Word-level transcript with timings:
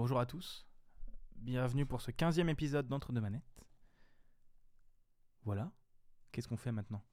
Bonjour 0.00 0.18
à 0.18 0.24
tous. 0.24 0.66
Bienvenue 1.36 1.84
pour 1.84 2.00
ce 2.00 2.10
15e 2.10 2.48
épisode 2.48 2.88
d'Entre 2.88 3.12
deux 3.12 3.20
manettes. 3.20 3.42
Voilà. 5.44 5.70
Qu'est-ce 6.32 6.48
qu'on 6.48 6.56
fait 6.56 6.72
maintenant? 6.72 7.04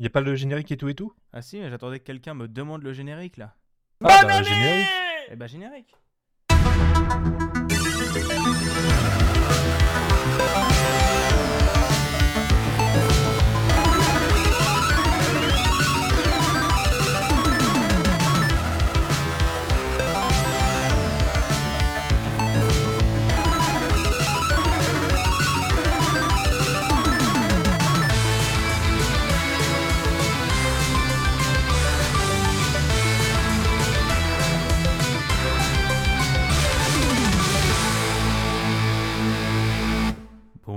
Y 0.00 0.06
a 0.06 0.10
pas 0.10 0.22
le 0.22 0.34
générique 0.34 0.72
et 0.72 0.76
tout 0.76 0.88
et 0.88 0.96
tout? 0.96 1.14
Ah 1.32 1.40
si, 1.40 1.62
j'attendais 1.62 2.00
que 2.00 2.04
quelqu'un 2.04 2.34
me 2.34 2.48
demande 2.48 2.82
le 2.82 2.92
générique 2.92 3.36
là. 3.36 3.54
Ah 4.00 4.24
bah 4.24 4.42
générique 4.42 4.88
Eh 5.30 5.36
bah 5.36 5.46
générique. 5.46 5.94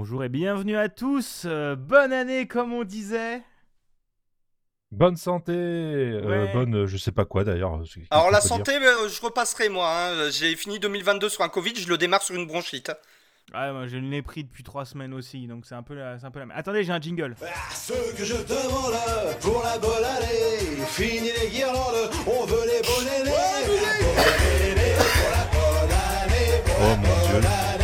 Bonjour 0.08 0.24
et 0.24 0.30
bienvenue 0.30 0.78
à 0.78 0.88
tous. 0.88 1.46
Euh, 1.46 1.76
bonne 1.76 2.14
année 2.14 2.46
comme 2.46 2.74
on 2.74 2.84
disait. 2.84 3.42
Bonne 4.92 5.16
santé 5.16 5.52
euh, 5.52 6.22
Ouais. 6.46 6.54
Bonne 6.54 6.76
euh, 6.76 6.86
je 6.86 6.96
sais 6.98 7.12
pas 7.12 7.26
quoi 7.26 7.44
d'ailleurs. 7.44 7.82
Alors 8.12 8.30
la 8.30 8.40
santé, 8.40 8.76
euh, 8.76 9.10
je 9.10 9.20
repasserai 9.20 9.68
moi. 9.70 9.90
hein. 9.92 10.30
J'ai 10.30 10.56
fini 10.56 10.78
2022 10.78 11.28
sur 11.28 11.42
un 11.44 11.50
Covid, 11.50 11.74
je 11.76 11.90
le 11.90 11.98
démarre 11.98 12.22
sur 12.22 12.36
une 12.36 12.46
bronchite. 12.46 12.92
Ah, 13.52 13.72
moi 13.74 13.88
le 13.88 14.00
nez 14.00 14.22
pris 14.22 14.44
depuis 14.44 14.62
trois 14.62 14.86
semaines 14.86 15.12
aussi, 15.16 15.48
donc 15.48 15.66
c'est 15.66 15.74
un 15.74 15.82
peu 15.82 15.96
la, 15.96 16.20
c'est 16.20 16.26
un 16.28 16.32
peu 16.32 16.38
la 16.38 16.46
même. 16.46 16.56
Attendez, 16.56 16.84
j'ai 16.84 16.92
un 16.94 17.02
jingle. 17.02 17.36
Ah, 17.42 17.74
ce 17.74 17.94
que 18.16 18.24
je 18.24 18.36
demande 18.36 18.94
pour 19.42 19.64
la 19.64 19.80
bonne 19.80 20.04
année, 20.04 20.86
fini 20.86 21.32
les 21.42 21.50
guirlandes, 21.50 22.12
on 22.28 22.46
veut 22.46 22.66
les 22.68 22.82
bonnets. 22.84 23.24
Bonne 23.24 23.34
année 24.70 24.94
pour 25.16 25.32
la 25.32 25.46
bonne 25.52 25.98
année, 25.98 26.62
pour 26.64 26.76
Oh 26.78 26.84
la 26.84 26.96
mon 26.96 27.02
bonne 27.02 27.42
Dieu. 27.42 27.50
année, 27.50 27.75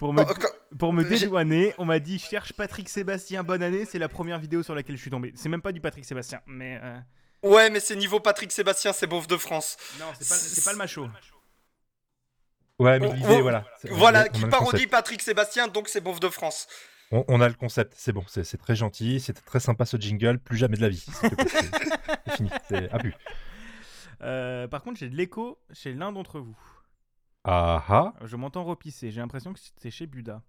Pour 0.00 0.14
me, 0.14 0.22
Oh, 0.22 0.24
quand- 0.34 0.76
pour 0.78 0.92
me 0.94 1.04
dédouaner, 1.04 1.74
on 1.76 1.84
m'a 1.84 1.98
dit 1.98 2.18
cherche 2.18 2.54
Patrick 2.54 2.88
Sébastien, 2.88 3.42
bonne 3.42 3.62
année. 3.62 3.84
C'est 3.84 3.98
la 3.98 4.08
première 4.08 4.38
vidéo 4.38 4.62
sur 4.62 4.74
laquelle 4.74 4.96
je 4.96 5.00
suis 5.02 5.10
tombé. 5.10 5.30
C'est 5.36 5.50
même 5.50 5.60
pas 5.60 5.72
du 5.72 5.80
Patrick 5.82 6.06
Sébastien, 6.06 6.40
mais. 6.46 6.80
euh, 6.82 6.98
Ouais, 7.42 7.68
mais 7.68 7.80
c'est 7.80 7.96
niveau 7.96 8.18
Patrick 8.18 8.50
Sébastien, 8.50 8.94
c'est 8.94 9.06
beauf 9.06 9.26
de 9.26 9.36
France. 9.36 9.76
Non, 9.98 10.06
c'est 10.18 10.26
pas, 10.28 10.34
c'est 10.34 10.64
pas 10.64 10.72
le 10.72 10.78
macho. 10.78 11.06
Ouais, 12.78 12.98
mais 12.98 13.12
l'idée, 13.12 13.42
voilà. 13.42 13.64
Voilà, 13.90 14.28
qui 14.30 14.44
parodie. 14.46 14.86
Patrick 14.86 15.20
Sébastien, 15.20 15.68
donc 15.68 15.88
c'est 15.88 16.00
beauf 16.00 16.18
de 16.18 16.28
France. 16.30 16.66
On, 17.12 17.24
on 17.28 17.40
a 17.42 17.48
le 17.48 17.54
concept, 17.54 17.92
c'est 17.96 18.12
bon, 18.12 18.24
c'est 18.26 18.56
très 18.56 18.76
gentil, 18.76 19.20
c'était 19.20 19.42
très 19.42 19.60
sympa 19.60 19.84
ce 19.84 19.98
jingle, 19.98 20.38
plus 20.38 20.56
jamais 20.56 20.76
de 20.78 20.82
la 20.82 20.88
vie. 20.88 21.04
C'est 21.20 21.30
c'est 22.26 22.36
fini, 22.36 22.50
c'est 22.68 22.90
abus. 22.90 23.14
Euh, 24.22 24.66
par 24.68 24.82
contre, 24.82 24.98
j'ai 25.00 25.08
de 25.10 25.16
l'écho 25.16 25.58
chez 25.72 25.92
l'un 25.92 26.12
d'entre 26.12 26.40
vous. 26.40 26.56
Ah 27.44 27.82
ah 27.88 28.12
Je 28.22 28.36
m'entends 28.36 28.64
repisser. 28.64 29.10
J'ai 29.10 29.20
l'impression 29.20 29.52
que 29.52 29.60
c'est 29.78 29.90
chez 29.90 30.06
Buda. 30.06 30.42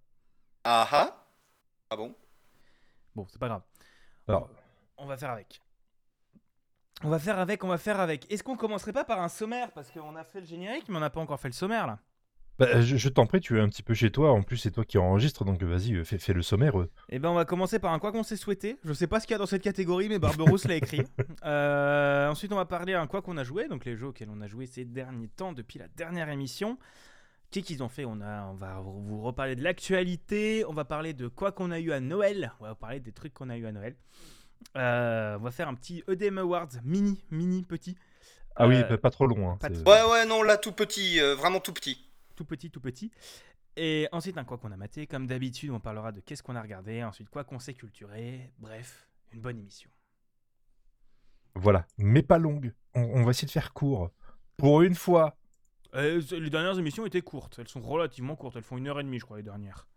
Ah 0.64 0.88
ah 0.92 1.25
Ah 1.89 1.95
bon? 1.95 2.16
Bon, 3.16 3.25
c'est 3.30 3.39
pas 3.39 3.47
grave. 3.47 3.64
Alors, 4.28 4.50
On 4.97 5.06
va 5.06 5.17
faire 5.17 5.31
avec. 5.31 5.62
On 7.03 7.09
va 7.09 7.17
faire 7.17 7.39
avec, 7.39 7.64
on 7.64 7.67
va 7.67 7.78
faire 7.78 8.00
avec. 8.00 8.31
Est-ce 8.31 8.44
qu'on 8.44 8.56
commencerait 8.56 8.94
pas 8.94 9.03
par 9.03 9.19
un 9.22 9.30
sommaire? 9.30 9.72
Parce 9.72 9.89
qu'on 9.89 10.16
a 10.16 10.23
fait 10.23 10.42
le 10.42 10.45
générique, 10.45 10.88
mais 10.88 10.97
on 10.97 11.00
n'a 11.00 11.09
pas 11.09 11.19
encore 11.19 11.39
fait 11.39 11.47
le 11.47 11.53
sommaire 11.53 11.88
là. 11.88 12.00
Bah, 12.61 12.81
je, 12.81 12.95
je 12.95 13.09
t'en 13.09 13.25
prie, 13.25 13.39
tu 13.39 13.57
es 13.57 13.61
un 13.61 13.67
petit 13.69 13.83
peu 13.83 13.94
chez 13.94 14.11
toi, 14.11 14.31
en 14.31 14.41
plus 14.44 14.57
c'est 14.57 14.72
toi 14.72 14.85
qui 14.85 14.97
enregistre, 14.97 15.44
donc 15.45 15.61
vas-y, 15.63 15.95
euh, 15.95 16.03
fais, 16.03 16.17
fais 16.17 16.33
le 16.33 16.41
sommaire. 16.41 16.79
euh. 16.79 16.89
Eh 17.09 17.19
ben, 17.19 17.29
on 17.29 17.33
va 17.33 17.45
commencer 17.45 17.79
par 17.79 17.91
un 17.94 17.99
quoi 17.99 18.11
qu'on 18.11 18.23
s'est 18.23 18.38
souhaité. 18.38 18.77
Je 18.83 18.94
sais 18.94 19.07
pas 19.07 19.19
ce 19.19 19.27
qu'il 19.27 19.33
y 19.33 19.35
a 19.35 19.39
dans 19.39 19.45
cette 19.45 19.63
catégorie, 19.63 20.09
mais 20.09 20.19
Barberousse 20.19 20.66
l'a 20.66 20.75
écrit. 20.75 21.01
Euh, 21.44 22.29
ensuite, 22.29 22.51
on 22.51 22.55
va 22.55 22.66
parler 22.66 22.94
un 22.94 23.07
quoi 23.07 23.21
qu'on 23.21 23.35
a 23.38 23.44
joué, 23.44 23.67
donc 23.67 23.85
les 23.85 23.95
jeux 23.97 24.07
auxquels 24.07 24.29
on 24.31 24.41
a 24.41 24.47
joué 24.47 24.67
ces 24.67 24.85
derniers 24.85 25.27
temps 25.27 25.53
depuis 25.53 25.79
la 25.79 25.88
dernière 25.88 26.29
émission. 26.29 26.77
Qu'est-ce 27.50 27.66
qu'ils 27.66 27.83
ont 27.83 27.89
fait? 27.89 28.05
On, 28.05 28.21
a, 28.21 28.45
on 28.45 28.53
va 28.53 28.79
vous 28.79 29.21
reparler 29.21 29.55
de 29.55 29.63
l'actualité, 29.63 30.63
on 30.67 30.73
va 30.73 30.85
parler 30.85 31.13
de 31.13 31.27
quoi 31.27 31.51
qu'on 31.51 31.71
a 31.71 31.79
eu 31.79 31.91
à 31.91 32.00
Noël, 32.00 32.53
on 32.59 32.66
va 32.66 32.75
parler 32.75 33.00
des 33.00 33.11
trucs 33.11 33.33
qu'on 33.33 33.50
a 33.50 33.57
eu 33.57 33.66
à 33.66 33.71
Noël. 33.71 33.95
Euh, 34.77 35.38
on 35.39 35.44
va 35.44 35.51
faire 35.51 35.67
un 35.67 35.73
petit 35.73 36.03
EDM 36.07 36.38
Awards 36.38 36.69
mini, 36.85 37.23
mini, 37.31 37.63
petit. 37.63 37.97
Ah 38.55 38.67
oui, 38.67 38.75
Euh, 38.77 38.83
pas, 38.83 38.97
pas 38.97 39.09
trop 39.09 39.25
long. 39.25 39.50
Hein, 39.50 39.57
pas 39.59 39.69
Ouais, 39.69 40.11
ouais, 40.11 40.25
non, 40.25 40.44
là 40.44 40.57
tout 40.57 40.71
petit, 40.73 41.19
euh, 41.19 41.35
vraiment 41.35 41.59
tout 41.59 41.73
petit. 41.73 42.10
Tout 42.41 42.46
petit, 42.46 42.72
tout 42.72 42.81
petit. 42.81 43.12
Et 43.78 44.07
ensuite, 44.12 44.38
un 44.38 44.44
quoi 44.44 44.57
qu'on 44.57 44.72
a 44.72 44.78
maté. 44.78 45.06
Comme 45.06 45.28
d'habitude, 45.28 45.69
on 45.69 45.79
parlera 45.79 46.12
de 46.12 46.22
qu'est-ce 46.22 46.41
qu'on 46.41 46.56
a 46.56 46.62
regardé. 46.62 47.03
Ensuite, 47.03 47.29
quoi 47.29 47.44
qu'on 47.44 47.59
s'est 47.59 47.75
culturé. 47.75 48.52
Bref, 48.57 49.07
une 49.31 49.41
bonne 49.41 49.59
émission. 49.59 49.90
Voilà, 51.53 51.85
mais 51.97 52.24
pas 52.24 52.40
longue. 52.40 52.74
On, 52.96 53.01
on 53.01 53.24
va 53.24 53.31
essayer 53.31 53.46
de 53.46 53.51
faire 53.51 53.74
court. 53.74 54.09
Pour 54.57 54.81
une 54.81 54.96
fois. 54.96 55.38
Euh, 55.94 56.22
les 56.31 56.50
dernières 56.50 56.80
émissions 56.80 57.06
étaient 57.06 57.22
courtes. 57.22 57.59
Elles 57.59 57.68
sont 57.68 57.81
relativement 57.81 58.35
courtes. 58.35 58.56
Elles 58.56 58.63
font 58.63 58.78
une 58.78 58.88
heure 58.88 59.00
et 59.00 59.03
demie, 59.03 59.19
je 59.19 59.25
crois, 59.25 59.38
les 59.38 59.44
dernières. 59.44 59.88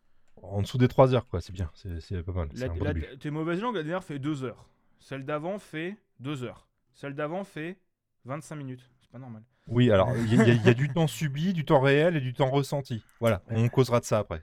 En 0.42 0.60
dessous 0.60 0.76
des 0.76 0.88
3 0.88 1.14
heures, 1.14 1.26
quoi, 1.26 1.40
c'est 1.40 1.52
bien, 1.52 1.70
c'est 1.74 2.22
pas 2.22 2.32
mal. 2.32 2.50
La, 2.54 2.68
bon 2.68 2.92
tes 3.18 3.30
mauvaises 3.30 3.60
langues, 3.60 3.76
la 3.76 3.82
dernière 3.82 4.04
fait 4.04 4.18
deux 4.18 4.42
heures. 4.44 4.68
Celle 4.98 5.24
d'avant 5.24 5.58
fait 5.58 5.96
deux 6.20 6.42
heures. 6.42 6.68
Celle 6.92 7.14
d'avant 7.14 7.44
fait 7.44 7.78
25 8.24 8.56
minutes. 8.56 8.90
C'est 9.14 9.20
pas 9.20 9.26
normal. 9.26 9.42
Oui, 9.68 9.92
alors 9.92 10.10
il 10.16 10.34
y, 10.34 10.40
a- 10.40 10.44
il 10.48 10.66
y 10.66 10.68
a 10.68 10.74
du 10.74 10.88
temps 10.92 11.06
subi, 11.06 11.52
du 11.52 11.64
temps 11.64 11.80
réel 11.80 12.16
et 12.16 12.20
du 12.20 12.34
temps 12.34 12.50
ressenti. 12.50 13.00
Voilà, 13.20 13.42
on 13.48 13.68
causera 13.68 14.00
de 14.00 14.04
ça 14.04 14.18
après. 14.18 14.42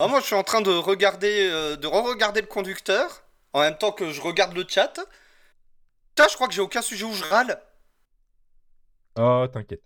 Ah, 0.00 0.08
moi 0.08 0.18
je 0.20 0.26
suis 0.26 0.34
en 0.34 0.42
train 0.42 0.60
de 0.62 0.70
regarder, 0.70 1.48
euh, 1.48 1.76
de 1.76 1.86
re-regarder 1.86 2.40
le 2.40 2.48
conducteur, 2.48 3.22
en 3.52 3.60
même 3.60 3.78
temps 3.78 3.92
que 3.92 4.10
je 4.10 4.20
regarde 4.20 4.52
le 4.56 4.64
chat. 4.68 4.92
Putain, 6.08 6.26
je 6.28 6.34
crois 6.34 6.48
que 6.48 6.54
j'ai 6.54 6.60
aucun 6.60 6.82
sujet 6.82 7.04
où 7.04 7.12
je 7.12 7.22
râle. 7.24 7.60
Oh, 9.16 9.46
t'inquiète. 9.52 9.82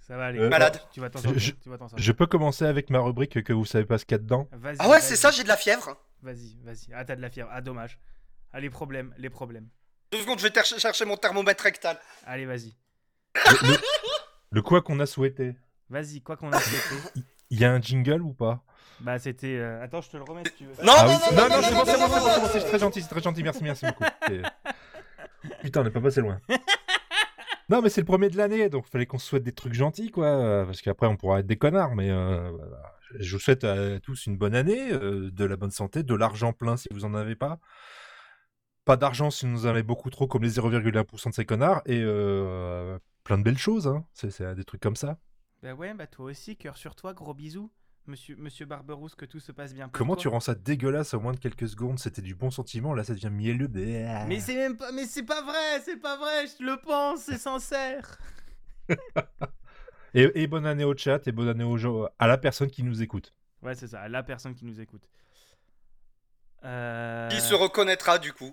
Ça 0.00 0.16
va 0.16 0.26
aller. 0.26 0.40
Euh, 0.40 0.48
Malade. 0.50 0.80
Tu 0.92 0.98
vas 1.00 1.08
t'en 1.10 1.20
Je- 1.20 1.24
sortir. 1.28 1.40
je-. 1.40 2.02
Je 2.02 2.12
peux 2.12 2.26
commencer 2.26 2.64
avec 2.64 2.90
ma 2.90 2.98
rubrique 2.98 3.42
que 3.44 3.52
vous 3.52 3.64
savez 3.64 3.86
pas 3.86 3.98
ce 3.98 4.04
qu'il 4.04 4.16
y 4.16 4.16
a 4.16 4.18
dedans 4.18 4.48
Vas-y, 4.50 4.76
Ah 4.80 4.88
ouais, 4.88 4.98
vas-y. 4.98 5.02
c'est 5.02 5.16
ça, 5.16 5.30
j'ai 5.30 5.44
de 5.44 5.48
la 5.48 5.56
fièvre. 5.56 5.96
Vas-y, 6.22 6.56
vas-y. 6.64 6.88
Ah, 6.92 7.04
t'as 7.04 7.14
de 7.16 7.22
la 7.22 7.30
fièvre. 7.30 7.48
Ah, 7.52 7.60
dommage. 7.60 7.98
Ah, 8.52 8.58
les 8.60 8.68
problèmes, 8.70 9.14
les 9.16 9.30
problèmes. 9.30 9.68
Deux 10.12 10.20
secondes, 10.20 10.38
je 10.38 10.44
vais 10.44 10.50
ter- 10.50 10.64
chercher 10.64 11.04
mon 11.04 11.16
thermomètre 11.16 11.64
rectal. 11.64 11.98
Allez, 12.26 12.46
vas-y. 12.46 12.74
le, 13.34 13.68
le- 13.72 13.78
le 14.50 14.62
quoi 14.62 14.80
qu'on 14.82 15.00
a 15.00 15.06
souhaité. 15.06 15.54
Vas-y, 15.90 16.20
quoi 16.22 16.36
qu'on 16.36 16.52
a 16.52 16.58
souhaité. 16.60 17.02
Il 17.50 17.60
y 17.60 17.64
a 17.64 17.72
un 17.72 17.80
jingle 17.80 18.22
ou 18.22 18.32
pas? 18.32 18.62
Bah, 19.00 19.18
c'était. 19.18 19.56
euh, 19.58 19.82
Attends, 19.82 20.00
je 20.00 20.10
te 20.10 20.16
le 20.16 20.22
remets 20.22 20.42
si 20.46 20.54
tu 20.54 20.64
veux. 20.64 20.84
Non, 20.84 20.92
Ah 20.96 21.06
non, 21.06 21.12
oui. 21.30 21.36
non, 21.36 21.42
non, 21.42 21.48
non, 21.48 21.56
non, 21.56 21.62
c'est 21.62 21.72
non, 21.72 21.78
bon, 21.78 21.84
c'est 21.84 21.98
bon, 21.98 22.06
c'est 22.08 22.08
bon, 22.08 22.08
c'est 22.08 22.36
non, 22.36 22.40
bon, 22.42 22.48
c'est 22.52 22.60
très 22.60 22.78
gentil, 22.78 23.02
c'est 23.02 23.08
très 23.08 23.20
gentil, 23.22 23.42
merci, 23.42 23.62
merci 23.62 23.86
beaucoup. 23.86 24.04
Putain, 25.62 25.80
on 25.80 25.84
n'est 25.84 25.90
pas 25.90 26.00
passé 26.00 26.20
loin. 26.20 26.40
Non, 27.68 27.80
mais 27.82 27.88
c'est 27.90 28.00
le 28.00 28.06
premier 28.06 28.28
de 28.30 28.36
l'année, 28.36 28.68
donc 28.68 28.86
fallait 28.86 29.06
qu'on 29.06 29.18
se 29.18 29.26
souhaite 29.26 29.42
des 29.42 29.52
trucs 29.52 29.74
gentils, 29.74 30.10
quoi. 30.10 30.26
euh, 30.26 30.64
Parce 30.64 30.80
qu'après, 30.82 31.06
on 31.06 31.16
pourra 31.16 31.40
être 31.40 31.46
des 31.46 31.56
connards, 31.56 31.94
mais 31.94 32.10
euh, 32.10 32.50
voilà. 32.50 32.94
je 33.18 33.36
vous 33.36 33.40
souhaite 33.40 33.64
à 33.64 33.98
tous 34.00 34.26
une 34.26 34.36
bonne 34.36 34.54
année, 34.54 34.92
euh, 34.92 35.30
de 35.32 35.44
la 35.44 35.56
bonne 35.56 35.70
santé, 35.70 36.02
de 36.02 36.14
l'argent 36.14 36.52
plein 36.52 36.76
si 36.76 36.88
vous 36.92 37.04
en 37.04 37.14
avez 37.14 37.36
pas. 37.36 37.58
Pas 38.84 38.96
d'argent 38.96 39.30
si 39.30 39.46
vous 39.46 39.66
en 39.66 39.70
avez 39.70 39.82
beaucoup 39.82 40.10
trop, 40.10 40.26
comme 40.26 40.42
les 40.42 40.50
0,1% 40.58 41.30
de 41.30 41.34
ces 41.34 41.44
connards, 41.46 41.82
et 41.86 42.00
euh, 42.02 42.98
plein 43.24 43.38
de 43.38 43.42
belles 43.42 43.58
choses, 43.58 43.86
hein. 43.86 44.04
C'est 44.12 44.30
c'est 44.30 44.54
des 44.54 44.64
trucs 44.64 44.82
comme 44.82 44.96
ça. 44.96 45.18
Bah 45.62 45.72
ouais, 45.74 45.94
bah 45.94 46.06
toi 46.06 46.26
aussi, 46.26 46.56
cœur 46.56 46.76
sur 46.76 46.94
toi, 46.94 47.14
gros 47.14 47.32
bisous. 47.34 47.70
Monsieur, 48.06 48.36
Monsieur 48.36 48.66
Barberousse, 48.66 49.14
que 49.14 49.24
tout 49.24 49.40
se 49.40 49.50
passe 49.50 49.72
bien 49.72 49.88
pour 49.88 49.92
Comment 49.98 50.14
toi. 50.14 50.20
tu 50.20 50.28
rends 50.28 50.40
ça 50.40 50.54
dégueulasse 50.54 51.14
au 51.14 51.20
moins 51.20 51.32
de 51.32 51.38
quelques 51.38 51.66
secondes? 51.66 51.98
C'était 51.98 52.20
du 52.20 52.34
bon 52.34 52.50
sentiment, 52.50 52.92
là 52.92 53.02
ça 53.02 53.14
devient 53.14 53.30
mielleux. 53.30 53.66
Bah. 53.68 54.26
Mais 54.26 54.40
c'est 54.40 54.56
même 54.56 54.76
pas, 54.76 54.92
mais 54.92 55.06
c'est 55.06 55.22
pas 55.22 55.40
vrai, 55.42 55.80
c'est 55.82 55.96
pas 55.96 56.18
vrai, 56.18 56.44
je 56.46 56.62
le 56.66 56.76
pense, 56.82 57.20
c'est 57.20 57.38
sincère. 57.38 58.18
Et, 60.16 60.30
et 60.42 60.46
bonne 60.46 60.64
année 60.64 60.84
au 60.84 60.96
chat 60.96 61.26
et 61.26 61.32
bonne 61.32 61.48
année 61.48 61.64
aux 61.64 61.76
gens, 61.76 62.06
à 62.20 62.28
la 62.28 62.38
personne 62.38 62.70
qui 62.70 62.84
nous 62.84 63.02
écoute. 63.02 63.32
Ouais, 63.62 63.74
c'est 63.74 63.88
ça, 63.88 64.08
la 64.08 64.22
personne 64.22 64.54
qui 64.54 64.64
nous 64.64 64.80
écoute. 64.80 65.08
Euh... 66.62 67.28
Qui 67.30 67.40
se 67.40 67.52
reconnaîtra 67.54 68.18
du 68.18 68.32
coup. 68.32 68.52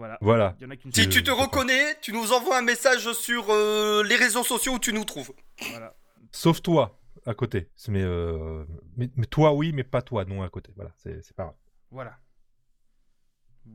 Voilà. 0.00 0.16
Voilà. 0.22 0.56
Il 0.58 0.62
y 0.62 0.66
en 0.66 0.70
a 0.70 0.76
qu'une 0.76 0.94
Si 0.94 1.10
tu 1.10 1.22
te 1.22 1.30
reconnais, 1.30 1.94
tu 2.00 2.14
nous 2.14 2.32
envoies 2.32 2.56
un 2.56 2.62
message 2.62 3.12
sur 3.12 3.50
euh, 3.50 4.02
les 4.02 4.16
réseaux 4.16 4.42
sociaux 4.42 4.72
où 4.72 4.78
tu 4.78 4.94
nous 4.94 5.04
trouves. 5.04 5.30
Voilà. 5.72 5.94
Sauf 6.32 6.62
toi 6.62 6.98
à 7.26 7.34
côté. 7.34 7.68
Mais, 7.88 8.02
euh, 8.02 8.64
mais, 8.96 9.10
mais 9.16 9.26
toi 9.26 9.52
oui, 9.52 9.72
mais 9.74 9.84
pas 9.84 10.00
toi 10.00 10.24
non 10.24 10.42
à 10.42 10.48
côté. 10.48 10.72
Voilà, 10.74 10.90
c'est 10.96 11.22
c'est 11.22 11.36
pas 11.36 11.42
grave. 11.42 11.54
Voilà. 11.90 12.16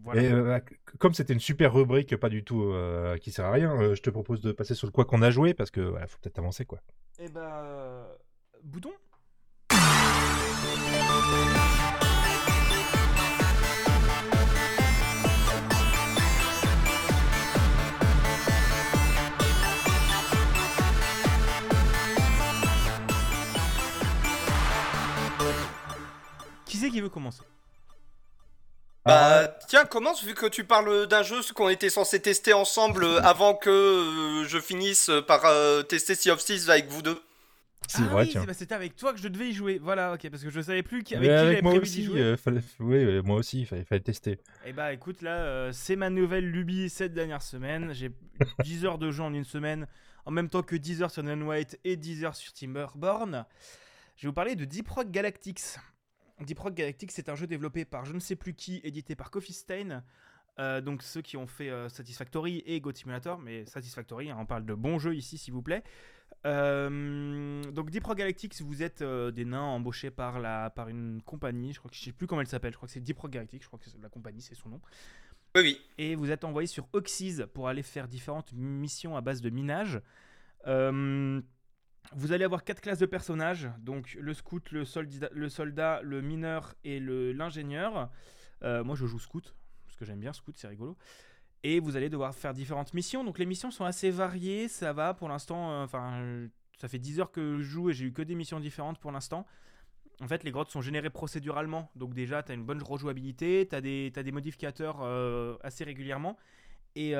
Voilà. 0.03 0.21
Et 0.23 0.31
euh, 0.31 0.59
comme 0.97 1.13
c'était 1.13 1.33
une 1.33 1.39
super 1.39 1.71
rubrique, 1.71 2.17
pas 2.17 2.29
du 2.29 2.43
tout 2.43 2.63
euh, 2.63 3.17
qui 3.17 3.31
sert 3.31 3.45
à 3.45 3.51
rien, 3.51 3.79
euh, 3.79 3.93
je 3.93 4.01
te 4.01 4.09
propose 4.09 4.41
de 4.41 4.51
passer 4.51 4.73
sur 4.73 4.87
le 4.87 4.91
quoi 4.91 5.05
qu'on 5.05 5.21
a 5.21 5.29
joué 5.29 5.53
parce 5.53 5.69
que 5.69 5.81
voilà, 5.81 6.07
faut 6.07 6.17
peut-être 6.23 6.39
avancer 6.39 6.65
quoi. 6.65 6.79
Eh 7.19 7.29
ben. 7.29 7.41
euh, 7.41 8.03
Bouton 26.95 27.03
veut 27.03 27.09
commencer 27.09 27.41
Bah, 29.05 29.47
tiens, 29.67 29.85
commence, 29.85 30.23
vu 30.23 30.33
que 30.33 30.47
tu 30.47 30.63
parles 30.63 31.07
d'un 31.07 31.21
jeu 31.23 31.41
qu'on 31.53 31.69
était 31.69 31.89
censé 31.89 32.19
tester 32.19 32.53
ensemble 32.53 33.03
euh, 33.03 33.21
avant 33.23 33.53
que 33.55 33.69
euh, 33.69 34.47
je 34.47 34.59
finisse 34.59 35.11
par 35.27 35.45
euh, 35.45 35.83
tester 35.83 36.15
Sea 36.15 36.31
of 36.31 36.43
Thieves 36.43 36.69
avec 36.69 36.87
vous 36.87 37.01
deux. 37.03 37.21
C'est 37.87 38.01
Ah 38.01 38.05
vrai, 38.07 38.23
oui, 38.23 38.29
tiens. 38.31 38.41
c'est- 38.41 38.47
bah, 38.47 38.53
c'était 38.55 38.73
avec 38.73 38.95
toi 38.95 39.13
que 39.13 39.19
je 39.19 39.27
devais 39.27 39.49
y 39.49 39.53
jouer. 39.53 39.77
Voilà, 39.77 40.13
ok, 40.13 40.27
parce 40.31 40.41
que 40.41 40.49
je 40.49 40.59
savais 40.59 40.81
plus 40.81 41.03
qui, 41.03 41.15
Mais 41.15 41.17
avec 41.17 41.29
qui 41.29 41.33
avec 41.35 41.49
j'avais 41.49 41.61
moi 41.61 41.71
prévu 41.73 41.85
d'y 41.85 41.91
aussi, 41.91 42.03
jouer. 42.05 42.19
euh, 42.19 42.35
fallait... 42.37 42.61
oui, 42.79 43.21
moi 43.21 43.35
aussi, 43.37 43.59
il 43.61 43.65
fallait, 43.67 43.83
fallait 43.83 44.01
tester. 44.01 44.39
Et 44.65 44.73
bah 44.73 44.91
écoute, 44.91 45.21
là, 45.21 45.35
euh, 45.37 45.71
c'est 45.71 45.95
ma 45.95 46.09
nouvelle 46.09 46.49
lubie 46.49 46.89
cette 46.89 47.13
dernière 47.13 47.43
semaine. 47.43 47.93
J'ai 47.93 48.09
10 48.63 48.85
heures 48.85 48.97
de 48.97 49.11
jeu 49.11 49.21
en 49.21 49.35
une 49.35 49.43
semaine, 49.45 49.85
en 50.25 50.31
même 50.31 50.49
temps 50.49 50.63
que 50.63 50.75
10 50.75 51.03
heures 51.03 51.11
sur 51.11 51.23
White 51.23 51.79
et 51.83 51.95
10 51.95 52.23
heures 52.23 52.35
sur 52.35 52.51
Timberborn. 52.53 53.45
Je 54.17 54.23
vais 54.23 54.27
vous 54.29 54.33
parler 54.33 54.55
de 54.55 54.65
Deep 54.65 54.89
Rock 54.89 55.11
Galactics. 55.11 55.61
Deep 56.41 56.59
Rock 56.59 56.73
Galactics, 56.73 57.11
c'est 57.11 57.29
un 57.29 57.35
jeu 57.35 57.47
développé 57.47 57.85
par 57.85 58.05
je 58.05 58.13
ne 58.13 58.19
sais 58.19 58.35
plus 58.35 58.53
qui, 58.53 58.81
édité 58.83 59.15
par 59.15 59.31
Coffee 59.31 59.53
Stain. 59.53 60.03
Euh, 60.57 60.79
donc 60.79 61.03
ceux 61.03 61.21
qui 61.21 61.35
ont 61.35 61.47
fait 61.47 61.69
euh, 61.69 61.89
Satisfactory 61.89 62.63
et 62.65 62.79
Goat 62.79 62.93
Simulator, 62.93 63.39
mais 63.39 63.65
Satisfactory, 63.65 64.29
hein, 64.29 64.37
on 64.39 64.45
parle 64.45 64.65
de 64.65 64.73
bons 64.73 64.99
jeux 64.99 65.15
ici 65.15 65.37
s'il 65.37 65.53
vous 65.53 65.61
plaît. 65.61 65.83
Euh, 66.45 67.61
donc 67.71 67.89
Deep 67.89 68.05
Rock 68.05 68.17
Galactics, 68.17 68.61
vous 68.61 68.83
êtes 68.83 69.03
des 69.03 69.45
nains 69.45 69.61
embauchés 69.61 70.11
par, 70.11 70.39
la, 70.39 70.69
par 70.69 70.87
une 70.87 71.21
compagnie, 71.23 71.73
je 71.73 71.79
crois 71.79 71.89
que 71.89 71.97
je 71.97 72.03
sais 72.03 72.11
plus 72.11 72.27
comment 72.27 72.41
elle 72.41 72.47
s'appelle, 72.47 72.71
je 72.71 72.77
crois 72.77 72.87
que 72.87 72.93
c'est 72.93 73.01
Deep 73.01 73.19
Rock 73.19 73.31
Galactics, 73.31 73.63
je 73.63 73.67
crois 73.67 73.79
que 73.79 73.89
c'est 73.89 74.01
la 74.01 74.09
compagnie, 74.09 74.41
c'est 74.41 74.55
son 74.55 74.69
nom. 74.69 74.81
Oui, 75.55 75.61
oui. 75.61 75.81
Et 75.97 76.15
vous 76.15 76.31
êtes 76.31 76.43
envoyé 76.43 76.67
sur 76.67 76.87
Oxys 76.93 77.41
pour 77.53 77.67
aller 77.67 77.83
faire 77.83 78.07
différentes 78.07 78.51
missions 78.53 79.15
à 79.17 79.21
base 79.21 79.41
de 79.41 79.49
minage. 79.49 80.01
Vous 82.13 82.31
allez 82.31 82.45
avoir 82.45 82.63
quatre 82.63 82.81
classes 82.81 82.99
de 82.99 83.05
personnages, 83.05 83.69
donc 83.79 84.15
le 84.19 84.33
scout, 84.33 84.71
le 84.71 84.85
soldat, 84.85 86.01
le, 86.03 86.21
mineur 86.21 86.75
et 86.83 86.99
l'ingénieur. 86.99 88.09
Euh, 88.63 88.83
moi 88.83 88.95
je 88.95 89.05
joue 89.05 89.19
scout, 89.19 89.55
parce 89.85 89.97
que 89.97 90.05
j'aime 90.05 90.19
bien 90.19 90.33
scout, 90.33 90.55
c'est 90.57 90.67
rigolo. 90.67 90.97
Et 91.63 91.79
vous 91.79 91.95
allez 91.95 92.09
devoir 92.09 92.33
faire 92.35 92.53
différentes 92.53 92.93
missions. 92.93 93.23
Donc 93.23 93.39
les 93.39 93.45
missions 93.45 93.71
sont 93.71 93.85
assez 93.85 94.11
variées, 94.11 94.67
ça 94.67 94.93
va 94.93 95.13
pour 95.13 95.29
l'instant. 95.29 95.71
euh, 95.71 95.83
Enfin, 95.83 96.13
euh, 96.21 96.47
ça 96.77 96.87
fait 96.87 96.99
10 96.99 97.19
heures 97.19 97.31
que 97.31 97.57
je 97.57 97.63
joue 97.63 97.89
et 97.89 97.93
j'ai 97.93 98.05
eu 98.05 98.13
que 98.13 98.21
des 98.21 98.35
missions 98.35 98.59
différentes 98.59 98.99
pour 98.99 99.11
l'instant. 99.11 99.45
En 100.21 100.27
fait, 100.27 100.43
les 100.43 100.51
grottes 100.51 100.69
sont 100.69 100.81
générées 100.81 101.09
procéduralement. 101.09 101.91
Donc 101.95 102.13
déjà, 102.13 102.43
tu 102.43 102.51
as 102.51 102.55
une 102.55 102.65
bonne 102.65 102.81
rejouabilité, 102.81 103.67
tu 103.69 103.75
as, 103.75 103.81
des 103.81 104.31
modificateurs 104.31 105.01
assez 105.61 105.83
régulièrement. 105.83 106.37
Et 106.95 107.13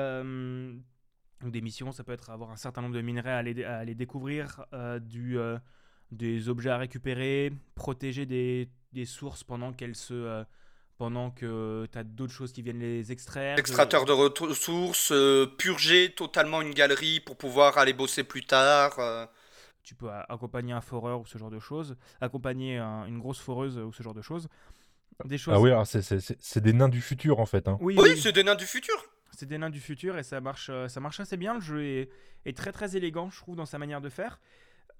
donc 1.42 1.52
des 1.52 1.60
missions, 1.60 1.92
ça 1.92 2.02
peut 2.04 2.12
être 2.12 2.30
avoir 2.30 2.50
un 2.50 2.56
certain 2.56 2.82
nombre 2.82 2.94
de 2.94 3.00
minerais 3.02 3.30
à 3.32 3.36
aller, 3.38 3.64
à 3.64 3.76
aller 3.78 3.94
découvrir, 3.94 4.64
euh, 4.72 4.98
du, 4.98 5.38
euh, 5.38 5.58
des 6.12 6.48
objets 6.48 6.70
à 6.70 6.78
récupérer, 6.78 7.52
protéger 7.74 8.26
des, 8.26 8.68
des 8.92 9.04
sources 9.04 9.44
pendant 9.44 9.72
qu'elles 9.72 9.96
se... 9.96 10.14
euh, 10.14 10.44
pendant 10.98 11.30
que 11.30 11.86
tu 11.92 11.98
as 11.98 12.04
d'autres 12.04 12.32
choses 12.32 12.52
qui 12.52 12.62
viennent 12.62 12.78
les 12.78 13.12
extraire. 13.12 13.58
Extracteur 13.58 14.06
de 14.06 14.12
ressources, 14.12 15.12
euh, 15.12 15.44
purger 15.44 16.14
totalement 16.14 16.62
une 16.62 16.72
galerie 16.72 17.20
pour 17.20 17.36
pouvoir 17.36 17.76
aller 17.76 17.92
bosser 17.92 18.24
plus 18.24 18.44
tard. 18.46 18.98
euh. 18.98 19.26
tu 19.82 19.94
peux 19.94 20.08
a- 20.08 20.24
accompagner 20.30 20.72
un 20.72 20.80
foreur 20.80 21.20
ou 21.20 21.26
ce 21.26 21.36
genre 21.38 21.50
de 21.50 21.60
choses, 21.60 21.96
accompagner 22.22 22.78
un- 22.78 23.04
une 23.06 23.18
grosse 23.18 23.38
foreuse 23.38 23.76
ou 23.78 23.92
ce 23.92 24.02
genre 24.02 24.14
de 24.14 24.22
choses. 24.22 24.48
Des 25.26 25.36
choses. 25.38 25.54
Ah 25.54 25.60
oui, 25.60 25.70
alors 25.70 25.86
c'est- 25.86 26.00
c'est 26.02 26.18
c'est- 26.20 26.38
c'est 26.40 26.60
des 26.62 26.72
nains 26.72 26.88
du 26.88 27.00
futur 27.02 27.40
en 27.40 27.46
fait. 27.46 27.68
Hein. 27.68 27.76
Oui, 27.80 27.94
Oui, 27.98 28.08
oui, 28.14 28.20
c'est 28.20 28.32
des 28.32 28.42
nains 28.42 28.54
du 28.56 28.64
futur. 28.66 28.96
C'est 29.36 29.46
des 29.46 29.58
nains 29.58 29.70
du 29.70 29.80
futur 29.80 30.18
et 30.18 30.22
ça 30.22 30.40
marche, 30.40 30.68
euh, 30.70 30.88
ça 30.88 31.00
marche 31.00 31.20
assez 31.20 31.36
bien. 31.36 31.54
Le 31.54 31.60
jeu 31.60 31.84
est, 31.84 32.10
est 32.44 32.56
très 32.56 32.72
très 32.72 32.96
élégant, 32.96 33.30
je 33.30 33.38
trouve, 33.38 33.56
dans 33.56 33.66
sa 33.66 33.78
manière 33.78 34.00
de 34.00 34.08
faire. 34.08 34.40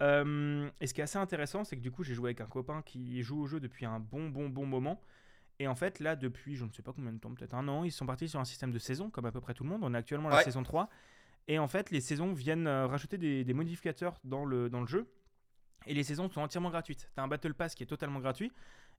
Euh, 0.03 0.69
et 0.81 0.87
ce 0.87 0.95
qui 0.95 1.01
est 1.01 1.05
assez 1.05 1.19
intéressant, 1.19 1.65
c'est 1.65 1.77
que 1.77 1.81
du 1.83 1.91
coup, 1.91 2.03
j'ai 2.05 2.15
joué 2.15 2.29
avec 2.29 2.41
un 2.41 2.47
copain 2.47 2.83
qui 2.83 3.23
joue 3.23 3.41
au 3.41 3.47
jeu 3.47 3.61
depuis 3.61 3.87
un 3.87 3.99
bon 4.01 4.29
bon 4.29 4.49
bon 4.49 4.67
moment. 4.67 5.01
Et 5.59 5.69
en 5.69 5.75
fait, 5.75 6.01
là, 6.01 6.17
depuis 6.17 6.55
je 6.57 6.65
ne 6.67 6.71
sais 6.71 6.83
pas 6.83 6.93
combien 6.93 7.13
de 7.13 7.19
temps, 7.19 7.33
peut-être 7.35 7.55
un 7.55 7.67
an, 7.69 7.83
ils 7.85 7.91
sont 7.93 8.05
partis 8.05 8.29
sur 8.29 8.39
un 8.39 8.45
système 8.45 8.71
de 8.71 8.79
saison, 8.79 9.09
comme 9.11 9.25
à 9.25 9.33
peu 9.33 9.41
près 9.41 9.55
tout 9.55 9.65
le 9.65 9.71
monde. 9.71 9.81
On 9.85 9.95
est 9.95 9.99
actuellement 9.99 10.29
à 10.29 10.33
la 10.33 10.37
Ouais. 10.39 10.45
saison 10.45 10.63
3. 10.63 10.91
Et 11.49 11.59
en 11.59 11.69
fait, 11.69 11.91
les 11.91 12.01
saisons 12.01 12.33
viennent 12.35 12.67
euh, 12.67 12.87
rajouter 12.87 13.17
des, 13.19 13.43
des 13.45 13.55
modificateurs 13.55 14.19
dans 14.25 14.45
le, 14.45 14.69
dans 14.69 14.81
le 14.81 14.87
jeu. 14.87 15.09
Et 15.87 15.95
les 15.95 16.03
saisons 16.03 16.29
sont 16.29 16.41
entièrement 16.41 16.71
gratuites. 16.71 17.09
Tu 17.15 17.21
as 17.21 17.23
un 17.23 17.29
Battle 17.29 17.55
Pass 17.55 17.75
qui 17.75 17.85
est 17.85 17.87
totalement 17.87 18.19
gratuit. 18.21 18.53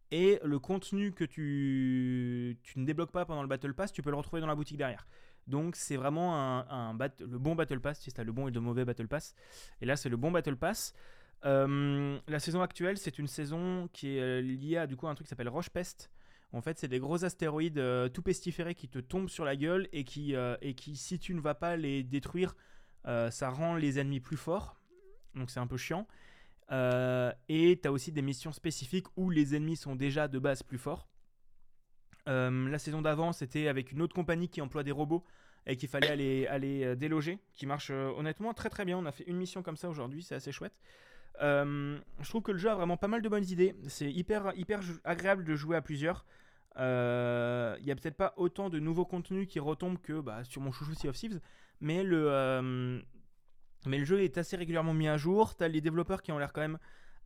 Et 0.10 0.40
le 0.44 0.57
contenu 0.57 1.12
que 1.12 1.25
tu, 1.25 2.57
tu 2.63 2.80
ne 2.80 2.86
débloques 2.86 3.12
pas 3.12 3.25
pendant 3.25 3.42
le 3.42 3.48
Battle 3.50 3.74
Pass, 3.74 3.92
tu 3.92 4.01
peux 4.01 4.10
le 4.10 4.16
retrouver 4.16 4.40
dans 4.42 4.48
la 4.48 4.56
boutique 4.56 4.78
derrière. 4.78 5.06
Donc 5.48 5.76
c'est 5.76 5.96
vraiment 5.96 6.36
un, 6.36 6.94
le 6.94 7.38
bon 7.40 7.56
Battle 7.56 7.80
Pass, 7.80 8.00
si 8.00 8.12
tu 8.12 8.20
as 8.20 8.24
le 8.24 8.32
bon 8.32 8.48
et 8.48 8.52
le 8.52 8.60
mauvais 8.60 8.86
Battle 8.86 9.08
Pass. 9.08 9.34
Et 9.82 9.86
là 9.86 9.96
c'est 9.96 10.10
le 10.10 10.18
bon 10.18 10.32
Battle 10.32 10.58
Pass. 10.58 10.94
Euh, 11.46 12.20
la 12.28 12.40
saison 12.40 12.62
actuelle, 12.62 12.98
c'est 12.98 13.20
une 13.20 13.28
saison 13.28 13.88
qui 13.94 14.18
est 14.18 14.22
euh, 14.22 14.42
liée 14.42 14.78
à 14.78 14.88
du 14.88 14.96
coup 14.96 15.08
un 15.08 15.16
truc 15.16 15.28
qui 15.28 15.30
s'appelle 15.30 15.50
Roche 15.50 15.70
Pest. 15.70 16.10
En 16.54 16.62
fait, 16.62 16.80
c'est 16.80 16.88
des 16.88 17.00
gros 17.00 17.26
astéroïdes 17.26 17.78
euh, 17.78 18.08
tout 18.10 18.22
pestiférés 18.22 18.74
qui 18.74 18.88
te 18.88 19.00
tombent 19.00 19.30
sur 19.30 19.46
la 19.46 19.56
gueule 19.56 19.88
et 19.92 20.04
qui, 20.04 20.34
et 20.62 20.74
qui 20.76 20.96
si 20.96 21.20
tu 21.20 21.34
ne 21.34 21.42
vas 21.42 21.56
pas 21.56 21.76
les 21.76 22.04
détruire, 22.04 22.56
ça 23.06 23.50
rend 23.50 23.76
les 23.76 24.00
ennemis 24.00 24.20
plus 24.20 24.38
forts. 24.38 24.80
Donc 25.36 25.50
c'est 25.50 25.60
un 25.60 25.68
peu 25.68 25.78
chiant. 25.78 26.08
Et 26.72 27.80
tu 27.82 27.88
as 27.88 27.92
aussi 27.92 28.12
des 28.12 28.22
missions 28.22 28.52
spécifiques 28.52 29.08
où 29.16 29.30
les 29.30 29.56
ennemis 29.56 29.78
sont 29.78 29.96
déjà 29.96 30.28
de 30.28 30.40
base 30.40 30.64
plus 30.64 30.78
forts. 30.78 31.08
Euh, 32.28 32.70
la 32.70 32.80
saison 32.80 33.02
d'avant, 33.02 33.32
c'était 33.32 33.68
avec 33.68 33.92
une 33.92 34.02
autre 34.02 34.14
compagnie 34.14 34.50
qui 34.50 34.62
emploie 34.62 34.84
des 34.84 34.92
robots 34.92 35.24
et 35.66 35.76
qu'il 35.78 35.90
fallait 35.90 36.10
aller, 36.10 36.48
aller 36.48 36.84
euh, 36.84 36.96
déloger, 36.96 37.40
qui 37.54 37.66
marche 37.66 37.90
euh, 37.92 38.12
honnêtement 38.18 38.54
très 38.54 38.70
très 38.70 38.86
bien. 38.86 38.98
On 38.98 39.06
a 39.06 39.12
fait 39.12 39.26
une 39.28 39.38
mission 39.38 39.64
comme 39.64 39.78
ça 39.78 39.90
aujourd'hui, 39.90 40.24
c'est 40.24 40.36
assez 40.36 40.52
chouette. 40.52 40.74
Je 41.40 42.30
trouve 42.30 42.42
que 42.42 42.52
le 42.52 42.58
jeu 42.58 42.70
a 42.70 42.76
vraiment 42.76 42.98
pas 42.98 43.08
mal 43.08 43.22
de 43.22 43.30
bonnes 43.30 43.46
idées. 43.46 43.76
C'est 43.88 44.12
hyper, 44.12 44.54
hyper 44.56 44.82
agréable 45.04 45.44
de 45.44 45.56
jouer 45.56 45.78
à 45.78 45.82
plusieurs. 45.82 46.26
Il 46.78 46.82
y 46.82 47.92
a 47.92 47.96
peut-être 47.96 48.18
pas 48.18 48.34
autant 48.38 48.70
de 48.70 48.80
nouveaux 48.80 49.06
contenus 49.06 49.48
qui 49.48 49.60
retombent 49.60 50.02
que 50.02 50.20
bah, 50.20 50.44
sur 50.44 50.62
mon 50.62 50.72
chouchou 50.72 50.96
Sea 50.96 51.10
of 51.10 51.16
Thieves, 51.16 51.40
mais 51.80 52.04
le, 52.04 53.04
mais 53.86 54.00
le 54.00 54.06
jeu 54.06 54.24
est 54.24 54.40
assez 54.40 54.58
régulièrement 54.58 54.96
mis 54.96 55.08
à 55.08 55.18
jour. 55.18 55.56
T'as 55.56 55.68
les 55.68 55.80
développeurs 55.80 56.24
qui 56.24 56.32
ont 56.32 56.40
l'air 56.40 56.54
quand 56.54 56.62
même 56.62 56.80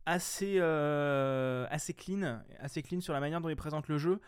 assez, 0.04 0.60
assez 0.60 1.94
clean, 1.94 2.42
assez 2.60 2.82
clean 2.82 3.00
sur 3.00 3.14
la 3.14 3.20
manière 3.20 3.40
dont 3.40 3.48
ils 3.48 3.56
présentent 3.56 3.88
le 3.88 3.96
jeu. 3.96 4.20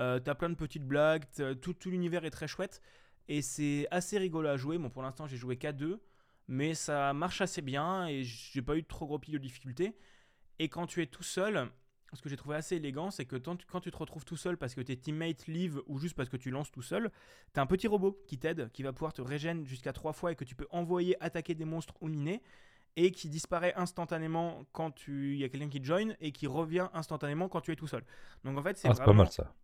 Euh, 0.00 0.18
t'as 0.18 0.34
plein 0.34 0.48
de 0.50 0.54
petites 0.54 0.84
blagues, 0.86 1.24
t'as- 1.34 1.54
tout, 1.54 1.74
tout 1.74 1.90
l'univers 1.90 2.24
est 2.24 2.30
très 2.30 2.48
chouette 2.48 2.80
et 3.28 3.42
c'est 3.42 3.86
assez 3.90 4.18
rigolo 4.18 4.48
à 4.48 4.56
jouer. 4.56 4.78
Bon, 4.78 4.90
pour 4.90 5.02
l'instant, 5.02 5.26
j'ai 5.26 5.36
joué 5.36 5.56
qu'à 5.56 5.72
deux, 5.72 6.00
mais 6.48 6.74
ça 6.74 7.12
marche 7.12 7.40
assez 7.42 7.62
bien 7.62 8.06
et 8.08 8.22
j'ai 8.24 8.62
pas 8.62 8.76
eu 8.76 8.82
de 8.82 8.86
trop 8.86 9.06
gros 9.06 9.18
pics 9.18 9.32
de 9.34 9.38
difficulté. 9.38 9.94
Et 10.58 10.68
quand 10.68 10.86
tu 10.86 11.02
es 11.02 11.06
tout 11.06 11.22
seul, 11.22 11.68
ce 12.12 12.22
que 12.22 12.28
j'ai 12.28 12.36
trouvé 12.36 12.56
assez 12.56 12.76
élégant, 12.76 13.10
c'est 13.10 13.24
que 13.24 13.36
quand 13.36 13.80
tu 13.80 13.90
te 13.90 13.96
retrouves 13.96 14.24
tout 14.24 14.36
seul 14.36 14.56
parce 14.56 14.74
que 14.74 14.80
tes 14.80 14.96
teammates 14.96 15.46
live 15.46 15.80
ou 15.86 15.98
juste 15.98 16.16
parce 16.16 16.28
que 16.28 16.36
tu 16.36 16.50
lances 16.50 16.70
tout 16.70 16.82
seul, 16.82 17.10
t'as 17.52 17.62
un 17.62 17.66
petit 17.66 17.86
robot 17.86 18.20
qui 18.26 18.38
t'aide, 18.38 18.70
qui 18.72 18.82
va 18.82 18.92
pouvoir 18.92 19.12
te 19.12 19.22
régénérer 19.22 19.66
jusqu'à 19.66 19.92
trois 19.92 20.12
fois 20.12 20.32
et 20.32 20.36
que 20.36 20.44
tu 20.44 20.54
peux 20.56 20.66
envoyer 20.70 21.16
attaquer 21.22 21.54
des 21.54 21.64
monstres 21.64 21.94
ou 22.00 22.08
miner 22.08 22.42
et 22.96 23.12
qui 23.12 23.28
disparaît 23.28 23.74
instantanément 23.76 24.64
quand 24.72 24.90
tu 24.90 25.34
il 25.34 25.38
y 25.40 25.44
a 25.44 25.48
quelqu'un 25.48 25.68
qui 25.68 25.82
join 25.84 26.14
et 26.20 26.32
qui 26.32 26.46
revient 26.48 26.88
instantanément 26.94 27.48
quand 27.48 27.60
tu 27.60 27.70
es 27.72 27.76
tout 27.76 27.86
seul. 27.86 28.04
Donc 28.44 28.58
en 28.58 28.62
fait, 28.62 28.76
c'est 28.76 28.88
Ah, 28.88 28.94
pas 28.94 29.12
mal 29.12 29.30
ça. 29.30 29.54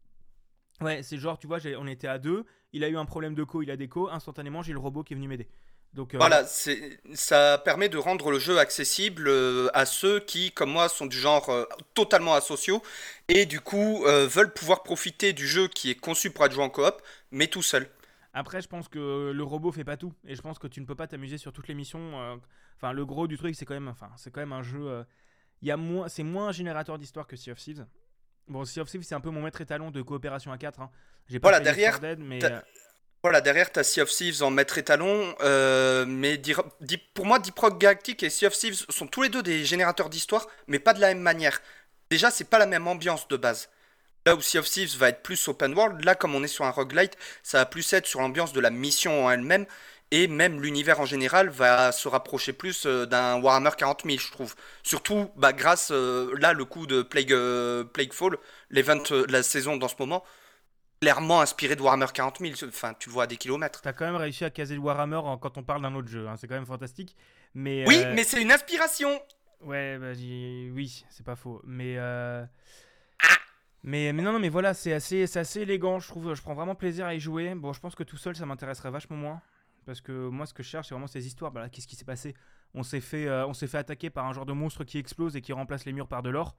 Ouais, 0.81 1.03
c'est 1.03 1.17
genre, 1.19 1.39
tu 1.39 1.47
vois, 1.47 1.59
on 1.79 1.87
était 1.87 2.09
à 2.09 2.19
deux, 2.19 2.45
il 2.73 2.85
a 2.85 2.89
eu 2.89 2.97
un 2.97 3.07
problème 3.07 3.35
de 3.35 3.45
co, 3.45 3.63
il 3.63 3.71
a 3.71 3.77
des 3.77 3.89
co, 3.89 4.09
instantanément, 4.11 4.63
j'ai 4.63 4.73
le 4.73 4.79
robot 4.79 5.03
qui 5.03 5.15
est 5.15 5.17
venu 5.17 5.29
m'aider. 5.29 5.49
Donc, 5.95 6.15
euh, 6.15 6.19
Voilà, 6.19 6.45
ça 7.15 7.59
permet 7.65 7.89
de 7.89 7.97
rendre 7.97 8.31
le 8.31 8.39
jeu 8.39 8.59
accessible 8.59 9.29
euh, 9.29 9.69
à 9.73 9.87
ceux 9.87 10.21
qui, 10.21 10.53
comme 10.53 10.71
moi, 10.71 10.91
sont 10.91 11.07
du 11.07 11.17
genre 11.17 11.49
euh, 11.49 11.65
totalement 11.95 12.35
asociaux 12.35 12.83
et 13.29 13.47
du 13.47 13.61
coup 13.61 14.05
veulent 14.05 14.53
pouvoir 14.53 14.83
profiter 14.83 15.33
du 15.33 15.47
jeu 15.47 15.69
qui 15.69 15.91
est 15.91 15.95
conçu 15.95 16.31
pour 16.31 16.45
être 16.45 16.53
joué 16.53 16.63
en 16.63 16.69
coop, 16.69 17.01
mais 17.31 17.47
tout 17.47 17.63
seul. 17.63 17.89
Après, 18.35 18.61
je 18.61 18.69
pense 18.69 18.89
que 18.89 19.33
le 19.35 19.43
robot 19.43 19.73
fait 19.73 19.85
pas 19.85 19.97
tout, 19.97 20.13
et 20.27 20.37
je 20.37 20.43
pense 20.43 20.59
que 20.59 20.67
tu 20.67 20.83
ne 20.83 20.87
peux 20.87 20.95
pas 20.95 21.07
t'amuser 21.07 21.39
sur 21.39 21.55
toutes 21.55 21.69
les 21.69 21.75
missions. 21.75 22.39
Enfin, 22.77 22.93
le 22.93 23.07
gros 23.07 23.27
du 23.27 23.39
truc, 23.39 23.55
c'est 23.55 23.65
quand 23.65 23.75
même, 23.75 23.89
enfin, 23.89 24.11
c'est 24.19 24.31
quand 24.31 24.41
même 24.41 24.53
un 24.53 24.63
jeu. 24.63 25.05
Il 25.63 25.69
y 25.69 25.71
a 25.71 25.79
moins, 25.79 26.09
c'est 26.09 26.23
moins 26.23 26.49
un 26.49 26.53
générateur 26.53 26.99
d'histoire 26.99 27.27
que 27.27 27.37
Sea 27.37 27.53
of 27.53 27.59
Thieves. 27.59 27.87
Bon, 28.49 28.65
Sea 28.65 28.81
of 28.81 28.89
Thieves, 28.89 29.03
c'est 29.03 29.15
un 29.15 29.21
peu 29.21 29.31
mon 29.31 29.43
maître 29.43 29.61
étalon 29.61 29.91
de 29.91 30.03
coopération 30.03 30.53
à 30.53 30.59
4. 30.59 30.81
Hein. 30.81 30.91
J'ai 31.29 31.41
pas 31.41 31.49
Voilà, 31.49 31.61
derrière, 31.61 31.93
Left 31.93 32.03
4 32.03 32.17
Dead, 32.17 32.27
mais 32.27 32.45
euh, 32.45 32.61
Voilà, 33.23 33.41
derrière, 33.41 33.73
t'as 33.73 33.83
Sea 33.83 34.03
of 34.03 34.11
Thieves 34.11 34.43
en 34.43 34.51
maître 34.51 34.79
étalon, 34.79 35.35
euh, 35.41 36.05
mais 36.07 36.41
pour 37.15 37.27
moi, 37.27 37.39
Deep 37.41 37.59
Rock 37.59 37.79
Galactic 37.81 38.23
et 38.23 38.31
Sea 38.31 38.47
of 38.47 38.57
Thieves 38.57 38.85
sont 38.89 39.09
tous 39.09 39.23
les 39.23 39.29
deux 39.29 39.43
des 39.43 39.65
générateurs 39.65 40.11
d'histoire, 40.11 40.47
mais 40.69 40.79
pas 40.79 40.95
de 40.95 41.01
la 41.01 41.09
même 41.09 41.23
manière. 41.23 41.61
Déjà, 42.11 42.31
c'est 42.31 42.45
pas 42.49 42.59
la 42.59 42.67
même 42.67 42.87
ambiance 42.87 43.27
de 43.27 43.37
base. 43.37 43.69
Là 44.27 44.35
où 44.35 44.41
Sea 44.41 44.59
of 44.59 44.69
Thieves 44.69 44.97
va 44.97 45.09
être 45.09 45.23
plus 45.23 45.49
open 45.49 45.75
world, 45.75 46.05
là, 46.05 46.15
comme 46.15 46.35
on 46.35 46.43
est 46.43 46.49
sur 46.49 46.65
un 46.65 46.71
roguelite, 46.71 47.17
ça 47.43 47.59
va 47.59 47.67
plus 47.67 47.93
être 47.93 48.07
sur 48.07 48.21
l'ambiance 48.21 48.53
de 48.53 48.61
la 48.61 48.71
mission 48.71 49.27
en 49.27 49.31
elle-même, 49.31 49.67
et 50.11 50.29
même 50.29 50.61
l'univers 50.63 51.01
en 51.01 51.05
général 51.05 51.49
va 51.49 51.93
se 51.93 52.09
rapprocher 52.09 52.53
plus 52.53 52.87
euh, 52.87 53.07
d'un 53.07 53.41
Warhammer 53.41 53.71
40 53.77 54.03
000, 54.05 54.19
je 54.19 54.31
trouve. 54.31 54.55
Surtout, 54.83 55.31
bah, 55.37 55.53
grâce, 55.53 55.91
euh, 55.93 56.33
là, 56.39 56.53
le 56.53 56.65
coup 56.65 56.87
de 56.87 57.03
Plague, 57.03 57.33
euh, 57.33 57.85
Plaguefall, 57.85 58.39
l'event 58.71 59.03
euh, 59.11 59.27
de 59.27 59.33
la 59.33 59.43
saison 59.43 59.77
dans 59.77 59.89
ce 59.89 59.97
moment, 59.99 60.23
clairement 61.01 61.41
inspiré 61.41 61.77
de 61.77 61.83
Warhammer 61.83 62.07
40 62.15 62.39
000, 62.41 62.55
enfin, 62.69 62.95
tu 62.99 63.09
le 63.09 63.15
vois 63.15 63.25
à 63.25 63.27
des 63.27 63.37
kilomètres. 63.37 63.83
t'as 63.83 63.93
quand 63.93 64.07
même 64.07 64.17
réussi 64.17 64.45
à 64.45 64.51
caser 64.51 64.75
le 64.75 64.81
Warhammer 64.81 65.17
en- 65.17 65.39
quand 65.39 65.59
on 65.59 65.63
parle 65.65 65.83
d'un 65.83 65.95
autre 65.95 66.09
jeu. 66.09 66.29
hein. 66.29 66.37
C'est 66.37 66.47
quand 66.49 66.55
même 66.55 66.67
fantastique. 66.67 67.17
Mais, 67.55 67.85
Oui, 67.87 68.01
euh, 68.05 68.13
mais 68.15 68.25
c'est 68.25 68.41
une 68.41 68.53
inspiration. 68.53 69.21
Ouais, 69.63 69.99
bah, 69.99 70.13
oui, 70.17 71.05
c'est 71.11 71.25
pas 71.25 71.37
faux. 71.37 71.61
Mais, 71.65 71.97
euh, 71.99 72.45
Mais, 73.83 74.13
mais 74.13 74.23
non, 74.23 74.33
non, 74.33 74.39
mais 74.41 74.49
voilà, 74.49 74.75
c'est 74.75 74.93
assez, 74.93 75.25
assez 75.37 75.61
élégant, 75.61 76.01
je 76.01 76.09
trouve. 76.09 76.35
Je 76.35 76.43
prends 76.43 76.55
vraiment 76.55 76.75
plaisir 76.75 77.07
à 77.07 77.15
y 77.15 77.21
jouer. 77.21 77.55
Bon, 77.55 77.73
je 77.73 77.81
pense 77.81 77.95
que 77.95 78.03
tout 78.03 78.17
seul, 78.17 78.35
ça 78.35 78.45
m'intéresserait 78.47 78.91
vachement 78.91 79.17
moins. 79.17 79.41
Parce 79.87 80.01
que 80.03 80.29
moi, 80.29 80.47
ce 80.47 80.55
que 80.55 80.63
je 80.63 80.69
cherche, 80.69 80.89
c'est 80.89 80.95
vraiment 80.95 81.07
ces 81.07 81.27
histoires. 81.27 81.53
Bah 81.53 81.69
qu'est-ce 81.71 81.87
qui 81.89 81.97
s'est 81.97 82.05
passé? 82.05 82.35
On 82.75 82.83
s'est 82.83 83.01
fait, 83.01 83.27
euh, 83.29 83.47
on 83.47 83.55
s'est 83.55 83.69
fait 83.69 83.79
attaquer 83.79 84.11
par 84.11 84.27
un 84.27 84.33
genre 84.35 84.47
de 84.47 84.53
monstre 84.53 84.85
qui 84.85 84.99
explose 84.99 85.37
et 85.37 85.41
qui 85.43 85.53
remplace 85.55 85.87
les 85.87 85.93
murs 85.95 86.09
par 86.09 86.23
de 86.23 86.31
l'or. 86.31 86.57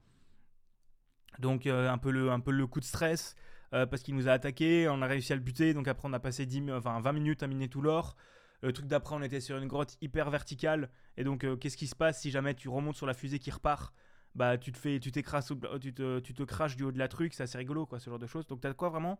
Donc, 1.38 1.66
euh, 1.66 1.88
un, 1.90 1.98
peu 1.98 2.10
le, 2.10 2.30
un 2.30 2.40
peu 2.40 2.50
le 2.50 2.66
coup 2.66 2.80
de 2.80 2.84
stress. 2.84 3.34
euh, 3.74 3.84
parce 3.86 4.02
qu'il 4.02 4.14
nous 4.14 4.28
a 4.28 4.32
attaqué, 4.32 4.88
on 4.88 5.02
a 5.02 5.06
réussi 5.06 5.32
à 5.32 5.36
le 5.36 5.42
buter. 5.42 5.74
Donc, 5.74 5.88
après, 5.88 6.08
on 6.08 6.12
a 6.14 6.20
passé 6.20 6.46
10, 6.46 6.60
mi- 6.62 6.72
enfin, 6.72 7.00
20 7.00 7.12
minutes 7.12 7.42
à 7.42 7.46
miner 7.46 7.68
tout 7.68 7.82
l'or. 7.82 8.16
Le 8.62 8.72
truc 8.72 8.86
d'après, 8.86 9.14
on 9.14 9.22
était 9.22 9.40
sur 9.40 9.56
une 9.58 9.68
grotte 9.68 9.96
hyper 10.00 10.30
verticale. 10.30 10.90
Et 11.16 11.24
donc, 11.24 11.46
qu'est-ce 11.60 11.76
qui 11.76 11.86
se 11.86 11.94
passe 11.94 12.20
si 12.20 12.30
jamais 12.30 12.54
tu 12.54 12.68
remontes 12.68 12.96
sur 12.96 13.06
la 13.06 13.14
fusée 13.14 13.38
qui 13.38 13.50
repart? 13.50 13.94
Bah 14.34 14.58
tu 14.58 14.72
te 14.72 14.78
fais 14.78 15.00
tu 15.00 15.10
t'écrases 15.10 15.50
tu 15.80 15.94
te, 15.94 16.20
tu 16.20 16.34
te 16.34 16.42
craches 16.42 16.76
du 16.76 16.84
haut 16.84 16.92
de 16.92 16.98
la 16.98 17.08
truc 17.08 17.32
c'est 17.34 17.42
assez 17.44 17.56
rigolo 17.58 17.86
quoi 17.86 17.98
ce 17.98 18.10
genre 18.10 18.18
de 18.18 18.26
choses 18.26 18.46
donc 18.46 18.60
t'as 18.60 18.72
quoi 18.74 18.90
vraiment 18.90 19.18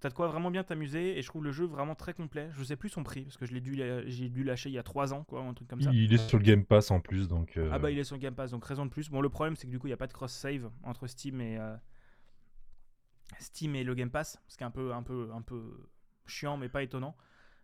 t'as 0.00 0.08
de 0.08 0.14
quoi 0.14 0.28
vraiment 0.28 0.50
bien 0.50 0.64
t'amuser 0.64 1.18
et 1.18 1.22
je 1.22 1.26
trouve 1.28 1.44
le 1.44 1.52
jeu 1.52 1.66
vraiment 1.66 1.94
très 1.94 2.14
complet 2.14 2.48
je 2.52 2.64
sais 2.64 2.76
plus 2.76 2.88
son 2.88 3.02
prix 3.02 3.22
parce 3.24 3.36
que 3.36 3.46
je 3.46 3.52
l'ai 3.52 3.60
dû 3.60 3.80
j'ai 4.06 4.28
dû 4.28 4.44
lâcher 4.44 4.70
il 4.70 4.72
y 4.72 4.78
a 4.78 4.82
3 4.82 5.12
ans 5.12 5.24
quoi 5.24 5.42
un 5.42 5.54
truc 5.54 5.68
comme 5.68 5.80
ça 5.80 5.90
Il 5.92 6.12
est 6.12 6.18
sur 6.18 6.38
le 6.38 6.44
Game 6.44 6.64
Pass 6.64 6.90
en 6.90 7.00
plus, 7.00 7.28
donc. 7.28 7.56
euh, 7.56 7.68
ah 7.72 7.78
bah 7.78 7.90
il 7.90 7.98
est 7.98 8.04
sur 8.04 8.18
Game 8.18 8.34
Pass 8.34 8.50
donc 8.50 8.64
raison 8.64 8.86
de 8.86 8.90
plus 8.90 9.10
bon 9.10 9.20
le 9.20 9.28
problème 9.28 9.56
c'est 9.56 9.66
que 9.66 9.70
du 9.70 9.78
coup 9.78 9.86
il 9.86 9.90
y 9.90 9.94
a 9.94 9.98
pas 9.98 10.06
de 10.06 10.12
cross 10.12 10.32
save 10.32 10.70
entre 10.82 11.06
Steam 11.06 11.40
et 11.40 11.58
euh, 11.58 11.76
Steam 13.38 13.74
et 13.76 13.84
le 13.84 13.94
Game 13.94 14.10
Pass 14.10 14.40
ce 14.48 14.56
qui 14.56 14.62
est 14.62 14.66
un 14.66 14.70
peu 14.70 14.92
un 14.92 15.02
peu 15.02 15.30
un 15.34 15.42
peu 15.42 15.88
chiant 16.26 16.56
mais 16.56 16.68
pas 16.68 16.82
étonnant 16.82 17.14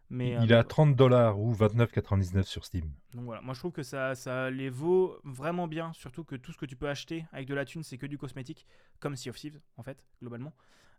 mais 0.09 0.37
il 0.43 0.53
est 0.53 0.55
euh, 0.55 0.61
à 0.61 0.65
30 0.65 0.95
dollars 0.95 1.41
ou 1.41 1.53
29,99 1.53 2.45
sur 2.45 2.65
Steam. 2.65 2.85
Donc 3.15 3.25
voilà, 3.25 3.41
moi 3.41 3.55
je 3.55 3.59
trouve 3.59 3.73
que 3.73 3.83
ça, 3.83 4.15
ça 4.15 4.51
les 4.51 4.71
vaut 4.71 5.19
vraiment 5.25 5.67
bien, 5.67 5.93
surtout 5.95 6.23
que 6.23 6.37
tout 6.37 6.53
ce 6.53 6.59
que 6.59 6.67
tu 6.67 6.77
peux 6.77 6.89
acheter 6.89 7.27
avec 7.33 7.49
de 7.49 7.55
la 7.55 7.65
thune, 7.65 7.83
c'est 7.83 7.99
que 7.99 8.07
du 8.07 8.17
cosmétique, 8.17 8.67
comme 9.01 9.17
Sea 9.17 9.31
of 9.31 9.37
Thieves 9.37 9.61
en 9.77 9.83
fait, 9.83 10.05
globalement. 10.21 10.53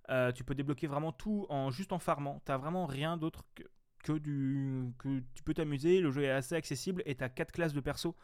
Euh, 0.09 0.31
tu 0.31 0.43
peux 0.43 0.55
débloquer 0.55 0.87
vraiment 0.87 1.11
tout 1.11 1.45
en 1.49 1.69
juste 1.69 1.91
en 1.91 1.99
farmant. 1.99 2.41
T'as 2.45 2.57
vraiment 2.57 2.85
rien 2.85 3.17
d'autre 3.17 3.43
que, 3.55 3.63
que 4.03 4.17
du 4.17 4.93
tu 5.33 5.43
peux 5.43 5.53
t'amuser. 5.53 5.99
Le 5.99 6.11
jeu 6.11 6.23
est 6.23 6.31
assez 6.31 6.55
accessible 6.55 7.03
et 7.05 7.15
t'as 7.15 7.29
quatre 7.29 7.51
classes 7.51 7.73
de 7.73 7.81
perso 7.81 8.15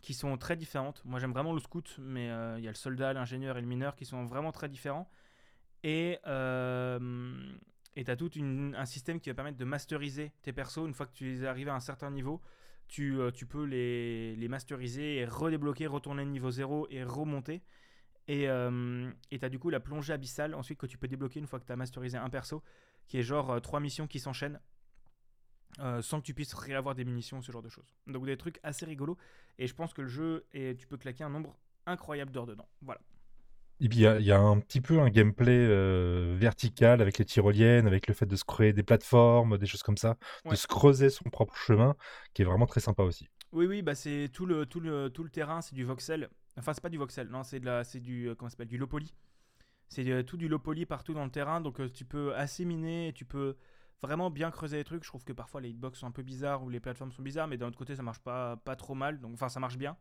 qui 0.00 0.14
sont 0.14 0.36
très 0.36 0.56
différentes. 0.56 1.02
Moi 1.04 1.18
j'aime 1.18 1.32
vraiment 1.32 1.52
le 1.52 1.60
scout, 1.60 1.96
mais 1.98 2.30
euh, 2.30 2.58
il 2.58 2.64
y 2.64 2.68
a 2.68 2.70
le 2.70 2.76
soldat, 2.76 3.12
l'ingénieur 3.12 3.56
et 3.56 3.60
le 3.60 3.66
mineur 3.66 3.96
qui 3.96 4.04
sont 4.04 4.24
vraiment 4.24 4.52
très 4.52 4.68
différents. 4.68 5.10
Et 5.82 6.18
euh, 6.26 6.98
et 7.96 8.04
t'as 8.04 8.16
tout 8.16 8.30
un 8.36 8.84
système 8.86 9.20
qui 9.20 9.30
va 9.30 9.34
permettre 9.34 9.58
de 9.58 9.64
masteriser 9.64 10.32
tes 10.42 10.52
persos 10.52 10.86
une 10.86 10.94
fois 10.94 11.06
que 11.06 11.12
tu 11.12 11.36
es 11.36 11.46
arrivé 11.46 11.70
à 11.70 11.74
un 11.74 11.80
certain 11.80 12.10
niveau. 12.10 12.40
Tu, 12.88 13.18
euh, 13.18 13.30
tu 13.30 13.46
peux 13.46 13.64
les, 13.64 14.36
les 14.36 14.48
masteriser 14.48 15.16
et 15.16 15.24
redébloquer, 15.24 15.86
retourner 15.86 16.24
niveau 16.24 16.50
0 16.50 16.88
et 16.90 17.02
remonter. 17.04 17.62
Et 18.28 18.48
euh, 18.48 19.10
et 19.30 19.38
t'as 19.38 19.48
du 19.50 19.58
coup 19.58 19.70
la 19.70 19.80
plongée 19.80 20.12
abyssale 20.12 20.54
ensuite 20.54 20.78
que 20.78 20.86
tu 20.86 20.96
peux 20.98 21.08
débloquer 21.08 21.40
une 21.40 21.46
fois 21.46 21.60
que 21.60 21.66
tu 21.66 21.72
as 21.72 21.76
masterisé 21.76 22.16
un 22.18 22.30
perso, 22.30 22.62
qui 23.06 23.18
est 23.18 23.22
genre 23.22 23.50
euh, 23.52 23.60
trois 23.60 23.80
missions 23.80 24.06
qui 24.06 24.18
s'enchaînent. 24.20 24.60
euh, 25.80 26.02
sans 26.02 26.20
que 26.20 26.26
tu 26.26 26.34
puisses 26.34 26.54
réavoir 26.54 26.94
des 26.94 27.04
munitions, 27.04 27.42
ce 27.42 27.50
genre 27.50 27.62
de 27.62 27.68
choses. 27.68 27.94
Donc 28.06 28.26
des 28.26 28.36
trucs 28.36 28.60
assez 28.62 28.86
rigolos. 28.86 29.16
Et 29.58 29.66
je 29.66 29.74
pense 29.74 29.92
que 29.92 30.02
le 30.02 30.08
jeu, 30.08 30.46
et 30.52 30.76
tu 30.76 30.86
peux 30.86 30.96
claquer 30.96 31.24
un 31.24 31.30
nombre 31.30 31.56
incroyable 31.86 32.30
d'heures 32.30 32.46
dedans. 32.46 32.68
Voilà. 32.82 33.00
Et 33.80 33.88
puis 33.88 33.98
il 33.98 34.02
y, 34.02 34.06
a- 34.06 34.18
il 34.20 34.24
y 34.24 34.30
a 34.32 34.38
un 34.38 34.60
petit 34.60 34.80
peu 34.80 35.00
un 35.00 35.10
gameplay 35.10 35.52
euh, 35.68 36.36
vertical 36.38 37.00
avec 37.02 37.18
les 37.18 37.24
tyroliennes, 37.24 37.86
avec 37.88 38.06
le 38.06 38.14
fait 38.14 38.26
de 38.26 38.36
se 38.36 38.44
créer 38.44 38.72
des 38.72 38.84
plateformes, 38.84 39.58
des 39.58 39.66
choses 39.66 39.82
comme 39.82 39.96
ça, 39.96 40.16
Ouais. 40.44 40.52
de 40.52 40.56
se 40.56 40.66
creuser 40.68 41.10
son 41.10 41.24
propre 41.28 41.56
chemin, 41.56 41.96
qui 42.34 42.42
est 42.42 42.44
vraiment 42.44 42.66
très 42.66 42.80
sympa 42.80 43.02
aussi. 43.02 43.28
Oui, 43.52 43.66
oui, 43.66 43.82
bah 43.82 43.94
c'est 43.94 44.28
tout 44.32 44.46
le, 44.46 44.66
tout, 44.66 44.80
le, 44.80 45.08
tout 45.10 45.22
le 45.24 45.30
terrain, 45.30 45.60
c'est 45.62 45.74
du 45.74 45.84
voxel. 45.84 46.28
Enfin, 46.56 46.72
c'est 46.72 46.80
pas 46.80 46.88
du 46.88 46.98
voxel, 46.98 47.28
non, 47.28 47.42
c'est 47.42 47.58
de 47.58 47.66
la, 47.66 47.82
c'est 47.84 48.00
du, 48.00 48.28
euh, 48.28 48.34
comment 48.34 48.48
s'appelle, 48.48 48.68
du 48.68 48.78
low 48.78 48.86
poly. 48.86 49.12
C'est 49.88 50.08
euh, 50.08 50.22
tout 50.22 50.36
du 50.36 50.48
low 50.48 50.58
poly 50.58 50.86
partout 50.86 51.12
dans 51.12 51.24
le 51.24 51.30
terrain, 51.30 51.60
donc 51.60 51.80
euh, 51.80 51.90
tu 51.90 52.04
peux 52.04 52.34
assez 52.34 52.64
miner, 52.64 53.08
et 53.08 53.12
tu 53.12 53.24
peux 53.24 53.56
vraiment 54.02 54.30
bien 54.30 54.50
creuser 54.50 54.76
les 54.76 54.84
trucs. 54.84 55.02
Je 55.02 55.08
trouve 55.08 55.24
que 55.24 55.32
parfois 55.32 55.60
les 55.60 55.70
hitbox 55.70 55.98
sont 55.98 56.06
un 56.06 56.12
peu 56.12 56.22
bizarres 56.22 56.62
ou 56.62 56.70
les 56.70 56.80
plateformes 56.80 57.10
sont 57.10 57.22
bizarres, 57.22 57.48
mais 57.48 57.56
d'un 57.56 57.68
autre 57.68 57.78
côté 57.78 57.96
ça 57.96 58.02
marche 58.02 58.20
pas, 58.20 58.56
pas 58.58 58.76
trop 58.76 58.94
mal, 58.94 59.20
donc 59.20 59.32
enfin 59.34 59.48
ça 59.48 59.60
marche 59.60 59.78
bien. 59.78 59.96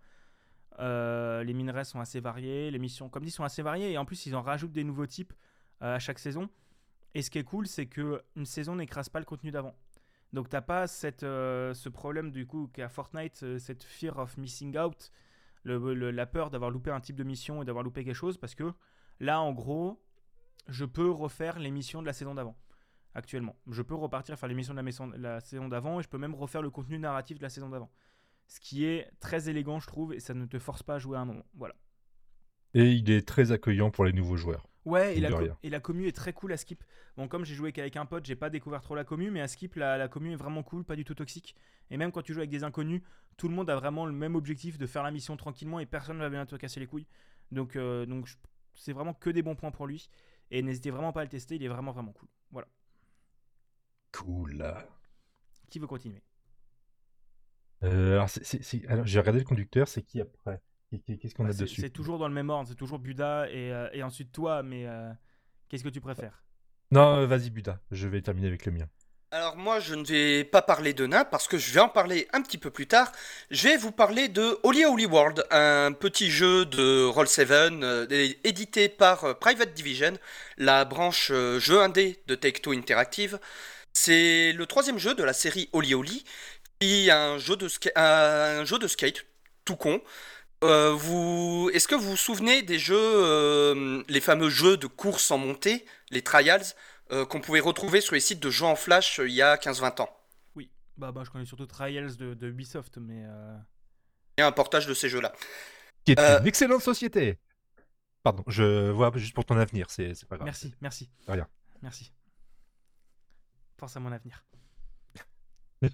Les 0.79 1.53
minerais 1.53 1.85
sont 1.85 1.99
assez 1.99 2.19
variés, 2.19 2.71
les 2.71 2.79
missions, 2.79 3.09
comme 3.09 3.23
dit, 3.23 3.31
sont 3.31 3.43
assez 3.43 3.61
variées, 3.61 3.91
et 3.91 3.97
en 3.97 4.05
plus 4.05 4.25
ils 4.25 4.35
en 4.35 4.41
rajoutent 4.41 4.71
des 4.71 4.83
nouveaux 4.83 5.05
types 5.05 5.33
à 5.79 5.99
chaque 5.99 6.19
saison. 6.19 6.49
Et 7.13 7.21
ce 7.21 7.29
qui 7.29 7.37
est 7.37 7.43
cool, 7.43 7.67
c'est 7.67 7.85
que 7.85 8.23
une 8.35 8.45
saison 8.45 8.75
n'écrase 8.75 9.09
pas 9.09 9.19
le 9.19 9.25
contenu 9.25 9.51
d'avant. 9.51 9.75
Donc 10.33 10.49
t'as 10.49 10.61
pas 10.61 10.87
cette, 10.87 11.21
ce 11.21 11.89
problème 11.89 12.31
du 12.31 12.47
coup 12.47 12.69
qu'a 12.73 12.89
Fortnite, 12.89 13.57
cette 13.59 13.83
fear 13.83 14.17
of 14.17 14.35
missing 14.37 14.77
out, 14.77 15.11
la 15.65 16.25
peur 16.25 16.49
d'avoir 16.49 16.71
loupé 16.71 16.91
un 16.91 16.99
type 16.99 17.15
de 17.15 17.23
mission 17.23 17.61
et 17.61 17.65
d'avoir 17.65 17.83
loupé 17.83 18.03
quelque 18.03 18.15
chose, 18.15 18.37
parce 18.37 18.55
que 18.55 18.71
là 19.19 19.41
en 19.41 19.53
gros, 19.53 20.03
je 20.67 20.85
peux 20.85 21.09
refaire 21.09 21.59
les 21.59 21.71
missions 21.71 22.01
de 22.01 22.07
la 22.07 22.13
saison 22.13 22.35
d'avant. 22.35 22.57
Actuellement, 23.15 23.55
je 23.67 23.81
peux 23.81 23.95
repartir 23.95 24.37
faire 24.37 24.49
les 24.49 24.55
missions 24.55 24.73
de 24.73 24.81
la, 24.81 25.17
la 25.17 25.39
saison 25.39 25.67
d'avant 25.67 25.99
et 25.99 26.03
je 26.03 26.09
peux 26.09 26.17
même 26.17 26.35
refaire 26.35 26.61
le 26.61 26.69
contenu 26.69 26.97
narratif 26.97 27.37
de 27.37 27.43
la 27.43 27.49
saison 27.49 27.69
d'avant. 27.69 27.91
Ce 28.47 28.59
qui 28.59 28.85
est 28.85 29.09
très 29.19 29.49
élégant, 29.49 29.79
je 29.79 29.87
trouve, 29.87 30.13
et 30.13 30.19
ça 30.19 30.33
ne 30.33 30.45
te 30.45 30.59
force 30.59 30.83
pas 30.83 30.95
à 30.95 30.99
jouer 30.99 31.17
à 31.17 31.21
un 31.21 31.25
moment. 31.25 31.45
Voilà. 31.53 31.75
Et 32.73 32.91
il 32.91 33.09
est 33.11 33.27
très 33.27 33.51
accueillant 33.51 33.91
pour 33.91 34.05
les 34.05 34.13
nouveaux 34.13 34.35
joueurs. 34.35 34.67
Ouais, 34.85 35.17
et 35.17 35.21
la, 35.21 35.29
et 35.63 35.71
commu 35.81 36.07
est 36.07 36.15
très 36.15 36.33
cool 36.33 36.51
à 36.51 36.57
skip. 36.57 36.83
Bon, 37.15 37.27
comme 37.27 37.45
j'ai 37.45 37.55
joué 37.55 37.71
qu'avec 37.71 37.95
un 37.95 38.05
pote, 38.05 38.25
j'ai 38.25 38.35
pas 38.35 38.49
découvert 38.49 38.81
trop 38.81 38.95
la 38.95 39.05
commu, 39.05 39.31
mais 39.31 39.39
à 39.39 39.47
skip, 39.47 39.75
la, 39.75 39.97
la 39.97 40.09
commu 40.09 40.33
est 40.33 40.35
vraiment 40.35 40.61
cool, 40.61 40.83
pas 40.83 40.97
du 40.97 41.05
tout 41.05 41.15
toxique. 41.15 41.55
Et 41.89 41.97
même 41.97 42.11
quand 42.11 42.21
tu 42.21 42.33
joues 42.33 42.39
avec 42.39 42.49
des 42.49 42.63
inconnus, 42.65 43.01
tout 43.37 43.47
le 43.47 43.55
monde 43.55 43.69
a 43.69 43.75
vraiment 43.75 44.05
le 44.05 44.11
même 44.11 44.35
objectif 44.35 44.77
de 44.77 44.85
faire 44.85 45.03
la 45.03 45.11
mission 45.11 45.37
tranquillement 45.37 45.79
et 45.79 45.85
personne 45.85 46.17
ne 46.17 46.21
va 46.21 46.29
venir 46.29 46.45
te 46.45 46.55
casser 46.55 46.79
les 46.81 46.87
couilles. 46.87 47.07
Donc, 47.51 47.75
euh, 47.75 48.05
donc 48.05 48.29
c'est 48.73 48.93
vraiment 48.93 49.13
que 49.13 49.29
des 49.29 49.41
bons 49.41 49.55
points 49.55 49.71
pour 49.71 49.87
lui. 49.87 50.09
Et 50.51 50.61
n'hésitez 50.61 50.91
vraiment 50.91 51.13
pas 51.13 51.21
à 51.21 51.23
le 51.23 51.29
tester, 51.29 51.55
il 51.55 51.63
est 51.63 51.69
vraiment 51.69 51.93
vraiment 51.93 52.11
cool. 52.11 52.27
Voilà. 52.51 52.67
Cool. 54.11 54.63
Qui 55.69 55.79
veut 55.79 55.87
continuer? 55.87 56.21
Euh, 57.83 58.13
alors, 58.13 58.29
c'est- 58.29 58.61
j'ai 58.61 59.19
regardé 59.19 59.39
le 59.39 59.45
conducteur, 59.45 59.87
c'est 59.87 60.03
qui 60.03 60.21
après? 60.21 60.61
Qu'est-ce 61.01 61.35
qu'on 61.35 61.45
Bah, 61.45 61.49
a 61.49 61.53
c'est, 61.53 61.67
dessus 61.67 61.75
c'est 61.75 61.89
toujours 61.89 62.17
dans 62.19 62.27
le 62.27 62.33
même 62.33 62.49
ordre, 62.49 62.69
c'est 62.69 62.75
toujours 62.75 62.99
Buda 62.99 63.49
et, 63.49 63.71
euh, 63.73 63.89
et 63.93 64.03
ensuite 64.03 64.31
toi, 64.31 64.63
mais 64.63 64.85
euh, 64.87 65.11
qu'est-ce 65.69 65.83
que 65.83 65.89
tu 65.89 66.01
préfères? 66.01 66.43
Non, 66.91 67.17
euh, 67.17 67.25
vas-y, 67.27 67.49
Buda, 67.49 67.81
je 67.91 68.07
vais 68.07 68.21
terminer 68.21 68.47
avec 68.47 68.65
le 68.65 68.71
mien. 68.71 68.87
Alors 69.31 69.57
moi, 69.57 69.79
je 69.79 69.95
ne 69.95 70.05
vais 70.05 70.43
pas 70.43 70.61
parler 70.61 70.93
de 70.93 71.07
nains 71.07 71.25
parce 71.25 71.47
que 71.47 71.57
je 71.57 71.71
vais 71.73 71.79
en 71.79 71.89
parler 71.89 72.27
un 72.33 72.41
petit 72.43 72.59
peu 72.59 72.69
plus 72.69 72.85
tard. 72.85 73.11
Je 73.49 73.67
vais 73.67 73.77
vous 73.77 73.91
parler 73.91 74.27
de 74.27 74.59
Holy 74.61 74.85
Holy 74.85 75.07
World, 75.07 75.43
un 75.49 75.91
petit 75.91 76.29
jeu 76.29 76.65
de 76.65 77.03
Roll7 77.07 77.81
euh, 77.83 78.05
é- 78.11 78.37
édité 78.47 78.89
par 78.89 79.23
euh, 79.23 79.33
Private 79.33 79.73
Division, 79.73 80.13
la 80.57 80.85
branche 80.85 81.31
euh, 81.31 81.59
jeu 81.59 81.81
indé 81.81 82.21
de 82.27 82.35
Take-Two 82.35 82.73
Interactive. 82.73 83.39
C'est 83.93 84.53
le 84.53 84.65
troisième 84.67 84.99
jeu 84.99 85.15
de 85.15 85.23
la 85.23 85.33
série 85.33 85.69
Holy 85.73 85.95
Holy, 85.95 86.25
qui 86.79 87.07
est 87.07 87.11
un 87.11 87.37
jeu 87.39 87.55
de, 87.57 87.67
ska- 87.69 87.91
un 87.95 88.65
jeu 88.65 88.79
de 88.79 88.87
skate 88.87 89.25
tout 89.65 89.77
con. 89.77 90.01
Euh, 90.63 90.93
vous... 90.93 91.69
Est-ce 91.73 91.87
que 91.87 91.95
vous 91.95 92.11
vous 92.11 92.17
souvenez 92.17 92.61
des 92.61 92.79
jeux, 92.79 92.95
euh, 92.97 94.03
les 94.07 94.21
fameux 94.21 94.49
jeux 94.49 94.77
de 94.77 94.87
course 94.87 95.29
en 95.31 95.37
montée, 95.37 95.85
les 96.09 96.21
trials, 96.23 96.63
euh, 97.11 97.25
qu'on 97.25 97.41
pouvait 97.41 97.59
retrouver 97.59 98.01
sur 98.01 98.13
les 98.15 98.21
sites 98.21 98.39
de 98.39 98.49
jeux 98.49 98.65
en 98.65 98.75
flash 98.75 99.19
euh, 99.19 99.27
il 99.27 99.33
y 99.35 99.41
a 99.41 99.55
15-20 99.57 100.01
ans? 100.01 100.09
Oui, 100.55 100.69
bah, 100.97 101.11
bah 101.11 101.23
je 101.25 101.29
connais 101.29 101.45
surtout 101.45 101.65
Trials 101.65 102.15
de, 102.17 102.33
de 102.33 102.47
Ubisoft, 102.47 102.97
mais 102.97 103.23
euh, 103.25 103.55
Il 104.37 104.41
y 104.41 104.43
a 104.43 104.47
un 104.47 104.51
portage 104.51 104.87
de 104.87 104.93
ces 104.93 105.09
jeux-là. 105.09 105.33
Qui 106.05 106.13
est 106.13 106.19
Euh, 106.19 106.39
une 106.39 106.47
excellente 106.47 106.81
société. 106.81 107.39
Pardon, 108.23 108.43
je 108.47 108.89
vois 108.89 109.11
juste 109.15 109.33
pour 109.35 109.43
ton 109.45 109.57
avenir, 109.57 109.87
c'est 109.89 110.15
c'est 110.15 110.27
pas 110.27 110.37
grave. 110.37 110.45
merci, 110.45 110.73
merci. 110.79 111.09
De 111.27 111.33
rien. 111.33 111.47
Merci. 111.81 112.13
Pense 113.77 113.97
à 113.97 113.99
mon 113.99 114.11
avenir. 114.13 114.45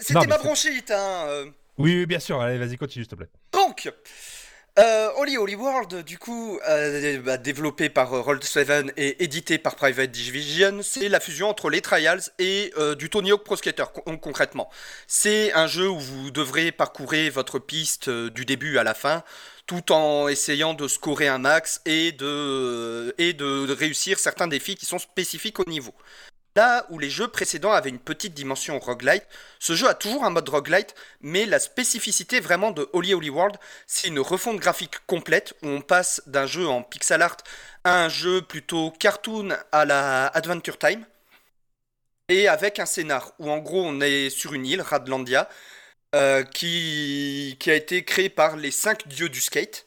C'était 0.00 0.26
ma 0.26 0.36
c'est- 0.36 0.42
bronchite, 0.42 0.90
hein 0.90 1.24
euh. 1.28 1.50
Oui, 1.78 2.06
bien 2.06 2.18
sûr, 2.18 2.40
allez, 2.40 2.58
vas-y, 2.58 2.76
continue, 2.76 3.04
s'il 3.04 3.10
te 3.10 3.14
plaît. 3.14 3.28
Donc, 3.52 3.90
euh, 4.78 5.08
Holy 5.16 5.36
Holy 5.36 5.54
World, 5.56 6.04
du 6.04 6.18
coup, 6.18 6.58
euh, 6.68 7.20
bah, 7.22 7.38
développé 7.38 7.88
par 7.88 8.12
euh, 8.14 8.20
Roll7 8.22 8.92
et 8.96 9.22
édité 9.24 9.58
par 9.58 9.76
Private 9.76 10.10
Division, 10.10 10.80
c'est 10.82 11.08
la 11.08 11.20
fusion 11.20 11.48
entre 11.48 11.70
les 11.70 11.80
Trials 11.80 12.22
et 12.38 12.72
euh, 12.78 12.94
du 12.94 13.10
Tony 13.10 13.32
Hawk 13.32 13.44
Pro 13.44 13.56
Skater, 13.56 13.84
con- 13.92 14.16
concrètement. 14.18 14.70
C'est 15.06 15.52
un 15.54 15.66
jeu 15.66 15.88
où 15.88 15.98
vous 15.98 16.30
devrez 16.30 16.70
parcourir 16.72 17.32
votre 17.32 17.58
piste 17.58 18.08
euh, 18.08 18.30
du 18.30 18.44
début 18.44 18.78
à 18.78 18.84
la 18.84 18.94
fin, 18.94 19.24
tout 19.66 19.90
en 19.92 20.28
essayant 20.28 20.74
de 20.74 20.86
scorer 20.86 21.28
un 21.28 21.38
max 21.38 21.80
et 21.86 22.12
de, 22.12 23.14
et 23.18 23.32
de 23.32 23.72
réussir 23.72 24.18
certains 24.18 24.48
défis 24.48 24.76
qui 24.76 24.86
sont 24.86 24.98
spécifiques 24.98 25.58
au 25.60 25.64
niveau. 25.68 25.94
Là 26.56 26.84
où 26.90 26.98
les 26.98 27.10
jeux 27.10 27.28
précédents 27.28 27.72
avaient 27.72 27.90
une 27.90 28.00
petite 28.00 28.34
dimension 28.34 28.78
roguelite, 28.80 29.24
ce 29.60 29.74
jeu 29.74 29.88
a 29.88 29.94
toujours 29.94 30.24
un 30.24 30.30
mode 30.30 30.48
roguelite, 30.48 30.94
mais 31.20 31.46
la 31.46 31.60
spécificité 31.60 32.40
vraiment 32.40 32.72
de 32.72 32.88
Holy 32.92 33.14
Holy 33.14 33.30
World, 33.30 33.56
c'est 33.86 34.08
une 34.08 34.18
refonte 34.18 34.58
graphique 34.58 34.96
complète 35.06 35.54
où 35.62 35.68
on 35.68 35.80
passe 35.80 36.22
d'un 36.26 36.46
jeu 36.46 36.66
en 36.66 36.82
pixel 36.82 37.22
art 37.22 37.36
à 37.84 38.02
un 38.04 38.08
jeu 38.08 38.42
plutôt 38.42 38.90
cartoon 38.90 39.50
à 39.70 39.84
la 39.84 40.26
Adventure 40.26 40.78
Time. 40.78 41.04
Et 42.28 42.48
avec 42.48 42.78
un 42.78 42.86
scénar 42.86 43.32
où 43.38 43.50
en 43.50 43.58
gros 43.58 43.84
on 43.84 44.00
est 44.00 44.30
sur 44.30 44.52
une 44.54 44.66
île, 44.66 44.82
Radlandia, 44.82 45.48
euh, 46.16 46.42
qui, 46.42 47.56
qui 47.60 47.70
a 47.70 47.74
été 47.74 48.04
créée 48.04 48.28
par 48.28 48.56
les 48.56 48.72
cinq 48.72 49.06
dieux 49.08 49.28
du 49.28 49.40
skate. 49.40 49.86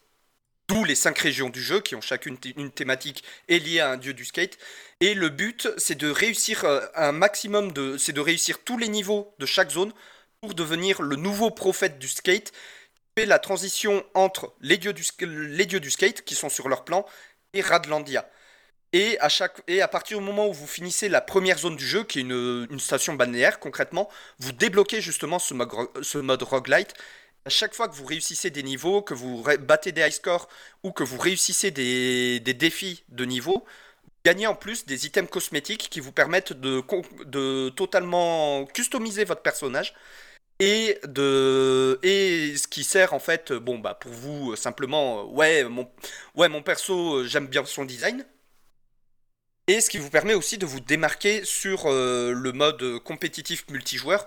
D'où 0.69 0.85
les 0.85 0.95
cinq 0.95 1.17
régions 1.19 1.49
du 1.49 1.61
jeu 1.61 1.81
qui 1.81 1.95
ont 1.95 2.01
chacune 2.01 2.37
une 2.55 2.71
thématique 2.71 3.23
et 3.49 3.59
liée 3.59 3.81
à 3.81 3.91
un 3.91 3.97
dieu 3.97 4.13
du 4.13 4.23
skate. 4.23 4.57
Et 5.01 5.13
le 5.13 5.29
but, 5.29 5.67
c'est 5.77 5.95
de 5.95 6.09
réussir 6.09 6.63
euh, 6.63 6.79
un 6.95 7.11
maximum 7.11 7.73
de, 7.73 7.97
c'est 7.97 8.13
de 8.13 8.21
réussir 8.21 8.63
tous 8.63 8.77
les 8.77 8.87
niveaux 8.87 9.33
de 9.39 9.45
chaque 9.45 9.71
zone 9.71 9.91
pour 10.41 10.53
devenir 10.53 11.01
le 11.01 11.17
nouveau 11.17 11.51
prophète 11.51 11.99
du 11.99 12.07
skate. 12.07 12.53
fait 13.17 13.25
la 13.25 13.39
transition 13.39 14.05
entre 14.13 14.53
les 14.61 14.77
dieux 14.77 14.93
du, 14.93 15.03
les 15.19 15.65
dieux 15.65 15.79
du 15.81 15.91
skate 15.91 16.23
qui 16.23 16.35
sont 16.35 16.49
sur 16.49 16.69
leur 16.69 16.85
plan 16.85 17.05
et 17.53 17.61
Radlandia. 17.61 18.29
Et 18.93 19.19
à, 19.19 19.27
chaque, 19.27 19.61
et 19.67 19.81
à 19.81 19.87
partir 19.87 20.19
du 20.19 20.23
moment 20.23 20.47
où 20.47 20.53
vous 20.53 20.67
finissez 20.67 21.09
la 21.09 21.19
première 21.19 21.57
zone 21.57 21.75
du 21.75 21.85
jeu, 21.85 22.03
qui 22.03 22.19
est 22.19 22.21
une, 22.21 22.67
une 22.69 22.79
station 22.79 23.15
balnéaire 23.15 23.59
concrètement, 23.59 24.09
vous 24.39 24.51
débloquez 24.51 25.01
justement 25.01 25.39
ce 25.39 25.53
mode, 25.53 25.71
ce 26.01 26.19
mode 26.19 26.43
roguelite. 26.43 26.93
À 27.45 27.49
chaque 27.49 27.73
fois 27.73 27.89
que 27.89 27.95
vous 27.95 28.05
réussissez 28.05 28.49
des 28.51 28.63
niveaux, 28.63 29.01
que 29.01 29.13
vous 29.13 29.43
battez 29.59 29.91
des 29.91 30.01
high 30.01 30.11
scores 30.11 30.47
ou 30.83 30.91
que 30.91 31.03
vous 31.03 31.17
réussissez 31.17 31.71
des, 31.71 32.39
des 32.39 32.53
défis 32.53 33.03
de 33.09 33.25
niveau, 33.25 33.65
gagnez 34.25 34.47
en 34.47 34.55
plus 34.55 34.85
des 34.85 35.05
items 35.05 35.29
cosmétiques 35.29 35.89
qui 35.89 35.99
vous 35.99 36.13
permettent 36.13 36.53
de, 36.53 36.81
de 37.25 37.69
totalement 37.69 38.65
customiser 38.67 39.25
votre 39.25 39.41
personnage. 39.41 39.93
Et, 40.59 40.99
de, 41.07 41.99
et 42.03 42.55
ce 42.55 42.67
qui 42.67 42.83
sert 42.83 43.13
en 43.13 43.19
fait, 43.19 43.51
bon 43.51 43.79
bah 43.79 43.95
pour 43.95 44.11
vous 44.11 44.55
simplement, 44.55 45.21
euh, 45.21 45.23
ouais 45.23 45.63
mon, 45.63 45.91
ouais 46.35 46.47
mon 46.47 46.61
perso 46.61 47.15
euh, 47.15 47.27
j'aime 47.27 47.47
bien 47.47 47.65
son 47.65 47.85
design, 47.85 48.23
et 49.67 49.81
ce 49.81 49.89
qui 49.89 49.97
vous 49.97 50.11
permet 50.11 50.35
aussi 50.35 50.57
de 50.57 50.65
vous 50.65 50.79
démarquer 50.79 51.43
sur 51.43 51.87
euh, 51.87 52.33
le 52.33 52.51
mode 52.51 52.99
compétitif 52.99 53.65
multijoueur, 53.69 54.25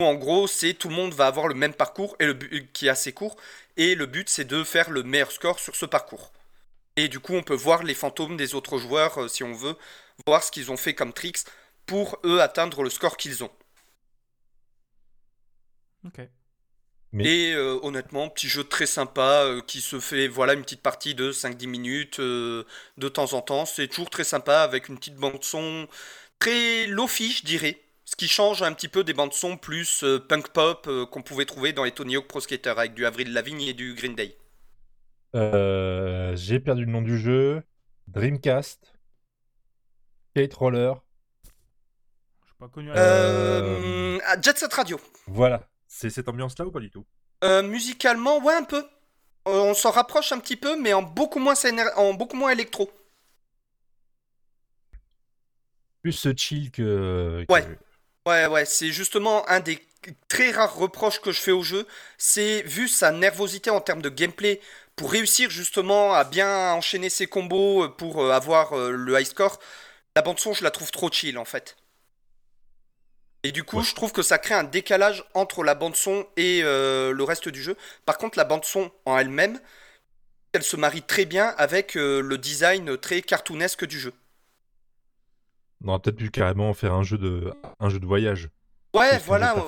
en 0.00 0.14
gros, 0.14 0.46
c'est 0.46 0.74
tout 0.74 0.88
le 0.88 0.94
monde 0.94 1.14
va 1.14 1.26
avoir 1.26 1.48
le 1.48 1.54
même 1.54 1.74
parcours 1.74 2.16
et 2.20 2.26
le 2.26 2.32
but, 2.34 2.72
qui 2.72 2.86
est 2.86 2.90
assez 2.90 3.12
court, 3.12 3.36
et 3.76 3.94
le 3.94 4.06
but 4.06 4.28
c'est 4.28 4.44
de 4.44 4.64
faire 4.64 4.90
le 4.90 5.02
meilleur 5.02 5.32
score 5.32 5.58
sur 5.60 5.76
ce 5.76 5.86
parcours. 5.86 6.32
Et 6.96 7.08
du 7.08 7.20
coup, 7.20 7.34
on 7.34 7.42
peut 7.44 7.54
voir 7.54 7.84
les 7.84 7.94
fantômes 7.94 8.36
des 8.38 8.54
autres 8.54 8.78
joueurs 8.78 9.18
euh, 9.24 9.28
si 9.28 9.44
on 9.44 9.54
veut, 9.54 9.76
voir 10.26 10.44
ce 10.44 10.50
qu'ils 10.52 10.72
ont 10.72 10.76
fait 10.78 10.94
comme 10.94 11.12
tricks 11.14 11.40
pour 11.86 12.18
eux 12.24 12.40
atteindre 12.42 12.82
le 12.84 12.90
score 12.90 13.16
qu'ils 13.18 13.44
ont. 13.44 13.50
Ok. 16.04 16.20
Mais- 17.12 17.34
Et 17.40 17.52
euh, 17.54 17.78
honnêtement, 17.82 18.28
petit 18.30 18.48
jeu 18.48 18.64
très 18.64 18.86
sympa 18.86 19.44
euh, 19.46 19.62
qui 19.62 19.80
se 19.80 20.00
fait, 20.00 20.28
voilà, 20.28 20.54
une 20.54 20.62
petite 20.62 20.82
partie 20.82 21.14
de 21.14 21.32
5-10 21.32 21.68
minutes 21.68 22.20
euh, 22.20 22.64
de 22.98 23.08
temps 23.08 23.32
en 23.34 23.42
temps. 23.42 23.66
C'est 23.66 23.88
toujours 23.88 24.10
très 24.10 24.24
sympa 24.24 24.60
avec 24.62 24.88
une 24.88 24.98
petite 24.98 25.16
bande-son 25.16 25.88
très 26.40 26.86
low-fi, 26.88 27.32
je 27.32 27.44
dirais. 27.46 27.83
Ce 28.14 28.16
qui 28.16 28.28
change 28.28 28.62
un 28.62 28.72
petit 28.72 28.86
peu 28.86 29.02
des 29.02 29.12
bandes-son 29.12 29.56
plus 29.56 30.04
euh, 30.04 30.20
punk 30.20 30.50
pop 30.50 30.86
euh, 30.86 31.04
qu'on 31.04 31.20
pouvait 31.22 31.46
trouver 31.46 31.72
dans 31.72 31.82
les 31.82 31.90
Tony 31.90 32.14
Hawk 32.14 32.28
Pro 32.28 32.38
Skater 32.38 32.68
avec 32.70 32.94
du 32.94 33.04
Avril 33.06 33.32
Lavigne 33.32 33.62
et 33.62 33.72
du 33.74 33.92
Green 33.94 34.14
Day. 34.14 34.38
Euh, 35.34 36.36
J'ai 36.36 36.60
perdu 36.60 36.84
le 36.84 36.92
nom 36.92 37.02
du 37.02 37.18
jeu. 37.18 37.64
Dreamcast. 38.06 38.94
Skate 40.30 40.54
Roller. 40.54 40.94
Je 42.42 42.46
suis 42.46 42.54
pas 42.60 42.68
connu. 42.68 42.92
à 42.92 44.40
Jet 44.40 44.56
Set 44.58 44.72
Radio. 44.72 45.00
Voilà. 45.26 45.68
C'est 45.88 46.08
cette 46.10 46.28
ambiance-là 46.28 46.66
ou 46.66 46.70
pas 46.70 46.78
du 46.78 46.92
tout? 46.92 47.04
Euh, 47.42 47.64
musicalement, 47.64 48.38
ouais, 48.44 48.54
un 48.54 48.62
peu. 48.62 48.84
On 49.44 49.74
s'en 49.74 49.90
rapproche 49.90 50.30
un 50.30 50.38
petit 50.38 50.54
peu, 50.56 50.80
mais 50.80 50.92
en 50.92 51.02
beaucoup 51.02 51.40
moins, 51.40 51.54
scénar- 51.54 51.98
en 51.98 52.14
beaucoup 52.14 52.36
moins 52.36 52.50
électro. 52.52 52.92
Plus 56.00 56.12
ce 56.12 56.32
chill 56.36 56.70
que. 56.70 57.44
que- 57.48 57.76
Ouais. 58.26 58.46
Ouais, 58.46 58.64
c'est 58.64 58.90
justement 58.92 59.48
un 59.48 59.60
des 59.60 59.78
très 60.28 60.50
rares 60.50 60.74
reproches 60.76 61.20
que 61.20 61.32
je 61.32 61.40
fais 61.40 61.52
au 61.52 61.62
jeu. 61.62 61.86
C'est 62.18 62.62
vu 62.62 62.88
sa 62.88 63.10
nervosité 63.10 63.70
en 63.70 63.80
termes 63.80 64.02
de 64.02 64.08
gameplay, 64.08 64.60
pour 64.96 65.10
réussir 65.12 65.50
justement 65.50 66.14
à 66.14 66.24
bien 66.24 66.72
enchaîner 66.72 67.10
ses 67.10 67.26
combos, 67.26 67.84
euh, 67.84 67.88
pour 67.88 68.22
euh, 68.22 68.30
avoir 68.32 68.72
euh, 68.78 68.90
le 68.92 69.18
high 69.20 69.26
score, 69.26 69.58
la 70.16 70.22
bande-son, 70.22 70.54
je 70.54 70.64
la 70.64 70.70
trouve 70.70 70.90
trop 70.92 71.10
chill 71.10 71.38
en 71.38 71.44
fait. 71.44 71.76
Et 73.44 73.52
du 73.52 73.62
coup, 73.62 73.78
Ouais. 73.78 73.82
je 73.82 73.94
trouve 73.94 74.10
que 74.12 74.22
ça 74.22 74.38
crée 74.38 74.54
un 74.54 74.64
décalage 74.64 75.24
entre 75.34 75.62
la 75.64 75.74
bande-son 75.74 76.26
et 76.36 76.62
euh, 76.64 77.12
le 77.12 77.24
reste 77.24 77.48
du 77.48 77.62
jeu. 77.62 77.76
Par 78.06 78.16
contre, 78.18 78.38
la 78.38 78.44
bande-son 78.44 78.90
en 79.04 79.18
elle-même, 79.18 79.60
elle 80.54 80.62
se 80.64 80.76
marie 80.76 81.02
très 81.02 81.26
bien 81.26 81.54
avec 81.58 81.96
euh, 81.96 82.20
le 82.22 82.38
design 82.38 82.96
très 82.98 83.22
cartoonesque 83.22 83.86
du 83.86 84.00
jeu. 84.00 84.14
On 85.82 85.88
aurait 85.88 85.98
peut-être 86.00 86.16
pu 86.16 86.30
carrément 86.30 86.72
faire 86.74 86.92
un 86.92 87.02
jeu 87.02 87.18
de, 87.18 87.52
un 87.80 87.88
jeu 87.88 87.98
de 87.98 88.06
voyage. 88.06 88.48
Ouais, 88.94 89.18
voilà. 89.18 89.56
ouais. 89.56 89.62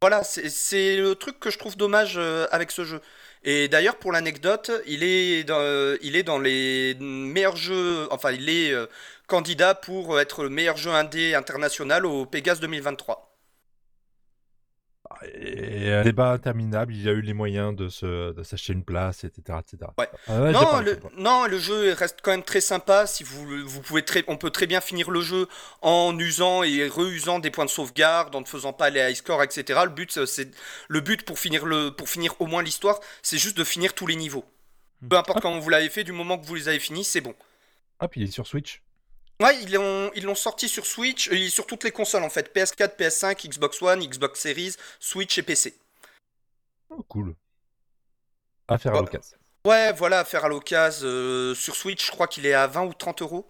Voilà, 0.00 0.22
c'est 0.22 0.96
le 0.96 1.14
truc 1.16 1.40
que 1.40 1.50
je 1.50 1.58
trouve 1.58 1.76
dommage 1.76 2.14
euh, 2.18 2.46
avec 2.52 2.70
ce 2.70 2.84
jeu. 2.84 3.00
Et 3.42 3.68
d'ailleurs, 3.68 3.96
pour 3.96 4.12
l'anecdote, 4.12 4.70
il 4.86 5.02
est 5.02 5.42
dans, 5.44 5.58
euh, 5.58 5.96
il 6.02 6.14
est 6.14 6.22
dans 6.22 6.38
les 6.38 6.94
meilleurs 7.00 7.56
jeux, 7.56 8.06
enfin, 8.12 8.30
il 8.30 8.48
est 8.48 8.72
euh, 8.72 8.86
candidat 9.26 9.74
pour 9.74 10.20
être 10.20 10.44
le 10.44 10.50
meilleur 10.50 10.76
jeu 10.76 10.90
indé 10.90 11.34
international 11.34 12.06
au 12.06 12.26
Pégase 12.26 12.60
2023. 12.60 13.27
Et 15.34 15.92
un 15.92 16.02
débat 16.02 16.30
interminable, 16.32 16.94
il 16.94 17.08
a 17.08 17.12
eu 17.12 17.20
les 17.20 17.32
moyens 17.32 17.74
de 17.74 17.88
se- 17.88 18.32
de 18.32 18.42
s'acheter 18.42 18.72
une 18.72 18.84
place, 18.84 19.24
etc. 19.24 19.58
etc. 19.60 19.90
Ouais. 19.98 20.08
Ah 20.28 20.50
non, 20.52 20.80
le, 20.80 20.98
non, 21.16 21.58
jeu 21.58 21.92
reste 21.92 22.20
quand 22.22 22.30
même 22.30 22.42
très 22.42 22.60
sympa. 22.60 23.06
Si 23.06 23.24
vous, 23.24 23.44
vous 23.66 23.80
pouvez 23.80 24.04
très, 24.04 24.24
on 24.28 24.36
peut 24.36 24.50
très 24.50 24.66
bien 24.66 24.80
finir 24.80 25.10
le 25.10 25.20
jeu 25.20 25.48
en 25.82 26.16
usant 26.18 26.62
et 26.62 26.86
reusant 26.88 27.38
des 27.38 27.50
points 27.50 27.64
de 27.64 27.70
sauvegarde, 27.70 28.34
en 28.34 28.40
ne 28.40 28.46
faisant 28.46 28.72
pas 28.72 28.90
les 28.90 29.00
high 29.10 29.16
scores, 29.16 29.42
etc. 29.42 29.80
Le 29.84 29.90
but, 29.90 30.24
c'est 30.26 30.50
le 30.88 31.00
but 31.00 31.24
pour 31.24 31.38
finir 31.38 31.66
le, 31.66 31.90
pour 31.90 32.08
finir 32.08 32.34
au 32.40 32.46
moins 32.46 32.62
l'histoire, 32.62 33.00
c'est 33.22 33.38
juste 33.38 33.56
de 33.56 33.64
finir 33.64 33.94
tous 33.94 34.06
les 34.06 34.16
niveaux. 34.16 34.44
Peu 35.08 35.16
importe 35.16 35.40
comment 35.40 35.58
vous 35.58 35.70
l'avez 35.70 35.88
fait, 35.90 36.04
du 36.04 36.12
moment 36.12 36.38
que 36.38 36.46
vous 36.46 36.54
les 36.54 36.68
avez 36.68 36.78
finis, 36.80 37.04
c'est 37.04 37.20
bon. 37.20 37.34
Ah, 38.00 38.08
puis 38.08 38.20
il 38.20 38.28
est 38.28 38.32
sur 38.32 38.46
Switch. 38.46 38.82
Ouais, 39.40 39.56
ils 39.62 39.72
l'ont 39.72 40.10
ils 40.14 40.24
l'ont 40.24 40.34
sorti 40.34 40.68
sur 40.68 40.84
Switch, 40.86 41.28
et 41.28 41.48
sur 41.48 41.66
toutes 41.66 41.84
les 41.84 41.92
consoles 41.92 42.24
en 42.24 42.30
fait, 42.30 42.52
PS4, 42.54 42.96
PS5, 42.96 43.48
Xbox 43.48 43.80
One, 43.82 44.00
Xbox 44.04 44.40
Series, 44.40 44.74
Switch 44.98 45.38
et 45.38 45.42
PC. 45.42 45.78
Oh, 46.90 47.02
cool. 47.08 47.34
À 48.66 48.78
faire 48.78 48.94
à 48.94 49.00
l'occasion. 49.00 49.38
Ouais, 49.64 49.92
voilà, 49.92 50.20
à 50.20 50.24
faire 50.24 50.44
à 50.44 50.48
l'occasion. 50.48 51.06
euh, 51.06 51.54
sur 51.54 51.76
Switch, 51.76 52.04
je 52.06 52.10
crois 52.10 52.26
qu'il 52.28 52.46
est 52.46 52.54
à 52.54 52.66
20 52.66 52.84
ou 52.86 52.94
30 52.94 53.22
euros. 53.22 53.48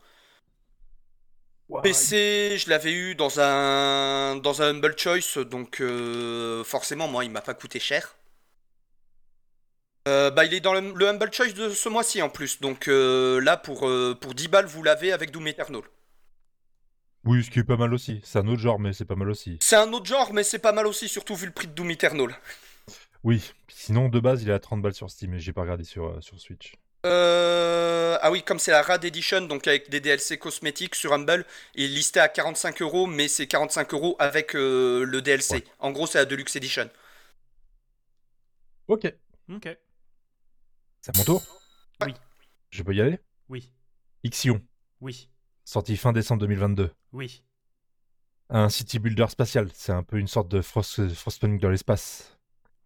PC, 1.82 2.56
je 2.58 2.68
l'avais 2.70 2.92
eu 2.92 3.14
dans 3.14 3.40
un 3.40 4.36
dans 4.36 4.62
un 4.62 4.70
Humble 4.74 4.98
Choice, 4.98 5.38
donc 5.44 5.80
euh, 5.80 6.64
forcément, 6.64 7.08
moi, 7.08 7.24
il 7.24 7.30
m'a 7.30 7.42
pas 7.42 7.54
coûté 7.54 7.78
cher. 7.80 8.17
Euh, 10.08 10.30
bah, 10.30 10.44
il 10.46 10.54
est 10.54 10.60
dans 10.60 10.72
le, 10.72 10.92
le 10.94 11.08
Humble 11.08 11.30
Choice 11.32 11.52
de 11.52 11.68
ce 11.68 11.88
mois-ci 11.90 12.22
en 12.22 12.30
plus, 12.30 12.60
donc 12.60 12.88
euh, 12.88 13.40
là, 13.40 13.56
pour, 13.58 13.86
euh, 13.86 14.16
pour 14.18 14.34
10 14.34 14.48
balles, 14.48 14.64
vous 14.66 14.82
l'avez 14.82 15.12
avec 15.12 15.30
Doom 15.30 15.46
Eternal. 15.48 15.82
Oui, 17.24 17.44
ce 17.44 17.50
qui 17.50 17.58
est 17.58 17.64
pas 17.64 17.76
mal 17.76 17.92
aussi. 17.92 18.20
C'est 18.24 18.38
un 18.38 18.46
autre 18.48 18.60
genre, 18.60 18.78
mais 18.78 18.94
c'est 18.94 19.04
pas 19.04 19.16
mal 19.16 19.28
aussi. 19.28 19.58
C'est 19.60 19.76
un 19.76 19.92
autre 19.92 20.06
genre, 20.06 20.32
mais 20.32 20.44
c'est 20.44 20.60
pas 20.60 20.72
mal 20.72 20.86
aussi, 20.86 21.08
surtout 21.08 21.34
vu 21.34 21.44
le 21.46 21.52
prix 21.52 21.66
de 21.66 21.72
Doom 21.72 21.90
Eternal. 21.90 22.34
Oui. 23.22 23.52
Sinon, 23.68 24.08
de 24.08 24.18
base, 24.20 24.42
il 24.42 24.48
est 24.48 24.54
à 24.54 24.58
30 24.58 24.80
balles 24.80 24.94
sur 24.94 25.10
Steam, 25.10 25.34
et 25.34 25.38
j'ai 25.40 25.52
pas 25.52 25.60
regardé 25.62 25.84
sur, 25.84 26.06
euh, 26.06 26.20
sur 26.20 26.40
Switch. 26.40 26.74
Euh, 27.04 28.16
Ah 28.22 28.30
oui, 28.30 28.42
comme 28.42 28.58
c'est 28.58 28.70
la 28.70 28.82
Rad 28.82 29.04
Edition, 29.04 29.42
donc 29.42 29.66
avec 29.66 29.90
des 29.90 30.00
DLC 30.00 30.38
cosmétiques 30.38 30.94
sur 30.94 31.12
Humble, 31.12 31.44
il 31.74 31.84
est 31.84 31.88
listé 31.88 32.18
à 32.20 32.28
45 32.28 32.80
euros, 32.82 33.06
mais 33.06 33.28
c'est 33.28 33.46
45 33.46 33.92
euros 33.94 34.16
avec 34.18 34.54
euh, 34.54 35.04
le 35.04 35.20
DLC. 35.20 35.54
Ouais. 35.56 35.64
En 35.80 35.90
gros, 35.92 36.06
c'est 36.06 36.18
la 36.18 36.24
Deluxe 36.24 36.56
Edition. 36.56 36.88
Ok. 38.88 39.12
Ok. 39.50 39.68
C'est 41.08 41.16
à 41.16 41.18
mon 41.18 41.24
tour 41.24 41.42
Oui. 42.04 42.12
Je 42.70 42.82
peux 42.82 42.94
y 42.94 43.00
aller? 43.00 43.18
Oui. 43.48 43.72
Ixion, 44.24 44.60
Oui. 45.00 45.30
sorti 45.64 45.96
fin 45.96 46.12
décembre 46.12 46.40
2022. 46.42 46.90
Oui. 47.12 47.42
Un 48.50 48.68
city 48.68 48.98
builder 48.98 49.26
spatial, 49.28 49.70
c'est 49.72 49.92
un 49.92 50.02
peu 50.02 50.18
une 50.18 50.26
sorte 50.26 50.48
de 50.48 50.60
Frost, 50.60 51.08
Frostpunk 51.14 51.60
dans 51.60 51.70
l'espace. 51.70 52.36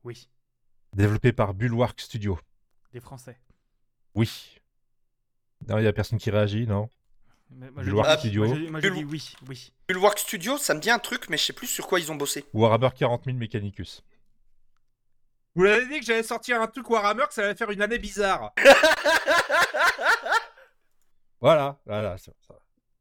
Oui. 0.04 0.28
Développé 0.94 1.32
par 1.32 1.54
Bulwark 1.54 2.00
Studio. 2.00 2.38
Des 2.92 3.00
Français. 3.00 3.40
Oui. 4.14 4.30
Non, 5.68 5.78
il 5.78 5.85
y 5.85 5.88
a 5.88 5.92
personne 5.92 6.18
qui 6.18 6.30
réagit, 6.30 6.66
non? 6.66 6.88
Mais 7.50 7.70
moi, 7.70 7.82
je 7.82 7.87
Bulwark 7.88 8.11
dis- 8.12 8.18
Studio. 8.28 8.46
Moi, 8.46 8.56
je, 8.56 8.70
moi, 8.70 8.80
je 8.80 8.88
Bul- 8.88 8.96
dis 8.98 9.04
oui. 9.04 9.32
Oui. 9.48 9.72
Bulwark 9.88 10.18
Studio, 10.18 10.58
ça 10.58 10.74
me 10.74 10.80
dit 10.80 10.90
un 10.90 10.98
truc, 10.98 11.28
mais 11.28 11.37
je 11.38 11.44
sais 11.44 11.52
plus 11.52 11.66
sur 11.66 11.87
quoi 11.88 11.98
ils 11.98 12.12
ont 12.12 12.16
bossé. 12.16 12.44
Warhammer 12.52 12.90
40 12.94 13.24
000 13.24 13.37
Mechanicus. 13.37 14.02
Vous 15.54 15.64
l'avez 15.64 15.86
dit 15.86 16.00
que 16.00 16.06
j'allais 16.06 16.22
sortir 16.22 16.60
un 16.62 16.66
truc 16.66 16.88
Warhammer, 16.88 17.24
que 17.28 17.34
ça 17.34 17.44
allait 17.44 17.54
faire 17.54 17.70
une 17.70 17.82
année 17.82 17.98
bizarre. 17.98 18.52
Voilà, 21.40 21.76
voilà. 21.86 22.18
ça- 22.18 22.32
ça. 22.46 22.54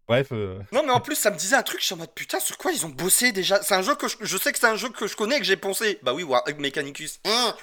Bref, 0.07 0.29
euh, 0.31 0.59
Non, 0.71 0.81
mais 0.83 0.91
en 0.91 0.99
plus, 0.99 1.15
ça 1.15 1.29
me 1.31 1.37
disait 1.37 1.55
un 1.55 1.63
truc, 1.63 1.79
je 1.79 1.85
suis 1.85 1.93
en 1.93 1.97
mode 1.99 2.13
putain, 2.13 2.39
sur 2.39 2.57
quoi 2.57 2.71
ils 2.71 2.85
ont 2.85 2.89
bossé 2.89 3.31
déjà? 3.31 3.61
C'est 3.61 3.75
un 3.75 3.81
jeu 3.83 3.95
que 3.95 4.07
je, 4.07 4.17
je 4.19 4.37
sais 4.37 4.51
que 4.51 4.57
c'est 4.57 4.67
un 4.67 4.75
jeu 4.75 4.89
que 4.89 5.05
je 5.07 5.15
connais 5.15 5.37
et 5.37 5.39
que 5.39 5.45
j'ai 5.45 5.57
poncé. 5.57 5.99
Bah 6.03 6.13
oui, 6.13 6.23
War 6.23 6.43
Mechanicus. 6.57 7.19
Hein 7.25 7.55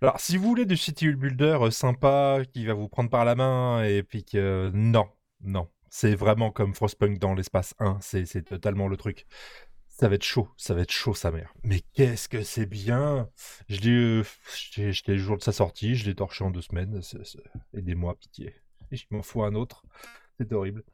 alors 0.00 0.20
si 0.20 0.36
vous 0.36 0.44
voulez 0.48 0.64
du 0.64 0.76
city 0.76 1.12
builder 1.12 1.58
euh, 1.60 1.70
sympa 1.72 2.38
qui 2.52 2.64
va 2.66 2.74
vous 2.74 2.88
prendre 2.88 3.10
par 3.10 3.24
la 3.24 3.34
main 3.34 3.82
et 3.84 4.02
puis 4.04 4.24
que 4.24 4.70
non, 4.74 5.08
non, 5.40 5.68
c'est 5.90 6.14
vraiment 6.14 6.50
comme 6.52 6.72
Frostpunk 6.74 7.18
dans 7.18 7.34
l'espace 7.34 7.74
1, 7.80 7.98
c'est 8.00 8.24
c'est 8.26 8.42
totalement 8.42 8.86
le 8.88 8.96
truc. 8.96 9.26
Ça 9.98 10.08
va 10.08 10.14
être 10.14 10.22
chaud, 10.22 10.48
ça 10.56 10.74
va 10.74 10.82
être 10.82 10.92
chaud 10.92 11.12
sa 11.12 11.32
mère. 11.32 11.52
Mais 11.64 11.80
qu'est-ce 11.92 12.28
que 12.28 12.44
c'est 12.44 12.66
bien 12.66 13.28
Je 13.68 13.80
l'ai, 13.80 14.20
euh, 14.20 14.24
j'étais 14.92 15.14
le 15.14 15.18
jour 15.18 15.36
de 15.36 15.42
sa 15.42 15.50
sortie, 15.50 15.96
je 15.96 16.06
l'ai 16.06 16.14
torché 16.14 16.44
en 16.44 16.52
deux 16.52 16.62
semaines. 16.62 17.00
Aidez-moi, 17.74 18.14
pitié. 18.14 18.54
Je 18.92 19.02
m'en 19.10 19.22
fous 19.22 19.42
un 19.42 19.56
autre. 19.56 19.82
C'est 20.38 20.52
horrible. 20.52 20.84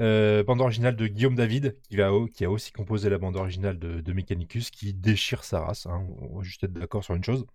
Euh, 0.00 0.42
bande 0.42 0.60
originale 0.60 0.96
de 0.96 1.06
Guillaume 1.06 1.36
David, 1.36 1.76
qui, 1.88 2.00
a 2.00 2.50
aussi 2.50 2.72
composé 2.72 3.08
la 3.10 3.18
bande 3.18 3.36
originale 3.36 3.78
de, 3.78 4.12
Mechanicus, 4.12 4.70
qui 4.72 4.92
déchire 4.92 5.44
sa 5.44 5.60
race. 5.60 5.86
hein. 5.86 6.04
On 6.20 6.38
va 6.38 6.42
juste 6.42 6.64
être 6.64 6.72
d'accord 6.72 7.04
sur 7.04 7.14
une 7.14 7.22
chose. 7.22 7.46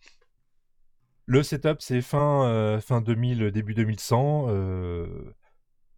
Le 1.25 1.43
setup, 1.43 1.81
c'est 1.81 2.01
fin, 2.01 2.45
euh, 2.45 2.79
fin 2.79 3.01
2000, 3.01 3.51
début 3.51 3.73
2100. 3.73 4.45
euh, 4.47 5.33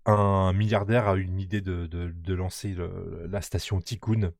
un 0.07 0.51
milliardaire 0.53 1.07
a 1.07 1.15
une 1.15 1.39
idée 1.39 1.61
de, 1.61 2.33
lancer 2.33 2.75
la 3.29 3.41
station 3.41 3.81
Tikkun 3.81 4.31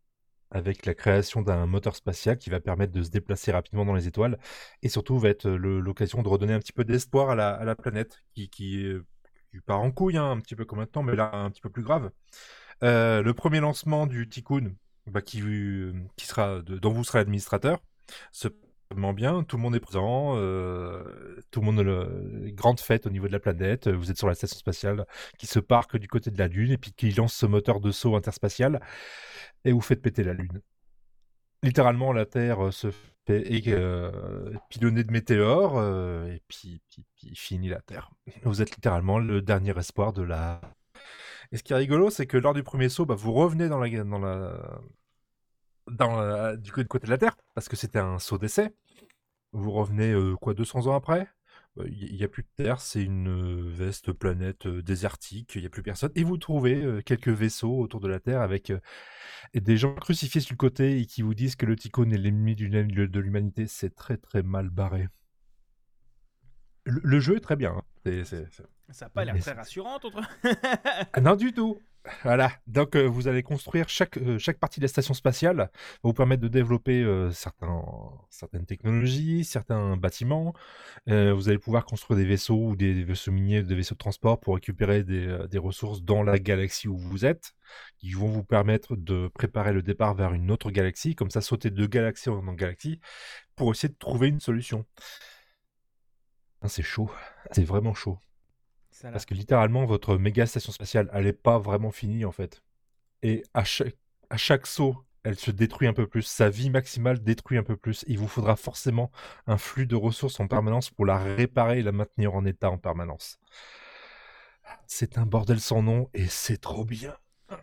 avec 0.51 0.85
la 0.85 0.93
création 0.93 1.41
d'un 1.41 1.65
moteur 1.65 1.95
spatial 1.95 2.37
qui 2.37 2.49
va 2.49 2.59
permettre 2.59 2.93
de 2.93 3.03
se 3.03 3.09
déplacer 3.09 3.51
rapidement 3.51 3.85
dans 3.85 3.93
les 3.95 4.07
étoiles 4.07 4.37
et 4.81 4.89
surtout 4.89 5.19
va 5.19 5.29
être 5.29 5.49
le- 5.49 5.79
l'occasion 5.79 6.21
de 6.23 6.27
redonner 6.29 6.53
un 6.53 6.59
petit 6.59 6.73
peu 6.73 6.85
d'espoir 6.85 7.29
à 7.31 7.35
la, 7.35 7.75
planète 7.75 8.19
euh, 8.37 8.45
qui 8.51 9.61
part 9.65 9.81
en 9.81 9.91
couille 9.91 10.17
hein, 10.17 10.31
un 10.31 10.39
petit 10.39 10.55
peu 10.55 10.65
comme 10.65 10.79
maintenant, 10.79 11.03
mais 11.03 11.15
là 11.15 11.31
un 11.33 11.49
petit 11.49 11.61
peu 11.61 11.69
plus 11.69 11.83
grave. 11.83 12.11
Euh, 12.83 13.21
le 13.21 13.33
premier 13.33 13.59
lancement 13.59 14.05
du 14.07 14.27
Tikkun, 14.27 14.73
bah, 15.07 15.21
euh, 15.35 15.93
dont 16.61 16.91
vous 16.91 17.03
serez 17.03 17.19
administrateur, 17.19 17.81
se 18.31 18.49
bien, 19.13 19.43
tout 19.43 19.57
le 19.57 19.61
monde 19.61 19.75
est 19.75 19.79
présent, 19.79 20.35
euh, 20.37 21.03
tout 21.51 21.61
le 21.61 21.65
monde 21.65 21.79
le 21.79 22.51
grande 22.51 22.79
fête 22.79 23.05
au 23.05 23.09
niveau 23.09 23.27
de 23.27 23.33
la 23.33 23.39
planète, 23.39 23.87
vous 23.87 24.11
êtes 24.11 24.17
sur 24.17 24.27
la 24.27 24.35
station 24.35 24.57
spatiale 24.57 25.05
qui 25.37 25.47
se 25.47 25.59
parque 25.59 25.97
du 25.97 26.07
côté 26.07 26.31
de 26.31 26.37
la 26.37 26.47
Lune 26.47 26.71
et 26.71 26.77
puis 26.77 26.91
qui 26.93 27.11
lance 27.11 27.33
ce 27.33 27.45
moteur 27.45 27.79
de 27.79 27.91
saut 27.91 28.15
interspatial 28.15 28.79
et 29.63 29.71
vous 29.71 29.81
faites 29.81 30.01
péter 30.01 30.23
la 30.23 30.33
Lune. 30.33 30.61
Littéralement, 31.65 32.13
la 32.13 32.27
Terre 32.27 32.67
euh, 32.67 32.71
se 32.71 32.91
fait 33.25 33.63
euh, 33.69 34.53
pilonner 34.69 35.03
de 35.03 35.11
météores 35.11 35.77
euh, 35.77 36.27
et 36.27 36.39
puis, 36.47 36.79
finit 37.33 37.69
la 37.69 37.81
Terre. 37.81 38.11
Vous 38.43 38.61
êtes 38.61 38.75
littéralement 38.75 39.17
le 39.17 39.41
dernier 39.41 39.75
espoir 39.75 40.13
de 40.13 40.21
la. 40.21 40.61
Et 41.51 41.57
ce 41.57 41.63
qui 41.63 41.73
est 41.73 41.75
rigolo, 41.75 42.11
c'est 42.11 42.27
que 42.27 42.37
lors 42.37 42.53
du 42.53 42.61
premier 42.61 42.87
saut, 42.87 43.07
bah, 43.07 43.15
vous 43.15 43.33
revenez 43.33 43.67
dans 43.67 43.79
la 43.79 43.89
dans 45.89 46.19
la- 46.21 46.55
du 46.57 46.71
côté 46.71 47.05
de 47.05 47.11
la 47.11 47.17
Terre 47.17 47.35
parce 47.53 47.69
que 47.69 47.75
c'était 47.75 47.99
un 47.99 48.19
saut 48.19 48.37
d'essai. 48.37 48.73
Vous 49.53 49.71
revenez 49.71 50.11
euh, 50.11 50.35
quoi 50.35 50.53
200 50.53 50.87
ans 50.87 50.95
après? 50.95 51.27
Bah, 51.75 51.83
Il 51.87 52.15
n'y 52.15 52.23
a 52.23 52.27
plus 52.27 52.43
de 52.43 52.49
Terre, 52.63 52.81
c'est 52.81 53.03
une 53.03 53.29
euh, 53.29 53.69
veste 53.69 54.11
planète 54.13 54.65
euh, 54.65 54.81
désertique, 54.81 55.53
il 55.55 55.61
n'y 55.61 55.67
a 55.67 55.69
plus 55.69 55.83
personne. 55.83 56.11
Et 56.15 56.23
vous 56.23 56.37
trouvez 56.37 56.83
euh, 56.83 57.01
quelques 57.01 57.29
vaisseaux 57.29 57.79
autour 57.79 57.99
de 58.01 58.07
la 58.07 58.19
Terre 58.19 58.41
avec 58.41 58.69
euh, 58.71 58.79
des 59.53 59.77
gens 59.77 59.93
crucifiés 59.95 60.41
sur 60.41 60.53
le 60.53 60.57
côté 60.57 60.99
et 60.99 61.05
qui 61.05 61.21
vous 61.21 61.33
disent 61.35 61.55
que 61.55 61.65
le 61.65 61.75
Tikkun 61.75 62.09
est 62.11 62.17
l'ennemi 62.17 62.55
de 62.55 63.19
l'humanité. 63.19 63.67
C'est 63.67 63.95
très 63.95 64.17
très 64.17 64.43
mal 64.43 64.69
barré. 64.69 65.07
Le, 66.85 67.01
le 67.03 67.19
jeu 67.19 67.37
est 67.37 67.41
très 67.41 67.55
bien. 67.55 67.71
hein. 67.77 67.83
Ça 68.91 69.05
n'a 69.05 69.09
pas 69.09 69.25
l'air 69.25 69.35
très 69.39 69.51
rassurant, 69.53 69.95
autre. 70.03 70.21
Ah, 71.13 71.21
non 71.21 71.35
du 71.35 71.53
tout. 71.53 71.79
Voilà. 72.23 72.51
Donc 72.67 72.95
euh, 72.95 73.05
vous 73.05 73.27
allez 73.27 73.43
construire 73.43 73.89
chaque 73.89 74.17
euh, 74.17 74.37
chaque 74.37 74.59
partie 74.59 74.79
de 74.79 74.85
la 74.85 74.87
station 74.87 75.13
spatiale 75.13 75.57
va 75.57 75.69
vous 76.03 76.13
permettre 76.13 76.41
de 76.41 76.47
développer 76.47 77.03
euh, 77.03 77.31
certaines 77.31 78.65
technologies, 78.65 79.43
certains 79.43 79.97
bâtiments. 79.97 80.53
Vous 81.07 81.49
allez 81.49 81.57
pouvoir 81.57 81.85
construire 81.85 82.17
des 82.17 82.25
vaisseaux 82.25 82.69
ou 82.69 82.75
des, 82.75 83.03
vaisseaux 83.03 83.31
miniers, 83.31 83.63
des 83.63 83.75
vaisseaux 83.75 83.95
de 83.95 83.99
transport 83.99 84.39
pour 84.39 84.55
récupérer 84.55 85.03
des, 85.03 85.37
des 85.49 85.57
ressources 85.57 86.01
dans 86.01 86.23
la 86.23 86.39
galaxie 86.39 86.87
où 86.87 86.97
vous 86.97 87.25
êtes, 87.25 87.53
qui 87.97 88.11
vont 88.11 88.27
vous 88.27 88.43
permettre 88.43 88.95
de 88.95 89.27
préparer 89.33 89.73
le 89.73 89.81
départ 89.81 90.15
vers 90.15 90.33
une 90.33 90.51
autre 90.51 90.71
galaxie, 90.71 91.15
comme 91.15 91.31
ça 91.31 91.41
sauter 91.41 91.69
de 91.69 91.85
galaxie 91.85 92.29
en 92.29 92.41
galaxie 92.53 92.99
pour 93.55 93.71
essayer 93.71 93.89
de 93.89 93.97
trouver 93.97 94.27
une 94.29 94.39
solution. 94.39 94.85
Ah, 96.61 96.69
C'est 96.69 96.83
chaud, 96.83 97.11
c'est 97.51 97.63
vraiment 97.63 97.93
chaud. 97.93 98.19
Ça 98.95 99.11
Parce 99.11 99.25
que 99.25 99.33
littéralement, 99.33 99.83
votre 99.83 100.15
méga 100.15 100.45
station 100.45 100.71
spatiale, 100.71 101.09
elle 101.11 101.25
n'est 101.25 101.33
pas 101.33 101.57
vraiment 101.59 101.91
finie 101.91 102.23
en 102.23 102.31
fait. 102.31 102.61
Et 103.23 103.43
à 103.53 103.65
chaque, 103.65 103.93
à 104.29 104.37
chaque 104.37 104.65
saut, 104.65 104.95
elle 105.23 105.37
se 105.37 105.51
détruit 105.51 105.85
un 105.89 105.93
peu 105.93 106.07
plus. 106.07 106.21
Sa 106.21 106.49
vie 106.49 106.69
maximale 106.69 107.21
détruit 107.21 107.57
un 107.57 107.63
peu 107.63 107.75
plus. 107.75 108.05
Il 108.07 108.19
vous 108.19 108.29
faudra 108.29 108.55
forcément 108.55 109.11
un 109.47 109.57
flux 109.57 109.85
de 109.85 109.97
ressources 109.97 110.39
en 110.39 110.47
permanence 110.47 110.91
pour 110.91 111.05
la 111.05 111.17
réparer 111.17 111.79
et 111.79 111.81
la 111.81 111.91
maintenir 111.91 112.35
en 112.35 112.45
état 112.45 112.71
en 112.71 112.77
permanence. 112.77 113.37
C'est 114.87 115.17
un 115.17 115.25
bordel 115.25 115.59
sans 115.59 115.83
nom 115.83 116.09
et 116.13 116.27
c'est 116.27 116.57
trop 116.57 116.85
bien. 116.85 117.17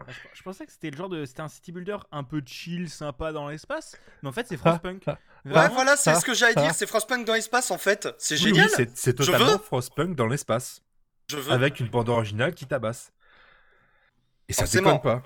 Je, 0.08 0.14
je 0.34 0.42
pensais 0.42 0.66
que 0.66 0.72
c'était 0.72 0.90
le 0.90 0.98
genre 0.98 1.08
de. 1.08 1.24
C'était 1.24 1.40
un 1.40 1.48
city 1.48 1.72
builder 1.72 1.96
un 2.12 2.24
peu 2.24 2.42
chill, 2.44 2.90
sympa 2.90 3.32
dans 3.32 3.48
l'espace. 3.48 3.96
Mais 4.22 4.28
en 4.28 4.32
fait, 4.32 4.46
c'est 4.46 4.58
Frostpunk. 4.58 5.04
ah, 5.06 5.18
Ouais, 5.46 5.68
voilà, 5.70 5.96
c'est 5.96 6.10
ah, 6.10 6.20
ce 6.20 6.26
que 6.26 6.34
j'allais 6.34 6.52
ah. 6.56 6.62
dire. 6.62 6.74
C'est 6.74 6.86
Frostpunk 6.86 7.26
dans 7.26 7.32
l'espace, 7.34 7.70
en 7.70 7.78
fait. 7.78 8.06
C'est 8.18 8.34
Oui, 8.36 8.52
oui, 8.52 8.68
génial. 8.68 8.90
c'est- 8.94 9.14
totalement 9.14 9.52
veux. 9.52 9.58
Frostpunk 9.58 10.14
dans 10.14 10.26
l'espace. 10.26 10.82
Je 11.32 11.36
veux. 11.38 11.52
Avec 11.52 11.80
une 11.80 11.88
bande 11.88 12.08
originale 12.08 12.54
qui 12.54 12.66
tabasse. 12.66 13.12
Et 14.48 14.52
ça 14.52 14.62
Forcément. 14.62 14.94
déconne 14.96 15.20
pas. 15.20 15.22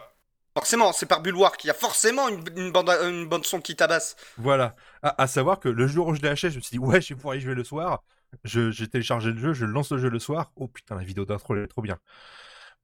Forcément, 0.54 0.92
c'est 0.92 1.06
par 1.06 1.20
Bulwark. 1.20 1.62
Il 1.64 1.66
y 1.66 1.70
a 1.70 1.74
forcément 1.74 2.28
une, 2.28 2.42
une 2.56 2.72
bande, 2.72 2.88
une 2.88 3.26
bande 3.28 3.44
son 3.44 3.60
qui 3.60 3.76
tabasse. 3.76 4.16
Voilà. 4.38 4.74
À, 5.02 5.22
à 5.22 5.26
savoir 5.26 5.60
que 5.60 5.68
le 5.68 5.86
jour 5.86 6.06
où 6.06 6.14
je 6.14 6.20
l'ai 6.22 6.28
acheté, 6.28 6.50
je 6.50 6.56
me 6.56 6.60
suis 6.62 6.78
dit, 6.78 6.78
ouais, 6.78 7.00
je 7.00 7.08
vais 7.10 7.14
pouvoir 7.16 7.34
y 7.36 7.40
jouer 7.40 7.54
le 7.54 7.64
soir. 7.64 8.02
Je- 8.44 8.70
J'ai 8.70 8.88
téléchargé 8.88 9.30
le 9.32 9.38
jeu, 9.38 9.52
je 9.52 9.64
lance 9.66 9.92
le 9.92 9.98
jeu 9.98 10.08
le 10.08 10.18
soir. 10.18 10.52
Oh 10.56 10.68
putain, 10.68 10.94
la 10.96 11.04
vidéo 11.04 11.24
d'intro, 11.24 11.54
elle 11.56 11.64
est 11.64 11.68
trop 11.68 11.82
bien. 11.82 11.98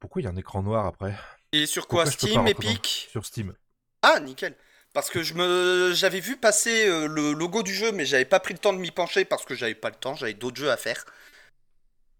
Pourquoi 0.00 0.20
il 0.20 0.24
y 0.24 0.28
a 0.28 0.30
un 0.30 0.36
écran 0.36 0.62
noir 0.62 0.84
après? 0.86 1.14
Et 1.52 1.66
sur 1.66 1.86
quoi 1.86 2.04
Pourquoi 2.04 2.12
Steam, 2.28 2.46
Epic 2.46 3.08
Sur 3.10 3.24
Steam. 3.24 3.54
Ah, 4.02 4.20
nickel. 4.20 4.56
Parce 4.92 5.08
que 5.08 5.22
je 5.22 5.32
me, 5.34 5.92
j'avais 5.94 6.20
vu 6.20 6.36
passer 6.36 6.86
euh, 6.88 7.06
le 7.06 7.32
logo 7.32 7.62
du 7.62 7.72
jeu, 7.72 7.92
mais 7.92 8.04
j'avais 8.04 8.26
pas 8.26 8.40
pris 8.40 8.52
le 8.52 8.58
temps 8.58 8.74
de 8.74 8.78
m'y 8.78 8.90
pencher 8.90 9.24
parce 9.24 9.44
que 9.46 9.54
j'avais 9.54 9.74
pas 9.74 9.88
le 9.88 9.94
temps, 9.96 10.14
j'avais 10.14 10.34
d'autres 10.34 10.58
jeux 10.58 10.70
à 10.70 10.76
faire. 10.76 11.04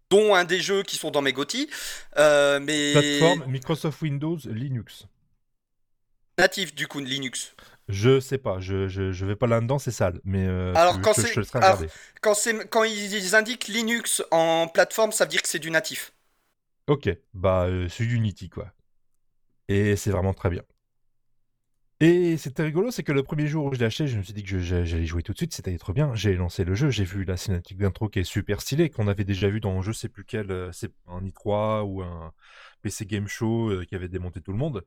Dont 0.09 0.35
un 0.35 0.43
des 0.43 0.59
jeux 0.61 0.83
qui 0.83 0.97
sont 0.97 1.11
dans 1.11 1.21
mes 1.21 1.33
GOTY. 1.33 1.69
Euh, 2.17 2.59
mais 2.59 2.93
Plateforme 2.93 3.45
Microsoft 3.51 4.01
Windows 4.01 4.37
Linux. 4.45 5.07
natif 6.37 6.73
du 6.75 6.87
coup 6.87 7.01
de 7.01 7.05
Linux. 7.07 7.55
Je 7.89 8.19
sais 8.19 8.37
pas, 8.37 8.59
je, 8.59 8.87
je, 8.87 9.11
je 9.11 9.25
vais 9.25 9.35
pas 9.35 9.47
là-dedans, 9.47 9.77
c'est 9.77 9.91
sale. 9.91 10.19
Mais 10.23 10.45
euh, 10.47 10.73
Alors, 10.75 11.01
quand 11.01 11.13
je- 11.13 11.21
c'est- 11.21 11.33
je 11.33 11.57
alors- 11.57 11.81
quand 12.21 12.83
ils 12.85 13.35
indiquent 13.35 13.67
Linux 13.67 14.23
en 14.31 14.67
plateforme, 14.67 15.11
ça 15.11 15.25
veut 15.25 15.29
dire 15.29 15.41
que 15.41 15.49
c'est 15.49 15.59
du 15.59 15.69
natif. 15.69 16.13
Ok, 16.87 17.09
bah 17.33 17.65
euh, 17.67 17.87
c'est 17.89 18.03
Unity 18.03 18.49
quoi. 18.49 18.71
Et 19.69 19.95
c'est 19.95 20.11
vraiment 20.11 20.33
très 20.33 20.49
bien. 20.49 20.63
Et 22.03 22.35
c'était 22.35 22.63
rigolo, 22.63 22.91
c'est 22.91 23.01
que 23.03 23.13
le 23.13 23.23
premier 23.23 23.47
jour 23.47 23.63
où 23.63 23.73
je 23.73 23.79
l'ai 23.79 23.85
acheté, 23.85 24.07
je 24.07 24.17
me 24.17 24.23
suis 24.23 24.33
dit 24.33 24.43
que 24.43 24.59
j'allais 24.59 25.05
jouer 25.05 25.23
tout 25.23 25.31
de 25.31 25.37
suite, 25.37 25.53
c'était 25.53 25.77
trop 25.77 25.93
bien. 25.93 26.13
J'ai 26.15 26.35
lancé 26.35 26.65
le 26.65 26.75
jeu, 26.75 26.89
j'ai 26.89 27.05
vu 27.05 27.23
la 27.23 27.37
cinématique 27.37 27.77
d'intro 27.77 28.09
qui 28.09 28.19
est 28.19 28.25
super 28.25 28.59
stylée, 28.59 28.89
qu'on 28.89 29.07
avait 29.07 29.23
déjà 29.23 29.47
vu 29.47 29.61
dans 29.61 29.81
je 29.81 29.93
sais 29.93 30.09
plus 30.09 30.25
quel, 30.25 30.51
euh, 30.51 30.69
c'est 30.73 30.91
un 31.07 31.21
i3 31.21 31.83
ou 31.83 32.01
un 32.01 32.33
PC 32.81 33.05
Game 33.05 33.29
Show 33.29 33.69
euh, 33.69 33.85
qui 33.85 33.95
avait 33.95 34.09
démonté 34.09 34.41
tout 34.41 34.51
le 34.51 34.57
monde. 34.57 34.83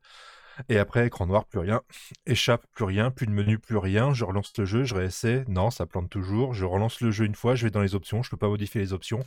Et 0.69 0.77
après, 0.79 1.07
écran 1.07 1.27
noir, 1.27 1.47
plus 1.47 1.61
rien. 1.61 1.81
Échappe, 2.27 2.67
plus 2.75 2.85
rien. 2.85 3.11
Plus 3.11 3.27
de 3.27 3.33
menu, 3.33 3.59
plus 3.59 3.79
rien. 3.79 4.13
Je 4.13 4.25
relance 4.27 4.53
le 4.59 4.67
jeu, 4.67 4.85
je 4.85 4.95
réessaie. 4.95 5.47
Non, 5.49 5.71
ça 5.71 5.87
plante 5.87 6.11
toujours. 6.11 6.53
Je 6.53 6.67
relance 6.67 7.01
le 7.01 7.11
jeu 7.11 7.25
une 7.25 7.35
fois, 7.35 7.55
je 7.55 7.65
vais 7.65 7.71
dans 7.71 7.81
les 7.81 7.95
options. 7.95 8.23
Je 8.23 8.29
peux 8.29 8.37
pas 8.37 8.49
modifier 8.49 8.83
les 8.83 8.93
options. 8.93 9.25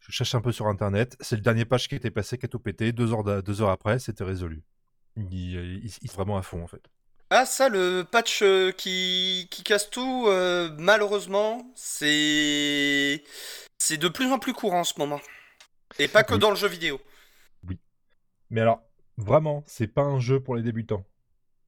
Je 0.00 0.10
cherche 0.10 0.34
un 0.34 0.40
peu 0.40 0.52
sur 0.52 0.68
internet. 0.68 1.18
C'est 1.20 1.36
le 1.36 1.42
dernier 1.42 1.66
patch 1.66 1.88
qui 1.88 1.96
était 1.96 2.10
passé, 2.10 2.38
qui 2.38 2.46
a 2.46 2.48
tout 2.48 2.60
pété. 2.60 2.92
Deux 2.92 3.12
heures, 3.12 3.42
deux 3.42 3.60
heures 3.60 3.70
après, 3.70 3.98
c'était 3.98 4.24
résolu. 4.24 4.62
Il 5.16 5.56
est 5.56 6.14
vraiment 6.14 6.38
à 6.38 6.42
fond 6.42 6.62
en 6.62 6.66
fait. 6.66 6.90
Ah, 7.30 7.44
ça, 7.44 7.68
le 7.68 8.04
patch 8.04 8.42
euh, 8.42 8.70
qui, 8.72 9.48
qui 9.50 9.64
casse 9.64 9.90
tout, 9.90 10.26
euh, 10.28 10.70
malheureusement, 10.78 11.72
c'est. 11.74 13.22
C'est 13.78 13.98
de 13.98 14.08
plus 14.08 14.30
en 14.32 14.38
plus 14.38 14.52
courant 14.54 14.80
en 14.80 14.84
ce 14.84 14.98
moment. 14.98 15.20
Et 15.98 16.08
pas 16.08 16.24
que 16.24 16.34
Oui. 16.34 16.40
dans 16.40 16.50
le 16.50 16.56
jeu 16.56 16.68
vidéo. 16.68 17.00
Mais 18.50 18.60
alors, 18.60 18.82
vraiment, 19.16 19.64
c'est 19.66 19.88
pas 19.88 20.02
un 20.02 20.20
jeu 20.20 20.40
pour 20.40 20.56
les 20.56 20.62
débutants. 20.62 21.04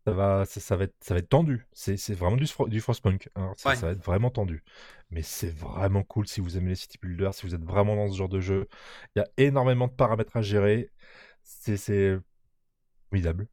Ça 0.07 0.13
va, 0.15 0.45
ça, 0.47 0.61
ça 0.61 0.77
va, 0.77 0.85
être, 0.85 0.97
ça 1.03 1.15
va 1.15 1.21
être 1.21 1.29
tendu. 1.29 1.67
C'est 1.73 1.97
c'est 1.99 2.15
vraiment 2.15 2.37
du, 2.37 2.47
du 2.69 2.81
Frostpunk. 2.81 3.31
hein. 3.37 3.55
Ça, 3.59 3.71
Ouais. 3.71 3.77
ça 3.77 3.87
va 3.87 3.93
être 3.93 4.05
vraiment 4.05 4.31
tendu. 4.31 4.65
Mais 5.11 5.23
c'est 5.23 5.51
vraiment 5.51 6.03
cool 6.05 6.29
si 6.29 6.41
vous 6.41 6.57
aimez 6.59 6.71
les 6.71 6.77
city 6.77 6.99
builders, 7.03 7.35
si 7.35 7.47
vous 7.47 7.55
êtes 7.55 7.65
vraiment 7.65 7.97
dans 7.97 8.11
ce 8.13 8.17
genre 8.19 8.29
de 8.31 8.41
jeu. 8.41 8.69
Il 9.17 9.21
y 9.21 9.23
a 9.23 9.29
énormément 9.39 9.89
de 9.89 9.93
paramètres 9.95 10.37
à 10.37 10.43
gérer. 10.43 10.91
C'est 11.45 11.77
c'est 11.79 12.19
formidable. 13.11 13.49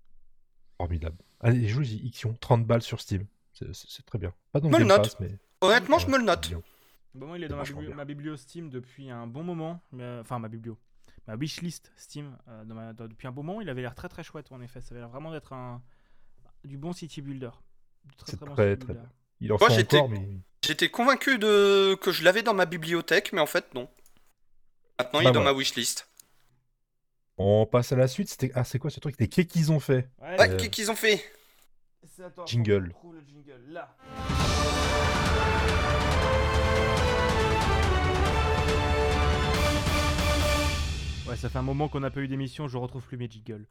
Formidable. 0.78 1.18
Allez, 1.48 1.68
jouez-y, 1.68 1.98
Ixion, 2.08 2.34
30 2.40 2.66
balles 2.66 2.82
sur 2.82 3.00
Steam. 3.00 3.26
C'est- 3.54 4.06
très 4.06 4.18
bien. 4.18 4.34
Pas 4.52 4.60
dans 4.60 4.68
Me 4.70 4.74
le 4.74 4.80
Game 4.80 4.88
note. 4.90 5.04
Pass, 5.04 5.20
mais. 5.20 5.30
Honnêtement, 5.62 6.00
je 6.00 6.08
me 6.08 6.18
le 6.18 6.24
note. 6.24 6.52
Bon, 7.14 7.28
moi, 7.28 7.38
il 7.38 7.44
est 7.44 7.48
dans 7.48 7.56
ma, 7.56 7.62
vachement 7.62 7.78
biblio, 7.78 7.90
bien. 7.92 7.96
ma 7.98 8.06
biblio 8.06 8.36
Steam 8.38 8.70
depuis 8.70 9.10
un 9.10 9.28
bon 9.28 9.44
moment. 9.44 9.80
mais, 9.92 10.04
euh, 10.04 10.22
Enfin, 10.22 10.40
ma 10.40 10.50
biblio. 10.50 10.78
Ma 11.28 11.36
wishlist 11.36 11.92
Steam 11.98 12.38
euh, 12.50 12.66
dans 12.66 12.76
ma- 12.76 12.94
dans- 12.94 13.08
depuis 13.08 13.28
un 13.28 13.32
bon 13.32 13.44
moment. 13.44 13.62
Il 13.62 13.70
avait 13.70 13.82
l'air 13.82 13.96
très 13.96 14.10
très 14.10 14.24
chouette 14.24 14.52
en 14.52 14.60
effet. 14.62 14.82
Ça 14.82 14.90
avait 14.92 15.00
l'air 15.00 15.10
vraiment 15.10 15.32
d'être 15.32 15.54
un 15.54 15.82
du 16.64 16.78
bon 16.78 16.94
city 16.94 17.22
builder. 17.22 17.50
Du 18.06 18.16
très 18.16 18.32
C'est 18.32 18.38
très 18.38 18.46
bon 18.46 18.54
très, 18.54 18.74
city 18.74 18.86
très 18.86 18.94
builder. 18.94 19.10
Il 19.40 19.54
en 19.54 19.58
Moi, 19.60 19.70
j'étais- 19.70 19.98
encore, 19.98 20.10
mais. 20.10 20.28
J'étais 20.66 20.90
convaincu 20.90 21.38
de 21.38 21.96
que 22.02 22.12
je 22.12 22.24
l'avais 22.24 22.42
dans 22.44 22.54
ma 22.56 22.66
bibliothèque, 22.66 23.32
mais 23.34 23.42
en 23.42 23.46
fait, 23.46 23.74
non. 23.76 23.88
Maintenant, 25.00 25.20
il 25.20 25.24
Bah 25.26 25.30
est 25.30 25.34
dans 25.34 25.44
ma 25.44 25.54
wishlist. 25.54 26.08
On 27.38 27.66
passe 27.66 27.92
à 27.92 27.96
la 27.96 28.08
suite. 28.08 28.30
C'était 28.30 28.52
ah, 28.56 28.64
c'est 28.64 28.80
quoi 28.80 28.90
ce 28.90 29.00
truc? 29.00 29.16
C'était 29.18 29.28
qu'est-ce 29.28 29.48
qu'ils 29.48 29.72
ont 29.72 29.80
fait 29.80 30.10
Ouais, 30.22 30.38
Euh, 30.40 30.58
qu'est-ce 30.58 30.70
qu'ils 30.70 30.92
ont 30.92 30.96
fait 30.96 31.24
attends, 32.24 32.46
Jingle. 32.46 32.84
que 32.84 32.88
je 32.88 32.94
trouve 32.94 33.16
le 33.16 33.22
jingle 33.28 33.62
là. 33.70 33.96
Ouais, 41.28 41.36
ça 41.36 41.50
fait 41.50 41.58
un 41.58 41.64
moment 41.64 41.90
qu'on 41.90 42.00
n'a 42.00 42.12
pas 42.12 42.20
eu 42.20 42.28
d'émission, 42.28 42.68
je 42.68 42.78
retrouve 42.78 43.04
plus 43.04 43.18
mes 43.18 43.30
jingles. 43.30 43.66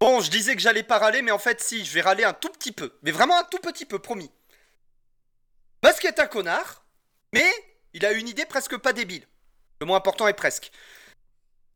Bon, 0.00 0.20
je 0.20 0.30
disais 0.30 0.54
que 0.54 0.60
j'allais 0.60 0.82
pas 0.82 0.98
râler, 0.98 1.22
mais 1.22 1.30
en 1.30 1.38
fait, 1.38 1.60
si, 1.60 1.84
je 1.84 1.92
vais 1.92 2.00
râler 2.00 2.24
un 2.24 2.32
tout 2.32 2.50
petit 2.50 2.72
peu. 2.72 2.92
Mais 3.02 3.10
vraiment 3.10 3.38
un 3.38 3.44
tout 3.44 3.58
petit 3.58 3.84
peu, 3.84 3.98
promis. 3.98 4.30
Musk 5.84 6.04
est 6.04 6.20
un 6.20 6.26
connard, 6.26 6.84
mais 7.32 7.50
il 7.92 8.06
a 8.06 8.12
une 8.12 8.28
idée 8.28 8.46
presque 8.46 8.76
pas 8.76 8.92
débile. 8.92 9.26
Le 9.80 9.86
moins 9.86 9.96
important 9.96 10.28
est 10.28 10.34
presque. 10.34 10.70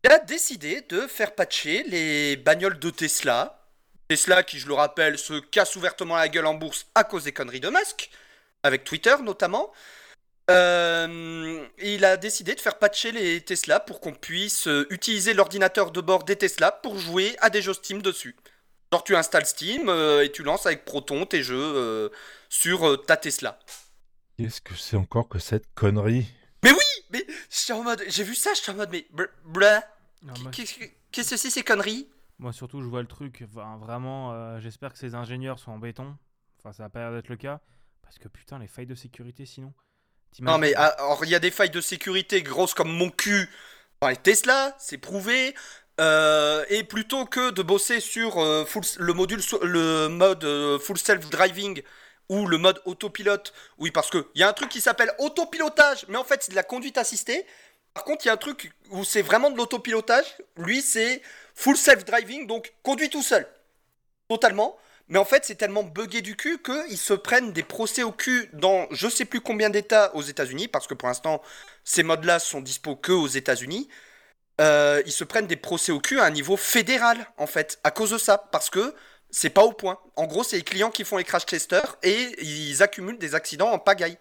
Il 0.05 0.11
a 0.11 0.21
décidé 0.21 0.83
de 0.83 1.01
faire 1.09 1.35
patcher 1.35 1.83
les 1.85 2.37
bagnoles 2.37 2.79
de 2.79 2.91
Tesla. 2.91 3.66
Tesla, 4.09 4.43
qui, 4.43 4.59
je 4.59 4.69
le 4.69 4.75
rappelle, 4.75 5.19
se 5.19 5.41
casse 5.41 5.77
ouvertement 5.77 6.17
la 6.17 6.29
gueule 6.29 6.47
en 6.47 6.55
bourse 6.55 6.87
à 6.95 7.05
cause 7.05 7.25
des 7.25 7.33
conneries 7.33 7.61
de 7.61 7.71
Musk, 7.71 8.11
avec 8.63 8.85
Twitter 8.85 9.15
notamment. 9.23 9.73
Euh, 10.49 11.67
il 11.79 12.05
a 12.05 12.17
décidé 12.17 12.55
de 12.55 12.61
faire 12.61 12.79
patcher 12.79 13.11
les 13.11 13.41
Tesla 13.41 13.81
pour 13.81 14.01
qu'on 14.01 14.13
puisse 14.13 14.69
euh, 14.69 14.87
utiliser 14.91 15.35
l'ordinateur 15.35 15.91
de 15.91 16.01
bord 16.01 16.23
des 16.23 16.37
Tesla 16.37 16.71
pour 16.71 16.97
jouer 16.99 17.37
à 17.41 17.51
des 17.51 17.63
jeux 17.63 17.75
Steam 17.75 18.01
dessus. 18.01 18.37
Genre 18.93 19.03
tu 19.03 19.17
installes 19.17 19.47
Steam 19.47 19.89
euh, 19.89 20.25
et 20.25 20.31
tu 20.31 20.45
lances 20.45 20.65
avec 20.67 20.85
Proton 20.85 21.27
tes 21.27 21.43
jeux 21.43 21.57
euh, 21.59 22.09
sur 22.49 22.89
euh, 22.89 22.97
ta 22.97 23.17
Tesla. 23.17 23.59
Qu'est-ce 24.39 24.61
que 24.61 24.77
c'est 24.77 24.97
encore 24.97 25.29
que 25.29 25.41
cette 25.41 25.67
connerie? 25.75 26.29
Mais 27.11 27.27
j'étais 27.51 27.73
en 27.73 27.83
mode, 27.83 28.05
j'ai 28.07 28.23
vu 28.23 28.37
ça, 28.37 28.55
j'étais 28.55 28.71
en 28.71 28.75
mode 28.75 28.91
mais 28.93 29.05
br- 29.13 29.31
blah, 29.45 29.83
qu'est-ce 30.53 30.75
que 30.77 31.37
c'est 31.37 31.51
ces 31.51 31.65
conneries? 31.65 32.09
Moi, 32.39 32.53
surtout, 32.53 32.83
je 32.83 32.87
vois 32.87 33.01
le 33.01 33.09
truc. 33.09 33.43
Vraiment, 33.43 34.33
euh, 34.33 34.61
j'espère 34.61 34.93
que 34.93 34.99
ces 34.99 35.15
ingénieurs 35.15 35.59
sont 35.59 35.73
en 35.73 35.79
béton. 35.79 36.17
Enfin, 36.59 36.73
ça 36.73 36.85
a 36.85 36.89
pas 36.89 37.01
l'air 37.01 37.13
d'être 37.13 37.29
le 37.29 37.37
cas. 37.37 37.61
Parce 38.03 38.19
que 38.19 38.29
putain, 38.29 38.59
les 38.59 38.69
failles 38.69 38.87
de 38.87 38.95
sécurité 38.95 39.47
sinon. 39.47 39.73
Non 40.41 40.59
mais 40.59 40.75
ah, 40.77 40.89
alors 40.99 41.25
il 41.25 41.31
y 41.31 41.35
a 41.35 41.39
des 41.39 41.51
failles 41.51 41.71
de 41.71 41.81
sécurité 41.81 42.43
grosses 42.43 42.75
comme 42.75 42.93
mon 42.93 43.11
cul 43.11 43.49
dans 44.01 44.09
les 44.09 44.17
Tesla, 44.17 44.77
c'est 44.79 44.99
prouvé. 44.99 45.55
Euh, 45.99 46.63
et 46.69 46.85
plutôt 46.85 47.25
que 47.25 47.51
de 47.51 47.63
bosser 47.63 48.01
sur 48.01 48.39
euh, 48.39 48.67
le 48.99 49.13
module, 49.15 49.41
le 49.63 50.09
mode 50.09 50.45
full 50.79 50.99
self 50.99 51.31
driving 51.31 51.83
ou 52.29 52.47
le 52.47 52.59
mode 52.59 52.83
autopilote, 52.85 53.55
oui 53.79 53.91
parce 53.91 54.11
que 54.11 54.29
il 54.35 54.43
y 54.43 54.45
a 54.45 54.49
un 54.49 54.53
truc 54.53 54.69
qui 54.69 54.83
s'appelle 54.83 55.11
autopilotage, 55.19 56.05
mais 56.09 56.17
en 56.17 56.25
fait 56.25 56.43
c'est 56.43 56.51
de 56.51 56.57
la 56.57 56.65
conduite 56.65 56.99
assistée. 56.99 57.47
Par 57.95 58.05
contre 58.05 58.27
il 58.27 58.29
y 58.29 58.31
a 58.31 58.35
un 58.35 58.37
truc 58.37 58.73
où 58.91 59.05
c'est 59.05 59.23
vraiment 59.23 59.51
de 59.51 59.57
l'autopilotage. 59.57 60.37
Lui 60.59 60.83
c'est 60.83 61.23
full 61.57 61.77
self 61.77 62.05
driving, 62.05 62.47
donc 62.47 62.73
conduit 62.85 63.11
tout 63.11 63.23
seul, 63.23 63.49
totalement. 64.29 64.77
Mais 65.09 65.19
en 65.19 65.25
fait, 65.25 65.45
c'est 65.45 65.55
tellement 65.55 65.85
buggé 65.85 66.21
du 66.21 66.37
cul 66.37 66.61
qu'ils 66.63 66.99
se 66.99 67.15
prennent 67.15 67.53
des 67.53 67.63
procès 67.63 68.03
au 68.03 68.13
cul 68.13 68.51
dans 68.53 68.87
je 68.91 69.09
sais 69.09 69.25
plus 69.25 69.41
combien 69.41 69.71
d'États 69.71 70.15
aux 70.15 70.23
États-Unis, 70.23 70.69
parce 70.69 70.87
que 70.87 70.95
pour 70.95 71.09
l'instant, 71.09 71.43
ces 71.85 72.03
modes-là 72.03 72.39
sont 72.39 72.61
dispo 72.61 72.97
que 72.97 73.13
aux 73.13 73.29
États-Unis. 73.29 73.89
Euh, 74.61 75.03
ils 75.07 75.13
se 75.13 75.25
prennent 75.25 75.47
des 75.47 75.57
procès 75.57 75.93
au 75.93 76.01
cul 76.01 76.19
à 76.21 76.25
un 76.25 76.31
niveau 76.31 76.57
fédéral, 76.57 77.27
en 77.37 77.47
fait, 77.47 77.79
à 77.85 77.91
cause 77.91 78.11
de 78.11 78.19
ça, 78.19 78.49
parce 78.53 78.71
que 78.71 78.95
c'est 79.31 79.51
pas 79.51 79.65
au 79.65 79.73
point. 79.73 79.99
En 80.17 80.27
gros, 80.27 80.45
c'est 80.45 80.57
les 80.57 80.63
clients 80.63 80.91
qui 80.91 81.05
font 81.05 81.19
les 81.19 81.25
crash 81.25 81.47
testers 81.47 81.97
et 82.03 82.43
ils 82.43 82.83
accumulent 82.83 83.19
des 83.19 83.35
accidents 83.35 83.71
en 83.71 83.79
pagaille. 83.79 84.19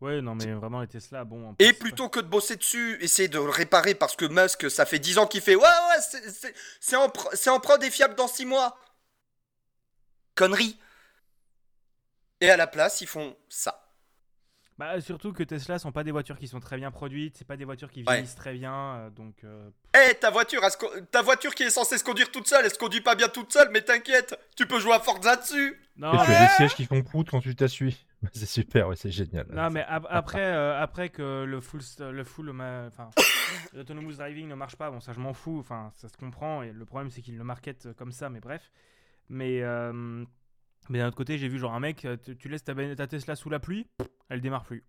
Ouais, 0.00 0.22
non, 0.22 0.34
mais 0.34 0.52
vraiment, 0.52 0.80
les 0.80 0.86
Tesla, 0.86 1.24
bon. 1.24 1.54
Et 1.58 1.72
plutôt 1.74 2.08
que 2.08 2.20
de 2.20 2.26
bosser 2.26 2.56
dessus, 2.56 2.96
essayer 3.02 3.28
de 3.28 3.38
le 3.38 3.50
réparer 3.50 3.94
parce 3.94 4.16
que 4.16 4.24
Musk, 4.24 4.70
ça 4.70 4.86
fait 4.86 4.98
10 4.98 5.18
ans 5.18 5.26
qu'il 5.26 5.42
fait 5.42 5.54
Ouais, 5.56 5.62
ouais, 5.62 6.54
c'est- 6.80 6.96
en, 6.96 7.10
pro- 7.10 7.28
c'est 7.34 7.50
en 7.50 7.60
prod 7.60 7.82
et 7.84 7.90
fiable 7.90 8.14
dans 8.14 8.26
6 8.28 8.46
mois. 8.46 8.78
Connerie. 10.34 10.78
Et 12.40 12.48
à 12.50 12.56
la 12.56 12.66
place, 12.66 13.00
ils 13.02 13.06
font 13.06 13.36
ça. 13.50 13.86
Bah, 14.78 14.98
surtout 15.02 15.34
que 15.34 15.42
Tesla 15.42 15.78
sont 15.78 15.92
pas 15.92 16.04
des 16.04 16.10
voitures 16.12 16.38
qui 16.38 16.48
sont 16.48 16.60
très 16.60 16.78
bien 16.78 16.90
produites, 16.90 17.36
c'est 17.36 17.46
pas 17.46 17.58
des 17.58 17.66
voitures 17.66 17.90
qui 17.90 18.02
Ouais. 18.02 18.14
vieillissent 18.14 18.36
très 18.36 18.54
bien, 18.54 18.72
euh, 18.96 19.10
donc. 19.10 19.34
euh, 19.44 19.68
Eh, 19.94 20.14
ta 20.14 20.30
voiture, 20.30 20.62
ta 21.10 21.20
voiture 21.20 21.54
qui 21.54 21.64
est 21.64 21.70
censée 21.70 21.98
se 21.98 22.04
conduire 22.04 22.30
toute 22.32 22.48
seule, 22.48 22.64
elle 22.64 22.70
se 22.72 22.78
conduit 22.78 23.02
pas 23.02 23.14
bien 23.14 23.28
toute 23.28 23.52
seule, 23.52 23.68
mais 23.72 23.82
t'inquiète, 23.82 24.34
tu 24.56 24.66
peux 24.66 24.80
jouer 24.80 24.94
à 24.94 25.00
Forza 25.00 25.36
dessus. 25.36 25.78
Non, 25.96 26.14
Et 26.14 26.24
tu 26.24 26.30
mais, 26.30 26.36
as 26.36 26.46
des 26.48 26.54
sièges 26.54 26.74
qui 26.74 26.86
font 26.86 27.02
prout 27.02 27.28
quand 27.30 27.42
tu 27.42 27.54
t'assuis. 27.54 28.06
C'est 28.32 28.46
super, 28.46 28.88
ouais, 28.88 28.96
c'est 28.96 29.10
génial. 29.10 29.46
non, 29.50 29.70
mais 29.70 29.82
ap- 29.82 30.06
après, 30.10 30.44
euh, 30.44 30.78
après 30.78 31.08
que 31.08 31.44
le 31.44 31.60
full, 31.60 31.80
le 32.00 32.22
full, 32.24 32.50
enfin, 32.50 33.08
l'autonomous 33.72 34.12
driving 34.12 34.46
ne 34.46 34.54
marche 34.54 34.76
pas, 34.76 34.90
bon, 34.90 35.00
ça 35.00 35.12
je 35.14 35.20
m'en 35.20 35.32
fous, 35.32 35.58
enfin, 35.58 35.90
ça 35.94 36.08
se 36.08 36.16
comprend, 36.18 36.62
et 36.62 36.70
le 36.72 36.84
problème 36.84 37.10
c'est 37.10 37.22
qu'ils 37.22 37.38
le 37.38 37.44
marketent 37.44 37.94
comme 37.94 38.12
ça, 38.12 38.28
mais 38.28 38.40
bref. 38.40 38.70
Mais, 39.30 39.62
euh, 39.62 40.24
mais 40.90 40.98
d'un 40.98 41.06
autre 41.08 41.16
côté, 41.16 41.38
j'ai 41.38 41.48
vu 41.48 41.58
genre 41.58 41.72
un 41.74 41.80
mec, 41.80 42.04
euh, 42.04 42.16
tu, 42.22 42.36
tu 42.36 42.48
laisses 42.50 42.64
ta, 42.64 42.74
Tesla 43.06 43.36
sous 43.36 43.48
la 43.48 43.58
pluie, 43.58 43.86
elle 44.28 44.40
démarre 44.42 44.64
plus. 44.64 44.84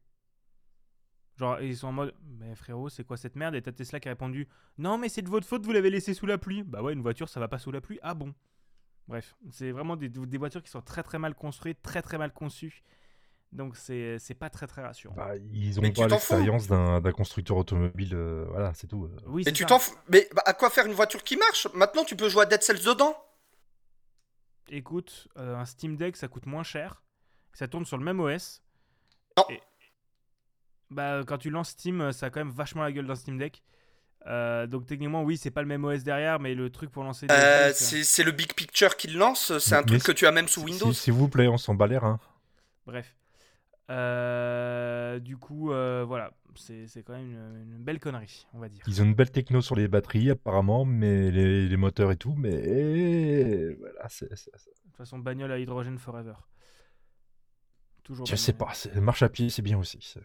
Genre, 1.38 1.62
ils 1.62 1.78
sont 1.78 1.88
en 1.88 1.91
mode, 1.94 2.13
mais 2.39 2.54
frérot, 2.56 2.89
c'est 2.89 3.04
quoi 3.06 3.17
cette 3.17 3.36
merde? 3.36 3.56
Et 3.56 3.62
ta 3.62 3.72
Tesla 3.72 4.00
qui 4.00 4.10
a 4.10 4.12
répondu, 4.12 4.48
non, 4.78 4.98
mais 4.98 5.10
c'est 5.10 5.22
de 5.22 5.30
votre 5.30 5.48
faute, 5.48 5.65
vous 5.65 5.72
l'avez 5.72 5.89
laissé 5.89 6.13
sous 6.13 6.26
la 6.26 6.38
pluie. 6.38 6.63
Bah 6.63 6.84
ouais, 6.84 6.94
une 6.94 7.02
voiture, 7.02 7.30
ça 7.30 7.39
va 7.39 7.48
pas 7.48 7.60
sous 7.60 7.72
la 7.72 7.82
pluie. 7.82 8.00
Ah 8.04 8.13
bon 8.13 8.34
Bref, 9.08 9.36
c'est 9.50 9.72
vraiment 9.72 9.96
des, 9.96 10.10
des 10.10 10.38
voitures 10.38 10.62
qui 10.62 10.70
sont 10.70 10.82
très 10.82 11.02
très 11.04 11.17
mal 11.17 11.34
construites, 11.34 11.82
très 11.82 12.02
très 12.02 12.17
mal 12.17 12.32
conçues. 12.34 12.84
Donc 13.52 13.76
c'est 13.76 14.18
c'est 14.18 14.34
pas 14.34 14.50
très 14.50 14.66
très 14.66 14.82
rassurant. 14.82 15.14
Bah, 15.16 15.34
ils 15.52 15.78
ont 15.78 15.82
Mais 15.82 15.92
pas 15.92 16.08
l'expérience 16.08 16.68
d'un 16.68 17.02
constructeur 17.12 17.58
automobile, 17.58 18.12
euh, 18.14 18.46
voilà, 18.50 18.74
c'est 18.74 18.88
tout. 18.88 19.06
euh. 19.06 19.18
oui, 19.28 19.42
Et 19.42 19.46
c'est 19.46 19.52
tu 19.52 19.64
ça. 19.64 19.68
t'en 19.70 19.80
fous. 19.80 19.94
Mais 20.08 20.30
bah, 20.34 20.42
à 20.46 20.54
quoi 20.54 20.70
faire 20.70 20.86
une 20.86 20.94
voiture 20.94 21.22
qui 21.24 21.36
marche? 21.36 21.68
Maintenant, 21.74 22.06
tu 22.06 22.16
peux 22.16 22.30
jouer 22.30 22.44
à 22.44 22.46
Dead 22.46 22.64
Cells 22.64 22.82
dedans. 22.84 23.14
Écoute, 24.70 25.28
euh, 25.38 25.56
un 25.58 25.66
Steam 25.66 25.98
Deck 25.98 26.16
ça 26.16 26.30
coûte 26.30 26.46
moins 26.46 26.64
cher, 26.64 27.04
ça 27.54 27.68
tourne 27.68 27.86
sur 27.86 27.98
le 27.98 28.06
même 28.06 28.20
OS. 28.22 28.62
Non. 29.38 29.44
Et- 29.50 29.60
bah 30.90 31.22
quand 31.26 31.38
tu 31.38 31.50
lances 31.50 31.70
Steam, 31.70 32.12
ça 32.14 32.28
a 32.28 32.30
quand 32.30 32.40
même 32.42 32.52
vachement 32.54 32.84
la 32.84 32.92
gueule 32.92 33.08
d'un 33.08 33.16
Steam 33.16 33.38
Deck. 33.38 33.62
Euh, 34.28 34.68
donc 34.68 34.86
techniquement 34.86 35.24
oui, 35.24 35.36
c'est 35.36 35.52
pas 35.52 35.62
le 35.62 35.68
même 35.68 35.84
OS 35.84 36.04
derrière, 36.04 36.40
mais 36.40 36.54
le 36.54 36.70
truc 36.70 36.90
pour 36.90 37.04
lancer. 37.04 37.28
Euh, 37.32 37.72
c'est 37.76 38.04
c'est 38.06 38.24
le 38.24 38.32
Big 38.32 38.54
Picture 38.54 38.96
qui 38.96 39.08
le 39.08 39.20
lance, 39.20 39.58
c'est 39.58 39.76
un 39.76 39.82
Mais 39.82 39.86
truc 39.88 40.04
que 40.04 40.12
tu 40.14 40.26
as 40.26 40.32
même 40.32 40.48
sous 40.48 40.62
Windows. 40.64 40.94
S'il 40.94 41.14
vous 41.14 41.28
plaît, 41.28 41.48
on 41.50 41.58
s'en 41.58 41.74
bat 41.76 41.88
les 41.88 41.98
reins. 41.98 42.20
Bref. 42.86 43.14
Euh, 43.91 45.19
du 45.19 45.38
coup, 45.38 45.71
euh, 45.71 46.04
voilà, 46.08 46.32
c'est 46.56 47.04
quand 47.04 47.13
même 47.13 47.32
une, 47.32 47.73
une 47.75 47.84
belle 47.84 47.99
connerie, 47.99 48.47
on 48.54 48.60
va 48.60 48.69
dire. 48.69 48.84
Ils 48.88 49.01
ont 49.01 49.06
une 49.06 49.13
belle 49.13 49.32
techno 49.32 49.62
sur 49.62 49.75
les 49.75 49.88
batteries, 49.88 50.30
apparemment, 50.30 50.86
mais 50.86 51.30
les, 51.30 51.67
les 51.67 51.77
moteurs 51.77 52.12
et 52.12 52.15
tout, 52.17 52.34
mais 52.36 53.73
voilà, 53.75 54.08
c'est. 54.10 54.30
De 54.30 54.36
toute 54.36 54.95
façon, 54.97 55.19
bagnole 55.19 55.51
à 55.51 55.60
hydrogène 55.60 55.97
forever. 55.97 56.34
Toujours. 58.04 58.25
Je 58.25 58.36
sais 58.36 58.54
pas, 58.54 58.71
marche 58.95 59.23
à 59.23 59.30
pied, 59.30 59.49
c'est 59.49 59.62
bien 59.62 59.77
aussi. 59.77 59.99
c'est- 60.01 60.21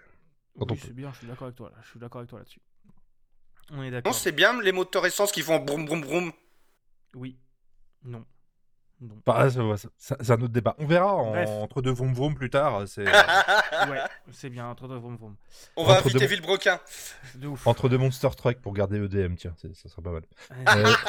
quand 0.58 0.70
Oui, 0.70 0.78
c'est 0.82 0.94
bien, 0.94 1.12
je 1.12 1.18
suis 1.18 1.26
d'accord 1.26 1.46
avec 1.48 1.56
toi. 1.56 1.70
Là. 1.70 1.76
Je 1.82 1.88
suis 1.90 1.98
d'accord 2.00 2.20
avec 2.20 2.30
toi 2.30 2.38
là-dessus. 2.38 2.60
On 3.70 3.82
est 3.82 3.86
Non, 3.86 3.90
d'accord. 3.90 4.14
c'est 4.14 4.32
bien 4.32 4.62
les 4.62 4.72
moteurs 4.72 5.04
essence 5.04 5.32
qui 5.32 5.42
font 5.42 5.58
broum 5.58 5.84
broum 5.84 6.00
broum. 6.00 6.32
Oui. 7.14 7.36
Non. 8.04 8.24
Non. 9.00 9.14
Bah, 9.26 9.48
c'est 9.98 10.30
un 10.30 10.34
autre 10.40 10.48
débat. 10.48 10.74
On 10.78 10.86
verra 10.86 11.14
en- 11.14 11.34
entre 11.62 11.82
deux 11.82 11.90
vroom 11.92 12.14
vroom 12.14 12.34
plus 12.34 12.48
tard. 12.48 12.88
C'est 12.88 13.04
Ouais, 13.90 14.00
c'est 14.32 14.48
bien. 14.48 14.66
Entre 14.68 14.88
deux, 14.88 14.96
vroom, 14.96 15.16
vroom. 15.16 15.36
On 15.76 15.84
va 15.84 15.94
Entre 15.98 16.06
inviter 16.06 16.20
deux- 16.20 16.26
Villebrequin. 16.26 16.80
De 17.34 17.48
ouf. 17.48 17.66
entre 17.66 17.88
deux 17.90 17.98
monster 17.98 18.30
truck 18.36 18.58
pour 18.60 18.72
garder 18.72 18.96
EDM, 19.04 19.34
tiens, 19.34 19.54
c'est- 19.58 19.74
ça 19.74 19.88
sera 19.90 20.00
pas 20.02 20.12
mal. 20.12 20.22
Euh, 20.68 20.92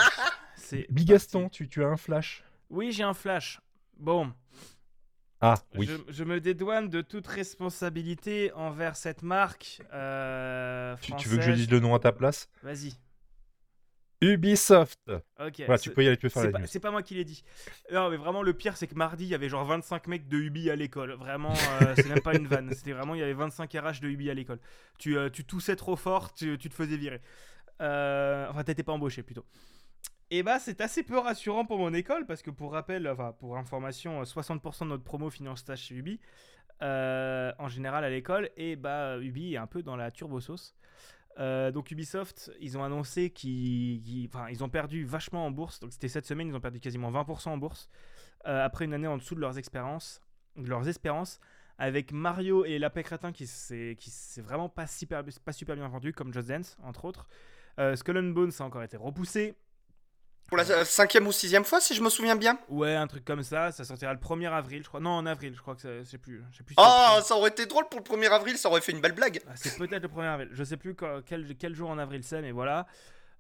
Euh, 0.74 0.84
Bigaston, 0.90 1.48
tu, 1.48 1.70
tu 1.70 1.82
as 1.82 1.88
un 1.88 1.96
flash? 1.96 2.44
Oui, 2.70 2.92
j'ai 2.92 3.04
un 3.04 3.14
flash. 3.14 3.62
Bon, 3.98 4.34
Ah 5.40 5.56
oui. 5.76 5.86
je, 5.88 6.12
je 6.12 6.24
me 6.26 6.42
dédouane 6.42 6.90
de 6.90 7.00
toute 7.02 7.26
responsabilité 7.28 8.52
envers 8.54 8.98
cette 8.98 9.22
marque 9.24 9.82
euh, 9.94 10.94
Tu, 11.02 11.16
tu 11.16 11.30
veux 11.30 11.38
que 11.38 11.44
je 11.44 11.48
française. 11.52 11.56
dise 11.68 11.72
le 11.72 11.80
nom 11.80 11.96
à 11.96 12.00
ta 12.00 12.12
place? 12.12 12.50
Vas-y. 12.64 12.98
Ubisoft. 14.22 15.00
Ok. 15.40 15.62
Voilà, 15.66 15.78
tu 15.78 15.92
peux 15.92 16.04
y 16.04 16.08
aller, 16.08 16.18
tu 16.18 16.24
peux 16.24 16.30
faire 16.30 16.42
C'est 16.42 16.48
la 16.48 16.52
pas, 16.52 16.60
news. 16.60 16.68
c'est 16.68 16.80
pas 16.80 16.92
moi 16.92 17.04
qui 17.04 17.14
l'ai 17.16 17.24
dit. 17.24 17.44
Non, 17.92 18.10
mais 18.10 18.18
vraiment, 18.18 18.42
le 18.42 18.54
pire, 18.54 18.76
c'est 18.76 18.88
que 18.88 18.96
mardi, 18.96 19.26
il 19.26 19.30
y 19.30 19.36
avait 19.36 19.50
genre 19.50 19.66
25 19.66 20.08
mecs 20.08 20.28
de 20.28 20.38
Ubi 20.38 20.70
à 20.72 20.76
l'école. 20.76 21.12
Vraiment, 21.14 21.54
euh, 21.82 21.94
c'est 21.96 22.08
même 22.08 22.22
pas 22.22 22.36
une 22.36 22.48
vanne. 22.48 22.74
C'était 22.74 22.94
vraiment, 22.94 23.14
il 23.14 23.20
y 23.20 23.24
avait 23.24 23.34
25 23.34 23.72
RH 23.72 24.02
de 24.02 24.08
Ubi 24.08 24.30
à 24.30 24.34
l'école. 24.34 24.60
Tu, 24.98 25.18
euh, 25.18 25.30
tu 25.30 25.46
toussais 25.46 25.76
trop 25.76 25.96
fort, 25.96 26.34
tu, 26.34 26.58
tu 26.58 26.70
te 26.70 26.74
faisais 26.74 26.98
virer. 26.98 27.22
Euh, 27.82 28.48
enfin, 28.50 28.64
t'étais 28.64 28.84
pas 28.84 28.94
embauché 28.94 29.22
plutôt. 29.22 29.46
Et 30.32 30.42
bah, 30.42 30.58
c'est 30.60 30.82
assez 30.82 31.04
peu 31.04 31.20
rassurant 31.20 31.66
pour 31.66 31.78
mon 31.78 31.94
école 31.94 32.26
parce 32.26 32.42
que 32.42 32.50
pour 32.50 32.74
rappel, 32.74 33.08
enfin, 33.08 33.34
pour 33.40 33.56
information, 33.58 34.22
euh, 34.22 34.26
60% 34.26 34.86
de 34.86 34.90
notre 34.90 35.04
promo 35.04 35.30
en 35.46 35.56
stage 35.56 35.80
chez 35.84 35.96
Ubi. 35.96 36.20
en 36.82 37.68
général 37.68 38.04
à 38.04 38.10
l'école 38.10 38.50
et 38.58 38.76
bah 38.76 39.18
Ubi 39.20 39.54
est 39.54 39.58
un 39.58 39.68
peu 39.68 39.84
dans 39.84 39.96
la 39.96 40.12
turbo 40.12 40.40
sauce 40.40 40.76
euh, 41.40 41.72
donc 41.72 41.92
Ubisoft, 41.92 42.52
ils 42.60 42.78
ont 42.78 42.84
annoncé 42.84 43.30
qu'ils, 43.30 44.30
ont 44.62 44.70
perdu 44.70 45.06
vachement 45.06 45.46
en 45.46 45.52
bourse. 45.52 45.80
Donc 45.80 45.94
c'était 45.94 46.08
cette 46.08 46.26
semaine, 46.26 46.48
ils 46.48 46.56
ont 46.56 46.60
perdu 46.60 46.80
quasiment 46.80 47.12
20% 47.12 47.50
en 47.50 47.58
bourse 47.58 47.90
euh, 48.48 48.64
après 48.64 48.86
une 48.86 48.94
année 48.94 49.08
en 49.08 49.18
dessous 49.18 49.36
de 49.36 49.42
leurs 49.42 49.58
espérances. 49.58 50.22
Avec 51.80 52.12
Mario 52.12 52.66
et 52.66 52.80
Lapin 52.80 53.04
Crétin 53.04 53.32
qui 53.32 53.46
s'est, 53.46 53.96
qui 54.00 54.12
vraiment 54.42 54.68
pas 54.68 54.88
super, 54.88 55.24
pas 55.46 55.52
super 55.52 55.76
bien 55.76 55.88
vendu, 55.88 56.12
comme 56.12 56.34
Just 56.34 56.48
Dance 56.48 56.76
entre 56.82 57.06
autres. 57.06 57.28
Euh, 57.80 57.96
Skull 57.96 58.18
and 58.18 58.32
Bones 58.32 58.52
a 58.60 58.64
encore 58.64 58.82
été 58.82 58.98
repoussé. 58.98 59.56
Pour 60.48 60.58
la 60.58 60.70
euh, 60.70 60.86
cinquième 60.86 61.28
ou 61.28 61.32
sixième 61.34 61.66
fois, 61.66 61.82
si 61.82 61.94
je 61.94 62.02
me 62.02 62.10
souviens 62.10 62.38
bien. 62.38 62.58
Ouais, 62.70 62.96
un 62.96 63.08
truc 63.08 63.26
comme 63.26 63.44
ça. 63.44 63.72
Ça 63.72 63.84
sortira 63.84 64.14
le 64.14 64.20
1er 64.20 64.50
avril, 64.50 64.82
je 64.82 64.88
crois. 64.88 65.02
Non, 65.02 65.12
en 65.12 65.26
avril, 65.26 65.54
je 65.54 65.62
crois 65.62 65.76
que 65.76 66.04
sais 66.04 66.18
plus. 66.18 66.42
Je 66.52 66.58
sais 66.58 66.64
plus 66.64 66.74
si 66.74 66.82
Ah, 66.82 67.10
c'est 67.12 67.20
le 67.20 67.24
ça 67.26 67.36
aurait 67.36 67.50
été 67.50 67.66
drôle 67.66 67.90
pour 67.90 68.00
le 68.00 68.06
1er 68.06 68.32
avril, 68.32 68.58
ça 68.58 68.70
aurait 68.70 68.82
fait 68.82 68.94
une 68.94 69.02
belle 69.02 69.12
blague. 69.12 69.42
Ah, 69.48 69.52
c'est 69.56 69.78
peut-être 69.78 70.04
le 70.04 70.10
1er 70.10 70.34
avril. 70.34 70.50
Je 70.54 70.64
sais 70.64 70.78
plus 70.78 70.96
quel 71.26 71.76
jour 71.76 71.90
en 71.90 71.98
avril 71.98 72.24
c'est, 72.24 72.42
mais 72.42 72.52
voilà. 72.52 72.88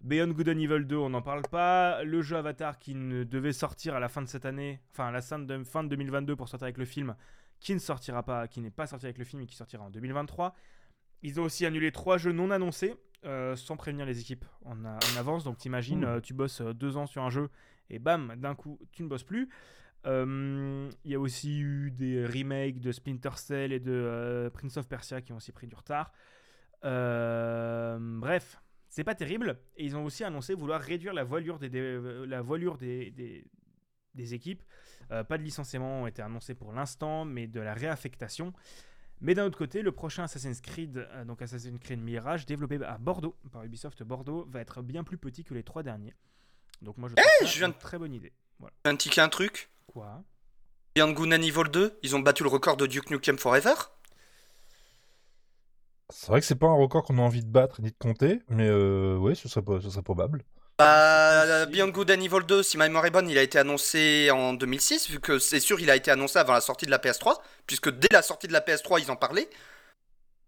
Beyond 0.01 0.27
Good 0.27 0.49
and 0.49 0.59
Evil 0.59 0.85
2, 0.85 0.95
on 0.97 1.09
n'en 1.09 1.21
parle 1.21 1.43
pas. 1.43 2.03
Le 2.03 2.21
jeu 2.21 2.35
Avatar 2.35 2.77
qui 2.77 2.93
ne 2.93 3.23
devait 3.23 3.53
sortir 3.53 3.95
à 3.95 3.99
la 3.99 4.09
fin 4.09 4.21
de 4.21 4.27
cette 4.27 4.45
année, 4.45 4.81
enfin 4.91 5.07
à 5.07 5.11
la 5.11 5.21
fin 5.21 5.39
de, 5.39 5.63
fin 5.63 5.83
de 5.83 5.89
2022 5.89 6.35
pour 6.35 6.49
sortir 6.49 6.65
avec 6.65 6.77
le 6.77 6.85
film, 6.85 7.15
qui 7.59 7.73
ne 7.73 7.79
sortira 7.79 8.21
pas, 8.21 8.47
qui 8.47 8.59
n'est 8.59 8.69
pas 8.69 8.85
sorti 8.85 9.05
avec 9.05 9.17
le 9.17 9.25
film 9.25 9.41
et 9.41 9.47
qui 9.47 9.55
sortira 9.55 9.83
en 9.83 9.89
2023. 9.89 10.53
Ils 11.23 11.39
ont 11.39 11.43
aussi 11.43 11.65
annulé 11.65 11.91
trois 11.91 12.17
jeux 12.17 12.31
non 12.31 12.51
annoncés 12.51 12.95
euh, 13.27 13.55
sans 13.55 13.77
prévenir 13.77 14.05
les 14.07 14.19
équipes 14.19 14.45
en, 14.65 14.83
en 14.85 15.17
avance. 15.17 15.43
Donc 15.43 15.57
t'imagines, 15.57 16.03
euh, 16.05 16.19
tu 16.21 16.33
bosses 16.33 16.61
euh, 16.61 16.73
deux 16.73 16.97
ans 16.97 17.05
sur 17.05 17.21
un 17.23 17.29
jeu 17.29 17.49
et 17.89 17.99
bam, 17.99 18.33
d'un 18.37 18.55
coup, 18.55 18.79
tu 18.91 19.03
ne 19.03 19.07
bosses 19.07 19.23
plus. 19.23 19.49
Euh, 20.05 20.89
Il 21.03 21.11
y 21.11 21.15
a 21.15 21.19
aussi 21.19 21.59
eu 21.59 21.91
des 21.91 22.25
remakes 22.25 22.79
de 22.79 22.91
Splinter 22.91 23.35
Cell 23.35 23.71
et 23.73 23.79
de 23.79 24.49
Prince 24.53 24.77
of 24.77 24.87
Persia 24.87 25.21
qui 25.21 25.33
ont 25.33 25.37
aussi 25.37 25.51
pris 25.51 25.67
du 25.67 25.75
retard. 25.75 26.11
Bref, 26.83 28.61
c'est 28.89 29.03
pas 29.03 29.15
terrible. 29.15 29.59
Et 29.75 29.85
ils 29.85 29.95
ont 29.95 30.05
aussi 30.05 30.23
annoncé 30.23 30.53
vouloir 30.53 30.81
réduire 30.81 31.13
la 31.13 31.23
voilure 31.23 31.59
des, 31.59 31.69
des- 31.69 32.25
la 32.27 32.41
voilure 32.41 32.77
des, 32.77 33.11
des- 33.11 33.45
des 34.15 34.33
équipes. 34.33 34.63
Pas 35.09 35.37
de 35.37 35.43
licenciement 35.43 36.03
ont 36.03 36.07
été 36.07 36.21
annoncés 36.21 36.55
pour 36.55 36.73
l'instant, 36.73 37.23
mais 37.25 37.47
de 37.47 37.59
la 37.61 37.73
réaffectation. 37.73 38.53
Mais 39.21 39.33
d'un 39.33 39.45
autre 39.45 39.57
côté, 39.57 39.81
le 39.81 39.91
prochain 39.91 40.23
Assassin's 40.23 40.61
Creed, 40.61 40.97
euh, 40.97 41.25
donc 41.25 41.41
Assassin's 41.41 41.79
Creed 41.79 41.99
Mirage, 41.99 42.45
développé 42.45 42.79
à 42.85 42.97
Bordeaux, 42.97 43.35
par 43.51 43.63
Ubisoft 43.63 44.03
Bordeaux, 44.03 44.45
va 44.49 44.61
être 44.61 44.81
bien 44.81 45.03
plus 45.03 45.17
petit 45.17 45.43
que 45.43 45.53
les 45.53 45.63
trois 45.63 45.81
derniers. 45.83 46.13
Donc 46.81 46.97
moi 46.97 47.09
je 47.09 47.15
trouve 47.15 47.25
ça 47.39 47.45
je 47.45 47.57
viens 47.57 47.67
une 47.67 47.73
de- 47.73 47.79
très 47.79 47.97
bonne 47.97 48.13
idée. 48.13 48.31
Voilà. 48.59 48.73
J'ai 48.85 48.91
un 48.91 48.95
ticket, 48.95 49.21
un 49.21 49.29
truc. 49.29 49.69
Quoi? 49.87 50.23
Beyond 50.95 51.13
Good 51.13 51.33
and 51.33 51.41
Evil 51.41 51.69
2, 51.71 51.99
ils 52.03 52.15
ont 52.15 52.19
battu 52.19 52.43
le 52.43 52.49
record 52.49 52.77
de 52.77 52.85
Duke 52.85 53.09
Nukem 53.09 53.37
Forever. 53.39 53.73
C'est 56.09 56.27
vrai 56.27 56.39
que 56.39 56.45
c'est 56.45 56.55
pas 56.55 56.67
un 56.67 56.75
record 56.75 57.03
qu'on 57.03 57.17
a 57.17 57.21
envie 57.21 57.43
de 57.43 57.49
battre 57.49 57.81
ni 57.81 57.91
de 57.91 57.97
compter, 57.97 58.41
mais 58.47 58.67
euh, 58.67 59.17
ouais, 59.17 59.35
ce 59.35 59.49
serait, 59.49 59.63
ce 59.81 59.89
serait 59.89 60.03
probable. 60.03 60.43
Bah. 60.77 61.65
Beyond 61.65 61.89
Good 61.89 62.11
and 62.11 62.21
Evil 62.21 62.43
2, 62.47 62.63
si 62.63 62.77
ma 62.77 62.87
mémoire 62.87 63.05
est 63.05 63.11
bonne, 63.11 63.29
il 63.29 63.37
a 63.37 63.41
été 63.41 63.57
annoncé 63.57 64.29
en 64.31 64.53
2006, 64.53 65.09
vu 65.09 65.19
que 65.19 65.39
c'est 65.39 65.59
sûr, 65.59 65.79
il 65.79 65.89
a 65.89 65.95
été 65.95 66.11
annoncé 66.11 66.37
avant 66.39 66.53
la 66.53 66.61
sortie 66.61 66.85
de 66.85 66.91
la 66.91 66.99
PS3, 66.99 67.41
puisque 67.65 67.89
dès 67.89 68.07
la 68.11 68.21
sortie 68.21 68.47
de 68.47 68.53
la 68.53 68.61
PS3, 68.61 68.99
ils 69.01 69.09
en 69.11 69.15
parlaient. 69.15 69.49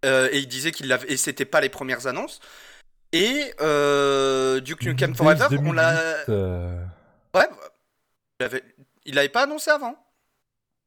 Euh, 0.05 0.29
et 0.31 0.39
ils 0.39 0.47
disaient 0.47 0.71
qu'ils 0.71 0.87
l'avaient, 0.87 1.11
et 1.11 1.17
c'était 1.17 1.45
pas 1.45 1.59
les 1.61 1.67
premières 1.69 2.07
annonces. 2.07 2.39
Et 3.11 3.53
euh, 3.59 4.59
Duke 4.61 4.83
Nukem 4.83 5.15
Forever, 5.15 5.47
on 5.65 5.71
l'a. 5.73 5.93
2008, 6.25 6.29
euh, 6.29 6.85
Ouais, 7.35 7.49
il 8.39 8.43
avait- 8.45 8.63
il 9.05 9.15
l'avait 9.15 9.29
pas 9.29 9.43
annoncé 9.43 9.71
avant. 9.71 9.95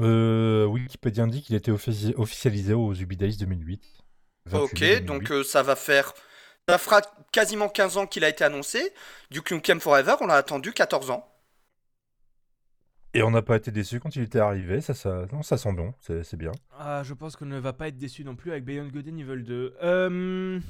euh, 0.01 0.65
Wikipédia 0.67 1.27
dit 1.27 1.43
qu'il 1.43 1.55
a 1.55 1.59
été 1.59 1.71
offici- 1.71 2.15
officialisé 2.17 2.73
aux 2.75 2.95
Ubi 2.95 3.17
Days 3.17 3.37
2008. 3.37 3.83
28 4.47 4.63
Ok, 4.65 4.79
2008. 4.81 5.01
donc 5.05 5.31
euh, 5.31 5.45
ça 5.45 5.63
va 5.63 5.77
faire. 5.77 6.15
Ça 6.69 6.79
fera 6.79 7.01
quasiment 7.33 7.69
15 7.69 7.97
ans 7.97 8.07
qu'il 8.07 8.25
a 8.25 8.29
été 8.29 8.45
annoncé. 8.45 8.93
Duke 9.31 9.51
Nukem 9.51 9.81
Forever, 9.81 10.15
on 10.21 10.27
l'a 10.27 10.37
attendu 10.37 10.73
14 10.73 11.11
ans. 11.11 11.29
Et 13.15 13.23
on 13.23 13.31
n'a 13.31 13.43
pas 13.43 13.57
été 13.57 13.71
déçus 13.71 14.01
quand 14.01 14.17
il 14.17 14.23
était 14.23 14.39
arrivé, 14.39 14.81
ça, 14.81 14.95
ça, 14.95 15.27
non, 15.33 15.43
ça 15.43 15.59
sent 15.59 15.73
bon, 15.73 15.93
c'est 16.01 16.35
bien. 16.37 16.53
Ah, 16.79 17.03
je 17.05 17.13
pense 17.13 17.37
qu'on 17.37 17.45
ne 17.45 17.59
va 17.59 17.75
pas 17.75 17.89
être 17.89 17.99
déçu 17.99 18.25
non 18.25 18.37
plus 18.37 18.53
avec 18.53 18.65
Beyond 18.65 18.87
Good 18.89 19.07
and 19.09 19.19
Evil 19.19 19.43
2. 19.45 19.77
Euh, 19.83 20.09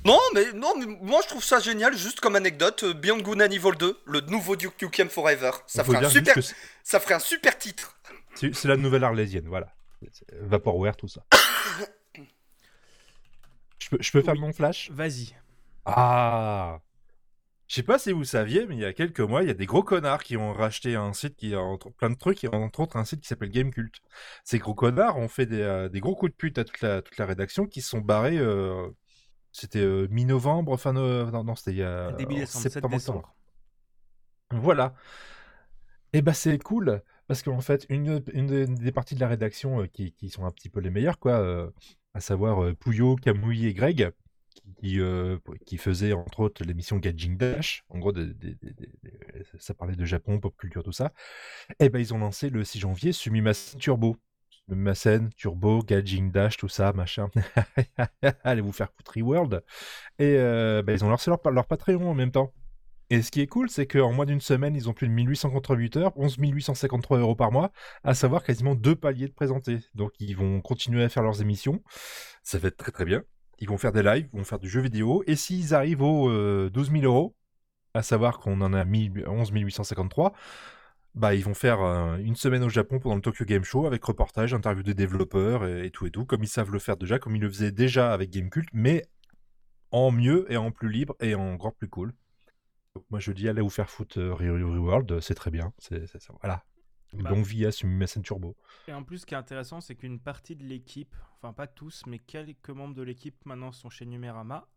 Non, 0.04 0.18
mais 0.34 0.50
non, 0.52 0.74
mais 0.76 0.86
moi 1.02 1.20
je 1.22 1.28
trouve 1.28 1.44
ça 1.44 1.60
génial, 1.60 1.96
juste 1.96 2.18
comme 2.18 2.34
anecdote. 2.34 2.82
euh, 2.82 2.94
Beyond 2.94 3.18
Good 3.18 3.42
and 3.42 3.50
Evil 3.52 3.76
2, 3.78 4.00
le 4.06 4.20
nouveau 4.22 4.56
Duke 4.56 4.80
Nukem 4.82 5.08
Forever. 5.08 5.52
Ça 5.68 5.84
ferait, 5.84 6.04
un 6.04 6.08
super, 6.10 6.34
ça 6.82 6.98
ferait 6.98 7.14
un 7.14 7.18
super 7.20 7.56
titre. 7.58 7.96
c'est 8.34 8.64
la 8.64 8.76
nouvelle 8.76 9.04
Arlésienne, 9.04 9.46
voilà. 9.46 9.68
Vaporware, 10.40 10.96
tout 10.96 11.06
ça. 11.08 11.22
Je 13.78 13.88
peux, 13.90 13.98
je 14.00 14.12
peux 14.12 14.22
faire 14.22 14.34
Oui. 14.34 14.40
mon 14.40 14.52
flash? 14.52 14.90
Vas-y. 14.92 15.34
Ah 15.84 16.80
Je 17.68 17.76
sais 17.76 17.82
pas 17.82 17.98
si 17.98 18.12
vous 18.12 18.24
saviez, 18.24 18.66
mais 18.66 18.76
il 18.76 18.80
y 18.80 18.84
a 18.84 18.92
quelques 18.92 19.20
mois, 19.20 19.42
il 19.42 19.48
y 19.48 19.50
a 19.50 19.54
des 19.54 19.66
gros 19.66 19.82
connards 19.82 20.22
qui 20.24 20.36
ont 20.36 20.52
racheté 20.52 20.96
un 20.96 21.12
site 21.14 21.36
qui 21.36 21.54
a 21.54 21.60
entre, 21.60 21.90
plein 21.92 22.10
de 22.10 22.16
trucs, 22.16 22.44
et 22.44 22.48
entre 22.48 22.80
autres 22.80 22.96
un 22.96 23.04
site 23.04 23.20
qui 23.22 23.28
s'appelle 23.28 23.50
Gamecult. 23.50 23.94
Ces 24.44 24.58
gros 24.58 24.74
connards 24.74 25.18
ont 25.18 25.28
fait 25.28 25.46
des, 25.46 25.60
euh, 25.62 25.88
des 25.88 26.00
gros 26.00 26.16
coups 26.16 26.32
de 26.32 26.36
pute 26.36 26.58
à 26.58 26.64
toute 26.64 26.80
la, 26.82 27.02
toute 27.02 27.16
la 27.18 27.26
rédaction 27.26 27.66
qui 27.66 27.82
se 27.82 27.90
sont 27.90 28.00
barrés. 28.00 28.38
euh, 28.38 28.88
c'était 29.52 29.80
euh, 29.80 30.08
mi-novembre, 30.10 30.78
fin 30.78 30.92
no- 30.94 31.30
non, 31.30 31.44
non, 31.44 31.56
c'était 31.56 31.72
il 31.72 31.78
y 31.78 31.82
a 31.84 32.12
Début 32.12 32.34
en 32.34 32.38
décembre, 32.38 32.62
7 32.62 32.72
septembre, 32.74 32.94
décembre. 32.94 33.34
Voilà. 34.52 34.94
Et 36.12 36.22
bah 36.22 36.34
c'est 36.34 36.58
cool 36.58 37.02
parce 37.26 37.42
qu'en 37.42 37.60
fait 37.60 37.86
une, 37.88 38.22
une 38.34 38.74
des- 38.74 38.92
parties 38.92 39.14
de 39.14 39.20
la 39.20 39.28
rédaction 39.28 39.86
qui, 39.88 40.12
qui 40.12 40.28
sont 40.30 40.44
un 40.44 40.50
petit 40.50 40.68
peu 40.68 40.80
les 40.80 40.90
meilleures 40.90 41.18
quoi, 41.18 41.70
à 42.14 42.20
savoir 42.20 42.74
Pouillot, 42.76 43.16
Camouille 43.16 43.66
et 43.66 43.74
Greg, 43.74 44.10
qui, 44.80 45.00
euh, 45.00 45.38
qui 45.66 45.78
faisaient 45.78 46.12
entre 46.12 46.40
autres 46.40 46.64
l'émission 46.64 46.96
Gadging 46.96 47.36
Dash, 47.36 47.84
en 47.88 47.98
gros 47.98 48.12
ça 49.58 49.74
parlait 49.74 49.96
de 49.96 50.04
Japon, 50.04 50.40
pop 50.40 50.56
culture 50.56 50.82
tout 50.82 50.92
ça. 50.92 51.12
Et 51.80 51.88
ben 51.88 51.98
ils 51.98 52.14
ont 52.14 52.18
lancé 52.18 52.50
le 52.50 52.64
6 52.64 52.80
janvier 52.80 53.12
Sumimasen 53.12 53.78
Turbo. 53.78 54.16
Sumimasen, 54.68 55.30
Turbo, 55.36 55.82
Gadging 55.82 56.30
Dash, 56.30 56.56
tout 56.56 56.68
ça, 56.68 56.92
machin. 56.92 57.28
Allez 58.44 58.60
vous 58.60 58.72
faire 58.72 58.92
foutre 58.96 59.20
World. 59.20 59.62
Et 60.18 60.36
euh, 60.36 60.82
ben, 60.82 60.92
ils 60.92 61.04
ont 61.04 61.08
lancé 61.08 61.30
leur, 61.30 61.40
leur 61.50 61.66
Patreon 61.66 62.08
en 62.08 62.14
même 62.14 62.30
temps. 62.30 62.52
Et 63.12 63.20
ce 63.20 63.30
qui 63.30 63.42
est 63.42 63.46
cool, 63.46 63.68
c'est 63.68 63.86
qu'en 63.86 64.10
moins 64.10 64.24
d'une 64.24 64.40
semaine, 64.40 64.74
ils 64.74 64.88
ont 64.88 64.94
plus 64.94 65.06
de 65.06 65.12
1888 65.12 65.96
heures, 65.98 66.12
11 66.16 66.36
853 66.38 67.18
euros 67.18 67.34
par 67.34 67.52
mois, 67.52 67.70
à 68.04 68.14
savoir 68.14 68.42
quasiment 68.42 68.74
deux 68.74 68.96
paliers 68.96 69.28
de 69.28 69.34
présentés. 69.34 69.80
Donc 69.94 70.12
ils 70.18 70.34
vont 70.34 70.62
continuer 70.62 71.04
à 71.04 71.10
faire 71.10 71.22
leurs 71.22 71.42
émissions, 71.42 71.82
ça 72.42 72.56
va 72.56 72.68
être 72.68 72.78
très 72.78 72.90
très 72.90 73.04
bien. 73.04 73.22
Ils 73.58 73.68
vont 73.68 73.78
faire 73.78 73.92
des 73.92 74.02
lives, 74.02 74.28
ils 74.32 74.38
vont 74.38 74.44
faire 74.44 74.58
du 74.58 74.68
jeu 74.68 74.80
vidéo, 74.80 75.22
et 75.26 75.36
s'ils 75.36 75.74
arrivent 75.74 76.02
aux 76.02 76.28
euh, 76.28 76.70
12 76.70 76.90
000 76.92 77.04
euros, 77.04 77.34
à 77.94 78.02
savoir 78.02 78.38
qu'on 78.38 78.60
en 78.60 78.72
a 78.72 78.84
1000 78.84 79.24
11 79.26 79.50
853, 79.52 80.32
bah 81.14 81.34
ils 81.34 81.44
vont 81.44 81.54
faire 81.54 81.82
euh, 81.82 82.16
une 82.16 82.36
semaine 82.36 82.62
au 82.62 82.68
Japon 82.68 82.98
pendant 82.98 83.16
le 83.16 83.20
Tokyo 83.20 83.44
Game 83.44 83.64
Show 83.64 83.86
avec 83.86 84.02
reportage, 84.04 84.54
interview 84.54 84.82
des 84.82 84.94
développeurs 84.94 85.66
et, 85.66 85.90
tout 85.90 86.06
et 86.06 86.10
tout, 86.10 86.24
comme 86.24 86.42
ils 86.42 86.48
savent 86.48 86.70
le 86.70 86.78
faire 86.78 86.96
déjà, 86.96 87.18
comme 87.18 87.36
ils 87.36 87.42
le 87.42 87.50
faisaient 87.50 87.72
déjà 87.72 88.12
avec 88.12 88.30
Gamecult, 88.30 88.68
mais 88.72 89.04
en 89.90 90.10
mieux 90.10 90.50
et 90.50 90.56
en 90.56 90.70
plus 90.70 90.88
libre 90.90 91.14
et 91.20 91.34
en 91.34 91.52
encore 91.52 91.74
plus 91.74 91.88
cool. 91.88 92.14
Donc 92.94 93.04
moi 93.10 93.20
je 93.20 93.32
dis 93.32 93.48
allez 93.48 93.62
vous 93.62 93.70
faire 93.70 93.90
foutre 93.90 94.18
euh, 94.18 95.20
c'est 95.20 95.34
très 95.34 95.50
bien. 95.50 95.72
C'est 95.78 96.06
ça, 96.06 96.32
voilà. 96.40 96.64
Bah. 97.12 97.30
longue 97.30 97.44
vie 97.44 97.66
à 97.66 97.70
Turbo. 98.22 98.56
Et 98.88 98.92
en 98.92 99.02
plus, 99.04 99.18
ce 99.18 99.26
qui 99.26 99.34
est 99.34 99.36
intéressant, 99.36 99.80
c'est 99.80 99.94
qu'une 99.96 100.18
partie 100.18 100.56
de 100.56 100.64
l'équipe, 100.64 101.14
enfin 101.36 101.52
pas 101.52 101.66
tous, 101.66 102.04
mais 102.06 102.18
quelques 102.18 102.70
membres 102.70 102.94
de 102.94 103.02
l'équipe 103.02 103.36
maintenant 103.44 103.70
sont 103.72 103.90
chez 103.90 104.06
Numérama. 104.06 104.68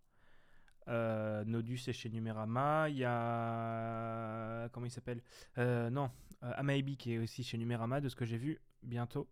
Euh, 0.87 1.43
Nodus 1.45 1.79
est 1.87 1.93
chez 1.93 2.09
Numérama. 2.09 2.89
Il 2.89 2.97
y 2.97 3.05
a. 3.05 4.69
Comment 4.71 4.85
il 4.85 4.91
s'appelle? 4.91 5.21
Euh, 5.57 5.89
Non, 5.89 6.11
euh, 6.43 6.51
Amaibi 6.55 6.97
qui 6.97 7.13
est 7.13 7.17
aussi 7.17 7.43
chez 7.43 7.57
Numérama, 7.57 8.01
de 8.01 8.09
ce 8.09 8.15
que 8.15 8.25
j'ai 8.25 8.37
vu, 8.37 8.59
bientôt. 8.83 9.29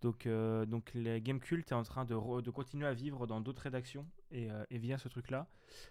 Donc, 0.00 0.26
euh, 0.26 0.64
donc 0.64 0.92
les 0.94 1.20
Game 1.20 1.40
Cult 1.40 1.70
est 1.72 1.74
en 1.74 1.82
train 1.82 2.04
de, 2.04 2.14
re- 2.14 2.40
de 2.40 2.50
continuer 2.50 2.86
à 2.86 2.94
vivre 2.94 3.26
dans 3.26 3.40
d'autres 3.40 3.62
rédactions 3.62 4.06
et, 4.30 4.48
et 4.70 4.78
via 4.78 4.96
ce 4.96 5.08
truc-là. 5.08 5.48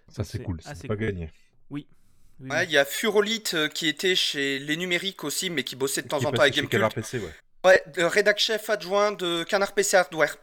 Ça 0.08 0.24
c'est 0.24 0.42
cool, 0.42 0.62
c'est 0.62 0.88
pas 0.88 0.96
cool. 0.96 1.06
gagné. 1.08 1.30
Oui. 1.70 1.88
Oui, 2.40 2.50
Ouais, 2.50 2.66
il 2.66 2.72
y 2.72 2.78
a 2.78 2.86
Furolite 2.86 3.54
euh, 3.54 3.68
qui 3.68 3.88
était 3.88 4.16
chez 4.16 4.60
Les 4.60 4.78
Numériques 4.78 5.24
aussi, 5.24 5.50
mais 5.50 5.64
qui 5.64 5.76
bossait 5.76 6.02
de 6.02 6.08
temps 6.08 6.24
en 6.26 6.32
temps 6.32 6.42
avec 6.42 6.54
chez 6.54 6.62
Gamecult. 6.62 6.72
Canard 6.72 6.94
PC, 6.94 7.20
ouais. 7.20 7.34
Ouais, 7.66 7.84
le 7.96 8.08
rédac 8.08 8.40
chef 8.40 8.70
adjoint 8.70 9.12
de 9.12 9.44
Canard 9.44 9.74
PC 9.74 9.98
Hardware. 9.98 10.38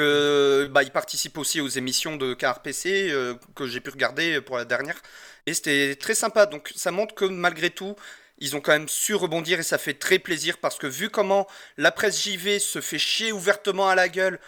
Euh, 0.00 0.68
bah, 0.68 0.82
il 0.82 0.90
participe 0.90 1.38
aussi 1.38 1.60
aux 1.60 1.68
émissions 1.68 2.16
de 2.16 2.34
Canard 2.34 2.62
PC 2.62 3.10
euh, 3.10 3.34
que 3.54 3.66
j'ai 3.66 3.80
pu 3.80 3.90
regarder 3.90 4.40
pour 4.40 4.56
la 4.56 4.64
dernière. 4.64 5.00
Et 5.46 5.54
c'était 5.54 5.96
très 5.96 6.14
sympa. 6.14 6.46
Donc 6.46 6.72
ça 6.76 6.90
montre 6.90 7.14
que 7.14 7.24
malgré 7.24 7.70
tout, 7.70 7.96
ils 8.38 8.56
ont 8.56 8.60
quand 8.60 8.72
même 8.72 8.88
su 8.88 9.14
rebondir 9.14 9.58
et 9.58 9.62
ça 9.62 9.78
fait 9.78 9.94
très 9.94 10.18
plaisir 10.18 10.58
parce 10.58 10.78
que 10.78 10.86
vu 10.86 11.08
comment 11.08 11.46
la 11.76 11.90
presse 11.90 12.22
JV 12.22 12.58
se 12.58 12.80
fait 12.80 12.98
chier 12.98 13.32
ouvertement 13.32 13.88
à 13.88 13.94
la 13.94 14.08
gueule 14.08 14.38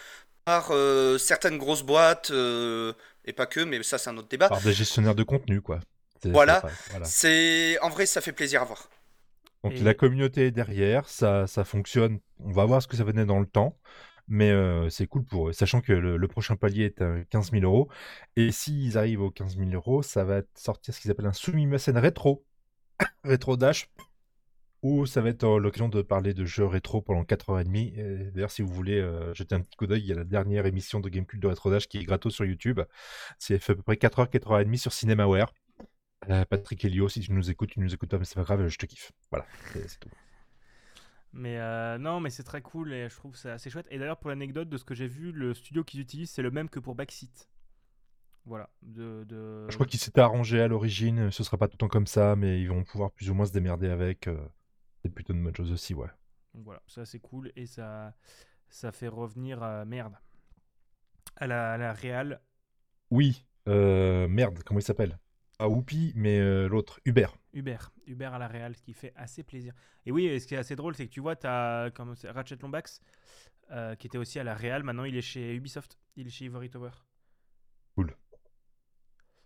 par 0.45 0.69
euh, 0.71 1.17
certaines 1.17 1.57
grosses 1.57 1.83
boîtes, 1.83 2.31
et 3.29 3.33
pas 3.33 3.45
que, 3.45 3.61
mais 3.61 3.81
ça 3.83 3.97
c'est 3.97 4.09
un 4.09 4.17
autre 4.17 4.27
débat. 4.27 4.49
Par 4.49 4.61
des 4.61 4.73
gestionnaires 4.73 5.15
de 5.15 5.23
contenu, 5.23 5.61
quoi. 5.61 5.79
C'est- 6.21 6.29
Voilà. 6.31 6.61
c'est- 6.61 6.89
voilà. 6.91 7.05
C'est 7.05 7.79
en 7.81 7.89
vrai 7.89 8.05
ça 8.05 8.19
fait 8.21 8.33
plaisir 8.33 8.61
à 8.61 8.65
voir. 8.65 8.89
Donc 9.63 9.73
Et- 9.73 9.79
la 9.83 9.93
communauté 9.93 10.47
est 10.47 10.51
derrière, 10.51 11.07
ça, 11.07 11.47
ça 11.47 11.63
fonctionne. 11.63 12.19
On 12.39 12.51
va 12.51 12.65
voir 12.65 12.81
ce 12.81 12.87
que 12.87 12.97
ça 12.97 13.03
venait 13.03 13.25
dans 13.25 13.39
le 13.39 13.45
temps. 13.45 13.77
Mais 14.31 14.51
euh, 14.51 14.89
c'est 14.91 15.07
cool 15.07 15.25
pour 15.25 15.49
eux, 15.49 15.53
sachant 15.53 15.81
que 15.81 15.91
le, 15.91 16.15
le 16.15 16.27
prochain 16.27 16.55
palier 16.55 16.85
est 16.85 17.01
à 17.01 17.15
15 17.31 17.49
000 17.51 17.63
euros. 17.63 17.89
Et 18.35 18.51
s'ils 18.51 18.95
arrivent 18.95 19.21
aux 19.21 19.31
15 19.31 19.57
000 19.57 19.71
euros, 19.71 20.03
ça 20.03 20.23
va 20.23 20.41
sortir 20.53 20.93
ce 20.93 20.99
qu'ils 21.01 21.09
appellent 21.09 21.25
un 21.25 21.33
Sumimasen 21.33 21.97
rétro. 21.97 22.45
rétro 23.23 23.57
Dash. 23.57 23.89
Où 24.81 25.05
ça 25.05 25.21
va 25.21 25.29
être 25.29 25.43
euh, 25.43 25.59
l'occasion 25.59 25.89
de 25.89 26.01
parler 26.01 26.33
de 26.33 26.45
jeux 26.45 26.65
rétro 26.65 27.01
pendant 27.01 27.23
4h30. 27.23 27.93
Et 27.99 28.31
D'ailleurs, 28.31 28.51
si 28.51 28.61
vous 28.61 28.73
voulez 28.73 28.99
euh, 28.99 29.33
jeter 29.33 29.53
un 29.55 29.61
petit 29.61 29.75
coup 29.75 29.87
d'œil, 29.87 30.01
il 30.01 30.07
y 30.07 30.11
a 30.13 30.15
la 30.15 30.23
dernière 30.23 30.65
émission 30.65 30.99
de 31.01 31.09
Gamecube 31.09 31.39
de 31.41 31.47
Rétro 31.47 31.69
Dash 31.69 31.87
qui 31.87 31.97
est 31.97 32.03
gratos 32.03 32.33
sur 32.33 32.45
YouTube. 32.45 32.79
C'est 33.39 33.59
fait 33.59 33.73
à 33.73 33.75
peu 33.75 33.81
près 33.83 33.95
4h, 33.95 34.29
4h30 34.29 34.77
sur 34.77 34.93
CinemaWare. 34.93 35.51
Euh, 36.29 36.45
Patrick 36.45 36.83
Helio, 36.85 37.09
si 37.09 37.19
tu 37.21 37.31
nous 37.33 37.49
écoutes, 37.49 37.71
tu 37.71 37.79
nous 37.81 37.93
écoutes 37.93 38.09
pas, 38.09 38.17
mais 38.19 38.25
c'est 38.25 38.35
pas 38.35 38.43
grave, 38.43 38.67
je 38.67 38.77
te 38.77 38.85
kiffe. 38.85 39.11
Voilà, 39.31 39.45
c'est 39.73 39.87
c'est 39.89 39.99
tout. 39.99 40.09
Mais 41.31 41.57
euh, 41.59 41.97
non, 41.97 42.19
mais 42.19 42.29
c'est 42.29 42.43
très 42.43 42.61
cool 42.61 42.91
et 42.93 43.07
je 43.09 43.15
trouve 43.15 43.35
ça 43.35 43.53
assez 43.53 43.69
chouette. 43.69 43.85
Et 43.91 43.99
d'ailleurs, 43.99 44.17
pour 44.17 44.29
l'anecdote 44.29 44.67
de 44.69 44.77
ce 44.77 44.83
que 44.83 44.95
j'ai 44.95 45.07
vu, 45.07 45.31
le 45.31 45.53
studio 45.53 45.83
qu'ils 45.83 45.99
utilisent, 45.99 46.31
c'est 46.31 46.41
le 46.41 46.51
même 46.51 46.69
que 46.69 46.79
pour 46.79 46.95
Backseat. 46.95 47.49
Voilà. 48.45 48.69
De, 48.81 49.23
de- 49.25 49.67
Je 49.69 49.75
crois 49.75 49.85
qu'ils 49.85 49.99
s'étaient 49.99 50.21
arrangés 50.21 50.59
à 50.61 50.67
l'origine, 50.67 51.29
ce 51.31 51.43
sera 51.43 51.57
pas 51.57 51.67
tout 51.67 51.75
le 51.75 51.79
temps 51.79 51.87
comme 51.87 52.07
ça, 52.07 52.35
mais 52.35 52.59
ils 52.61 52.67
vont 52.69 52.83
pouvoir 52.83 53.11
plus 53.11 53.29
ou 53.29 53.33
moins 53.35 53.45
se 53.45 53.51
démerder 53.51 53.89
avec. 53.89 54.27
euh, 54.27 54.37
C'est 55.01 55.09
plutôt 55.13 55.33
une 55.33 55.43
bonne 55.43 55.55
chose 55.55 55.71
aussi, 55.71 55.93
ouais. 55.93 56.09
Donc 56.53 56.63
voilà, 56.63 56.81
ça 56.87 57.05
c'est 57.05 57.19
cool 57.19 57.51
et 57.55 57.65
ça, 57.65 58.15
ça 58.69 58.91
fait 58.91 59.07
revenir 59.07 59.63
à 59.63 59.85
merde. 59.85 60.15
À 61.35 61.47
la, 61.47 61.73
à 61.73 61.77
la 61.77 61.93
Real. 61.93 62.41
Oui, 63.11 63.45
euh, 63.67 64.27
merde, 64.27 64.61
comment 64.63 64.79
il 64.79 64.83
s'appelle? 64.83 65.19
Pas 65.57 65.67
Whoopi, 65.67 66.13
mais 66.15 66.39
euh, 66.39 66.67
l'autre, 66.67 66.99
Hubert. 67.05 67.35
Hubert, 67.53 67.91
Hubert 68.07 68.33
à 68.33 68.39
la 68.39 68.47
Real, 68.47 68.75
ce 68.75 68.81
qui 68.81 68.93
fait 68.93 69.13
assez 69.15 69.43
plaisir. 69.43 69.73
Et 70.05 70.11
oui, 70.11 70.25
et 70.25 70.39
ce 70.39 70.47
qui 70.47 70.55
est 70.55 70.57
assez 70.57 70.75
drôle, 70.75 70.95
c'est 70.95 71.07
que 71.07 71.11
tu 71.11 71.19
vois, 71.19 71.35
tu 71.35 71.47
as 71.47 71.91
comme 71.93 72.15
c'est 72.15 72.29
Ratchet 72.29 72.57
Lombax, 72.61 73.01
euh, 73.71 73.95
qui 73.95 74.07
était 74.07 74.17
aussi 74.17 74.39
à 74.39 74.43
la 74.43 74.55
Real, 74.55 74.83
maintenant 74.83 75.03
il 75.03 75.15
est 75.15 75.21
chez 75.21 75.55
Ubisoft, 75.55 75.99
il 76.15 76.27
est 76.27 76.31
chez 76.31 76.45
Ivory 76.45 76.69
Tower. 76.69 76.91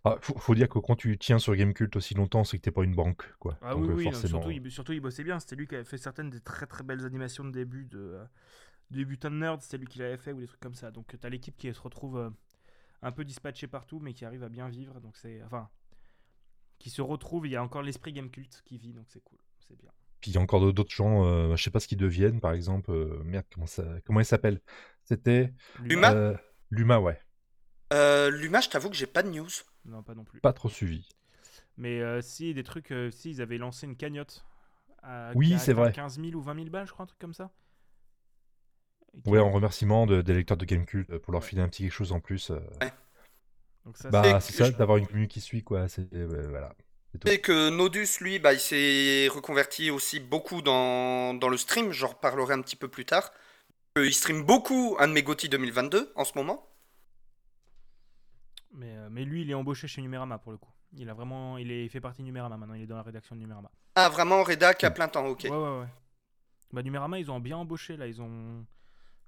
Ah, 0.06 0.18
faut, 0.22 0.38
faut 0.38 0.54
dire 0.56 0.68
que 0.68 0.80
quand 0.80 0.96
tu 0.98 1.18
tiens 1.18 1.40
sur 1.40 1.56
Gamecult 1.56 1.96
aussi 1.96 2.14
longtemps, 2.14 2.44
c'est 2.44 2.58
que 2.58 2.64
t'es 2.64 2.72
pas 2.72 2.84
une 2.84 2.96
banque, 2.96 3.24
quoi. 3.40 3.58
Ah 3.62 3.74
Donc, 3.74 3.86
oui, 3.86 3.90
euh, 3.90 3.94
oui, 3.94 4.04
forcément. 4.04 4.42
surtout, 4.42 4.52
il, 4.52 4.72
surtout 4.72 4.92
il 4.94 5.00
bossait 5.00 5.24
bien, 5.24 5.40
c'était 5.40 5.56
lui 5.56 5.66
qui 5.68 5.76
avait 5.76 5.86
fait 5.86 5.98
certaines 5.98 6.30
des 6.30 6.42
très 6.42 6.68
très 6.68 6.84
belles 6.84 7.06
animations 7.06 7.46
de 7.46 7.52
début 7.52 7.86
de, 7.86 8.00
euh, 8.00 8.26
de 8.92 9.04
Mutant 9.06 9.30
Nerd, 9.32 9.62
c'était 9.62 9.78
lui 9.78 9.88
qui 9.88 10.00
l'avait 10.00 10.18
fait 10.18 10.34
ou 10.34 10.40
des 10.42 10.48
trucs 10.48 10.60
comme 10.60 10.76
ça. 10.76 10.92
Donc 10.92 11.08
tu 11.20 11.26
as 11.26 11.30
l'équipe 11.30 11.58
qui 11.58 11.74
se 11.74 11.82
retrouve 11.82 12.18
euh, 12.18 12.30
un 13.02 13.12
peu 13.14 13.26
dispatchée 13.26 13.68
partout, 13.68 14.00
mais 14.00 14.14
qui 14.14 14.26
arrive 14.26 14.44
à 14.44 14.50
bien 14.50 14.70
vivre, 14.70 15.00
donc 15.02 15.18
c'est. 15.18 15.42
Enfin. 15.44 15.70
Qui 16.80 16.90
se 16.90 17.02
retrouve, 17.02 17.48
il 17.48 17.52
y 17.54 17.56
a 17.56 17.64
encore 17.64 17.82
l'esprit 17.82 18.12
Game 18.12 18.30
Cult 18.30 18.62
qui 18.66 18.78
vit, 18.78 18.94
donc 18.94 19.06
c'est 19.08 19.24
cool, 19.24 19.38
c'est 19.68 19.78
bien. 19.78 19.92
Puis 20.20 20.32
il 20.32 20.36
y 20.36 20.38
a 20.38 20.42
encore 20.42 20.74
d'autres 20.74 20.92
gens, 20.94 21.26
euh, 21.26 21.56
je 21.56 21.64
sais 21.64 21.72
pas 21.72 21.80
ce 21.80 21.88
qu'ils 21.88 21.98
deviennent, 21.98 22.42
par 22.42 22.52
exemple. 22.54 22.92
euh, 22.92 23.22
merde, 23.24 23.46
comment 23.54 23.68
ça, 23.68 23.84
comment 24.06 24.20
il 24.20 24.26
s'appelle? 24.26 24.60
C'était 25.06 25.54
Luma? 25.80 26.12
euh, 26.14 26.36
Luma, 26.72 27.00
ouais. 27.00 27.20
Euh, 27.94 28.30
Luma, 28.30 28.60
je 28.62 28.70
t'avoue 28.70 28.90
que 28.90 28.96
j'ai 28.96 29.08
pas 29.08 29.24
de 29.24 29.30
news. 29.30 29.48
Non, 29.86 30.02
pas 30.04 30.16
non 30.16 30.24
plus. 30.24 30.40
Pas 30.40 30.54
trop 30.54 30.70
suivi. 30.70 31.08
Mais 31.78 32.02
euh, 32.02 32.22
si, 32.22 32.54
des 32.54 32.64
trucs, 32.64 32.92
euh, 32.92 33.12
si, 33.12 33.32
ils 33.32 33.42
avaient 33.42 33.58
lancé 33.58 33.86
une 33.86 33.96
cagnotte. 33.96 34.46
À, 35.02 35.32
Oui, 35.36 35.56
c'est 35.60 35.74
vrai. 35.74 35.92
15 35.92 36.20
000 36.20 36.36
ou 36.36 36.42
20 36.42 36.56
000 36.56 36.70
balles, 36.70 36.88
je 36.88 36.94
crois, 36.94 37.04
un 37.04 37.08
truc 37.08 37.20
comme 37.20 37.34
ça. 37.34 37.52
Et 39.26 39.30
Ouais, 39.30 39.40
en 39.40 39.52
remerciement 39.52 40.06
de- 40.06 40.22
des 40.22 40.34
lecteurs 40.34 40.58
de 40.58 40.66
Gamecult 40.66 41.10
euh, 41.10 41.20
pour 41.20 41.34
leur 41.34 41.44
filer 41.44 41.62
un 41.62 41.68
petit 41.70 41.84
quelque 41.84 41.92
chose 41.92 42.12
en 42.12 42.20
plus. 42.20 42.52
euh, 42.52 42.60
Donc 43.86 43.98
ça, 43.98 44.10
bah, 44.10 44.40
c'est- 44.40 44.54
ça, 44.54 44.72
d'avoir 44.72 44.98
une 44.98 45.08
commune 45.08 45.28
qui 45.28 45.42
suit, 45.42 45.64
quoi. 45.64 45.88
C'est 45.88 46.12
euh, 46.14 46.48
voilà. 46.50 46.74
Et 47.26 47.40
que 47.42 47.70
Nodus, 47.70 48.08
lui, 48.22 48.40
bah, 48.40 48.54
il 48.54 48.60
s'est 48.60 49.28
reconverti 49.30 49.92
aussi 49.92 50.20
beaucoup 50.20 50.62
dans, 50.62 51.34
dans 51.34 51.50
le 51.50 51.58
stream. 51.58 51.92
J'en 51.92 52.08
reparlerai 52.08 52.54
un 52.54 52.62
petit 52.62 52.76
peu 52.76 52.88
plus 52.88 53.06
tard. 53.06 53.32
Il 53.98 54.14
stream 54.14 54.44
beaucoup 54.44 54.96
un 55.00 55.08
de 55.08 55.14
mes 55.14 55.24
GOTY 55.24 55.50
2022 55.50 56.12
en 56.16 56.26
ce 56.26 56.34
moment. 56.36 56.68
Mais, 58.74 58.96
euh, 58.98 59.08
mais 59.12 59.24
lui, 59.24 59.42
il 59.42 59.52
est 59.52 59.54
embauché 59.54 59.88
chez 59.88 60.02
Numérama 60.02 60.38
pour 60.40 60.52
le 60.52 60.58
coup. 60.58 60.72
Il 60.96 61.10
a 61.10 61.14
vraiment, 61.14 61.58
il, 61.58 61.72
est, 61.72 61.86
il 61.86 61.90
fait 61.90 62.02
partie 62.02 62.22
de 62.22 62.26
Numérama 62.28 62.58
maintenant. 62.58 62.74
Il 62.76 62.82
est 62.84 62.88
dans 62.88 62.96
la 62.96 63.04
rédaction 63.04 63.36
de 63.36 63.42
Numérama. 63.42 63.72
Ah, 63.96 64.10
vraiment, 64.10 64.42
rédac 64.44 64.84
à 64.84 64.92
plein 64.92 65.08
temps, 65.08 65.26
ok. 65.28 65.42
Ouais, 65.44 65.50
ouais, 65.52 65.80
ouais. 65.80 65.88
Bah 66.72 66.82
Numérama, 66.82 67.20
ils 67.20 67.30
ont 67.32 67.40
bien 67.40 67.58
embauché 67.58 67.98
là. 67.98 68.08
Ils 68.08 68.22
ont. 68.22 68.66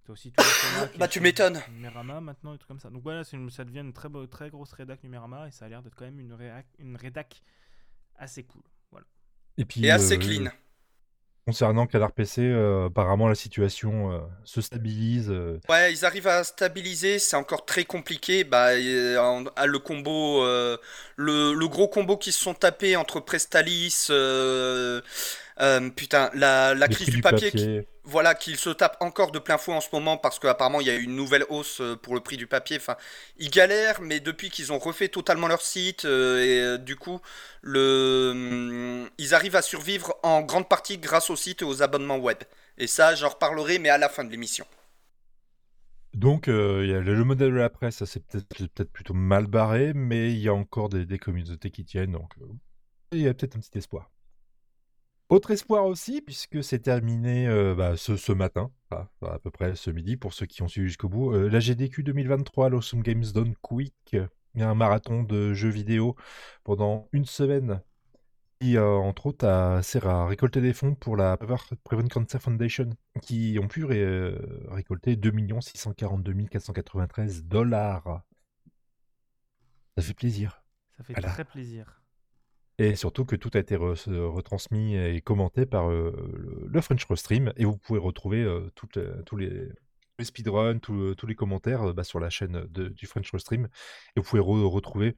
T'as 0.04 0.14
aussi 0.14 0.32
tout 0.32 0.44
qui 0.92 0.98
Bah, 1.00 1.08
tu 1.08 1.20
m'étonnes. 1.20 1.62
Numérama 1.72 2.22
maintenant 2.22 2.54
et 2.54 2.58
tout 2.60 2.68
comme 2.68 2.80
ça. 2.80 2.90
Donc 2.90 3.02
voilà, 3.04 3.24
une- 3.34 3.50
ça 3.50 3.64
devient 3.66 3.80
une 3.80 3.94
très, 3.94 4.10
beau- 4.10 4.28
très 4.28 4.50
grosse 4.52 4.72
rédac 4.74 5.04
Numérama 5.04 5.48
et 5.48 5.52
ça 5.52 5.66
a 5.66 5.70
l'air 5.70 5.82
d'être 5.82 5.96
quand 5.96 6.06
même 6.06 6.20
une, 6.20 6.34
réac- 6.34 6.66
une 6.80 6.96
rédac 6.96 7.42
assez 8.16 8.44
cool. 8.44 8.62
Voilà. 8.92 9.06
Et 9.58 9.66
puis, 9.66 9.84
Et 9.86 9.90
assez 9.92 10.16
euh, 10.16 10.20
clean. 10.20 10.50
Concernant 11.46 11.86
Canard 11.86 12.12
PC, 12.12 12.42
euh, 12.42 12.88
apparemment 12.88 13.28
la 13.28 13.36
situation 13.36 14.12
euh, 14.12 14.20
se 14.44 14.62
stabilise. 14.62 15.30
euh, 15.30 15.60
Ouais, 15.70 15.92
ils 15.94 16.06
arrivent 16.06 16.28
à 16.28 16.44
stabiliser, 16.44 17.18
c'est 17.18 17.36
encore 17.36 17.66
très 17.66 17.86
compliqué. 17.86 18.44
Bah, 18.44 18.76
le 18.76 19.78
combo, 19.78 20.44
le, 20.44 21.54
le 21.54 21.68
gros 21.68 21.88
combo 21.88 22.18
qui 22.18 22.32
se 22.32 22.40
sont 22.44 22.54
tapés 22.54 22.96
entre 22.96 23.20
Prestalis, 23.20 24.08
euh, 24.12 25.02
euh, 25.62 25.90
putain, 25.90 26.30
la, 26.34 26.76
crise 26.90 27.10
du 27.10 27.20
papier, 27.20 27.52
qui- 27.54 27.70
papier. 27.70 27.88
voilà, 28.04 28.36
qu'ils 28.36 28.58
se 28.58 28.70
tapent 28.70 28.98
encore 29.00 29.32
de 29.32 29.40
plein 29.40 29.58
fouet 29.58 29.74
en 29.76 29.82
ce 29.82 29.90
moment 29.94 30.18
parce 30.18 30.38
qu'apparemment 30.40 30.82
il 30.82 30.88
y 30.88 30.90
a 30.90 30.96
eu 30.96 31.04
une 31.04 31.16
nouvelle 31.16 31.46
hausse 31.50 31.82
euh, 31.82 31.96
pour 31.96 32.14
le 32.16 32.22
prix 32.22 32.38
du 32.38 32.48
papier. 32.48 32.78
Enfin, 32.78 32.98
ils 33.38 33.50
galèrent, 33.50 34.02
mais 34.02 34.20
depuis 34.20 34.50
qu'ils 34.50 34.72
ont 34.74 34.80
refait 34.80 35.10
totalement 35.10 35.48
leur 35.48 35.62
site, 35.62 36.06
euh, 36.06 36.76
et 36.78 36.80
du 36.80 36.96
coup, 36.96 37.20
le, 37.62 38.32
hum, 38.34 39.10
ils 39.18 39.34
arrivent 39.34 39.56
à 39.56 39.62
survivre 39.62 40.16
en 40.24 40.42
grande 40.42 40.70
partie 40.70 40.98
grâce 40.98 41.30
au 41.30 41.36
site 41.36 41.62
et 41.62 41.66
aux 41.66 41.82
abonnements 41.82 42.18
web. 42.18 42.38
Et 42.78 42.88
ça, 42.88 43.16
j'en 43.16 43.30
reparlerai, 43.30 43.80
mais 43.80 43.90
à 43.90 43.98
la 43.98 44.10
fin 44.10 44.24
de 44.24 44.32
l'émission. 44.32 44.66
Donc, 46.16 46.48
euh, 46.48 46.84
il 46.84 46.90
y 46.90 46.94
a 46.96 47.00
le, 47.02 47.14
le 47.16 47.24
modèle 47.24 47.52
de 47.52 47.58
la 47.58 47.70
presse, 47.70 47.98
ça 47.98 48.06
c'est 48.08 48.26
peut-être 48.26 48.48
peut-être 48.48 48.92
plutôt 48.92 49.14
mal 49.14 49.46
barré, 49.48 49.94
mais 49.94 50.32
il 50.32 50.40
y 50.40 50.48
a 50.48 50.54
encore 50.54 50.90
des, 50.90 51.06
des 51.06 51.20
communautés 51.20 51.70
qui 51.72 51.84
tiennent, 51.86 52.14
donc 52.14 52.34
il 53.14 53.22
y 53.22 53.28
a 53.30 53.34
peut-être 53.34 53.58
un 53.58 53.62
petit 53.62 53.78
espoir. 53.80 54.12
Autre 55.30 55.52
espoir 55.52 55.86
aussi, 55.86 56.22
puisque 56.22 56.64
c'est 56.64 56.80
terminé 56.80 57.48
euh, 57.48 57.74
bah, 57.74 57.98
ce, 57.98 58.16
ce 58.16 58.32
matin, 58.32 58.72
à 58.92 59.40
peu 59.40 59.50
près 59.50 59.76
ce 59.76 59.90
midi, 59.90 60.18
pour 60.18 60.34
ceux 60.34 60.46
qui 60.46 60.62
ont 60.62 60.68
suivi 60.68 60.88
jusqu'au 60.88 61.10
bout, 61.10 61.34
euh, 61.34 61.50
la 61.50 61.60
GDQ 61.60 62.04
2023, 62.04 62.70
l'Awesome 62.70 63.02
Games 63.02 63.24
Done 63.34 63.56
Quick, 63.62 64.16
un 64.58 64.76
marathon 64.76 65.24
de 65.24 65.54
jeux 65.54 65.70
vidéo 65.70 66.16
pendant 66.64 67.10
une 67.12 67.26
semaine 67.26 67.82
qui, 68.62 68.78
euh, 68.78 68.88
entre 68.98 69.26
autres, 69.26 69.48
a, 69.48 69.82
sert 69.82 70.08
à 70.08 70.28
récolter 70.28 70.62
des 70.62 70.74
fonds 70.74 70.94
pour 70.94 71.18
la 71.18 71.38
Prevent 71.38 72.08
Cancer 72.08 72.40
Foundation, 72.42 72.90
qui 73.22 73.58
ont 73.62 73.68
pu 73.68 73.84
ré- 73.84 74.00
euh, 74.04 74.38
récolter 74.70 75.16
2 75.16 75.32
642 75.60 76.34
493 76.50 77.44
dollars. 77.46 78.22
Ça 79.98 80.04
fait 80.04 80.14
plaisir. 80.14 80.62
Ça 80.98 81.04
fait 81.04 81.14
Voilà. 81.14 81.30
très 81.30 81.46
plaisir. 81.46 82.02
Et 82.78 82.96
surtout 82.96 83.26
que 83.26 83.36
tout 83.36 83.50
a 83.54 83.60
été 83.60 83.78
re- 83.78 84.10
retransmis 84.28 84.96
et 84.96 85.22
commenté 85.22 85.66
par 85.66 85.90
euh, 85.90 86.12
le, 86.68 86.82
French 86.82 87.06
Restream, 87.06 87.54
et 87.56 87.66
vous 87.66 87.78
pouvez 87.78 88.00
retrouver 88.00 88.44
euh, 88.44 88.70
toutes, 88.76 88.98
euh, 88.98 89.22
tous 89.24 89.38
les, 89.38 89.70
les 90.20 90.26
speedruns, 90.26 90.80
tous 90.80 91.16
tous 91.16 91.26
les 91.28 91.36
commentaires 91.36 91.84
euh, 91.90 91.94
bah, 91.94 92.04
sur 92.04 92.20
la 92.20 92.30
chaîne 92.30 92.66
de- 92.70 92.90
du 92.90 93.06
French 93.08 93.32
Restream, 93.32 93.70
et 94.16 94.20
vous 94.20 94.24
pouvez 94.24 94.42
re- 94.42 94.66
retrouver 94.68 95.18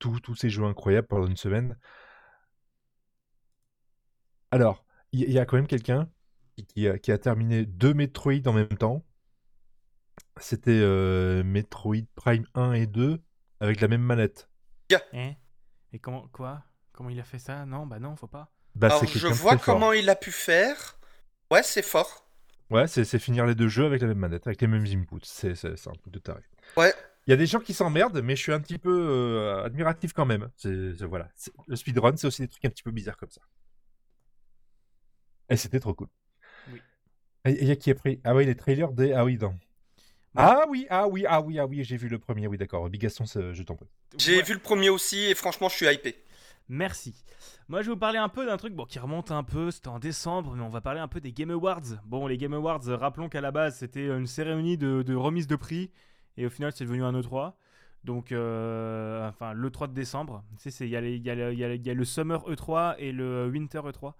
tous 0.00 0.34
ces 0.36 0.50
jeux 0.50 0.64
incroyables 0.64 1.08
pendant 1.08 1.26
une 1.26 1.36
semaine. 1.36 1.76
Alors, 4.50 4.84
il 5.12 5.30
y, 5.30 5.38
a 5.38 5.46
quand 5.46 5.56
même 5.56 5.66
quelqu'un 5.66 6.10
qui, 6.56 6.66
qui 6.66 6.88
a, 6.88 6.98
qui 6.98 7.12
a 7.12 7.18
terminé 7.18 7.64
deux 7.66 7.94
Metroid 7.94 8.46
en 8.46 8.52
même 8.52 8.68
temps. 8.68 9.04
C'était 10.40 10.70
euh, 10.70 11.42
Metroid 11.44 12.06
Prime 12.14 12.46
1 12.54 12.72
et 12.72 12.86
2 12.86 13.22
avec 13.60 13.80
la 13.80 13.88
même 13.88 14.02
manette. 14.02 14.48
Hein 15.12 15.34
Et 15.92 15.98
comment, 15.98 16.28
quoi? 16.28 16.64
Comment 16.98 17.10
il 17.10 17.20
a 17.20 17.24
fait 17.24 17.38
ça? 17.38 17.64
Non, 17.64 17.86
bah 17.86 18.00
non, 18.00 18.16
faut 18.16 18.26
pas. 18.26 18.50
Bah, 18.74 18.88
Alors, 18.88 19.06
je 19.06 19.28
vois 19.28 19.52
fort. 19.52 19.62
comment 19.64 19.92
il 19.92 20.10
a 20.10 20.16
pu 20.16 20.32
faire. 20.32 20.98
Ouais, 21.48 21.62
c'est 21.62 21.80
fort. 21.82 22.28
Ouais, 22.70 22.88
c'est 22.88 23.04
finir 23.20 23.46
les 23.46 23.54
deux 23.54 23.68
jeux 23.68 23.86
avec 23.86 24.02
la 24.02 24.08
même 24.08 24.18
manette, 24.18 24.48
avec 24.48 24.60
les 24.60 24.66
mêmes 24.66 24.84
inputs. 24.84 25.20
C'est 25.22 25.52
un 25.64 25.92
truc 25.92 26.12
de 26.12 26.18
taré. 26.18 26.40
Ouais. 26.76 26.92
Il 27.28 27.30
y 27.30 27.34
a 27.34 27.36
des 27.36 27.46
gens 27.46 27.60
qui 27.60 27.72
s'emmerdent, 27.72 28.20
mais 28.20 28.34
je 28.34 28.42
suis 28.42 28.52
un 28.52 28.58
petit 28.58 28.78
peu 28.78 28.90
euh, 29.08 29.62
admiratif 29.64 30.12
quand 30.12 30.26
même. 30.26 30.48
Voilà. 31.02 31.28
Le 31.68 31.76
speedrun, 31.76 32.16
c'est 32.16 32.26
aussi 32.26 32.42
des 32.42 32.48
trucs 32.48 32.64
un 32.64 32.70
petit 32.70 32.82
peu 32.82 32.90
bizarres 32.90 33.16
comme 33.16 33.30
ça. 33.30 33.42
Et 35.50 35.56
c'était 35.56 35.78
trop 35.78 35.94
cool. 35.94 36.08
Oui. 36.72 36.82
Il 37.44 37.64
y 37.64 37.70
a 37.70 37.76
qui 37.76 37.92
a 37.92 37.94
pris 37.94 38.20
Ah 38.24 38.34
oui, 38.34 38.44
les 38.44 38.56
trailers 38.56 38.90
des. 38.90 39.12
Ah 39.12 39.24
oui, 39.24 39.38
non. 39.40 39.56
Ah 40.34 40.64
oui, 40.68 40.88
ah 40.90 41.06
oui, 41.06 41.24
ah 41.28 41.40
oui, 41.42 41.60
ah 41.60 41.66
oui, 41.66 41.84
j'ai 41.84 41.96
vu 41.96 42.08
le 42.08 42.18
premier, 42.18 42.48
oui, 42.48 42.58
d'accord. 42.58 42.90
Bigaston, 42.90 43.24
c'est- 43.24 43.54
je 43.54 43.62
t'en 43.62 43.76
prie. 43.76 43.86
J'ai 44.18 44.38
Ouais. 44.38 44.42
vu 44.42 44.54
le 44.54 44.58
premier 44.60 44.88
aussi 44.90 45.26
et 45.26 45.36
franchement, 45.36 45.68
je 45.68 45.76
suis 45.76 45.86
hypé. 45.86 46.16
Merci. 46.68 47.24
Moi, 47.68 47.80
je 47.82 47.86
vais 47.86 47.92
vous 47.94 47.98
parler 47.98 48.18
un 48.18 48.28
peu 48.28 48.44
d'un 48.44 48.56
truc 48.56 48.74
bon, 48.74 48.84
qui 48.84 48.98
remonte 48.98 49.30
un 49.30 49.42
peu. 49.42 49.70
C'était 49.70 49.88
en 49.88 49.98
décembre, 49.98 50.54
mais 50.54 50.62
on 50.62 50.68
va 50.68 50.80
parler 50.80 51.00
un 51.00 51.08
peu 51.08 51.20
des 51.20 51.32
Game 51.32 51.50
Awards. 51.50 51.82
Bon, 52.04 52.26
les 52.26 52.36
Game 52.36 52.52
Awards, 52.54 52.86
euh, 52.88 52.96
rappelons 52.96 53.28
qu'à 53.28 53.40
la 53.40 53.50
base, 53.50 53.76
c'était 53.78 54.06
une 54.06 54.26
cérémonie 54.26 54.76
de, 54.76 55.02
de 55.02 55.14
remise 55.14 55.46
de 55.46 55.56
prix. 55.56 55.90
Et 56.36 56.46
au 56.46 56.50
final, 56.50 56.72
c'est 56.74 56.84
devenu 56.84 57.02
un 57.04 57.12
E3. 57.12 57.54
Donc, 58.04 58.32
euh, 58.32 59.28
enfin, 59.28 59.54
l'E3 59.54 59.88
de 59.88 59.94
décembre. 59.94 60.44
Tu 60.56 60.64
sais, 60.64 60.70
c'est- 60.70 60.86
il 60.86 60.90
y, 60.90 60.96
a 60.96 61.00
y, 61.00 61.18
le- 61.36 61.54
y 61.54 61.58
y 61.58 61.90
a 61.90 62.04
Summer 62.04 62.42
E3 62.48 62.94
et 62.98 63.12
le 63.12 63.48
Winter 63.48 63.80
E 63.84 63.90
E3. 63.90 64.14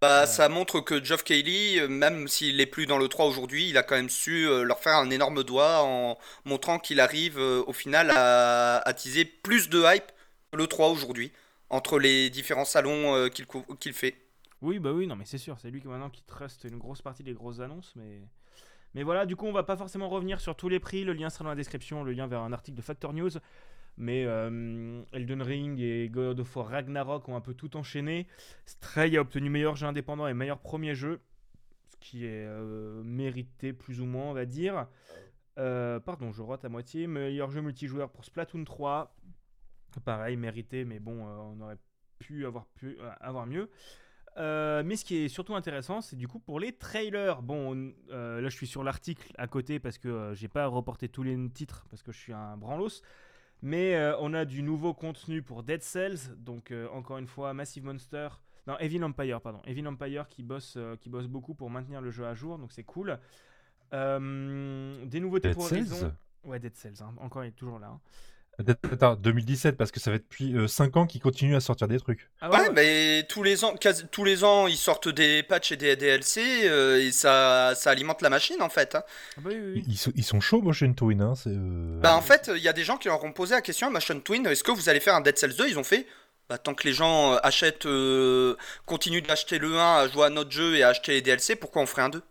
Bah, 0.00 0.24
ça 0.26 0.48
montre 0.48 0.80
que 0.80 1.04
Geoff 1.04 1.22
euh, 1.30 1.88
même 1.88 2.26
s'il 2.26 2.56
n'est 2.56 2.64
plus 2.66 2.86
dans 2.86 2.96
le 2.96 3.06
3 3.08 3.26
aujourd'hui, 3.26 3.68
il 3.68 3.76
a 3.76 3.82
quand 3.82 3.96
même 3.96 4.08
su 4.08 4.46
euh, 4.48 4.62
leur 4.62 4.78
faire 4.78 4.94
un 4.96 5.10
énorme 5.10 5.42
doigt 5.44 5.82
en 5.82 6.16
montrant 6.46 6.78
qu'il 6.78 7.00
arrive 7.00 7.38
euh, 7.38 7.62
au 7.66 7.74
final 7.74 8.10
à 8.16 8.78
attiser 8.88 9.26
plus 9.26 9.68
de 9.68 9.82
hype 9.84 10.10
que 10.52 10.56
le 10.56 10.66
3 10.66 10.88
aujourd'hui, 10.88 11.32
entre 11.70 11.98
les 11.98 12.28
différents 12.30 12.64
salons 12.64 13.14
euh, 13.14 13.28
qu'il 13.28 13.92
fait. 13.92 14.16
Oui, 14.60 14.78
bah 14.78 14.92
oui, 14.92 15.06
non, 15.06 15.16
mais 15.16 15.24
c'est 15.24 15.38
sûr, 15.38 15.58
c'est 15.58 15.70
lui 15.70 15.80
qui 15.80 15.88
maintenant 15.88 16.10
qui 16.10 16.22
trust 16.22 16.64
une 16.64 16.76
grosse 16.76 17.00
partie 17.00 17.22
des 17.22 17.32
grosses 17.32 17.60
annonces, 17.60 17.94
mais. 17.96 18.20
Mais 18.96 19.04
voilà, 19.04 19.24
du 19.24 19.36
coup, 19.36 19.46
on 19.46 19.52
va 19.52 19.62
pas 19.62 19.76
forcément 19.76 20.08
revenir 20.08 20.40
sur 20.40 20.56
tous 20.56 20.68
les 20.68 20.80
prix. 20.80 21.04
Le 21.04 21.12
lien 21.12 21.30
sera 21.30 21.44
dans 21.44 21.50
la 21.50 21.56
description, 21.56 22.02
le 22.02 22.10
lien 22.10 22.26
vers 22.26 22.40
un 22.40 22.52
article 22.52 22.76
de 22.76 22.82
Factor 22.82 23.12
News. 23.12 23.30
Mais 23.96 24.24
euh, 24.24 25.00
Elden 25.12 25.42
Ring 25.42 25.78
et 25.78 26.08
God 26.08 26.40
of 26.40 26.56
War 26.56 26.66
Ragnarok 26.66 27.28
ont 27.28 27.36
un 27.36 27.40
peu 27.40 27.54
tout 27.54 27.76
enchaîné. 27.76 28.26
Stray 28.66 29.16
a 29.16 29.20
obtenu 29.20 29.48
meilleur 29.48 29.76
jeu 29.76 29.86
indépendant 29.86 30.26
et 30.26 30.34
meilleur 30.34 30.58
premier 30.58 30.96
jeu, 30.96 31.20
ce 31.88 31.96
qui 32.00 32.24
est 32.24 32.46
euh, 32.46 33.00
mérité 33.04 33.72
plus 33.72 34.00
ou 34.00 34.06
moins, 34.06 34.24
on 34.24 34.32
va 34.32 34.44
dire. 34.44 34.88
Pardon, 35.54 36.32
je 36.32 36.42
rate 36.42 36.64
à 36.64 36.68
moitié. 36.68 37.06
Meilleur 37.06 37.48
jeu 37.52 37.60
multijoueur 37.60 38.10
pour 38.10 38.24
Splatoon 38.24 38.64
3. 38.64 39.14
Pareil, 39.98 40.36
mérité, 40.36 40.84
mais 40.84 41.00
bon, 41.00 41.26
euh, 41.26 41.36
on 41.38 41.60
aurait 41.62 41.78
pu 42.20 42.46
avoir, 42.46 42.66
pu, 42.66 42.96
euh, 43.00 43.10
avoir 43.20 43.46
mieux. 43.46 43.70
Euh, 44.36 44.82
mais 44.84 44.94
ce 44.94 45.04
qui 45.04 45.16
est 45.16 45.28
surtout 45.28 45.56
intéressant, 45.56 46.00
c'est 46.00 46.14
du 46.16 46.28
coup 46.28 46.38
pour 46.38 46.60
les 46.60 46.72
trailers. 46.72 47.42
Bon, 47.42 47.74
on- 47.74 47.92
euh, 48.12 48.40
là 48.40 48.48
je 48.48 48.56
suis 48.56 48.68
sur 48.68 48.84
l'article 48.84 49.32
à 49.36 49.48
côté 49.48 49.80
parce 49.80 49.98
que 49.98 50.08
euh, 50.08 50.34
j'ai 50.34 50.46
pas 50.48 50.66
reporté 50.66 51.08
tous 51.08 51.24
les 51.24 51.36
titres 51.50 51.84
parce 51.90 52.02
que 52.04 52.12
je 52.12 52.18
suis 52.18 52.32
un 52.32 52.56
branlos. 52.56 53.02
Mais 53.62 54.10
on 54.20 54.32
a 54.32 54.46
du 54.46 54.62
nouveau 54.62 54.94
contenu 54.94 55.42
pour 55.42 55.62
Dead 55.62 55.82
Cells, 55.82 56.34
donc 56.38 56.72
encore 56.94 57.18
une 57.18 57.26
fois 57.26 57.52
Massive 57.52 57.84
Monster, 57.84 58.28
non 58.66 58.78
Evil 58.78 59.02
Empire 59.04 59.40
pardon, 59.42 59.60
Evil 59.66 59.86
Empire 59.86 60.28
qui 60.28 60.42
bosse 60.42 60.78
qui 61.02 61.10
bosse 61.10 61.26
beaucoup 61.26 61.54
pour 61.54 61.68
maintenir 61.68 62.00
le 62.00 62.10
jeu 62.10 62.24
à 62.24 62.34
jour, 62.34 62.56
donc 62.56 62.72
c'est 62.72 62.84
cool. 62.84 63.18
Des 63.92 65.20
nouveautés 65.20 65.48
Dead 65.48 65.56
pour 65.56 65.66
Horizon. 65.90 66.12
Ouais, 66.44 66.58
Dead 66.58 66.74
Cells, 66.74 67.02
hein, 67.02 67.12
encore 67.18 67.44
il 67.44 67.48
est 67.48 67.52
toujours 67.52 67.78
là. 67.78 67.88
hein. 67.88 68.00
Attends, 68.92 69.14
2017, 69.16 69.78
parce 69.78 69.90
que 69.90 70.00
ça 70.00 70.12
fait 70.12 70.18
depuis 70.18 70.54
5 70.68 70.94
ans 70.98 71.06
qu'ils 71.06 71.22
continuent 71.22 71.56
à 71.56 71.60
sortir 71.60 71.88
des 71.88 71.98
trucs. 71.98 72.28
Ah 72.42 72.50
Ouais, 72.50 72.68
mais 72.70 73.24
tous 73.26 73.42
les 73.42 73.64
ans, 73.64 73.74
quasi- 73.74 74.04
tous 74.10 74.22
les 74.24 74.44
ans, 74.44 74.66
ils 74.66 74.76
sortent 74.76 75.08
des 75.08 75.42
patchs 75.42 75.72
et 75.72 75.76
des 75.76 75.96
DLC 75.96 76.68
euh, 76.68 77.00
et 77.02 77.10
ça, 77.10 77.72
ça 77.74 77.90
alimente 77.90 78.20
la 78.20 78.28
machine 78.28 78.60
en 78.60 78.68
fait. 78.68 78.94
hein. 78.96 79.02
Ah 79.38 79.40
bah 79.40 79.50
oui, 79.54 79.56
oui, 79.58 79.72
oui. 79.76 79.84
Ils, 79.88 79.96
sont, 79.96 80.12
ils 80.14 80.24
sont 80.24 80.40
chauds, 80.40 80.60
Motion 80.60 80.92
Twin. 80.92 81.22
Hein, 81.22 81.32
euh, 81.46 82.00
Bah 82.02 82.14
en 82.14 82.20
fait, 82.20 82.50
il 82.54 82.62
y 82.62 82.68
a 82.68 82.74
des 82.74 82.84
gens 82.84 82.98
qui 82.98 83.08
leur 83.08 83.24
ont 83.24 83.32
posé 83.32 83.54
la 83.54 83.62
question 83.62 83.86
à 83.86 83.90
Motion 83.90 84.20
Twin, 84.20 84.46
est-ce 84.46 84.62
que 84.62 84.72
vous 84.72 84.90
allez 84.90 85.00
faire 85.00 85.14
un 85.14 85.22
Dead 85.22 85.38
Cells 85.38 85.56
2 85.56 85.68
Ils 85.70 85.78
ont 85.78 85.84
fait, 85.84 86.06
bah, 86.50 86.58
tant 86.58 86.74
que 86.74 86.86
les 86.86 86.92
gens 86.92 87.32
euh, 87.32 87.36
achètent, 87.42 87.86
euh, 87.86 88.56
continuent 88.84 89.22
d'acheter 89.22 89.58
le 89.58 89.78
1, 89.78 89.96
à 90.00 90.08
jouer 90.08 90.26
à 90.26 90.30
notre 90.30 90.50
jeu 90.50 90.76
et 90.76 90.82
à 90.82 90.88
acheter 90.88 91.12
les 91.12 91.22
DLC, 91.22 91.56
pourquoi 91.56 91.80
on 91.80 91.86
ferait 91.86 92.02
un 92.02 92.10
2 92.10 92.22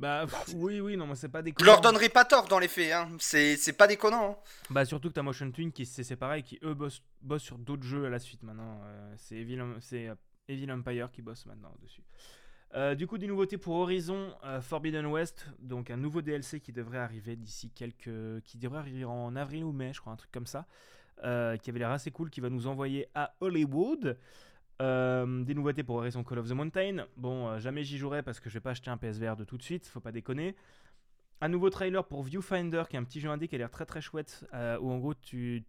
Bah 0.00 0.24
pff, 0.26 0.54
oui, 0.56 0.80
oui, 0.80 0.96
non, 0.96 1.06
mais 1.06 1.14
c'est 1.14 1.28
pas 1.28 1.40
Je 1.40 1.44
déconnant. 1.44 1.72
leur 1.72 1.80
donnerai 1.82 2.08
pas 2.08 2.24
tort 2.24 2.48
dans 2.48 2.58
les 2.58 2.68
faits, 2.68 2.90
hein. 2.92 3.08
c'est 3.18 3.76
pas 3.76 3.86
déconnant. 3.86 4.30
hein. 4.30 4.36
Bah 4.70 4.84
surtout 4.86 5.08
que 5.10 5.14
t'as 5.14 5.22
Motion 5.22 5.50
Twin 5.50 5.70
qui 5.72 5.84
c'est 5.84 6.02
c'est 6.04 6.16
pareil, 6.16 6.42
qui 6.42 6.58
eux 6.62 6.72
bossent, 6.72 7.02
bossent 7.20 7.42
sur 7.42 7.58
d'autres 7.58 7.82
jeux 7.82 8.06
à 8.06 8.08
la 8.08 8.18
suite 8.18 8.42
maintenant. 8.42 8.80
Euh, 8.82 9.14
c'est 9.18 9.36
Evil, 9.36 9.60
euh, 9.60 10.14
Evil 10.48 10.72
Empire 10.72 11.10
qui 11.12 11.20
bosse 11.20 11.44
maintenant 11.44 11.74
dessus. 11.82 12.02
Euh, 12.74 12.94
du 12.94 13.06
coup, 13.06 13.18
des 13.18 13.26
nouveautés 13.26 13.58
pour 13.58 13.74
Horizon 13.76 14.32
euh, 14.44 14.62
Forbidden 14.62 15.04
West, 15.06 15.46
donc 15.58 15.90
un 15.90 15.96
nouveau 15.98 16.22
DLC 16.22 16.60
qui 16.60 16.72
devrait 16.72 16.98
arriver 16.98 17.36
d'ici 17.36 17.68
quelques, 17.68 18.42
qui 18.44 18.56
devrait 18.58 18.78
arriver 18.78 19.04
en 19.04 19.36
avril 19.36 19.64
ou 19.64 19.72
mai, 19.72 19.92
je 19.92 20.00
crois, 20.00 20.12
un 20.12 20.16
truc 20.16 20.30
comme 20.32 20.46
ça, 20.46 20.66
qui 21.20 21.26
avait 21.70 21.78
l'air 21.78 21.90
assez 21.90 22.10
cool, 22.10 22.30
qui 22.30 22.40
va 22.40 22.48
nous 22.48 22.66
envoyer 22.68 23.08
à 23.14 23.34
Hollywood. 23.40 24.16
Euh, 24.80 25.44
des 25.44 25.54
nouveautés 25.54 25.82
pour 25.82 25.96
Horizon 25.96 26.24
Call 26.24 26.38
of 26.38 26.48
the 26.48 26.52
Mountain. 26.52 27.06
Bon, 27.18 27.48
euh, 27.48 27.58
jamais 27.58 27.84
j'y 27.84 27.98
jouerai 27.98 28.22
parce 28.22 28.40
que 28.40 28.48
je 28.48 28.54
vais 28.54 28.60
pas 28.60 28.70
acheter 28.70 28.90
un 28.90 28.96
PSVR 28.96 29.36
de 29.36 29.44
tout 29.44 29.58
de 29.58 29.62
suite, 29.62 29.86
faut 29.86 30.00
pas 30.00 30.12
déconner. 30.12 30.56
Un 31.42 31.48
nouveau 31.48 31.68
trailer 31.68 32.06
pour 32.06 32.22
Viewfinder, 32.22 32.84
qui 32.88 32.96
est 32.96 32.98
un 32.98 33.04
petit 33.04 33.20
jeu 33.20 33.28
indé 33.28 33.46
qui 33.46 33.54
a 33.54 33.58
l'air 33.58 33.70
très 33.70 33.84
très 33.84 34.00
chouette, 34.00 34.46
euh, 34.54 34.78
où 34.78 34.90
en 34.90 34.98
gros 34.98 35.14
tu, 35.14 35.64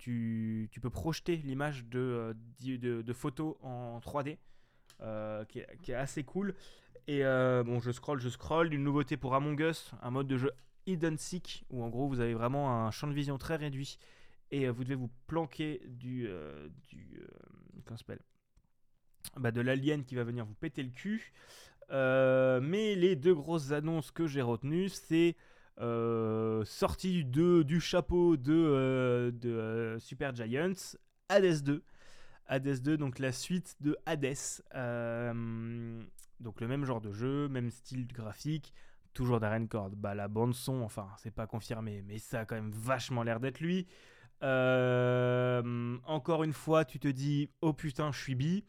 peux 0.81 0.89
projeter 0.89 1.37
l'image 1.37 1.85
de, 1.85 2.35
de, 2.61 3.13
photos 3.13 3.55
en 3.61 3.99
3D, 3.99 4.37
euh, 5.01 5.43
qui, 5.45 5.59
est, 5.59 5.93
assez 5.93 6.23
cool. 6.23 6.55
Et 7.07 7.23
bon, 7.23 7.79
je 7.79 7.91
scroll, 7.91 8.19
je 8.19 8.29
scroll. 8.29 8.73
Une 8.73 8.83
nouveauté 8.83 9.17
pour 9.17 9.33
Among 9.35 9.59
Us, 9.59 9.91
un 10.01 10.11
mode 10.11 10.27
de 10.27 10.37
jeu 10.37 10.51
hidden 10.85 11.17
seek, 11.17 11.65
où 11.69 11.83
en 11.83 11.89
gros 11.89 12.07
vous 12.07 12.21
avez 12.21 12.33
vraiment 12.33 12.85
un 12.85 12.91
champ 12.91 13.07
de 13.07 13.13
vision 13.13 13.37
très 13.37 13.55
réduit 13.55 13.97
et 14.51 14.69
vous 14.69 14.83
devez 14.83 14.95
vous 14.95 15.09
planquer 15.27 15.81
du. 15.87 16.29
du 16.87 17.21
comment 17.85 17.97
s'appelle? 17.97 18.19
Bah, 19.37 19.51
De 19.51 19.61
l'alien 19.61 20.03
qui 20.03 20.15
va 20.15 20.23
venir 20.23 20.45
vous 20.45 20.53
péter 20.53 20.83
le 20.83 20.89
cul. 20.89 21.33
Euh, 21.91 22.61
mais 22.61 22.95
les 22.95 23.15
deux 23.15 23.35
grosses 23.35 23.71
annonces 23.71 24.11
que 24.11 24.27
j'ai 24.27 24.41
retenues, 24.41 24.89
c'est 24.89 25.35
euh, 25.79 26.63
sortie 26.65 27.25
du 27.25 27.79
chapeau 27.79 28.37
de, 28.37 28.53
euh, 28.53 29.31
de 29.31 29.49
euh, 29.49 29.99
Super 29.99 30.35
Giants, 30.35 30.95
Hades 31.29 31.63
2. 31.63 31.83
Hades 32.47 32.81
2, 32.81 32.97
donc 32.97 33.19
la 33.19 33.31
suite 33.31 33.75
de 33.81 33.97
Hades. 34.05 34.61
Donc 36.39 36.59
le 36.59 36.67
même 36.67 36.85
genre 36.85 37.01
de 37.01 37.11
jeu, 37.11 37.47
même 37.47 37.69
style 37.69 38.07
graphique, 38.07 38.73
toujours 39.13 39.39
Darren 39.39 39.67
Cord. 39.67 39.91
Bah, 39.91 40.15
la 40.15 40.27
bande 40.27 40.53
son, 40.53 40.81
enfin, 40.81 41.07
c'est 41.17 41.33
pas 41.33 41.47
confirmé, 41.47 42.03
mais 42.05 42.17
ça 42.17 42.41
a 42.41 42.45
quand 42.45 42.55
même 42.55 42.71
vachement 42.71 43.23
l'air 43.23 43.39
d'être 43.39 43.59
lui. 43.59 43.87
Encore 44.41 46.43
une 46.43 46.53
fois, 46.53 46.85
tu 46.85 46.99
te 46.99 47.07
dis, 47.07 47.49
oh 47.61 47.73
putain, 47.73 48.11
je 48.11 48.19
suis 48.19 48.35
bi. 48.35 48.65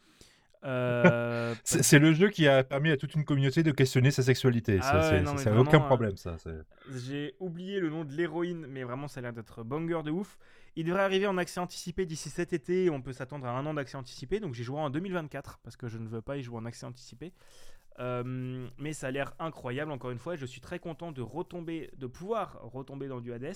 Euh, 0.64 1.54
C'est 1.64 1.98
le 1.98 2.12
jeu 2.12 2.28
qui 2.30 2.46
a 2.48 2.62
permis 2.64 2.90
à 2.90 2.96
toute 2.96 3.14
une 3.14 3.24
communauté 3.24 3.62
de 3.62 3.70
questionner 3.72 4.10
sa 4.10 4.22
sexualité. 4.22 4.78
Ah 4.80 5.02
ça, 5.02 5.10
ouais, 5.12 5.24
c'est- 5.38 5.50
aucun 5.56 5.78
euh, 5.82 5.86
problème, 5.86 6.16
ça. 6.16 6.36
c'est- 6.38 6.50
J'ai 6.94 7.34
oublié 7.40 7.80
le 7.80 7.90
nom 7.90 8.04
de 8.04 8.12
l'héroïne, 8.12 8.66
mais 8.68 8.84
vraiment 8.84 9.08
ça 9.08 9.18
a 9.20 9.22
l'air 9.22 9.32
d'être 9.32 9.62
banger 9.64 10.02
de 10.04 10.10
ouf. 10.10 10.38
Il 10.76 10.86
devrait 10.86 11.02
arriver 11.02 11.26
en 11.26 11.36
accès 11.36 11.60
anticipé 11.60 12.06
d'ici 12.06 12.30
cet 12.30 12.52
été. 12.52 12.88
On 12.90 13.02
peut 13.02 13.12
s'attendre 13.12 13.46
à 13.46 13.50
un 13.50 13.66
an 13.66 13.74
d'accès 13.74 13.96
anticipé. 13.96 14.40
Donc 14.40 14.54
j'y 14.54 14.64
jouerai 14.64 14.82
en 14.82 14.90
2024 14.90 15.58
parce 15.62 15.76
que 15.76 15.88
je 15.88 15.98
ne 15.98 16.08
veux 16.08 16.22
pas 16.22 16.36
y 16.38 16.42
jouer 16.42 16.56
en 16.58 16.64
accès 16.64 16.86
anticipé. 16.86 17.32
Euh, 17.98 18.68
mais 18.78 18.94
ça 18.94 19.08
a 19.08 19.10
l'air 19.10 19.34
incroyable 19.38 19.92
encore 19.92 20.10
une 20.12 20.18
fois. 20.18 20.34
Je 20.36 20.46
suis 20.46 20.62
très 20.62 20.78
content 20.78 21.12
de 21.12 21.20
retomber, 21.20 21.90
de 21.98 22.06
pouvoir 22.06 22.58
retomber 22.62 23.06
dans 23.08 23.20
du 23.20 23.32
Hades. 23.34 23.52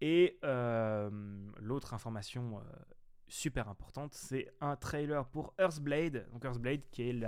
Et 0.00 0.38
euh, 0.42 1.10
l'autre 1.60 1.92
information 1.94 2.58
euh, 2.58 2.60
super 3.32 3.68
importante, 3.68 4.12
c'est 4.14 4.52
un 4.60 4.76
trailer 4.76 5.26
pour 5.26 5.54
Earthblade. 5.58 6.28
Donc 6.32 6.44
Earthblade 6.44 6.82
qui 6.90 7.08
est 7.08 7.24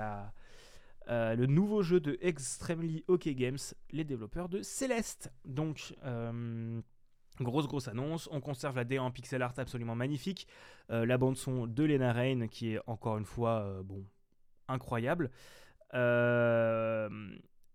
euh, 1.08 1.34
le 1.34 1.46
nouveau 1.46 1.82
jeu 1.82 2.00
de 2.00 2.18
Extremely 2.20 3.04
OK 3.08 3.28
Games, 3.28 3.58
les 3.90 4.04
développeurs 4.04 4.48
de 4.48 4.62
Celeste. 4.62 5.32
Donc, 5.44 5.94
euh, 6.04 6.80
grosse, 7.40 7.66
grosse 7.66 7.88
annonce. 7.88 8.28
On 8.32 8.40
conserve 8.40 8.76
la 8.76 8.84
DA 8.84 9.02
en 9.02 9.10
pixel 9.10 9.42
art 9.42 9.54
absolument 9.56 9.94
magnifique. 9.94 10.46
Euh, 10.90 11.06
la 11.06 11.18
bande-son 11.18 11.66
de 11.66 11.84
Lena 11.84 12.12
Rain, 12.12 12.48
qui 12.48 12.74
est 12.74 12.80
encore 12.86 13.18
une 13.18 13.26
fois, 13.26 13.82
bon, 13.82 14.04
incroyable. 14.68 15.30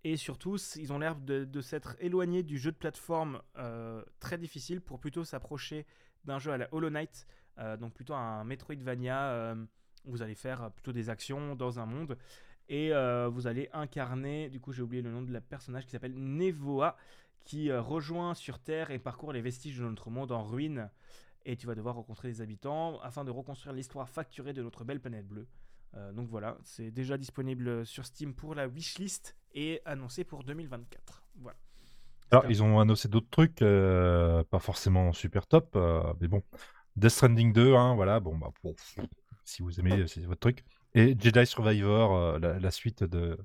Et 0.04 0.18
surtout, 0.18 0.58
ils 0.76 0.94
ont 0.94 1.00
l'air 1.00 1.16
de, 1.16 1.46
de 1.46 1.62
s'être 1.62 1.96
éloignés 2.00 2.44
du 2.44 2.58
jeu 2.58 2.72
de 2.72 2.78
plateforme 2.78 3.42
très 4.20 4.38
difficile 4.38 4.82
pour 4.82 5.00
plutôt 5.00 5.24
s'approcher 5.24 5.86
d'un 6.26 6.40
jeu 6.40 6.52
à 6.52 6.58
la 6.58 6.68
Hollow 6.74 6.90
Knight, 6.90 7.26
donc 7.78 7.94
plutôt 7.94 8.14
un 8.14 8.44
Metroidvania 8.44 9.32
euh, 9.32 9.56
où 10.06 10.12
vous 10.12 10.22
allez 10.22 10.36
faire 10.36 10.64
euh, 10.64 10.70
plutôt 10.70 10.92
des 10.92 11.10
actions 11.10 11.56
dans 11.56 11.80
un 11.80 11.86
monde 11.86 12.18
et 12.70 12.94
euh, 12.94 13.28
vous 13.28 13.48
allez 13.48 13.68
incarner, 13.74 14.50
du 14.50 14.60
coup 14.60 14.72
j'ai 14.72 14.84
oublié 14.84 15.02
le 15.02 15.12
nom 15.12 15.24
de 15.24 15.34
la 15.34 15.42
personnage 15.42 15.86
qui 15.86 15.92
s'appelle 15.92 16.14
Nevoa, 16.16 16.96
qui 17.44 17.72
euh, 17.72 17.82
rejoint 17.82 18.36
sur 18.36 18.60
Terre 18.60 18.92
et 18.92 19.00
parcourt 19.00 19.34
les 19.34 19.42
vestiges 19.42 19.80
de 19.80 19.84
notre 19.84 20.12
monde 20.12 20.32
en 20.32 20.44
ruine. 20.44 20.90
Et 21.46 21.56
tu 21.56 21.66
vas 21.66 21.74
devoir 21.74 21.96
rencontrer 21.96 22.28
les 22.28 22.42
habitants 22.42 23.00
afin 23.02 23.26
de 23.26 23.32
reconstruire 23.32 23.74
l'histoire 23.74 24.08
facturée 24.08 24.54
de 24.54 24.62
notre 24.62 24.84
belle 24.84 25.00
planète 25.00 25.28
bleue. 25.28 25.48
Euh, 25.96 26.12
donc 26.12 26.30
voilà, 26.30 26.58
c'est 26.64 26.92
déjà 26.92 27.18
disponible 27.18 27.88
sur 27.88 28.06
Steam 28.06 28.36
pour 28.36 28.54
la 28.54 28.68
wishlist 28.68 29.36
et 29.56 29.82
annoncé 29.86 30.24
pour 30.24 30.44
2024. 30.44 31.24
Voilà. 31.38 31.58
Alors, 32.32 32.46
ils 32.48 32.62
ont 32.62 32.80
annoncé 32.80 33.08
d'autres 33.08 33.30
trucs, 33.32 33.64
euh, 33.64 34.44
pas 34.44 34.60
forcément 34.60 35.12
super 35.14 35.48
top, 35.48 35.76
euh, 35.76 36.04
mais 36.22 36.28
bon. 36.28 36.44
Death 37.00 37.12
Stranding 37.12 37.54
2, 37.54 37.76
hein, 37.76 37.96
voilà, 37.96 38.20
bon, 38.20 38.38
bah, 38.38 38.52
bon, 38.64 38.76
si 39.46 39.62
vous 39.62 39.80
aimez, 39.80 40.06
c'est 40.08 40.22
votre 40.26 40.40
truc. 40.42 40.64
Et 40.94 41.16
Jedi 41.20 41.46
Survivor, 41.46 42.16
euh, 42.16 42.40
la, 42.40 42.60
la 42.60 42.72
suite 42.72 43.04
de. 43.04 43.38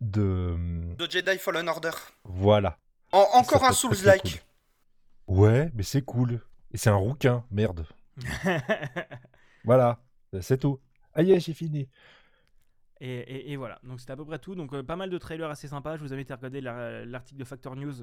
de 0.00 0.56
De 0.98 1.10
Jedi 1.10 1.38
Fallen 1.38 1.68
Order. 1.68 1.90
voilà. 2.24 2.78
En- 3.12 3.26
encore 3.34 3.60
Ça 3.60 3.68
un 3.68 3.72
Souls-like. 3.72 4.44
Ouais, 5.26 5.70
mais 5.74 5.82
c'est 5.82 6.02
cool. 6.02 6.40
Et 6.72 6.76
c'est 6.78 6.90
un 6.90 6.96
rouquin, 6.96 7.44
merde. 7.50 7.86
Voilà, 9.64 10.02
c'est 10.40 10.58
tout. 10.58 10.78
Aïe, 11.14 11.38
j'ai 11.40 11.54
fini. 11.54 11.88
Et, 13.00 13.08
et- 13.18 13.52
et 13.52 13.56
voilà, 13.56 13.78
donc 13.82 13.98
c'était 14.00 14.12
à 14.12 14.16
peu 14.16 14.24
près 14.24 14.38
tout. 14.38 14.54
Donc 14.54 14.72
euh, 14.74 14.82
pas 14.82 14.96
mal 14.96 15.10
de 15.10 15.18
trailers 15.18 15.48
assez 15.50 15.68
sympas. 15.68 15.96
Je 15.96 16.02
vous 16.02 16.12
invite 16.12 16.30
à 16.30 16.36
regarder 16.36 16.60
la- 16.60 17.04
l'article 17.04 17.38
de 17.40 17.44
Factor 17.44 17.74
News 17.76 17.94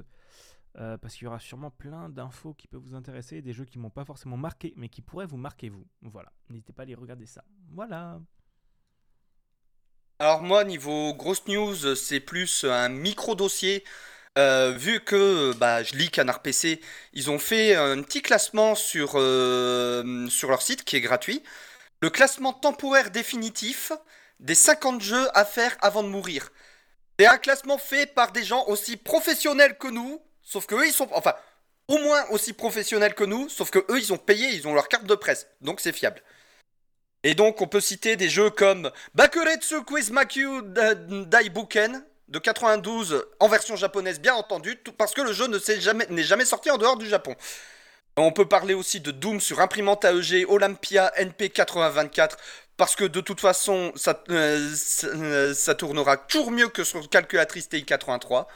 euh, 0.78 0.96
parce 0.96 1.14
qu'il 1.14 1.24
y 1.24 1.26
aura 1.26 1.38
sûrement 1.38 1.70
plein 1.70 2.08
d'infos 2.08 2.54
qui 2.54 2.66
peuvent 2.66 2.80
vous 2.80 2.94
intéresser, 2.94 3.42
des 3.42 3.52
jeux 3.52 3.64
qui 3.64 3.78
m'ont 3.78 3.90
pas 3.90 4.04
forcément 4.04 4.36
marqué, 4.36 4.72
mais 4.76 4.88
qui 4.88 5.02
pourraient 5.02 5.26
vous 5.26 5.36
marquer 5.36 5.68
vous. 5.68 5.86
Voilà, 6.00 6.32
n'hésitez 6.48 6.72
pas 6.72 6.82
à 6.82 6.84
aller 6.84 6.94
regarder 6.94 7.26
ça. 7.26 7.44
Voilà. 7.70 8.20
Alors 10.18 10.42
moi, 10.42 10.64
niveau 10.64 11.14
grosse 11.14 11.46
news, 11.46 11.94
c'est 11.94 12.20
plus 12.20 12.64
un 12.64 12.88
micro-dossier. 12.88 13.84
Euh, 14.38 14.72
vu 14.72 15.00
que 15.00 15.52
bah, 15.56 15.82
je 15.82 15.94
lis 15.94 16.10
Canard 16.10 16.40
PC, 16.40 16.80
ils 17.12 17.30
ont 17.30 17.38
fait 17.38 17.74
un 17.74 18.00
petit 18.02 18.22
classement 18.22 18.74
sur, 18.74 19.12
euh, 19.16 20.26
sur 20.28 20.48
leur 20.48 20.62
site 20.62 20.84
qui 20.84 20.96
est 20.96 21.02
gratuit. 21.02 21.42
Le 22.00 22.08
classement 22.08 22.54
temporaire 22.54 23.10
définitif 23.10 23.92
des 24.40 24.54
50 24.54 25.02
jeux 25.02 25.28
à 25.34 25.44
faire 25.44 25.76
avant 25.82 26.02
de 26.02 26.08
mourir. 26.08 26.50
C'est 27.18 27.26
un 27.26 27.38
classement 27.38 27.78
fait 27.78 28.06
par 28.06 28.32
des 28.32 28.42
gens 28.42 28.64
aussi 28.66 28.96
professionnels 28.96 29.76
que 29.78 29.88
nous, 29.88 30.20
sauf 30.42 30.66
que 30.66 30.74
eux, 30.74 30.86
ils 30.86 30.92
sont... 30.92 31.08
Enfin, 31.12 31.34
au 31.88 31.98
moins 31.98 32.24
aussi 32.30 32.52
professionnels 32.52 33.14
que 33.14 33.24
nous, 33.24 33.48
sauf 33.48 33.70
que 33.70 33.80
eux, 33.90 33.98
ils 33.98 34.12
ont 34.12 34.18
payé, 34.18 34.48
ils 34.50 34.66
ont 34.68 34.74
leur 34.74 34.88
carte 34.88 35.04
de 35.04 35.14
presse, 35.14 35.46
donc 35.60 35.80
c'est 35.80 35.92
fiable. 35.92 36.22
Et 37.24 37.34
donc, 37.34 37.60
on 37.60 37.66
peut 37.68 37.80
citer 37.80 38.16
des 38.16 38.28
jeux 38.28 38.50
comme 38.50 38.90
Bakuretsu 39.14 39.82
Quiz 39.84 40.10
Makyu 40.10 40.62
Da- 40.64 40.94
Daibuken 40.94 42.04
de 42.28 42.38
92 42.38 43.26
en 43.40 43.48
version 43.48 43.76
japonaise, 43.76 44.20
bien 44.20 44.34
entendu, 44.34 44.76
parce 44.96 45.12
que 45.12 45.20
le 45.20 45.32
jeu 45.32 45.46
ne 45.46 45.58
jamais- 45.58 46.06
n'est 46.08 46.22
jamais 46.24 46.44
sorti 46.44 46.70
en 46.70 46.78
dehors 46.78 46.96
du 46.96 47.08
Japon. 47.08 47.36
On 48.16 48.32
peut 48.32 48.46
parler 48.46 48.74
aussi 48.74 49.00
de 49.00 49.10
Doom 49.10 49.40
sur 49.40 49.60
imprimante 49.60 50.04
AEG 50.04 50.44
Olympia 50.48 51.12
NP8024 51.16 52.36
parce 52.76 52.94
que 52.94 53.04
de 53.04 53.20
toute 53.22 53.40
façon 53.40 53.92
ça, 53.96 54.22
euh, 54.30 54.68
euh, 55.04 55.54
ça 55.54 55.74
tournera 55.74 56.16
toujours 56.18 56.50
mieux 56.50 56.68
que 56.68 56.84
sur 56.84 57.08
calculatrice 57.08 57.68
TI83. 57.70 58.46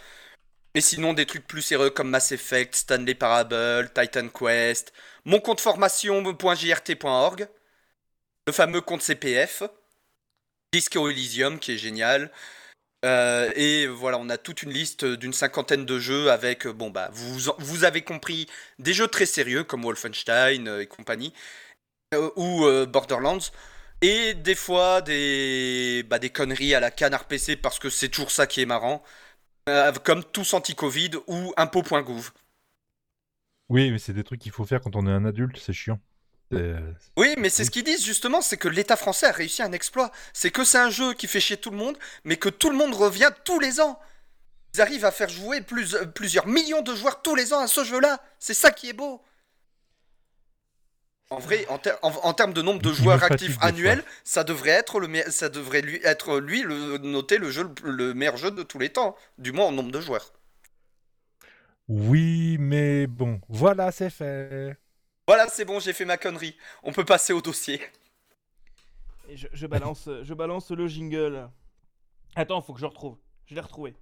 Et 0.77 0.83
sinon 0.83 1.15
des 1.15 1.25
trucs 1.25 1.47
plus 1.47 1.63
sérieux 1.63 1.89
comme 1.89 2.11
Mass 2.11 2.33
Effect, 2.33 2.75
Stanley 2.75 3.15
Parable, 3.15 3.91
Titan 3.95 4.29
Quest, 4.29 4.93
mon 5.25 5.41
compte 5.41 5.59
formation.jrt.org, 5.59 7.49
le 8.47 8.53
fameux 8.53 8.83
compte 8.83 9.01
CPF, 9.01 9.63
Disco 10.75 11.09
Elysium 11.09 11.59
qui 11.59 11.73
est 11.73 11.79
génial. 11.79 12.31
Euh, 13.07 13.51
et 13.57 13.87
voilà, 13.87 14.19
on 14.19 14.29
a 14.29 14.37
toute 14.37 14.65
une 14.65 14.71
liste 14.71 15.07
d'une 15.07 15.33
cinquantaine 15.33 15.87
de 15.87 15.99
jeux 15.99 16.31
avec, 16.31 16.67
euh, 16.67 16.75
bon 16.75 16.91
bah, 16.91 17.09
vous, 17.11 17.51
vous 17.57 17.85
avez 17.85 18.03
compris, 18.03 18.47
des 18.79 18.93
jeux 18.93 19.09
très 19.09 19.25
sérieux 19.25 19.65
comme 19.65 19.83
Wolfenstein 19.83 20.69
euh, 20.69 20.83
et 20.83 20.87
compagnie, 20.87 21.33
ou 22.37 22.67
Borderlands, 22.87 23.51
et 24.03 24.35
des 24.35 24.55
fois 24.55 25.01
des, 25.01 26.05
bah, 26.07 26.19
des 26.19 26.31
conneries 26.31 26.75
à 26.75 26.81
la 26.81 26.91
canard 26.91 27.25
PC 27.25 27.57
parce 27.57 27.79
que 27.79 27.89
c'est 27.89 28.09
toujours 28.11 28.31
ça 28.31 28.47
qui 28.47 28.61
est 28.61 28.67
marrant, 28.67 29.03
comme 30.05 30.25
tous 30.25 30.55
anti-Covid 30.55 31.11
ou 31.27 31.53
impôt.gouv. 31.57 32.31
Oui, 33.69 33.91
mais 33.91 33.99
c'est 33.99 34.13
des 34.13 34.23
trucs 34.25 34.41
qu'il 34.41 34.53
faut 34.53 34.65
faire 34.65 34.81
quand 34.81 34.95
on 34.95 35.07
est 35.07 35.11
un 35.13 35.25
adulte, 35.25 35.59
c'est 35.59 35.73
chiant. 35.73 35.99
C'est- 36.53 36.77
Oui, 37.17 37.35
mais 37.39 37.49
c'est 37.51 37.65
ce 37.65 37.73
qu'ils 37.73 37.83
disent 37.83 38.05
justement, 38.05 38.41
c'est 38.41 38.57
que 38.57 38.69
l'État 38.69 38.97
français 38.97 39.27
a 39.27 39.33
réussi 39.33 39.63
un 39.63 39.73
exploit. 39.73 40.13
C'est 40.33 40.53
que 40.53 40.65
c'est 40.65 40.79
un 40.79 40.91
jeu 40.91 41.13
qui 41.15 41.27
fait 41.27 41.41
chier 41.41 41.57
tout 41.57 41.71
le 41.71 41.77
monde, 41.77 41.99
mais 42.25 42.37
que 42.37 42.49
tout 42.49 42.71
le 42.71 42.77
monde 42.77 42.95
revient 42.95 43.31
tous 43.45 43.59
les 43.59 43.81
ans. 43.81 43.99
Ils 44.75 44.81
arrivent 44.81 45.05
à 45.05 45.11
faire 45.11 45.29
jouer 45.29 45.61
plus, 45.63 45.95
euh, 45.97 46.05
plusieurs 46.07 46.47
millions 46.47 46.83
de 46.83 46.95
joueurs 46.95 47.23
tous 47.23 47.35
les 47.35 47.53
ans 47.53 47.59
à 47.61 47.67
ce 47.67 47.83
jeu-là. 47.83 48.23
C'est 48.39 48.55
ça 48.55 48.71
qui 48.71 48.89
est 48.91 48.93
beau. 48.93 49.21
En 51.31 51.39
vrai, 51.39 51.67
en, 51.69 51.79
ter- 51.79 51.99
en- 52.03 52.11
en 52.13 52.35
termes 52.35 52.53
de 52.53 52.63
nombre 52.63 52.81
de 52.83 52.93
joueurs 52.93 53.23
actifs 53.23 53.57
annuels, 53.61 54.05
ça 54.25 54.45
devrait 54.45 54.71
être 54.71 55.01
le 55.01 55.09
me- 55.09 55.31
ça 55.31 55.49
devrait 55.49 55.83
lui 55.83 56.01
être 56.05 56.39
lui 56.39 56.63
le 56.63 56.99
noté 56.99 57.39
le 57.39 57.51
jeu 57.51 57.69
le, 57.83 57.91
le 57.91 58.15
meilleur 58.15 58.37
jeu 58.37 58.51
de 58.51 58.63
tous 58.63 58.79
les 58.79 58.91
temps, 58.91 59.17
du 59.39 59.53
moins 59.53 59.67
en 59.67 59.73
nombre 59.73 59.91
de 59.93 60.01
joueurs. 60.01 60.33
Oui, 61.89 62.57
mais 62.59 63.07
bon, 63.07 63.41
voilà, 63.49 63.93
c'est 63.93 64.11
fait. 64.11 64.77
Voilà, 65.27 65.49
c'est 65.49 65.65
bon, 65.65 65.79
j'ai 65.81 65.93
fait 65.93 66.05
ma 66.05 66.17
connerie. 66.17 66.57
On 66.83 66.93
peut 66.93 67.05
passer 67.05 67.33
au 67.33 67.41
dossier. 67.41 67.81
Et 69.29 69.37
je, 69.37 69.49
je 69.53 69.67
balance, 69.67 70.09
je 70.23 70.35
balance 70.35 70.71
le 70.71 70.87
jingle. 70.89 71.49
Attends, 72.37 72.63
faut 72.63 72.73
que 72.73 72.79
je 72.81 72.85
le 72.85 72.89
retrouve. 72.89 73.17
Je 73.47 73.55
l'ai 73.55 73.61
retrouvé. 73.61 73.95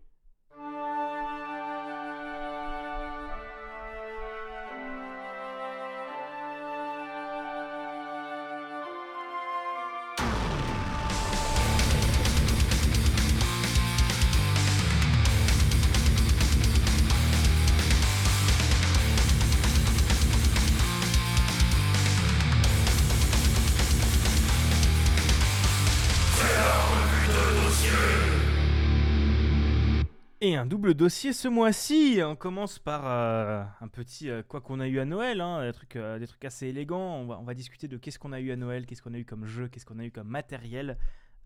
Un 30.57 30.67
double 30.67 30.95
dossier 30.95 31.33
ce 31.33 31.49
mois-ci. 31.49 32.21
On 32.25 32.37
commence 32.37 32.79
par 32.79 33.03
euh, 33.07 33.63
un 33.81 33.89
petit 33.89 34.31
euh, 34.31 34.43
quoi 34.43 34.61
qu'on 34.61 34.81
a 34.81 34.87
eu 34.87 34.99
à 35.01 35.05
Noël, 35.05 35.41
hein, 35.41 35.65
des, 35.65 35.73
trucs, 35.73 35.97
euh, 35.97 36.19
des 36.19 36.27
trucs 36.27 36.45
assez 36.45 36.67
élégants. 36.69 37.17
On 37.17 37.27
va, 37.27 37.39
on 37.39 37.45
va 37.45 37.55
discuter 37.55 37.89
de 37.89 37.97
qu'est-ce 37.97 38.19
qu'on 38.19 38.33
a 38.33 38.41
eu 38.41 38.53
à 38.53 38.57
Noël, 38.57 38.87
qu'est-ce 38.87 39.03
qu'on 39.03 39.15
a 39.15 39.19
eu 39.19 39.25
comme 39.25 39.47
jeu, 39.47 39.69
qu'est-ce 39.69 39.87
qu'on 39.87 39.99
a 39.99 40.05
eu 40.05 40.11
comme 40.11 40.29
matériel. 40.29 40.97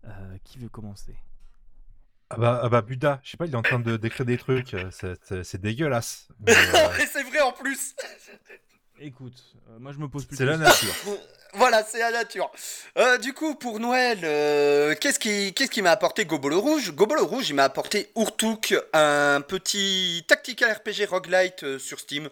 Euh, 0.05 0.37
qui 0.45 0.59
veut 0.59 0.69
commencer? 0.69 1.15
Ah 2.29 2.37
bah, 2.37 2.61
ah 2.63 2.69
bah 2.69 2.81
Buda, 2.81 3.19
je 3.23 3.31
sais 3.31 3.37
pas, 3.37 3.47
il 3.47 3.51
est 3.53 3.57
en 3.57 3.61
train 3.61 3.79
de 3.79 3.97
d'écrire 3.97 4.25
des 4.25 4.37
trucs, 4.37 4.73
euh, 4.73 4.89
c'est- 4.91 5.57
dégueulasse. 5.57 6.29
Mais, 6.39 6.53
euh, 6.55 6.97
Et 7.01 7.05
c'est 7.05 7.23
vrai 7.23 7.41
en 7.41 7.51
plus. 7.51 7.95
Écoute, 9.01 9.41
euh, 9.69 9.79
moi 9.79 9.91
je 9.93 9.97
me 9.97 10.07
pose 10.07 10.25
plus 10.25 10.35
c'est 10.35 10.45
la 10.45 10.57
nature. 10.57 10.93
Voilà, 11.53 11.83
c'est 11.83 11.99
la 11.99 12.11
nature. 12.11 12.51
Euh, 12.97 13.17
du 13.17 13.33
coup, 13.33 13.55
pour 13.55 13.79
Noël, 13.79 14.19
euh, 14.23 14.93
qu'est-ce 14.99 15.17
qui, 15.17 15.53
qu'est-ce 15.53 15.71
qui 15.71 15.81
m'a 15.81 15.91
apporté 15.91 16.25
Gobole 16.25 16.53
Rouge? 16.53 16.91
Gobole 16.91 17.21
Rouge, 17.21 17.49
il 17.49 17.55
m'a 17.55 17.63
apporté 17.63 18.11
Urtuk, 18.15 18.75
un 18.93 19.41
petit 19.41 20.23
tactical 20.27 20.71
RPG 20.71 21.05
roguelite 21.09 21.63
euh, 21.63 21.79
sur 21.79 21.99
Steam. 21.99 22.29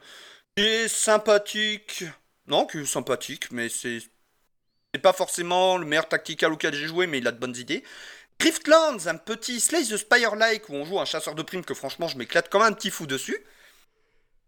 Qui 0.56 0.64
est 0.64 0.88
sympathique. 0.88 2.04
Non, 2.46 2.68
qui 2.68 2.80
est 2.80 2.86
sympathique, 2.86 3.52
mais 3.52 3.70
c'est. 3.70 4.00
C'est 4.94 5.02
pas 5.02 5.14
forcément 5.14 5.78
le 5.78 5.86
meilleur 5.86 6.08
tactical 6.08 6.54
auquel 6.54 6.74
j'ai 6.74 6.88
joué, 6.88 7.08
mais 7.08 7.18
il 7.18 7.28
a 7.28 7.32
de 7.32 7.40
bonnes 7.40 7.58
idées. 7.58 7.84
Driftlands, 8.40 9.06
un 9.08 9.18
petit 9.18 9.60
Slay 9.60 9.84
the 9.84 9.98
Spire-like 9.98 10.70
où 10.70 10.74
on 10.74 10.86
joue 10.86 11.00
un 11.00 11.06
chasseur 11.06 11.36
de 11.36 11.42
primes 11.42 11.66
que 11.66 11.74
franchement 11.74 12.08
je 12.08 12.18
m'éclate 12.18 12.50
comme 12.50 12.62
un 12.62 12.72
petit 12.72 12.90
fou 12.90 13.06
dessus. 13.06 13.38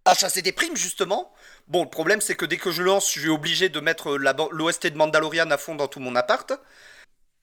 À 0.10 0.16
chasser 0.16 0.42
des 0.42 0.52
primes 0.52 0.76
justement. 0.76 1.34
Bon, 1.68 1.84
le 1.84 1.90
problème 1.90 2.22
c'est 2.22 2.36
que 2.36 2.46
dès 2.46 2.58
que 2.58 2.72
je 2.72 2.82
lance, 2.84 3.06
je 3.14 3.20
suis 3.20 3.30
obligé 3.30 3.70
de 3.70 3.80
mettre 3.80 4.18
ban- 4.18 4.50
l'OST 4.52 4.88
de 4.88 4.98
Mandalorian 4.98 5.50
à 5.52 5.58
fond 5.58 5.76
dans 5.76 5.88
tout 5.88 6.00
mon 6.00 6.16
appart. 6.16 6.52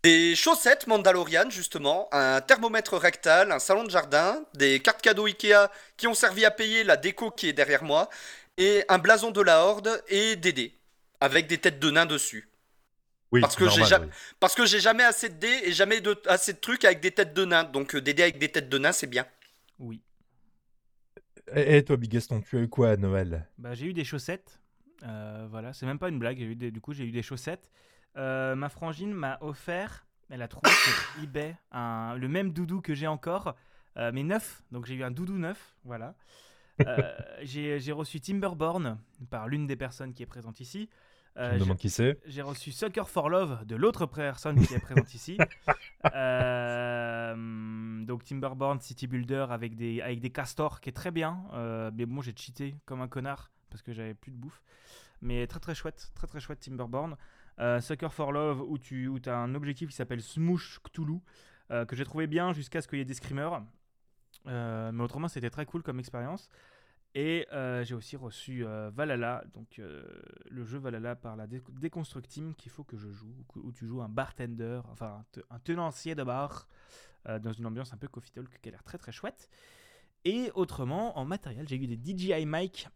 Des 0.02 0.34
chaussettes 0.36 0.86
Mandalorian 0.86 1.48
justement, 1.50 2.08
un 2.12 2.40
thermomètre 2.40 2.96
rectal, 2.96 3.50
un 3.52 3.58
salon 3.58 3.84
de 3.84 3.90
jardin, 3.90 4.44
des 4.54 4.80
cartes 4.80 5.02
cadeaux 5.02 5.26
Ikea 5.26 5.68
qui 5.96 6.06
ont 6.06 6.14
servi 6.14 6.44
à 6.44 6.50
payer 6.50 6.84
la 6.84 6.96
déco 6.96 7.30
qui 7.30 7.48
est 7.48 7.52
derrière 7.52 7.82
moi, 7.82 8.08
et 8.56 8.84
un 8.88 8.98
blason 8.98 9.30
de 9.30 9.40
la 9.40 9.62
Horde 9.64 10.02
et 10.08 10.36
des 10.36 10.52
dés 10.52 10.74
avec 11.20 11.46
des 11.46 11.58
têtes 11.58 11.78
de 11.78 11.90
nains 11.90 12.06
dessus. 12.06 12.48
Oui, 13.32 13.40
Parce 13.40 13.56
que 13.56 13.64
j'ai 13.64 13.80
normal, 13.80 13.88
jamais- 13.88 14.06
oui. 14.06 14.12
Parce 14.38 14.54
que 14.54 14.66
j'ai 14.66 14.78
jamais 14.80 15.02
assez 15.02 15.28
de 15.28 15.34
dés 15.34 15.60
et 15.64 15.72
jamais 15.72 16.00
de, 16.00 16.16
assez 16.26 16.52
de 16.52 16.58
trucs 16.58 16.84
avec 16.84 17.00
des 17.00 17.10
têtes 17.10 17.34
de 17.34 17.44
nains. 17.44 17.64
Donc 17.64 17.94
euh, 17.94 18.00
des 18.00 18.14
dés 18.14 18.22
avec 18.22 18.38
des 18.38 18.48
têtes 18.50 18.68
de 18.68 18.78
nains, 18.78 18.92
c'est 18.92 19.08
bien. 19.08 19.26
Oui. 19.80 20.00
Et, 21.54 21.76
et 21.78 21.84
toi, 21.84 21.96
Big 21.96 22.10
Gaston, 22.10 22.40
tu 22.40 22.56
as 22.58 22.60
eu 22.62 22.68
quoi 22.68 22.90
à 22.90 22.96
Noël? 22.96 23.46
Bah, 23.58 23.74
j'ai 23.74 23.86
eu 23.86 23.92
des 23.92 24.04
chaussettes. 24.04 24.60
Euh, 25.04 25.46
voilà, 25.50 25.72
c'est 25.72 25.86
même 25.86 25.98
pas 25.98 26.08
une 26.08 26.18
blague. 26.18 26.38
j'ai 26.38 26.44
eu 26.44 26.56
des- 26.56 26.70
du 26.70 26.80
coup, 26.80 26.92
j'ai 26.92 27.04
eu 27.04 27.12
des 27.12 27.22
chaussettes. 27.22 27.70
Euh, 28.16 28.54
ma 28.56 28.68
frangine 28.68 29.12
m'a 29.12 29.38
offert, 29.42 30.06
elle 30.30 30.42
a 30.42 30.48
trouvé 30.48 30.70
sur 30.70 30.92
eBay 31.22 31.54
un, 31.70 32.14
le 32.16 32.28
même 32.28 32.50
doudou 32.52 32.80
que 32.80 32.94
j'ai 32.94 33.06
encore, 33.06 33.54
euh, 33.98 34.10
mais 34.12 34.22
neuf. 34.22 34.62
Donc 34.72 34.86
j'ai 34.86 34.94
eu 34.94 35.02
un 35.04 35.10
doudou 35.10 35.38
neuf. 35.38 35.76
Voilà. 35.84 36.14
J'ai 37.42 37.80
j'ai 37.80 37.92
reçu 37.92 38.20
Timberborn 38.20 38.98
par 39.30 39.48
l'une 39.48 39.66
des 39.66 39.76
personnes 39.76 40.12
qui 40.12 40.22
est 40.22 40.26
présente 40.26 40.60
ici. 40.60 40.90
Euh, 41.38 41.48
me 41.48 41.58
j'ai- 41.58 41.64
demande 41.64 41.76
qui 41.76 41.90
c'est. 41.90 42.18
j'ai 42.26 42.40
reçu 42.42 42.72
Sucker 42.72 43.06
for 43.06 43.28
Love 43.28 43.64
de 43.66 43.76
l'autre 43.76 44.06
personne 44.06 44.58
qui 44.64 44.72
est 44.74 44.80
présente 44.80 45.12
ici. 45.14 45.36
Euh, 46.14 48.04
donc 48.04 48.24
Timberborn 48.24 48.80
City 48.80 49.06
Builder 49.06 49.46
avec 49.50 49.74
des, 49.76 50.00
avec 50.00 50.20
des 50.20 50.30
castors 50.30 50.80
qui 50.80 50.88
est 50.88 50.92
très 50.92 51.10
bien. 51.10 51.42
Euh, 51.52 51.90
mais 51.94 52.06
bon, 52.06 52.20
j'ai 52.22 52.32
cheaté 52.36 52.76
comme 52.86 53.00
un 53.00 53.08
connard 53.08 53.50
parce 53.70 53.82
que 53.82 53.92
j'avais 53.92 54.14
plus 54.14 54.30
de 54.32 54.36
bouffe. 54.36 54.62
Mais 55.22 55.46
très 55.46 55.60
très 55.60 55.74
chouette, 55.74 56.10
très 56.14 56.26
très 56.26 56.40
chouette 56.40 56.60
Timberborn. 56.60 57.16
Euh, 57.58 57.80
Sucker 57.80 58.10
for 58.12 58.32
Love 58.32 58.62
où 58.62 58.78
tu 58.78 59.08
où 59.08 59.18
as 59.26 59.36
un 59.36 59.54
objectif 59.54 59.88
qui 59.90 59.96
s'appelle 59.96 60.22
Smoosh 60.22 60.78
Cthulhu 60.84 61.20
que 61.68 61.96
j'ai 61.96 62.04
trouvé 62.04 62.28
bien 62.28 62.52
jusqu'à 62.52 62.80
ce 62.80 62.86
qu'il 62.86 62.98
y 62.98 63.02
ait 63.02 63.04
des 63.04 63.14
screamers. 63.14 63.60
Mais 64.44 65.02
autrement, 65.02 65.26
c'était 65.28 65.50
très 65.50 65.66
cool 65.66 65.82
comme 65.82 65.98
expérience. 65.98 66.48
Et 67.18 67.48
euh, 67.50 67.82
j'ai 67.82 67.94
aussi 67.94 68.14
reçu 68.14 68.66
euh, 68.66 68.90
Valhalla, 68.90 69.42
donc 69.54 69.78
euh, 69.78 70.04
le 70.50 70.64
jeu 70.66 70.76
Valhalla 70.76 71.16
par 71.16 71.34
la 71.34 71.46
Team 72.28 72.54
qu'il 72.54 72.70
faut 72.70 72.84
que 72.84 72.98
je 72.98 73.10
joue, 73.10 73.34
où 73.54 73.72
tu 73.72 73.86
joues 73.86 74.02
un 74.02 74.08
bartender, 74.10 74.82
enfin 74.90 75.20
un, 75.20 75.24
te- 75.32 75.40
un 75.48 75.58
tenancier 75.58 76.14
de 76.14 76.22
bar, 76.22 76.68
euh, 77.26 77.38
dans 77.38 77.52
une 77.54 77.64
ambiance 77.64 77.94
un 77.94 77.96
peu 77.96 78.06
coffee 78.06 78.32
talk 78.32 78.60
qui 78.60 78.68
a 78.68 78.72
l'air 78.72 78.84
très 78.84 78.98
très 78.98 79.12
chouette. 79.12 79.48
Et 80.26 80.50
autrement, 80.54 81.18
en 81.18 81.24
matériel, 81.24 81.66
j'ai 81.66 81.76
eu 81.76 81.86
des 81.86 81.96
DJI 81.96 82.44
mic 82.44 82.86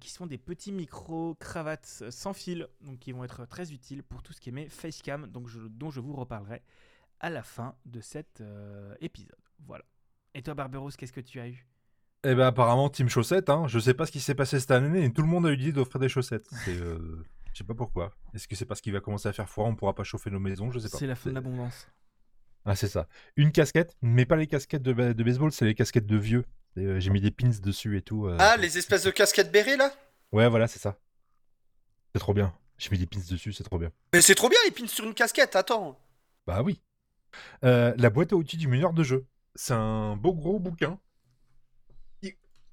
qui 0.00 0.08
sont 0.08 0.24
des 0.24 0.38
petits 0.38 0.72
micros 0.72 1.34
cravates 1.34 2.02
sans 2.08 2.32
fil, 2.32 2.68
donc 2.80 2.98
qui 2.98 3.12
vont 3.12 3.24
être 3.24 3.44
très 3.44 3.74
utiles 3.74 4.02
pour 4.02 4.22
tout 4.22 4.32
ce 4.32 4.40
qui 4.40 4.48
est 4.48 4.52
mes 4.52 4.70
facecam, 4.70 5.26
donc 5.26 5.50
dont 5.68 5.90
je 5.90 6.00
vous 6.00 6.14
reparlerai 6.14 6.62
à 7.20 7.28
la 7.28 7.42
fin 7.42 7.76
de 7.84 8.00
cet 8.00 8.42
épisode. 9.00 9.36
Voilà. 9.66 9.84
Et 10.32 10.40
toi, 10.42 10.54
Barberousse, 10.54 10.96
qu'est-ce 10.96 11.12
que 11.12 11.20
tu 11.20 11.40
as 11.40 11.48
eu? 11.50 11.66
Eh 12.28 12.34
ben 12.34 12.46
apparemment 12.46 12.88
Team 12.90 13.08
Chaussettes, 13.08 13.50
hein. 13.50 13.66
je 13.68 13.78
sais 13.78 13.94
pas 13.94 14.04
ce 14.04 14.10
qui 14.10 14.18
s'est 14.20 14.34
passé 14.34 14.58
cette 14.58 14.72
année, 14.72 15.04
et 15.04 15.12
tout 15.12 15.22
le 15.22 15.28
monde 15.28 15.46
a 15.46 15.50
eu 15.50 15.56
l'idée 15.56 15.72
d'offrir 15.72 16.00
des 16.00 16.08
chaussettes. 16.08 16.48
C'est, 16.64 16.76
euh, 16.76 17.24
Je 17.52 17.58
sais 17.58 17.64
pas 17.64 17.74
pourquoi. 17.74 18.12
Est-ce 18.34 18.48
que 18.48 18.56
c'est 18.56 18.64
parce 18.64 18.80
qu'il 18.80 18.92
va 18.92 19.00
commencer 19.00 19.28
à 19.28 19.32
faire 19.32 19.48
froid, 19.48 19.66
on 19.66 19.76
pourra 19.76 19.94
pas 19.94 20.02
chauffer 20.02 20.30
nos 20.30 20.40
maisons, 20.40 20.72
je 20.72 20.80
sais 20.80 20.88
pas. 20.88 20.98
C'est 20.98 21.06
la 21.06 21.14
fin 21.14 21.30
de 21.30 21.34
l'abondance. 21.36 21.86
Ah 22.64 22.74
c'est 22.74 22.88
ça. 22.88 23.06
Une 23.36 23.52
casquette, 23.52 23.96
mais 24.02 24.26
pas 24.26 24.34
les 24.34 24.48
casquettes 24.48 24.82
de, 24.82 24.92
de 24.92 25.22
baseball, 25.22 25.52
c'est 25.52 25.64
les 25.66 25.74
casquettes 25.76 26.06
de 26.06 26.16
vieux. 26.16 26.44
Euh, 26.78 26.98
J'ai 26.98 27.10
mis 27.10 27.20
des 27.20 27.30
pins 27.30 27.48
dessus 27.62 27.96
et 27.96 28.02
tout. 28.02 28.26
euh. 28.26 28.36
Ah, 28.40 28.56
les 28.56 28.76
espèces 28.76 29.04
de 29.04 29.10
casquettes 29.12 29.52
bérets 29.52 29.76
là? 29.76 29.92
Ouais, 30.32 30.48
voilà, 30.48 30.66
c'est 30.66 30.80
ça. 30.80 30.98
C'est 32.12 32.18
trop 32.18 32.34
bien. 32.34 32.52
J'ai 32.76 32.90
mis 32.90 32.98
des 32.98 33.06
pins 33.06 33.20
dessus, 33.30 33.52
c'est 33.52 33.62
trop 33.62 33.78
bien. 33.78 33.90
Mais 34.12 34.20
c'est 34.20 34.34
trop 34.34 34.48
bien 34.48 34.58
les 34.64 34.72
pins 34.72 34.88
sur 34.88 35.04
une 35.04 35.14
casquette, 35.14 35.54
attends. 35.54 35.96
Bah 36.46 36.62
oui. 36.62 36.82
Euh, 37.64 37.94
la 37.96 38.10
boîte 38.10 38.32
à 38.32 38.36
outils 38.36 38.56
du 38.56 38.66
meneur 38.66 38.92
de 38.92 39.04
jeu. 39.04 39.26
C'est 39.54 39.72
un 39.74 40.16
beau 40.16 40.34
gros 40.34 40.58
bouquin. 40.58 40.98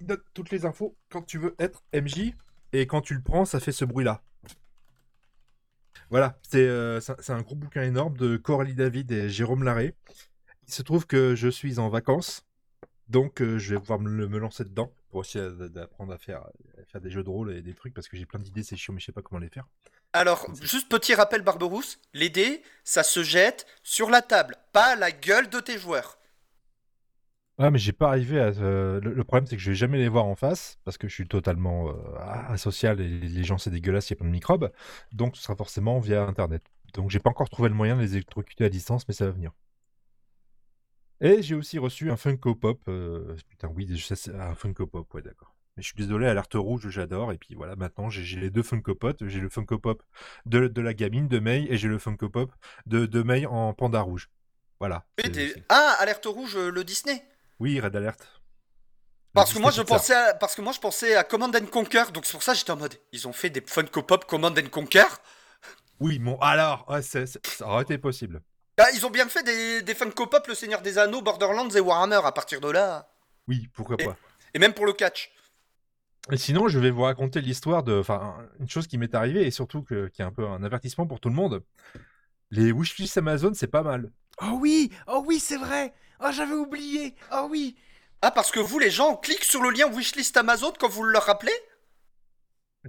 Donne 0.03 0.21
toutes 0.33 0.51
les 0.51 0.65
infos 0.65 0.95
quand 1.09 1.21
tu 1.23 1.37
veux 1.37 1.55
être 1.59 1.81
MJ. 1.93 2.33
Et 2.73 2.87
quand 2.87 3.01
tu 3.01 3.13
le 3.13 3.21
prends, 3.21 3.45
ça 3.45 3.59
fait 3.59 3.71
ce 3.71 3.85
bruit-là. 3.85 4.21
Voilà, 6.09 6.37
c'est 6.43 6.67
euh, 6.67 6.99
c'est 6.99 7.29
un- 7.31 7.41
gros 7.41 7.55
bouquin 7.55 7.81
énorme 7.83 8.17
de 8.17 8.37
Coralie 8.37 8.75
David 8.75 9.11
et 9.11 9.29
Jérôme 9.29 9.63
Larré. 9.63 9.95
Il 10.67 10.73
se 10.73 10.81
trouve 10.81 11.07
que 11.07 11.35
je 11.35 11.47
suis 11.47 11.79
en 11.79 11.89
vacances. 11.89 12.45
Donc 13.09 13.41
euh, 13.41 13.57
je 13.57 13.73
vais 13.75 13.79
pouvoir 13.79 13.99
me, 13.99 14.09
le- 14.09 14.27
me 14.27 14.37
lancer 14.37 14.63
dedans 14.63 14.91
pour 15.09 15.19
aussi 15.21 15.37
euh, 15.39 15.69
d'apprendre 15.69 16.13
à 16.13 16.17
faire, 16.17 16.39
à 16.41 16.85
faire 16.87 17.01
des 17.01 17.09
jeux 17.09 17.23
de 17.23 17.29
rôle 17.29 17.53
et 17.53 17.61
des 17.61 17.73
trucs 17.73 17.93
parce 17.93 18.07
que 18.07 18.17
j'ai 18.17 18.25
plein 18.25 18.39
d'idées, 18.39 18.63
c'est 18.63 18.75
chiant 18.75 18.93
mais 18.93 18.99
je 18.99 19.05
sais 19.07 19.11
pas 19.11 19.21
comment 19.21 19.39
les 19.39 19.49
faire. 19.49 19.65
Alors, 20.13 20.47
juste 20.61 20.89
petit 20.89 21.15
rappel 21.15 21.41
Barberousse, 21.41 21.99
les 22.13 22.29
dés, 22.29 22.61
ça 22.83 23.01
se 23.03 23.23
jette 23.23 23.65
sur 23.81 24.09
la 24.11 24.21
table, 24.21 24.55
pas 24.71 24.93
à 24.93 24.95
la 24.95 25.11
gueule 25.11 25.49
de 25.49 25.59
tes 25.59 25.77
joueurs. 25.79 26.19
Ah 27.59 27.69
mais 27.69 27.77
j'ai 27.77 27.93
pas 27.93 28.07
arrivé 28.07 28.39
à... 28.39 28.47
euh, 28.47 28.99
le, 28.99 29.13
le 29.13 29.23
problème 29.23 29.45
c'est 29.45 29.55
que 29.55 29.61
je 29.61 29.69
vais 29.69 29.75
jamais 29.75 29.99
les 29.99 30.07
voir 30.09 30.25
en 30.25 30.35
face 30.35 30.79
parce 30.85 30.97
que 30.97 31.07
je 31.07 31.13
suis 31.13 31.27
totalement 31.27 31.89
euh, 31.89 31.93
asocial 32.49 32.99
et 32.99 33.07
les 33.07 33.43
gens 33.43 33.59
c'est 33.59 33.69
dégueulasse, 33.69 34.09
il 34.09 34.13
y 34.13 34.15
a 34.15 34.17
plein 34.17 34.25
de 34.25 34.31
microbes. 34.31 34.71
Donc 35.11 35.37
ce 35.37 35.43
sera 35.43 35.55
forcément 35.55 35.99
via 35.99 36.23
internet. 36.23 36.63
Donc 36.95 37.11
j'ai 37.11 37.19
pas 37.19 37.29
encore 37.29 37.49
trouvé 37.49 37.69
le 37.69 37.75
moyen 37.75 37.95
de 37.95 38.01
les 38.01 38.13
électrocuter 38.13 38.65
à 38.65 38.69
distance 38.69 39.07
mais 39.07 39.13
ça 39.13 39.25
va 39.25 39.31
venir. 39.31 39.51
Et 41.21 41.43
j'ai 41.43 41.53
aussi 41.53 41.77
reçu 41.77 42.09
un 42.09 42.17
Funko 42.17 42.55
Pop. 42.55 42.81
euh, 42.87 43.35
Putain 43.47 43.69
oui, 43.69 43.87
je 43.89 44.03
sais, 44.03 44.15
c'est 44.15 44.33
un 44.33 44.55
Funko 44.55 44.87
Pop, 44.87 45.13
ouais 45.13 45.21
d'accord. 45.21 45.55
Mais 45.77 45.83
je 45.83 45.87
suis 45.87 45.95
désolé, 45.95 46.27
alerte 46.27 46.55
rouge, 46.55 46.89
j'adore. 46.89 47.31
Et 47.31 47.37
puis 47.37 47.53
voilà, 47.53 47.75
maintenant 47.75 48.09
j'ai 48.09 48.39
les 48.39 48.49
deux 48.49 48.63
Funko 48.63 48.95
Pop. 48.95 49.23
J'ai 49.27 49.39
le 49.39 49.49
Funko 49.49 49.77
Pop 49.77 50.01
de, 50.47 50.67
de 50.67 50.81
la 50.81 50.95
gamine 50.95 51.27
de 51.27 51.37
May 51.37 51.67
et 51.69 51.77
j'ai 51.77 51.87
le 51.87 51.99
Funko 51.99 52.29
Pop 52.29 52.51
de, 52.87 53.05
de 53.05 53.21
May 53.21 53.45
en 53.45 53.73
panda 53.73 54.01
rouge. 54.01 54.29
Voilà. 54.79 55.05
Ah, 55.69 55.95
alerte 55.99 56.25
rouge, 56.25 56.57
le 56.57 56.83
Disney. 56.83 57.23
Oui, 57.64 57.80
Red 57.80 57.95
Alert. 57.95 58.20
Parce 59.34 59.53
que 59.53 59.59
moi 59.59 59.72
je 59.72 59.82
pensais 59.82 60.14
à, 60.14 60.34
parce 60.34 60.53
que 60.53 60.61
moi 60.61 60.74
je 60.74 60.82
pensais 60.82 61.16
à 61.16 61.24
Command 61.24 61.55
and 61.55 61.68
Conquer, 61.68 62.03
donc 62.14 62.26
c'est 62.26 62.34
pour 62.34 62.43
ça 62.43 62.51
que 62.51 62.57
j'étais 62.59 62.72
en 62.72 62.76
mode 62.76 62.95
ils 63.14 63.26
ont 63.26 63.32
fait 63.32 63.49
des 63.49 63.64
Funko 63.66 64.03
Pop 64.03 64.26
Command 64.26 64.59
and 64.59 64.68
Conquer. 64.70 65.05
Oui, 66.01 66.20
bon, 66.20 66.38
alors, 66.41 66.86
ouais, 66.89 67.01
ça 67.01 67.24
aurait 67.61 67.84
été 67.84 67.97
possible. 67.97 68.41
Ah, 68.78 68.88
ils 68.93 69.05
ont 69.05 69.09
bien 69.09 69.30
fait 69.30 69.43
des, 69.43 69.82
des 69.82 69.95
Funko 69.95 70.28
Pop 70.28 70.45
Le 70.45 70.55
Seigneur 70.55 70.82
des 70.82 70.97
Anneaux, 70.97 71.22
Borderlands 71.22 71.70
et 71.70 71.80
Warhammer 71.80 72.20
à 72.26 72.34
partir 72.34 72.59
de 72.59 72.70
là. 72.70 73.09
Oui, 73.47 73.70
pourquoi 73.74 73.95
Et- 73.97 74.05
pas. 74.07 74.18
Et 74.53 74.59
même 74.59 74.74
pour 74.74 74.86
le 74.86 74.91
catch. 74.91 75.32
Et 76.34 76.38
sinon, 76.38 76.68
je 76.68 76.80
vais 76.80 76.91
vous 76.91 77.03
raconter 77.03 77.39
l'histoire 77.39 77.84
de, 77.84 77.97
enfin, 77.97 78.45
une 78.59 78.70
chose 78.70 78.88
qui 78.88 78.97
m'est 78.97 79.16
arrivée 79.16 79.47
et 79.47 79.51
surtout 79.51 79.84
que, 79.84 80.09
qui 80.09 80.22
est 80.22 80.26
un 80.26 80.34
peu 80.34 80.45
un 80.45 80.64
avertissement 80.64 81.07
pour 81.07 81.22
tout 81.22 81.30
le 81.30 81.36
monde. 81.36 81.64
Les 82.51 82.74
wishlists 82.74 83.18
Amazon, 83.18 83.53
c'est 83.53 83.68
pas 83.68 83.84
mal. 83.84 84.11
Oh 84.41 84.57
oui, 84.59 84.91
oh 85.07 85.23
oui, 85.25 85.39
c'est 85.39 85.57
vrai. 85.57 85.93
Oh, 86.19 86.31
j'avais 86.31 86.53
oublié. 86.53 87.15
Oh 87.31 87.47
oui. 87.49 87.75
Ah, 88.21 88.31
parce 88.31 88.51
que 88.51 88.59
vous 88.59 88.79
les 88.79 88.89
gens 88.89 89.15
cliquent 89.17 89.43
sur 89.43 89.61
le 89.61 89.69
lien 89.71 89.88
wishlist 89.91 90.36
Amazon 90.38 90.73
quand 90.79 90.89
vous 90.89 91.03
le 91.03 91.11
leur 91.11 91.23
rappelez? 91.25 91.51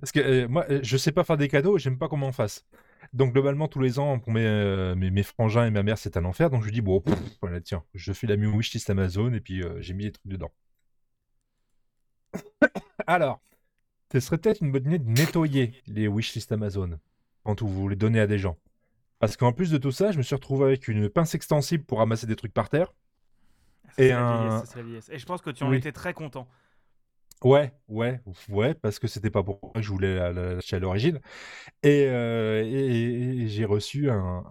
Parce 0.00 0.12
que 0.12 0.20
euh, 0.20 0.48
moi, 0.48 0.64
euh, 0.70 0.80
je 0.82 0.96
sais 0.96 1.12
pas 1.12 1.24
faire 1.24 1.36
des 1.36 1.48
cadeaux 1.48 1.76
et 1.76 1.80
j'aime 1.80 1.98
pas 1.98 2.08
comment 2.08 2.28
on 2.28 2.32
fasse. 2.32 2.64
Donc, 3.12 3.32
globalement, 3.32 3.68
tous 3.68 3.80
les 3.80 3.98
ans, 3.98 4.18
pour 4.18 4.32
mes, 4.32 4.44
euh, 4.46 4.94
mes, 4.96 5.10
mes 5.10 5.22
frangins 5.22 5.66
et 5.66 5.70
ma 5.70 5.82
mère, 5.82 5.98
c'est 5.98 6.16
un 6.16 6.24
enfer. 6.24 6.50
Donc, 6.50 6.64
je 6.64 6.70
dis, 6.70 6.80
bon, 6.80 7.00
pff, 7.00 7.16
voilà, 7.40 7.60
tiens, 7.60 7.84
je 7.94 8.12
fais 8.12 8.26
la 8.26 8.36
mieux 8.36 8.48
wishlist 8.48 8.90
Amazon 8.90 9.32
et 9.34 9.40
puis 9.40 9.62
euh, 9.62 9.80
j'ai 9.80 9.94
mis 9.94 10.04
les 10.04 10.12
trucs 10.12 10.26
dedans. 10.26 10.52
Alors, 13.06 13.40
ce 14.12 14.20
serait 14.20 14.38
peut-être 14.38 14.62
une 14.62 14.72
bonne 14.72 14.86
idée 14.86 14.98
de 14.98 15.10
nettoyer 15.10 15.82
les 15.86 16.08
wishlists 16.08 16.52
Amazon 16.52 16.98
quand 17.44 17.62
vous 17.62 17.88
les 17.88 17.96
donnez 17.96 18.20
à 18.20 18.26
des 18.26 18.38
gens. 18.38 18.58
Parce 19.24 19.38
qu'en 19.38 19.52
plus 19.52 19.70
de 19.70 19.78
tout 19.78 19.90
ça, 19.90 20.12
je 20.12 20.18
me 20.18 20.22
suis 20.22 20.34
retrouvé 20.34 20.66
avec 20.66 20.86
une 20.86 21.08
pince 21.08 21.34
extensible 21.34 21.82
pour 21.84 21.96
ramasser 21.96 22.26
des 22.26 22.36
trucs 22.36 22.52
par 22.52 22.68
terre. 22.68 22.92
Ça, 23.96 24.02
Et 24.04 24.12
un- 24.12 24.42
vieillesse, 24.42 24.60
ça, 24.60 24.66
c'est 24.66 24.76
la 24.76 24.82
vieillesse. 24.84 25.08
Et 25.10 25.18
je 25.18 25.24
pense 25.24 25.40
que 25.40 25.48
tu 25.48 25.64
en 25.64 25.70
Oui. 25.70 25.78
étais 25.78 25.92
très 25.92 26.12
content. 26.12 26.46
Ouais, 27.42 27.72
ouais, 27.88 28.20
ouais, 28.50 28.74
parce 28.74 28.98
que 28.98 29.06
c'était 29.06 29.30
pas 29.30 29.42
pour 29.42 29.60
moi 29.62 29.72
que 29.76 29.80
je 29.80 29.88
voulais 29.90 30.14
la- 30.14 30.30
la- 30.30 30.54
l'acheter 30.56 30.76
à 30.76 30.78
l'origine. 30.78 31.20
Et, 31.82 32.04
euh, 32.08 32.62
et- 32.66 33.44
et 33.44 33.48
j'ai 33.48 33.64
reçu 33.64 34.10
un, 34.10 34.44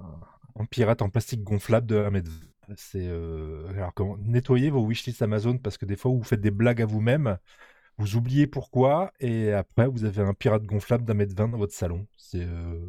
pirate 0.72 1.04
en 1.04 1.10
plastique 1.10 1.44
gonflable 1.44 1.86
de 1.86 1.98
1 1.98 2.10
mètre. 2.10 2.32
C'est 2.76 3.06
euh, 3.08 3.68
alors 3.76 3.94
comment 3.94 4.18
nettoyer 4.18 4.72
vos 4.72 4.82
wishlists 4.84 5.22
Amazon 5.22 5.60
parce 5.60 5.78
que 5.78 5.86
des 5.86 5.96
fois 5.98 6.10
vous 6.12 6.24
faites 6.24 6.42
des 6.42 6.50
blagues 6.52 6.82
à 6.82 6.86
vous-même, 6.88 7.38
vous 8.00 8.16
oubliez 8.16 8.48
pourquoi 8.48 9.12
et 9.20 9.52
après 9.52 9.88
vous 9.88 10.04
avez 10.06 10.22
un 10.24 10.34
pirate 10.34 10.64
gonflable 10.64 11.06
d'un 11.06 11.14
mètre 11.14 11.36
vingt 11.36 11.48
dans 11.48 11.58
votre 11.60 11.74
salon. 11.74 12.08
C'est 12.18 12.44
euh, 12.44 12.80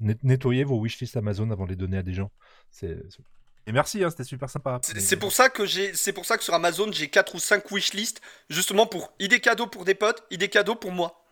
net- 0.00 0.22
nettoyer 0.22 0.64
vos 0.64 0.78
wishlists 0.78 1.16
Amazon 1.16 1.50
avant 1.50 1.64
de 1.64 1.70
les 1.70 1.76
donner 1.76 1.98
à 1.98 2.02
des 2.02 2.14
gens. 2.14 2.30
C'est 2.70 2.98
et 3.66 3.72
merci, 3.72 4.02
hein, 4.02 4.10
c'était 4.10 4.24
super 4.24 4.48
sympa. 4.48 4.80
C'est 4.82 5.18
pour 5.18 5.32
ça 5.32 5.48
que 5.50 5.66
j'ai, 5.66 5.94
c'est 5.94 6.12
pour 6.14 6.24
ça 6.24 6.38
que 6.38 6.42
sur 6.42 6.54
Amazon 6.54 6.90
j'ai 6.90 7.08
4 7.10 7.34
ou 7.34 7.38
5 7.38 7.70
wishlists 7.70 8.20
justement 8.48 8.86
pour 8.86 9.12
idées 9.20 9.40
cadeaux 9.40 9.66
pour 9.66 9.84
des 9.84 9.94
potes, 9.94 10.24
idées 10.30 10.48
cadeaux 10.48 10.74
pour 10.76 10.92
moi. 10.92 11.24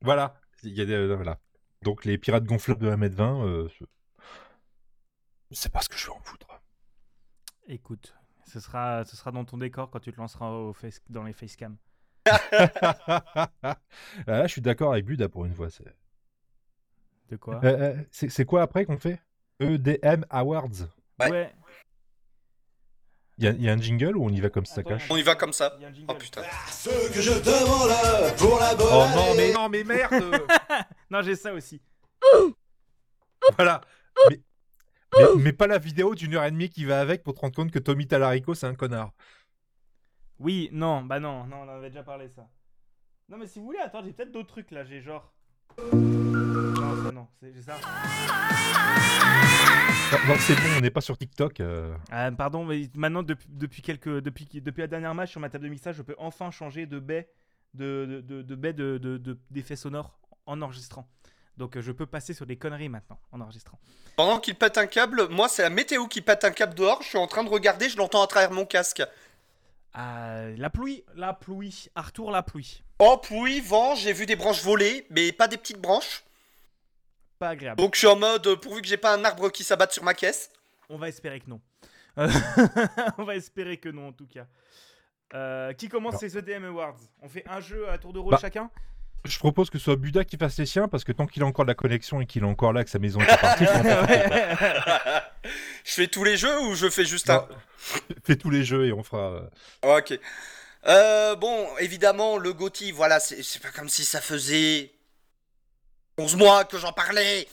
Voilà, 0.00 0.40
il 0.62 0.72
y 0.72 0.80
a 0.80 0.84
des, 0.84 0.92
euh, 0.94 1.14
voilà. 1.14 1.38
Donc 1.82 2.04
les 2.04 2.16
pirates 2.16 2.44
gonflables 2.44 2.80
de 2.80 2.90
1m20, 2.90 3.44
euh, 3.46 3.68
c'est 5.50 5.72
pas 5.72 5.80
ce 5.80 5.88
que 5.88 5.96
je 5.98 6.06
vais 6.06 6.12
en 6.12 6.20
foutre. 6.20 6.46
Écoute, 7.68 8.14
ce 8.46 8.60
sera, 8.60 9.04
ce 9.04 9.16
sera 9.16 9.32
dans 9.32 9.44
ton 9.44 9.58
décor 9.58 9.90
quand 9.90 10.00
tu 10.00 10.12
te 10.12 10.16
lanceras 10.18 10.48
au 10.50 10.72
face, 10.72 11.00
dans 11.10 11.24
les 11.24 11.32
facecam. 11.32 11.76
Ah, 12.30 13.76
Là, 14.26 14.46
je 14.46 14.52
suis 14.52 14.60
d'accord 14.60 14.92
avec 14.92 15.04
Buda 15.04 15.28
pour 15.28 15.44
une 15.44 15.54
fois. 15.54 15.70
C'est 15.70 15.84
Quoi 17.36 17.60
Euh, 17.64 17.94
euh, 17.96 17.96
c'est- 18.10 18.44
quoi 18.44 18.62
après 18.62 18.84
qu'on 18.84 18.98
fait? 18.98 19.20
EDM 19.60 20.24
Awards. 20.30 20.68
ouais. 21.20 21.52
Il 23.38 23.44
y, 23.44 23.48
a- 23.48 23.52
il 23.52 23.62
y 23.62 23.68
a 23.68 23.72
un 23.72 23.78
jingle 23.80 24.16
ou 24.16 24.24
on 24.26 24.28
y 24.28 24.40
va 24.40 24.50
comme 24.50 24.66
ça 24.66 24.80
Attends, 24.82 24.90
cache 24.90 25.06
On 25.10 25.16
y 25.16 25.22
va 25.22 25.34
comme 25.34 25.52
ça. 25.54 25.76
Oh 26.06 26.14
putain. 26.14 26.42
Ce 26.68 26.90
que 27.12 27.20
je 27.20 27.30
demande 27.32 28.36
pour 28.36 28.60
la 28.60 28.74
bonne 28.74 28.86
Oh 28.90 29.16
non, 29.16 29.34
mais 29.36 29.52
non, 29.52 29.68
mais 29.68 29.84
merde 29.84 30.12
Non, 31.10 31.22
j'ai 31.22 31.34
ça 31.34 31.52
aussi. 31.52 31.80
Voilà. 33.56 33.80
Mais, 34.28 34.40
mais, 35.18 35.24
mais 35.38 35.52
pas 35.52 35.66
la 35.66 35.78
vidéo 35.78 36.14
d'une 36.14 36.34
heure 36.34 36.44
et 36.44 36.50
demie 36.50 36.68
qui 36.68 36.84
va 36.84 37.00
avec 37.00 37.22
pour 37.22 37.34
te 37.34 37.40
rendre 37.40 37.54
compte 37.56 37.70
que 37.72 37.78
Tommy 37.78 38.06
Talarico 38.06 38.54
c'est 38.54 38.66
un 38.66 38.74
connard. 38.74 39.12
Oui, 40.38 40.68
non, 40.72 41.02
bah 41.02 41.18
non, 41.18 41.44
non, 41.44 41.58
on 41.62 41.62
en 41.64 41.68
avait 41.68 41.88
déjà 41.90 42.02
parlé 42.02 42.28
ça. 42.28 42.48
Non, 43.28 43.38
mais 43.38 43.46
si 43.46 43.58
vous 43.58 43.64
voulez, 43.66 43.78
attends, 43.78 44.02
j'ai 44.04 44.12
peut-être 44.12 44.32
d'autres 44.32 44.48
trucs 44.48 44.70
là, 44.70 44.84
j'ai 44.84 45.00
genre. 45.00 45.32
Non, 45.92 47.04
ça 47.04 47.12
non, 47.12 47.26
c'est 47.40 47.62
ça. 47.62 47.76
Non, 50.12 50.18
non, 50.28 50.34
c'est 50.40 50.54
bon, 50.54 50.68
on 50.76 50.80
n'est 50.80 50.90
pas 50.90 51.00
sur 51.00 51.16
TikTok. 51.16 51.60
euh. 51.60 51.94
Ah, 52.10 52.30
pardon, 52.32 52.64
mais 52.64 52.90
maintenant, 52.94 53.22
depuis, 53.22 53.46
depuis, 53.50 53.82
quelques, 53.82 54.20
depuis, 54.20 54.46
depuis 54.46 54.80
la 54.82 54.86
dernière 54.86 55.14
match 55.14 55.30
sur 55.30 55.40
ma 55.40 55.48
table 55.48 55.64
de 55.64 55.70
mixage, 55.70 55.96
je 55.96 56.02
peux 56.02 56.14
enfin 56.18 56.50
changer 56.50 56.86
de 56.86 56.98
baie 56.98 57.28
de, 57.74 58.04
de, 58.06 58.20
de, 58.20 58.42
de 58.42 58.54
baie 58.54 58.72
de, 58.74 58.98
de- 58.98 59.16
de- 59.16 59.38
d'effets 59.50 59.76
sonores 59.76 60.18
en 60.46 60.60
enregistrant. 60.60 61.08
Donc 61.56 61.76
euh, 61.76 61.82
je 61.82 61.92
peux 61.92 62.04
passer 62.06 62.34
sur 62.34 62.44
des 62.46 62.56
conneries 62.56 62.88
maintenant 62.90 63.18
en 63.30 63.40
enregistrant. 63.40 63.78
Pendant 64.16 64.38
qu'il 64.40 64.54
pète 64.54 64.76
un 64.76 64.86
câble, 64.86 65.28
moi 65.30 65.48
c'est 65.48 65.62
la 65.62 65.70
météo 65.70 66.06
qui 66.06 66.20
pète 66.20 66.44
un 66.44 66.50
câble 66.50 66.74
dehors, 66.74 67.00
je 67.02 67.08
suis 67.08 67.18
en 67.18 67.26
train 67.26 67.44
de 67.44 67.48
regarder, 67.48 67.88
je 67.88 67.96
l'entends 67.96 68.22
à 68.22 68.26
travers 68.26 68.50
mon 68.52 68.66
casque. 68.66 69.02
Ah, 69.94 70.44
la 70.56 70.70
pluie, 70.70 71.04
la 71.14 71.32
pluie, 71.34 71.88
Arthur 71.94 72.30
la 72.30 72.42
pluie. 72.42 72.82
Oh 73.04 73.16
pluie, 73.16 73.60
vent, 73.60 73.96
j'ai 73.96 74.12
vu 74.12 74.26
des 74.26 74.36
branches 74.36 74.62
voler, 74.62 75.08
mais 75.10 75.32
pas 75.32 75.48
des 75.48 75.56
petites 75.56 75.80
branches. 75.80 76.22
Pas 77.40 77.48
agréable. 77.48 77.76
Donc 77.76 77.96
je 77.96 77.98
suis 77.98 78.06
en 78.06 78.14
mode, 78.14 78.46
euh, 78.46 78.54
pourvu 78.54 78.80
que 78.80 78.86
j'ai 78.86 78.96
pas 78.96 79.12
un 79.12 79.24
arbre 79.24 79.50
qui 79.50 79.64
s'abatte 79.64 79.92
sur 79.92 80.04
ma 80.04 80.14
caisse. 80.14 80.50
On 80.88 80.98
va 80.98 81.08
espérer 81.08 81.40
que 81.40 81.50
non. 81.50 81.60
Euh, 82.18 82.30
on 83.18 83.24
va 83.24 83.34
espérer 83.34 83.78
que 83.78 83.88
non 83.88 84.06
en 84.06 84.12
tout 84.12 84.28
cas. 84.28 84.46
Euh, 85.34 85.72
qui 85.72 85.88
commence 85.88 86.20
ces 86.20 86.38
EDM 86.38 86.66
Awards? 86.66 87.00
On 87.20 87.28
fait 87.28 87.42
un 87.48 87.58
jeu 87.58 87.88
à 87.88 87.98
tour 87.98 88.12
de 88.12 88.20
rôle 88.20 88.30
Bah, 88.30 88.38
chacun? 88.40 88.70
Je 89.24 89.36
propose 89.36 89.68
que 89.68 89.78
ce 89.78 89.84
soit 89.84 89.96
Buda 89.96 90.24
qui 90.24 90.36
fasse 90.36 90.56
les 90.58 90.66
siens 90.66 90.86
parce 90.86 91.02
que 91.02 91.10
tant 91.10 91.26
qu'il 91.26 91.42
a 91.42 91.46
encore 91.46 91.64
de 91.64 91.70
la 91.70 91.74
connexion 91.74 92.20
et 92.20 92.26
qu'il 92.26 92.44
est 92.44 92.46
encore 92.46 92.72
là, 92.72 92.84
que 92.84 92.90
sa 92.90 93.00
maison 93.00 93.20
est 93.20 93.26
partie, 93.26 93.66
faire. 93.66 94.06
je 95.84 95.92
fais 95.92 96.06
tous 96.06 96.22
les 96.22 96.36
jeux 96.36 96.60
ou 96.60 96.76
je 96.76 96.88
fais 96.88 97.04
juste 97.04 97.30
Non, 97.30 97.48
un 97.50 98.14
fais 98.22 98.36
tous 98.36 98.50
les 98.50 98.62
jeux 98.62 98.86
et 98.86 98.92
on 98.92 99.02
fera. 99.02 99.42
Ok. 99.82 100.20
Euh, 100.86 101.36
bon, 101.36 101.68
évidemment, 101.78 102.38
le 102.38 102.52
Gotti, 102.52 102.92
voilà, 102.92 103.20
c'est 103.20 103.60
pas 103.62 103.70
comme 103.70 103.88
si 103.88 104.04
ça 104.04 104.20
faisait 104.20 104.92
11 106.18 106.36
mois 106.36 106.64
que 106.64 106.78
j'en 106.78 106.92
parlais. 106.92 107.46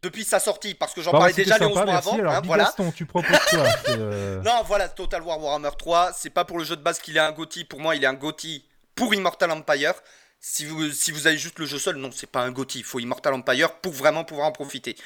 Depuis 0.00 0.24
sa 0.24 0.38
sortie, 0.38 0.74
parce 0.74 0.94
que 0.94 1.02
j'en 1.02 1.10
Bah, 1.10 1.18
parlais 1.18 1.32
déjà 1.34 1.58
les 1.58 1.66
11 1.66 1.74
sympa, 1.74 1.84
mois 1.84 1.94
merci. 1.94 2.08
avant. 2.08 2.18
Alors, 2.18 2.32
hein, 2.34 2.42
voilà. 2.44 2.64
Gaston, 2.64 2.92
tu 2.92 3.04
proposes 3.04 3.36
quoi 3.50 3.64
euh, 3.88 4.40
Non, 4.42 4.62
voilà, 4.64 4.88
Total 4.88 5.20
War 5.22 5.42
Warhammer 5.42 5.70
3, 5.76 6.12
c'est 6.12 6.30
pas 6.30 6.44
pour 6.44 6.58
le 6.58 6.64
jeu 6.64 6.76
de 6.76 6.82
base 6.82 7.00
qu'il 7.00 7.16
est 7.16 7.20
un 7.20 7.32
Gotti. 7.32 7.64
Pour 7.64 7.80
moi, 7.80 7.96
il 7.96 8.04
est 8.04 8.06
un 8.06 8.14
Gotti 8.14 8.64
pour 8.94 9.12
Immortal 9.12 9.50
Empire. 9.50 9.94
Si 10.38 10.64
vous, 10.66 10.92
si 10.92 11.10
vous 11.10 11.26
avez 11.26 11.36
juste 11.36 11.58
le 11.58 11.66
jeu 11.66 11.80
seul, 11.80 11.96
non, 11.96 12.10
c'est 12.12 12.28
pas 12.30 12.42
un 12.42 12.52
Gotti. 12.52 12.78
Il 12.78 12.84
faut 12.84 13.00
Immortal 13.00 13.34
Empire 13.34 13.74
pour 13.80 13.92
vraiment 13.92 14.22
pouvoir 14.22 14.46
en 14.46 14.52
profiter. 14.52 14.96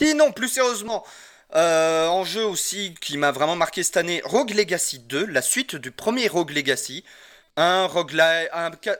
Et 0.00 0.14
non, 0.14 0.32
plus 0.32 0.48
sérieusement, 0.48 1.04
euh, 1.54 2.06
en 2.08 2.24
jeu 2.24 2.44
aussi 2.44 2.94
qui 3.00 3.16
m'a 3.16 3.32
vraiment 3.32 3.56
marqué 3.56 3.82
cette 3.82 3.96
année, 3.96 4.20
Rogue 4.24 4.50
Legacy 4.50 4.98
2, 4.98 5.26
la 5.26 5.42
suite 5.42 5.76
du 5.76 5.90
premier 5.90 6.28
Rogue 6.28 6.50
Legacy. 6.50 7.04
Un 7.56 7.88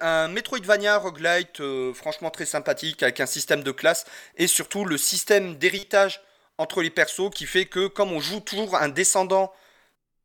un, 0.01 0.28
Metroidvania 0.28 0.99
roguelite 0.99 1.61
euh, 1.61 1.94
franchement 1.94 2.30
très 2.30 2.46
sympathique 2.46 3.03
avec 3.05 3.20
un 3.20 3.26
système 3.26 3.62
de 3.62 3.70
classe 3.70 4.05
et 4.36 4.49
surtout 4.49 4.84
le 4.84 4.99
système 4.99 5.57
d'héritage 5.57 6.22
entre 6.57 6.82
les 6.82 6.90
persos 6.90 7.30
qui 7.32 7.46
fait 7.46 7.66
que 7.66 7.86
comme 7.86 8.12
on 8.12 8.20
joue 8.20 8.40
toujours 8.40 8.76
un 8.76 8.88
descendant 8.88 9.53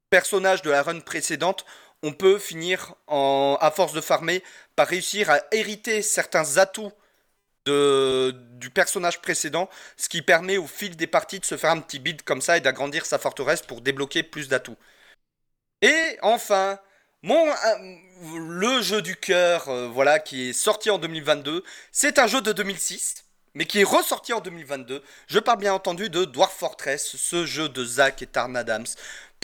personnage 0.09 0.63
de 0.63 0.71
la 0.71 0.82
run 0.82 0.99
précédente, 1.01 1.65
on 2.01 2.13
peut 2.13 2.39
finir 2.39 2.95
à 3.07 3.71
force 3.76 3.93
de 3.93 4.01
farmer 4.01 4.43
par 4.76 4.88
réussir 4.88 5.30
à 5.30 5.41
hériter 5.51 6.01
certains 6.01 6.57
atouts 6.57 6.91
du 7.66 8.70
personnage 8.70 9.22
précédent, 9.22 9.70
ce 9.97 10.09
qui 10.09 10.22
permet 10.22 10.57
au 10.57 10.68
fil 10.68 10.95
des 10.95 11.07
parties 11.07 11.39
de 11.39 11.45
se 11.45 11.57
faire 11.57 11.72
un 11.72 11.80
petit 11.80 11.99
build 11.99 12.22
comme 12.24 12.41
ça 12.41 12.57
et 12.57 12.61
d'agrandir 12.61 13.05
sa 13.05 13.18
forteresse 13.18 13.61
pour 13.61 13.82
débloquer 13.82 14.24
plus 14.24 14.47
d'atouts. 14.49 14.78
Et 15.82 16.18
enfin, 16.22 16.80
mon, 17.24 17.47
euh, 17.47 17.95
le 18.38 18.82
jeu 18.82 19.01
du 19.01 19.16
cœur, 19.16 19.70
euh, 19.70 19.88
voilà, 19.88 20.20
qui 20.20 20.49
est 20.49 20.53
sorti 20.53 20.89
en 20.89 20.97
2022, 20.97 21.64
c'est 21.91 22.20
un 22.20 22.28
jeu 22.28 22.41
de 22.41 22.51
2006, 22.51 23.24
mais 23.53 23.66
qui 23.66 23.80
est 23.80 23.86
ressorti 23.86 24.34
en 24.34 24.41
2022. 24.41 25.01
Je 25.28 25.39
parle 25.39 25.59
bien 25.59 25.74
entendu 25.74 26.09
de 26.09 26.26
Dwarf 26.26 26.53
Fortress, 26.53 27.16
ce 27.16 27.45
jeu 27.45 27.70
de 27.70 27.86
Zach 27.86 28.22
et 28.22 28.28
Tarn 28.28 28.57
Adams, 28.57 28.86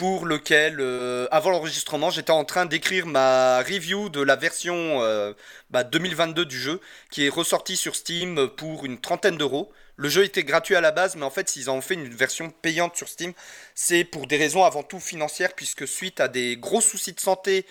pour 0.00 0.24
lequel, 0.24 0.78
euh, 0.80 1.28
avant 1.30 1.50
l'enregistrement, 1.50 2.08
j'étais 2.08 2.30
en 2.30 2.46
train 2.46 2.64
d'écrire 2.64 3.04
ma 3.04 3.58
review 3.58 4.08
de 4.08 4.22
la 4.22 4.34
version 4.34 5.02
euh, 5.02 5.34
bah, 5.68 5.84
2022 5.84 6.46
du 6.46 6.58
jeu, 6.58 6.80
qui 7.10 7.26
est 7.26 7.28
ressorti 7.28 7.76
sur 7.76 7.94
Steam 7.94 8.48
pour 8.56 8.86
une 8.86 8.98
trentaine 8.98 9.36
d'euros. 9.36 9.70
Le 9.96 10.08
jeu 10.08 10.24
était 10.24 10.42
gratuit 10.42 10.74
à 10.74 10.80
la 10.80 10.90
base, 10.90 11.16
mais 11.16 11.24
en 11.24 11.30
fait, 11.30 11.50
s'ils 11.50 11.68
en 11.68 11.74
ont 11.74 11.80
fait 11.82 11.92
une 11.92 12.08
version 12.08 12.48
payante 12.48 12.96
sur 12.96 13.10
Steam, 13.10 13.34
c'est 13.74 14.04
pour 14.04 14.26
des 14.26 14.38
raisons 14.38 14.64
avant 14.64 14.82
tout 14.82 15.00
financières, 15.00 15.52
puisque 15.54 15.86
suite 15.86 16.18
à 16.18 16.28
des 16.28 16.56
gros 16.56 16.80
soucis 16.80 17.12
de 17.12 17.20
santé 17.20 17.66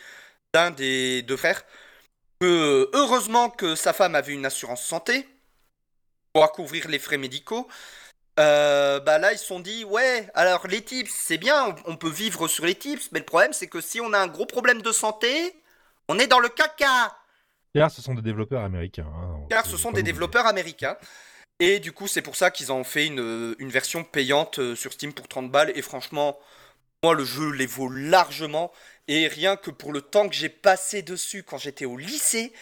d'un 0.53 0.69
des 0.69 1.23
deux 1.23 1.35
frères, 1.35 1.63
que 2.39 2.91
heureusement 2.93 3.49
que 3.49 3.73
sa 3.73 3.91
femme 3.91 4.13
avait 4.13 4.33
une 4.33 4.45
assurance 4.45 4.85
santé 4.85 5.27
pour 6.33 6.51
couvrir 6.51 6.89
les 6.89 6.99
frais 6.99 7.17
médicaux. 7.17 7.67
Euh, 8.39 8.99
bah 9.01 9.17
là, 9.17 9.33
ils 9.33 9.37
se 9.37 9.45
sont 9.45 9.59
dit, 9.59 9.83
ouais, 9.83 10.29
alors 10.33 10.67
les 10.67 10.81
tips, 10.83 11.11
c'est 11.13 11.37
bien, 11.37 11.75
on 11.85 11.93
on 11.93 11.97
peut 11.97 12.09
vivre 12.09 12.47
sur 12.47 12.65
les 12.65 12.75
tips, 12.75 13.11
mais 13.11 13.19
le 13.19 13.25
problème, 13.25 13.53
c'est 13.53 13.67
que 13.67 13.81
si 13.81 13.99
on 14.01 14.13
a 14.13 14.19
un 14.19 14.27
gros 14.27 14.45
problème 14.45 14.81
de 14.81 14.91
santé, 14.91 15.61
on 16.07 16.17
est 16.19 16.27
dans 16.27 16.39
le 16.39 16.49
caca. 16.49 17.15
Car 17.75 17.91
ce 17.91 18.01
sont 18.01 18.13
des 18.15 18.21
développeurs 18.21 18.63
américains. 18.63 19.07
hein, 19.07 19.45
Car 19.49 19.65
ce 19.65 19.77
sont 19.77 19.91
des 19.91 20.03
développeurs 20.03 20.45
américains. 20.47 20.97
Et 21.59 21.79
du 21.79 21.91
coup, 21.91 22.07
c'est 22.07 22.21
pour 22.21 22.35
ça 22.35 22.51
qu'ils 22.51 22.71
ont 22.71 22.83
fait 22.83 23.07
une, 23.07 23.55
une 23.59 23.69
version 23.69 24.03
payante 24.03 24.59
euh, 24.59 24.75
sur 24.75 24.93
Steam 24.93 25.13
pour 25.13 25.27
30 25.27 25.51
balles. 25.51 25.71
Et 25.75 25.81
franchement, 25.81 26.39
moi, 27.03 27.13
le 27.15 27.25
jeu 27.25 27.51
les 27.51 27.65
vaut 27.67 27.89
largement. 27.89 28.71
Et 29.07 29.27
rien 29.27 29.55
que 29.57 29.71
pour 29.71 29.91
le 29.93 30.01
temps 30.01 30.29
que 30.29 30.35
j'ai 30.35 30.49
passé 30.49 31.01
dessus 31.01 31.43
quand 31.43 31.57
j'étais 31.57 31.85
au 31.85 31.97
lycée, 31.97 32.53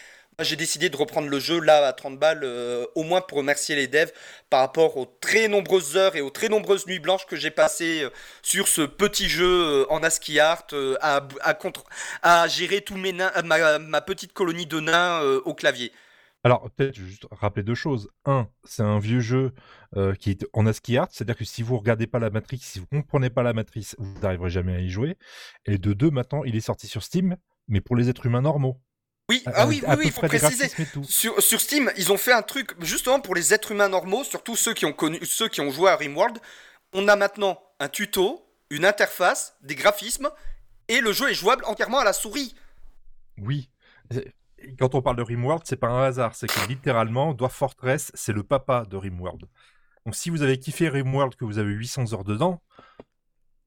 j'ai 0.44 0.56
décidé 0.56 0.88
de 0.88 0.96
reprendre 0.96 1.28
le 1.28 1.40
jeu 1.40 1.60
là 1.60 1.86
à 1.86 1.92
30 1.92 2.18
balles, 2.18 2.42
euh, 2.44 2.86
au 2.94 3.02
moins 3.02 3.20
pour 3.20 3.38
remercier 3.38 3.74
les 3.74 3.88
devs 3.88 4.12
par 4.50 4.60
rapport 4.60 4.96
aux 4.96 5.06
très 5.06 5.48
nombreuses 5.48 5.96
heures 5.96 6.14
et 6.14 6.20
aux 6.20 6.30
très 6.30 6.48
nombreuses 6.48 6.86
nuits 6.86 7.00
blanches 7.00 7.26
que 7.26 7.34
j'ai 7.34 7.50
passées 7.50 8.02
euh, 8.04 8.10
sur 8.42 8.68
ce 8.68 8.82
petit 8.82 9.28
jeu 9.28 9.46
euh, 9.46 9.86
en 9.90 10.02
ASCII 10.02 10.38
art, 10.38 10.66
à, 11.00 11.26
à, 11.40 11.58
à 12.22 12.48
gérer 12.48 12.82
tous 12.82 12.96
mes 12.96 13.12
nains, 13.12 13.32
ma, 13.42 14.00
petite 14.00 14.32
colonie 14.32 14.66
de 14.66 14.78
nains 14.78 15.20
au 15.44 15.54
clavier. 15.54 15.92
Alors, 16.44 16.70
peut-être 16.70 16.94
juste 16.94 17.26
rappeler 17.32 17.64
deux 17.64 17.74
choses. 17.74 18.08
Un, 18.24 18.48
c'est 18.64 18.82
un 18.82 19.00
vieux 19.00 19.20
jeu 19.20 19.52
qui 20.20 20.30
est 20.30 20.46
en 20.52 20.66
ASCII 20.66 20.98
art, 20.98 21.08
c'est-à-dire 21.10 21.36
que 21.36 21.44
si 21.44 21.62
vous 21.62 21.76
regardez 21.76 22.06
pas 22.06 22.20
la 22.20 22.30
matrice, 22.30 22.62
si 22.62 22.78
vous 22.78 22.86
comprenez 22.86 23.30
pas 23.30 23.42
la 23.42 23.52
matrice, 23.52 23.96
vous 23.98 24.20
n'arriverez 24.20 24.50
jamais 24.50 24.74
à 24.74 24.80
y 24.80 24.88
jouer. 24.88 25.16
Et 25.66 25.78
de 25.78 25.92
deux, 25.92 26.10
maintenant, 26.10 26.44
il 26.44 26.54
est 26.54 26.60
sorti 26.60 26.86
sur 26.86 27.02
Steam, 27.02 27.36
mais 27.66 27.80
pour 27.80 27.96
les 27.96 28.08
êtres 28.08 28.26
humains 28.26 28.42
normaux. 28.42 28.80
Oui, 29.28 29.42
À- 29.46 29.52
ah 29.56 29.66
oui, 29.66 29.82
oui, 29.86 30.04
il 30.04 30.12
faut 30.12 30.22
préciser. 30.22 30.68
Sur, 31.02 31.42
sur 31.42 31.60
Steam, 31.60 31.90
ils 31.96 32.10
ont 32.12 32.16
fait 32.16 32.32
un 32.32 32.42
truc 32.42 32.72
justement 32.82 33.20
pour 33.20 33.34
les 33.34 33.52
êtres 33.52 33.72
humains 33.72 33.88
normaux, 33.88 34.24
surtout 34.24 34.56
ceux 34.56 34.72
qui 34.74 34.86
ont 34.86 34.92
connu, 34.92 35.18
ceux 35.24 35.48
qui 35.48 35.60
ont 35.60 35.70
joué 35.70 35.90
à 35.90 35.96
Rimworld. 35.96 36.38
On 36.94 37.08
a 37.08 37.16
maintenant 37.16 37.60
un 37.78 37.88
tuto, 37.88 38.42
une 38.70 38.86
interface, 38.86 39.54
des 39.62 39.74
graphismes, 39.74 40.30
et 40.88 41.00
le 41.00 41.12
jeu 41.12 41.30
est 41.30 41.34
jouable 41.34 41.64
entièrement 41.66 41.98
à 41.98 42.04
la 42.04 42.14
souris. 42.14 42.54
Oui. 43.36 43.68
Quand 44.78 44.94
on 44.94 45.02
parle 45.02 45.16
de 45.16 45.22
Rimworld, 45.22 45.62
c'est 45.66 45.76
pas 45.76 45.88
un 45.88 46.04
hasard, 46.04 46.34
c'est 46.34 46.46
que 46.46 46.66
littéralement, 46.66 47.34
Dwarf 47.34 47.54
Fortress, 47.54 48.10
c'est 48.14 48.32
le 48.32 48.42
papa 48.42 48.84
de 48.88 48.96
Rimworld. 48.96 49.42
Donc 50.06 50.16
si 50.16 50.30
vous 50.30 50.40
avez 50.42 50.58
kiffé 50.58 50.88
Rimworld, 50.88 51.34
que 51.36 51.44
vous 51.44 51.58
avez 51.58 51.70
800 51.72 52.14
heures 52.14 52.24
dedans, 52.24 52.62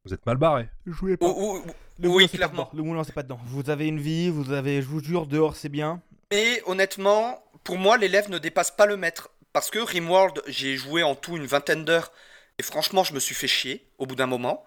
vous 0.05 0.13
êtes 0.13 0.25
mal 0.25 0.37
barré. 0.37 0.67
Jouez 0.85 1.17
ou- 1.21 1.25
ou- 1.27 1.63
vous 1.99 2.09
oui, 2.15 2.27
pas 2.27 2.37
clairement. 2.37 2.69
dedans, 2.73 2.83
Ne 2.83 2.89
vous 2.89 2.93
lancez 2.95 3.11
pas 3.11 3.23
dedans. 3.23 3.39
Vous 3.45 3.69
avez 3.69 3.87
une 3.87 3.99
vie, 3.99 4.29
vous 4.29 4.51
avez, 4.51 4.81
je 4.81 4.87
vous 4.87 5.03
jure, 5.03 5.27
dehors 5.27 5.55
c'est 5.55 5.69
bien. 5.69 6.01
Mais 6.31 6.61
honnêtement, 6.65 7.43
pour 7.63 7.77
moi, 7.77 7.97
l'élève 7.97 8.29
ne 8.29 8.37
dépasse 8.39 8.71
pas 8.71 8.85
le 8.85 8.97
maître. 8.97 9.29
Parce 9.53 9.69
que 9.69 9.79
Rimworld, 9.79 10.41
j'ai 10.47 10.77
joué 10.77 11.03
en 11.03 11.13
tout 11.13 11.35
une 11.37 11.45
vingtaine 11.45 11.83
d'heures, 11.85 12.11
et 12.57 12.63
franchement, 12.63 13.03
je 13.03 13.13
me 13.13 13.19
suis 13.19 13.35
fait 13.35 13.47
chier 13.49 13.85
au 13.97 14.05
bout 14.05 14.15
d'un 14.15 14.25
moment. 14.27 14.63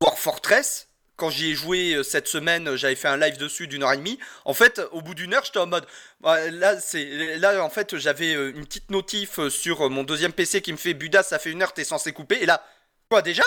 Dwarf 0.00 0.18
Fortress, 0.20 0.88
quand 1.16 1.30
j'y 1.30 1.50
ai 1.50 1.54
joué 1.54 1.94
euh, 1.94 2.02
cette 2.04 2.28
semaine, 2.28 2.68
euh, 2.68 2.76
j'avais 2.76 2.94
fait 2.94 3.08
un 3.08 3.16
live 3.16 3.36
dessus 3.38 3.66
d'une 3.66 3.82
heure 3.82 3.92
et 3.92 3.96
demie. 3.96 4.18
En 4.44 4.54
fait, 4.54 4.80
au 4.92 5.02
bout 5.02 5.14
d'une 5.14 5.34
heure, 5.34 5.44
j'étais 5.44 5.58
en 5.58 5.66
mode. 5.66 5.84
ouais, 6.22 6.50
Là, 6.52 6.78
c'est 6.80 7.36
là 7.38 7.62
en 7.64 7.70
fait, 7.70 7.96
j'avais 7.98 8.34
euh, 8.34 8.52
une 8.54 8.64
petite 8.64 8.90
notif 8.90 9.46
sur 9.48 9.90
mon 9.90 10.04
deuxième 10.04 10.32
PC 10.32 10.62
qui 10.62 10.72
me 10.72 10.76
fait 10.78 10.94
Buda, 10.94 11.22
ça 11.24 11.38
fait 11.40 11.50
une 11.50 11.60
heure, 11.62 11.72
t'es 11.74 11.84
censé 11.84 12.12
couper. 12.12 12.40
Et 12.42 12.46
là, 12.46 12.64
quoi 13.10 13.20
déjà? 13.20 13.44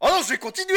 Oh 0.00 0.06
non, 0.08 0.22
je 0.22 0.30
vais 0.30 0.38
continuer 0.38 0.76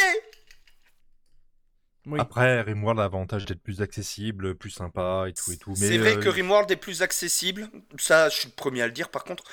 Oui. 2.07 2.19
Après, 2.19 2.61
Rimworld 2.61 2.99
a 2.99 3.03
l'avantage 3.03 3.45
d'être 3.45 3.61
plus 3.61 3.82
accessible, 3.82 4.55
plus 4.55 4.72
sympa 4.72 5.26
et 5.28 5.34
tout 5.34 5.51
et 5.51 5.57
tout. 5.57 5.76
C'est 5.76 5.97
vrai 5.97 6.17
euh, 6.17 6.19
que 6.19 6.30
Rimworld 6.30 6.69
est 6.72 6.76
plus 6.76 7.01
accessible, 7.01 7.69
ça 7.99 8.30
je 8.30 8.38
suis 8.38 8.47
le 8.47 8.55
premier 8.55 8.82
à 8.82 8.88
le 8.88 8.93
dire 8.93 9.09
par 9.09 9.24
contre, 9.24 9.43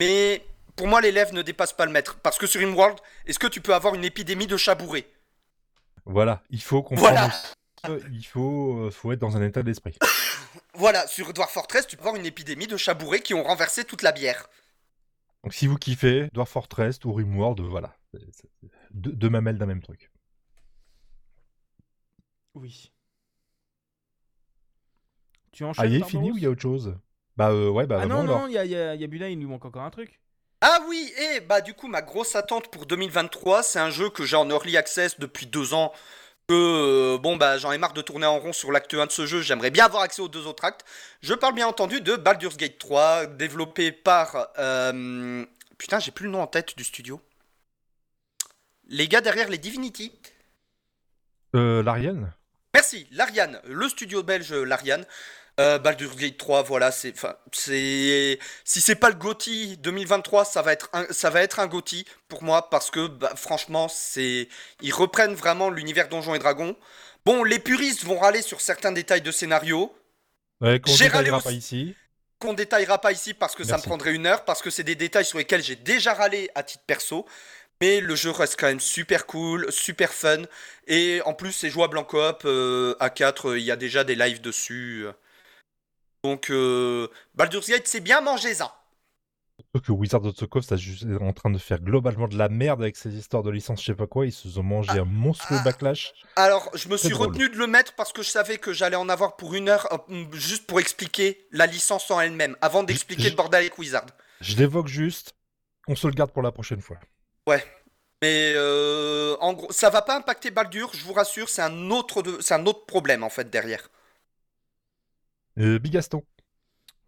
mais 0.00 0.44
pour 0.76 0.86
moi 0.86 1.00
l'élève 1.00 1.32
ne 1.32 1.42
dépasse 1.42 1.72
pas 1.72 1.86
le 1.86 1.92
maître. 1.92 2.18
Parce 2.20 2.38
que 2.38 2.46
sur 2.46 2.60
Rimworld, 2.60 2.98
est-ce 3.26 3.38
que 3.38 3.48
tu 3.48 3.60
peux 3.60 3.74
avoir 3.74 3.94
une 3.94 4.04
épidémie 4.04 4.46
de 4.46 4.56
chat 4.56 4.76
bourré 4.76 5.10
Voilà, 6.04 6.42
il 6.50 6.62
faut 6.62 6.82
comprendre. 6.82 7.10
Voilà. 7.10 7.98
Il 8.10 8.24
faut, 8.24 8.86
euh, 8.86 8.90
faut 8.90 9.12
être 9.12 9.20
dans 9.20 9.36
un 9.36 9.42
état 9.42 9.62
d'esprit. 9.62 9.96
Voilà, 10.74 11.08
sur 11.08 11.32
Dwarf 11.32 11.52
Fortress, 11.52 11.88
tu 11.88 11.96
peux 11.96 12.02
avoir 12.02 12.14
une 12.14 12.26
épidémie 12.26 12.68
de 12.68 12.76
chats 12.76 12.94
bourrés 12.94 13.20
qui 13.20 13.34
ont 13.34 13.42
renversé 13.42 13.84
toute 13.84 14.02
la 14.02 14.12
bière. 14.12 14.48
Donc 15.42 15.52
si 15.52 15.66
vous 15.66 15.76
kiffez 15.76 16.28
Dwarf 16.32 16.50
Fortress 16.50 17.04
ou 17.04 17.12
Rimworld, 17.12 17.60
voilà. 17.60 17.97
Deux, 18.90 19.12
deux 19.12 19.30
mamelles 19.30 19.58
d'un 19.58 19.66
même 19.66 19.82
truc. 19.82 20.10
Oui. 22.54 22.90
Tu 25.52 25.64
enchaînes 25.64 25.84
Ah, 25.84 25.88
il 25.88 25.94
est 26.02 26.04
fini 26.04 26.30
ou 26.32 26.36
il 26.36 26.42
y 26.42 26.46
a 26.46 26.50
autre 26.50 26.62
chose? 26.62 26.96
Bah 27.36 27.50
euh, 27.50 27.68
ouais, 27.70 27.86
bah 27.86 27.98
Ah 28.02 28.06
non, 28.06 28.24
non, 28.24 28.46
il 28.48 28.52
y 28.54 28.58
a, 28.58 28.64
il 28.64 28.70
y 28.70 28.76
a- 28.76 28.94
il 28.94 29.00
y 29.00 29.04
a 29.04 29.06
Buda, 29.06 29.28
il 29.28 29.38
nous 29.38 29.48
manque 29.48 29.64
encore 29.64 29.82
un 29.82 29.90
truc. 29.90 30.20
Ah 30.60 30.80
oui, 30.88 31.12
et 31.34 31.40
bah 31.40 31.60
du 31.60 31.72
coup 31.74 31.86
ma 31.86 32.02
grosse 32.02 32.34
attente 32.34 32.68
pour 32.72 32.86
2023, 32.86 33.62
c'est 33.62 33.78
un 33.78 33.90
jeu 33.90 34.10
que 34.10 34.24
j'ai 34.24 34.34
en 34.36 34.48
early 34.50 34.76
access 34.76 35.20
depuis 35.20 35.46
deux 35.46 35.72
ans. 35.72 35.92
Que 36.48 36.54
euh, 37.14 37.18
bon 37.18 37.36
bah 37.36 37.58
j'en 37.58 37.70
ai 37.72 37.78
marre 37.78 37.92
de 37.92 38.02
tourner 38.02 38.26
en 38.26 38.38
rond 38.40 38.52
sur 38.52 38.72
l'acte 38.72 38.92
1 38.94 39.06
de 39.06 39.12
ce 39.12 39.26
jeu, 39.26 39.40
j'aimerais 39.42 39.70
bien 39.70 39.84
avoir 39.84 40.02
accès 40.02 40.20
aux 40.22 40.28
deux 40.28 40.46
autres 40.46 40.64
actes. 40.64 40.84
Je 41.20 41.34
parle 41.34 41.54
bien 41.54 41.68
entendu 41.68 42.00
de 42.00 42.16
Baldur's 42.16 42.56
Gate 42.56 42.78
3, 42.78 43.26
développé 43.26 43.92
par 43.92 44.48
euh, 44.58 45.44
putain 45.76 46.00
j'ai 46.00 46.10
plus 46.10 46.24
le 46.24 46.32
nom 46.32 46.40
en 46.42 46.46
tête 46.48 46.76
du 46.76 46.82
studio. 46.84 47.20
Les 48.88 49.08
gars 49.08 49.20
derrière 49.20 49.48
les 49.48 49.58
Divinity. 49.58 50.12
Euh, 51.54 51.82
L'Ariane 51.82 52.32
Merci, 52.74 53.06
Larian, 53.12 53.52
le 53.64 53.88
studio 53.88 54.22
belge 54.22 54.52
Larian. 54.52 55.00
Euh, 55.58 55.78
Baldur's 55.80 56.14
Gate 56.14 56.36
3, 56.36 56.62
voilà, 56.62 56.92
c'est, 56.92 57.12
c'est, 57.50 58.38
si 58.64 58.80
c'est 58.80 58.94
pas 58.94 59.08
le 59.08 59.16
GOTY 59.16 59.76
2023, 59.78 60.44
ça 60.44 60.62
va 60.62 60.72
être 60.72 60.88
un, 60.92 61.04
ça 61.10 61.30
va 61.30 61.42
être 61.42 61.58
un 61.58 61.66
GOTY 61.66 62.04
pour 62.28 62.44
moi 62.44 62.70
parce 62.70 62.92
que, 62.92 63.08
bah, 63.08 63.32
franchement, 63.34 63.88
c'est, 63.88 64.48
ils 64.82 64.94
reprennent 64.94 65.34
vraiment 65.34 65.68
l'univers 65.68 66.08
Donjons 66.08 66.36
et 66.36 66.38
Dragons. 66.38 66.76
Bon, 67.24 67.42
les 67.42 67.58
puristes 67.58 68.04
vont 68.04 68.20
râler 68.20 68.40
sur 68.40 68.60
certains 68.60 68.92
détails 68.92 69.22
de 69.22 69.32
scénario 69.32 69.92
Ouais, 70.60 70.78
qu'on 70.78 70.94
détaillera 70.94 71.40
pas 71.40 71.50
ici. 71.52 71.96
qu'on 72.38 72.52
détaillera 72.54 73.00
pas 73.00 73.10
ici 73.10 73.34
parce 73.34 73.56
que 73.56 73.64
ça 73.64 73.78
me 73.78 73.82
prendrait 73.82 74.14
une 74.14 74.26
heure, 74.26 74.44
parce 74.44 74.62
que 74.62 74.70
c'est 74.70 74.84
des 74.84 74.94
détails 74.94 75.24
sur 75.24 75.38
lesquels 75.38 75.62
j'ai 75.64 75.74
déjà 75.76 76.14
râlé 76.14 76.50
à 76.54 76.62
titre 76.62 76.84
perso. 76.86 77.26
Mais 77.80 78.00
le 78.00 78.16
jeu 78.16 78.30
reste 78.30 78.58
quand 78.58 78.66
même 78.66 78.80
super 78.80 79.26
cool, 79.26 79.70
super 79.70 80.12
fun. 80.12 80.42
Et 80.86 81.20
en 81.24 81.34
plus, 81.34 81.52
c'est 81.52 81.70
jouable 81.70 81.98
en 81.98 82.04
coop. 82.04 82.42
euh, 82.44 82.94
à 82.98 83.10
4, 83.10 83.56
il 83.56 83.62
y 83.62 83.70
a 83.70 83.76
déjà 83.76 84.04
des 84.04 84.16
lives 84.16 84.40
dessus. 84.40 85.06
Donc, 86.24 86.50
euh, 86.50 87.08
Baldur's 87.34 87.68
Gate, 87.68 87.86
c'est 87.86 88.00
bien, 88.00 88.20
mangez-en. 88.20 88.70
Sauf 89.74 89.84
que 89.84 89.92
Wizard 89.92 90.24
of 90.24 90.34
the 90.34 90.46
Coast 90.46 90.72
est 90.72 91.22
en 91.22 91.32
train 91.32 91.50
de 91.50 91.58
faire 91.58 91.80
globalement 91.80 92.28
de 92.28 92.38
la 92.38 92.48
merde 92.48 92.80
avec 92.80 92.96
ces 92.96 93.14
histoires 93.14 93.42
de 93.42 93.50
licence, 93.50 93.80
je 93.80 93.86
sais 93.86 93.94
pas 93.94 94.06
quoi. 94.06 94.24
Ils 94.24 94.32
se 94.32 94.48
sont 94.48 94.62
mangé 94.62 94.92
un 94.92 95.04
monstrueux 95.04 95.58
ah. 95.60 95.64
backlash. 95.64 96.14
Alors, 96.36 96.70
je 96.74 96.88
me 96.88 96.96
suis 96.96 97.10
drôle. 97.10 97.28
retenu 97.28 97.48
de 97.48 97.56
le 97.56 97.66
mettre 97.66 97.94
parce 97.94 98.12
que 98.12 98.22
je 98.22 98.30
savais 98.30 98.58
que 98.58 98.72
j'allais 98.72 98.96
en 98.96 99.08
avoir 99.08 99.36
pour 99.36 99.54
une 99.54 99.68
heure, 99.68 99.86
euh, 100.10 100.24
juste 100.32 100.66
pour 100.66 100.80
expliquer 100.80 101.46
la 101.52 101.66
licence 101.66 102.10
en 102.10 102.20
elle-même, 102.20 102.56
avant 102.60 102.82
d'expliquer 102.82 103.30
le 103.30 103.36
bordel 103.36 103.60
avec 103.60 103.78
Wizard. 103.78 104.06
Je 104.40 104.56
l'évoque 104.56 104.88
juste. 104.88 105.34
On 105.88 105.96
se 105.96 106.06
le 106.06 106.14
garde 106.14 106.30
pour 106.30 106.42
la 106.42 106.52
prochaine 106.52 106.80
fois. 106.80 106.98
Mais 108.22 108.52
euh, 108.56 109.36
en 109.40 109.52
gros, 109.52 109.70
ça 109.72 109.90
va 109.90 110.02
pas 110.02 110.16
impacter 110.16 110.50
Baldur, 110.50 110.90
je 110.94 111.04
vous 111.04 111.12
rassure, 111.12 111.48
c'est 111.48 111.62
un 111.62 111.90
autre 111.90 112.22
de- 112.22 112.38
c'est 112.40 112.54
un 112.54 112.66
autre 112.66 112.84
problème 112.86 113.22
en 113.22 113.30
fait 113.30 113.50
derrière. 113.50 113.88
Euh, 115.58 115.78
Bigaston. 115.78 116.22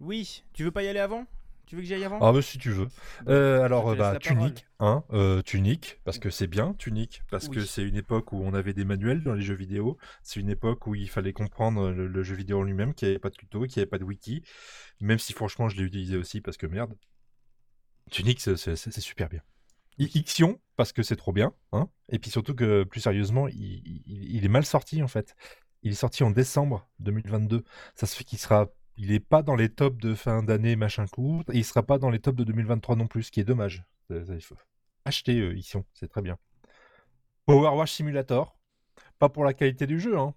Oui, 0.01 0.43
tu 0.55 0.65
veux 0.65 0.71
pas 0.71 0.83
y 0.83 0.89
aller 0.89 0.99
avant? 0.99 1.27
Tu 1.67 1.77
veux 1.77 1.83
que 1.83 1.87
j'y 1.87 1.95
aille 1.95 2.05
avant? 2.05 2.21
Ah 2.21 2.33
bah 2.33 2.43
si 2.43 2.59
tu 2.59 2.71
veux. 2.71 2.89
Euh, 3.29 3.63
alors 3.63 3.87
je 3.87 3.91
te 3.91 3.97
laisse 3.97 3.99
bah 3.99 4.13
la 4.13 4.21
parole. 4.21 4.53
Tunic, 4.53 4.67
hein, 4.81 5.05
euh, 5.13 5.43
Tunic, 5.43 6.01
parce 6.05 6.19
que 6.19 6.31
c'est 6.31 6.47
bien 6.47 6.75
Tunic, 6.75 7.23
parce 7.31 7.49
que 7.49 7.65
c'est 7.65 7.83
une 7.83 7.97
époque 7.97 8.33
où 8.33 8.43
on 8.43 8.55
avait 8.55 8.73
des 8.73 8.85
manuels 8.85 9.23
dans 9.23 9.35
les 9.35 9.43
jeux 9.43 9.55
vidéo. 9.55 9.97
C'est 10.23 10.41
une 10.41 10.51
époque 10.51 10.87
où 10.87 10.95
il 10.95 11.09
fallait 11.09 11.33
comprendre 11.33 11.91
le, 11.91 12.09
le 12.09 12.23
jeu 12.23 12.35
vidéo 12.35 12.61
en 12.61 12.63
lui-même, 12.63 12.95
qu'il 12.95 13.09
n'y 13.09 13.13
avait 13.13 13.21
pas 13.21 13.31
de 13.31 13.37
tuto, 13.37 13.61
qu'il 13.67 13.77
n'y 13.77 13.83
avait 13.83 13.91
pas 13.91 13.99
de 13.99 14.05
wiki. 14.05 14.43
Même 15.01 15.19
si 15.19 15.33
franchement 15.33 15.69
je 15.69 15.77
l'ai 15.77 15.85
utilisé 15.85 16.17
aussi 16.17 16.41
parce 16.41 16.57
que 16.57 16.67
merde. 16.67 16.95
C'est 18.13 18.77
c'est 18.77 19.01
super 19.01 19.29
bien. 19.29 19.41
Ixion 20.05 20.61
parce 20.77 20.93
que 20.93 21.03
c'est 21.03 21.17
trop 21.17 21.33
bien, 21.33 21.53
hein. 21.73 21.89
Et 22.09 22.19
puis 22.19 22.31
surtout 22.31 22.55
que 22.55 22.85
plus 22.85 23.01
sérieusement, 23.01 23.49
il, 23.49 24.45
est 24.45 24.49
mal 24.49 24.65
sorti 24.65 25.03
en 25.03 25.09
fait. 25.09 25.37
Il 25.83 25.93
est 25.93 25.95
sorti 25.95 26.23
en 26.23 26.31
décembre 26.31 26.89
2022. 27.01 27.65
Ça 27.95 28.07
se 28.07 28.17
fait 28.17 28.25
qu'il 28.25 28.39
sera 28.39 28.71
il 28.97 29.13
est 29.13 29.21
pas 29.21 29.43
dans 29.43 29.57
les 29.57 29.71
tops 29.71 29.97
de 29.97 30.15
fin 30.15 30.43
d'année 30.43 30.77
machin 30.77 31.07
court, 31.07 31.45
et 31.53 31.59
il 31.59 31.65
sera 31.65 31.83
pas 31.83 31.99
dans 31.99 32.11
les 32.11 32.19
tops 32.19 32.37
de 32.37 32.45
2023 32.45 32.97
non 32.97 33.07
plus, 33.07 33.25
ce 33.25 33.31
qui 33.31 33.41
est 33.41 33.45
dommage. 33.45 33.85
Euh, 34.11 34.41
Ixion, 35.57 35.87
c'est 35.95 36.09
très 36.09 36.21
bien. 36.21 36.37
Power 37.47 37.77
Wash 37.77 37.93
Simulator, 37.93 38.59
pas 39.19 39.31
pour 39.31 39.45
la 39.45 39.55
qualité 39.55 39.87
du 39.87 39.99
jeu, 40.01 40.19
hein. 40.19 40.35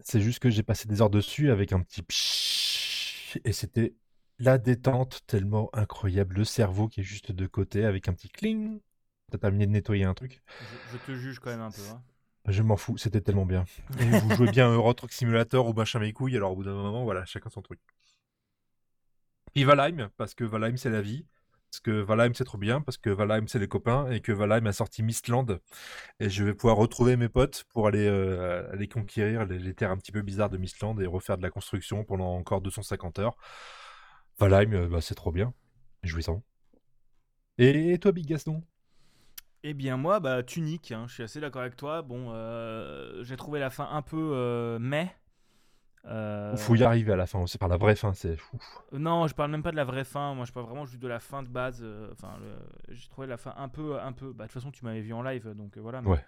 C'est 0.00 0.20
juste 0.20 0.40
que 0.40 0.50
j'ai 0.50 0.62
passé 0.62 0.88
des 0.88 1.00
heures 1.00 1.10
dessus 1.10 1.50
avec 1.50 1.72
un 1.72 1.80
petit 1.80 2.02
pshhh, 2.02 3.40
et 3.44 3.52
c'était 3.52 3.94
la 4.38 4.58
détente 4.58 5.22
tellement 5.26 5.70
incroyable, 5.72 6.36
le 6.36 6.44
cerveau 6.44 6.88
qui 6.88 7.00
est 7.00 7.04
juste 7.04 7.32
de 7.32 7.46
côté 7.46 7.84
avec 7.84 8.08
un 8.08 8.12
petit 8.12 8.28
cling. 8.28 8.80
T'as 9.30 9.38
terminé 9.38 9.66
de 9.66 9.72
nettoyer 9.72 10.04
un 10.04 10.14
truc. 10.14 10.42
je, 10.60 10.92
je 10.92 10.96
te 10.98 11.16
juge 11.18 11.38
quand 11.40 11.50
même 11.50 11.60
un 11.60 11.70
peu. 11.70 11.82
hein. 11.90 12.02
Je 12.48 12.62
m'en 12.62 12.76
fous, 12.76 12.96
c'était 12.96 13.20
tellement 13.20 13.44
bien. 13.46 13.64
Et 14.00 14.04
vous 14.04 14.30
jouez 14.36 14.48
bien 14.48 14.70
Euro 14.72 14.92
Truck 14.94 15.12
Simulator 15.12 15.66
ou 15.68 15.72
machin 15.72 15.98
mes 15.98 16.12
couilles, 16.12 16.36
alors 16.36 16.52
au 16.52 16.56
bout 16.56 16.64
d'un 16.64 16.74
moment, 16.74 17.02
voilà, 17.04 17.24
chacun 17.24 17.50
son 17.50 17.60
truc. 17.60 17.80
Puis 19.52 19.64
Valheim, 19.64 20.10
parce 20.16 20.34
que 20.34 20.44
Valheim 20.44 20.76
c'est 20.76 20.90
la 20.90 21.00
vie, 21.00 21.26
parce 21.70 21.80
que 21.80 21.90
Valheim 21.90 22.34
c'est 22.34 22.44
trop 22.44 22.58
bien, 22.58 22.80
parce 22.80 22.98
que 22.98 23.10
Valheim 23.10 23.48
c'est 23.48 23.58
les 23.58 23.68
copains, 23.68 24.08
et 24.10 24.20
que 24.20 24.30
Valheim 24.30 24.66
a 24.66 24.72
sorti 24.72 25.02
Mistland, 25.02 25.58
et 26.20 26.30
je 26.30 26.44
vais 26.44 26.54
pouvoir 26.54 26.76
retrouver 26.76 27.16
mes 27.16 27.28
potes 27.28 27.64
pour 27.72 27.88
aller, 27.88 28.06
euh, 28.06 28.70
aller 28.72 28.86
conquérir 28.88 29.46
les, 29.46 29.58
les 29.58 29.74
terres 29.74 29.90
un 29.90 29.96
petit 29.96 30.12
peu 30.12 30.22
bizarres 30.22 30.50
de 30.50 30.58
Mistland 30.58 31.00
et 31.00 31.06
refaire 31.06 31.38
de 31.38 31.42
la 31.42 31.50
construction 31.50 32.04
pendant 32.04 32.34
encore 32.36 32.60
250 32.60 33.18
heures. 33.18 33.36
Valheim, 34.38 34.72
euh, 34.74 34.88
bah, 34.88 35.00
c'est 35.00 35.14
trop 35.14 35.32
bien, 35.32 35.52
jouissant. 36.02 36.44
Et 37.58 37.98
toi, 37.98 38.12
Big 38.12 38.26
Gaston? 38.26 38.62
Eh 39.68 39.74
bien 39.74 39.96
moi, 39.96 40.20
bah 40.20 40.44
Tunic, 40.44 40.92
hein, 40.92 41.06
je 41.08 41.14
suis 41.14 41.22
assez 41.24 41.40
d'accord 41.40 41.62
avec 41.62 41.76
toi. 41.76 42.00
Bon, 42.02 42.28
euh, 42.30 43.24
j'ai 43.24 43.36
trouvé 43.36 43.58
la 43.58 43.68
fin 43.68 43.88
un 43.90 44.00
peu 44.00 44.30
euh, 44.32 44.78
mais. 44.80 45.12
Euh, 46.04 46.54
Faut 46.56 46.76
y 46.76 46.84
arriver 46.84 47.12
à 47.12 47.16
la 47.16 47.26
fin, 47.26 47.44
c'est 47.48 47.58
par 47.58 47.68
la 47.68 47.76
vraie 47.76 47.96
fin, 47.96 48.12
c'est 48.12 48.36
fou. 48.36 48.56
Non, 48.92 49.26
je 49.26 49.34
parle 49.34 49.50
même 49.50 49.64
pas 49.64 49.72
de 49.72 49.76
la 49.76 49.82
vraie 49.82 50.04
fin. 50.04 50.34
Moi, 50.34 50.44
je 50.44 50.52
parle 50.52 50.66
vraiment 50.66 50.86
juste 50.86 51.02
de 51.02 51.08
la 51.08 51.18
fin 51.18 51.42
de 51.42 51.48
base. 51.48 51.80
euh, 51.82 52.10
Enfin, 52.12 52.36
le- 52.40 52.94
j'ai 52.94 53.08
trouvé 53.08 53.26
la 53.26 53.36
fin 53.36 53.54
un 53.56 53.68
peu, 53.68 53.98
un 54.00 54.12
peu. 54.12 54.32
Bah, 54.32 54.44
de 54.44 54.48
toute 54.48 54.54
façon, 54.54 54.70
tu 54.70 54.84
m'avais 54.84 55.00
vu 55.00 55.12
en 55.12 55.22
live, 55.22 55.52
donc 55.56 55.76
euh, 55.76 55.80
voilà. 55.80 56.00
Mais... 56.00 56.10
Ouais. 56.10 56.24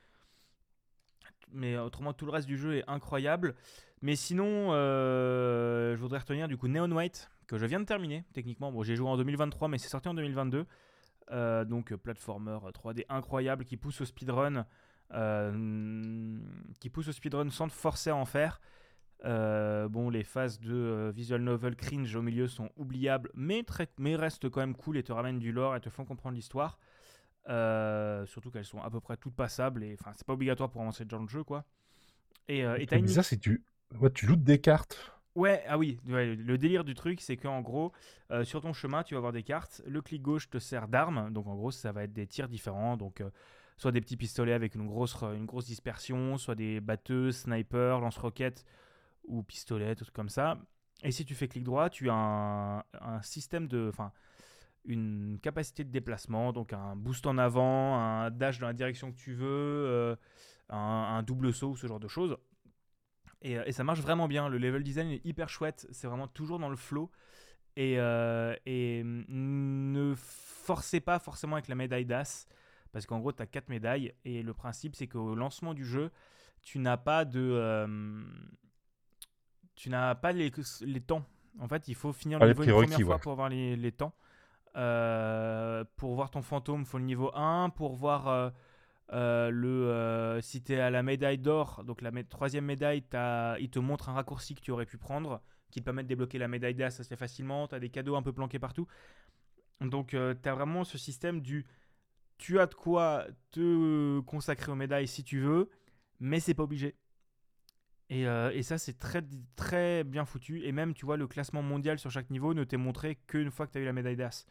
Mais 1.53 1.78
autrement, 1.78 2.12
tout 2.12 2.26
le 2.26 2.32
reste 2.32 2.49
du 2.49 2.59
jeu 2.59 2.78
est 2.78 2.84
incroyable. 2.89 3.55
Mais 4.03 4.16
sinon, 4.16 4.72
euh, 4.72 5.95
je 5.95 6.01
voudrais 6.01 6.18
retenir 6.18 6.49
du 6.49 6.57
coup 6.57 6.66
Neon 6.66 6.91
White 6.91 7.30
que 7.47 7.57
je 7.57 7.64
viens 7.66 7.78
de 7.78 7.84
terminer. 7.84 8.24
Techniquement, 8.32 8.72
bon, 8.72 8.82
j'ai 8.82 8.97
joué 8.97 9.09
en 9.09 9.16
2023, 9.16 9.68
mais 9.68 9.78
c'est 9.78 9.89
sorti 9.89 10.09
en 10.09 10.14
2022. 10.14 10.66
Euh, 11.31 11.64
donc, 11.64 11.93
euh, 11.93 11.97
platformer 11.97 12.59
3D 12.72 13.05
incroyable 13.09 13.64
qui 13.64 13.76
pousse 13.76 14.01
au 14.01 14.05
speedrun, 14.05 14.66
euh, 15.12 16.39
qui 16.81 16.91
pousse 16.91 17.09
au 17.09 17.12
speedrun 17.12 17.51
sans 17.51 17.68
te 17.68 17.72
forcer 17.72 18.11
à 18.11 18.16
en 18.16 18.24
faire. 18.24 18.61
Euh, 19.24 19.89
bon, 19.89 20.11
les 20.11 20.22
phases 20.22 20.61
de 20.61 20.72
euh, 20.72 21.12
visual 21.14 21.43
novel 21.43 21.74
cringe 21.74 22.14
au 22.14 22.22
milieu 22.22 22.47
sont 22.47 22.70
oubliables, 22.76 23.31
mais, 23.35 23.62
très, 23.64 23.89
mais 23.99 24.14
restent 24.14 24.49
quand 24.49 24.61
même 24.61 24.76
cool 24.76 24.97
et 24.97 25.03
te 25.03 25.12
ramènent 25.12 25.41
du 25.41 25.51
lore 25.53 25.74
et 25.74 25.81
te 25.81 25.91
font 25.91 26.05
comprendre 26.05 26.37
l'histoire. 26.37 26.79
Euh, 27.49 28.26
surtout 28.26 28.51
qu'elles 28.51 28.64
sont 28.64 28.81
à 28.83 28.91
peu 28.91 29.01
près 29.01 29.16
toutes 29.16 29.35
passables 29.35 29.83
et 29.83 29.97
enfin, 29.99 30.12
c'est 30.14 30.26
pas 30.26 30.35
obligatoire 30.35 30.70
pour 30.70 30.83
avancer 30.83 31.05
dans 31.07 31.18
le 31.18 31.29
jeu 31.29 31.45
quoi. 31.45 31.64
Et, 32.47 32.64
euh, 32.64 32.76
et 32.79 32.87
une 32.95 33.05
bizarre, 33.05 33.24
c'est 33.24 33.39
tu, 33.39 33.64
ouais, 33.99 34.11
tu 34.11 34.26
lootes 34.26 34.43
des 34.43 34.61
cartes. 34.61 35.18
Ouais, 35.39 35.62
ah 35.68 35.78
oui, 35.78 36.01
le 36.05 36.57
délire 36.59 36.82
du 36.82 36.95
truc, 36.95 37.20
c'est 37.20 37.36
qu'en 37.36 37.61
gros, 37.61 37.93
euh, 38.32 38.43
sur 38.43 38.61
ton 38.61 38.72
chemin, 38.72 39.05
tu 39.05 39.14
vas 39.14 39.18
avoir 39.18 39.32
des 39.32 39.45
cartes. 39.45 39.82
Le 39.86 40.03
clic 40.03 40.20
gauche 40.20 40.51
te 40.51 40.59
sert 40.59 40.89
d'arme, 40.89 41.32
donc 41.32 41.47
en 41.47 41.55
gros, 41.55 41.70
ça 41.70 41.93
va 41.93 42.03
être 42.03 42.12
des 42.12 42.26
tirs 42.26 42.49
différents. 42.49 42.97
Donc, 42.97 43.20
euh, 43.20 43.30
soit 43.76 43.93
des 43.93 44.01
petits 44.01 44.16
pistolets 44.16 44.53
avec 44.53 44.74
une 44.74 44.89
grosse, 44.89 45.14
une 45.22 45.47
grosse 45.47 45.66
dispersion, 45.66 46.39
soit 46.39 46.57
des 46.57 46.80
batteuses, 46.80 47.36
snipers, 47.36 48.01
lance-roquettes 48.01 48.64
ou 49.28 49.45
pistolets, 49.45 49.95
tout 49.95 50.05
comme 50.12 50.28
ça. 50.28 50.59
Et 51.05 51.12
si 51.12 51.24
tu 51.24 51.36
fais 51.36 51.47
clic 51.47 51.62
droit, 51.62 51.89
tu 51.89 52.11
as 52.11 52.14
un, 52.14 52.78
un 53.01 53.22
système 53.22 53.68
de. 53.68 53.89
Enfin, 53.89 54.11
une 54.86 55.39
capacité 55.41 55.84
de 55.84 55.91
déplacement, 55.91 56.53
donc 56.53 56.72
un 56.72 56.97
boost 56.97 57.28
en 57.28 57.39
avant, 57.39 57.97
un 57.97 58.30
dash 58.32 58.59
dans 58.59 58.66
la 58.66 58.72
direction 58.72 59.12
que 59.12 59.16
tu 59.16 59.34
veux, 59.34 59.47
euh, 59.47 60.16
un, 60.68 60.76
un 60.76 61.22
double 61.22 61.53
saut, 61.53 61.76
ce 61.76 61.86
genre 61.86 62.01
de 62.01 62.09
choses. 62.09 62.36
Et, 63.43 63.57
euh, 63.59 63.62
et 63.66 63.72
ça 63.72 63.84
marche 63.84 64.01
vraiment 64.01 64.28
bien. 64.28 64.49
Le 64.49 64.59
level 64.59 64.82
design 64.82 65.11
est 65.11 65.24
hyper 65.24 65.49
chouette. 65.49 65.86
C'est 65.93 66.07
vraiment 66.07 66.28
toujours 66.28 66.59
dans 66.59 66.68
le 66.68 66.76
flow. 66.76 67.11
Et, 67.76 67.95
euh, 67.99 68.55
et 68.66 69.03
mm, 69.05 69.24
ne 69.28 70.14
forcez 70.16 71.01
pas 71.01 71.18
forcément 71.18 71.57
avec 71.57 71.68
la 71.68 71.74
médaille 71.74 72.05
d'As. 72.07 72.47
Parce 72.93 73.07
qu'en 73.07 73.18
gros, 73.20 73.32
tu 73.32 73.43
as 73.43 73.47
4 73.47 73.68
médailles. 73.68 74.12
Et 74.24 74.43
le 74.43 74.55
principe, 74.55 74.97
c'est 74.97 75.07
qu'au 75.07 75.34
lancement 75.34 75.74
du 75.74 75.84
jeu, 75.84 76.11
tu 76.62 76.78
n'as 76.78 76.97
pas 76.97 77.24
de. 77.24 77.41
euh, 77.41 78.24
tu 79.76 79.91
n'as 79.91 80.14
pas 80.16 80.32
les, 80.32 80.51
les 80.80 81.01
temps. 81.01 81.24
En 81.61 81.68
fait, 81.68 81.86
il 81.89 81.95
faut 81.95 82.12
finir 82.12 82.39
Ah, 82.41 82.47
le 82.47 82.53
les 82.53 82.59
niveau 82.59 82.82
une 82.82 82.89
première 82.89 83.07
fois 83.07 83.14
ouais. 83.16 83.20
pour 83.20 83.32
avoir 83.32 83.49
les, 83.49 83.76
les 83.76 83.93
temps. 83.93 84.14
Euh, 84.76 85.84
pour 85.97 86.14
voir 86.14 86.30
ton 86.30 86.43
fantôme, 86.43 86.80
il 86.80 86.86
faut 86.86 86.99
le 86.99 87.05
niveau 87.05 87.30
1. 87.34 87.70
Pour 87.70 87.95
voir. 87.95 88.53
Euh, 89.13 89.49
euh, 89.49 89.51
le, 89.51 89.69
euh, 89.69 90.41
si 90.41 90.63
tu 90.63 90.73
es 90.75 90.81
à 90.81 90.91
la 90.91 91.03
médaille 91.03 91.39
d'or, 91.39 91.85
donc 91.85 92.03
la 92.03 92.11
troisième 92.25 92.65
médaille, 92.65 93.03
il 93.61 93.71
te 93.71 93.79
montre 93.79 94.09
un 94.09 94.13
raccourci 94.13 94.55
que 94.55 94.61
tu 94.61 94.71
aurais 94.71 94.87
pu 94.87 94.99
prendre 94.99 95.41
qui 95.71 95.81
te 95.81 95.85
permet 95.85 96.03
de 96.03 96.09
débloquer 96.09 96.39
la 96.39 96.49
médaille 96.49 96.75
d'As, 96.75 97.03
fait 97.07 97.17
facilement. 97.17 97.69
Tu 97.69 97.75
as 97.75 97.81
des 97.81 97.91
cadeaux 97.91 98.17
un 98.17 98.23
peu 98.23 98.33
planqués 98.33 98.59
partout. 98.59 98.87
Donc 99.81 100.09
tu 100.09 100.17
as 100.17 100.55
vraiment 100.55 100.85
ce 100.85 100.97
système 100.97 101.41
du 101.41 101.67
tu 102.39 102.59
as 102.61 102.67
de 102.67 102.75
quoi 102.75 103.27
te 103.51 104.21
consacrer 104.21 104.73
aux 104.73 104.77
médailles 104.77 105.09
si 105.09 105.25
tu 105.25 105.41
veux, 105.41 105.69
mais 106.21 106.41
c'est 106.41 106.55
pas 106.55 106.63
obligé. 106.63 106.95
Et, 108.11 108.27
euh, 108.27 108.63
ça, 108.63 108.79
c'est 108.79 108.99
très, 108.99 109.23
très 109.57 110.05
bien 110.05 110.25
foutu. 110.25 110.65
Et 110.65 110.73
même, 110.73 110.95
tu 110.95 111.05
vois, 111.05 111.17
le 111.17 111.27
classement 111.27 111.63
mondial 111.63 111.99
sur 111.99 112.11
chaque 112.11 112.31
niveau 112.31 112.55
ne 112.55 112.65
t'est 112.65 112.77
montré 112.77 113.17
qu'une 113.27 113.51
fois 113.51 113.67
que 113.67 113.73
tu 113.73 113.79
as 113.79 113.81
eu 113.83 113.85
la 113.85 113.93
médaille 113.93 114.17
d'As. 114.17 114.47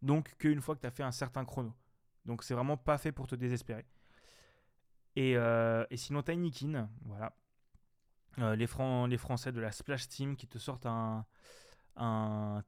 Donc, 0.00 0.34
qu'une 0.38 0.60
fois 0.60 0.74
que 0.76 0.80
tu 0.80 0.86
as 0.86 0.90
fait 0.90 1.02
un 1.02 1.12
certain 1.12 1.44
chrono. 1.44 1.74
Donc, 2.24 2.42
c'est 2.42 2.54
vraiment 2.54 2.76
pas 2.76 2.98
fait 2.98 3.12
pour 3.12 3.26
te 3.26 3.34
désespérer. 3.34 3.84
Et, 5.16 5.36
euh, 5.36 5.84
et 5.90 5.96
sinon, 5.96 6.22
Tinykin, 6.22 6.88
voilà. 7.04 7.34
Euh, 8.38 8.56
les, 8.56 8.66
Fran- 8.66 9.06
les 9.06 9.18
Français 9.18 9.52
de 9.52 9.60
la 9.60 9.72
Splash 9.72 10.08
Team 10.08 10.36
qui 10.36 10.46
te 10.46 10.58
sortent 10.58 10.86
un, 10.86 11.26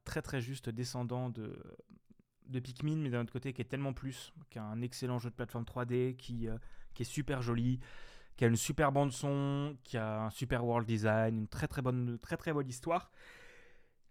très 0.03 0.21
très 0.21 0.41
juste 0.41 0.69
descendant 0.69 1.29
de, 1.29 1.57
de 2.47 2.59
Pikmin, 2.59 2.97
mais 2.97 3.09
d'un 3.09 3.21
autre 3.21 3.33
côté 3.33 3.53
qui 3.53 3.61
est 3.61 3.65
tellement 3.65 3.93
plus, 3.93 4.33
qui 4.49 4.59
a 4.59 4.63
un 4.63 4.81
excellent 4.81 5.19
jeu 5.19 5.29
de 5.29 5.35
plateforme 5.35 5.65
3D, 5.65 6.15
qui, 6.17 6.47
euh, 6.49 6.57
qui 6.93 7.03
est 7.03 7.05
super 7.05 7.41
joli, 7.41 7.79
qui 8.37 8.45
a 8.45 8.47
une 8.49 8.57
super 8.57 8.91
bande 8.91 9.11
son, 9.11 9.77
qui 9.83 9.97
a 9.97 10.25
un 10.25 10.29
super 10.31 10.65
world 10.65 10.87
design, 10.87 11.37
une 11.37 11.47
très 11.49 11.67
très 11.67 11.81
bonne, 11.81 12.19
très 12.21 12.37
très 12.37 12.53
bonne 12.53 12.69
histoire. 12.69 13.11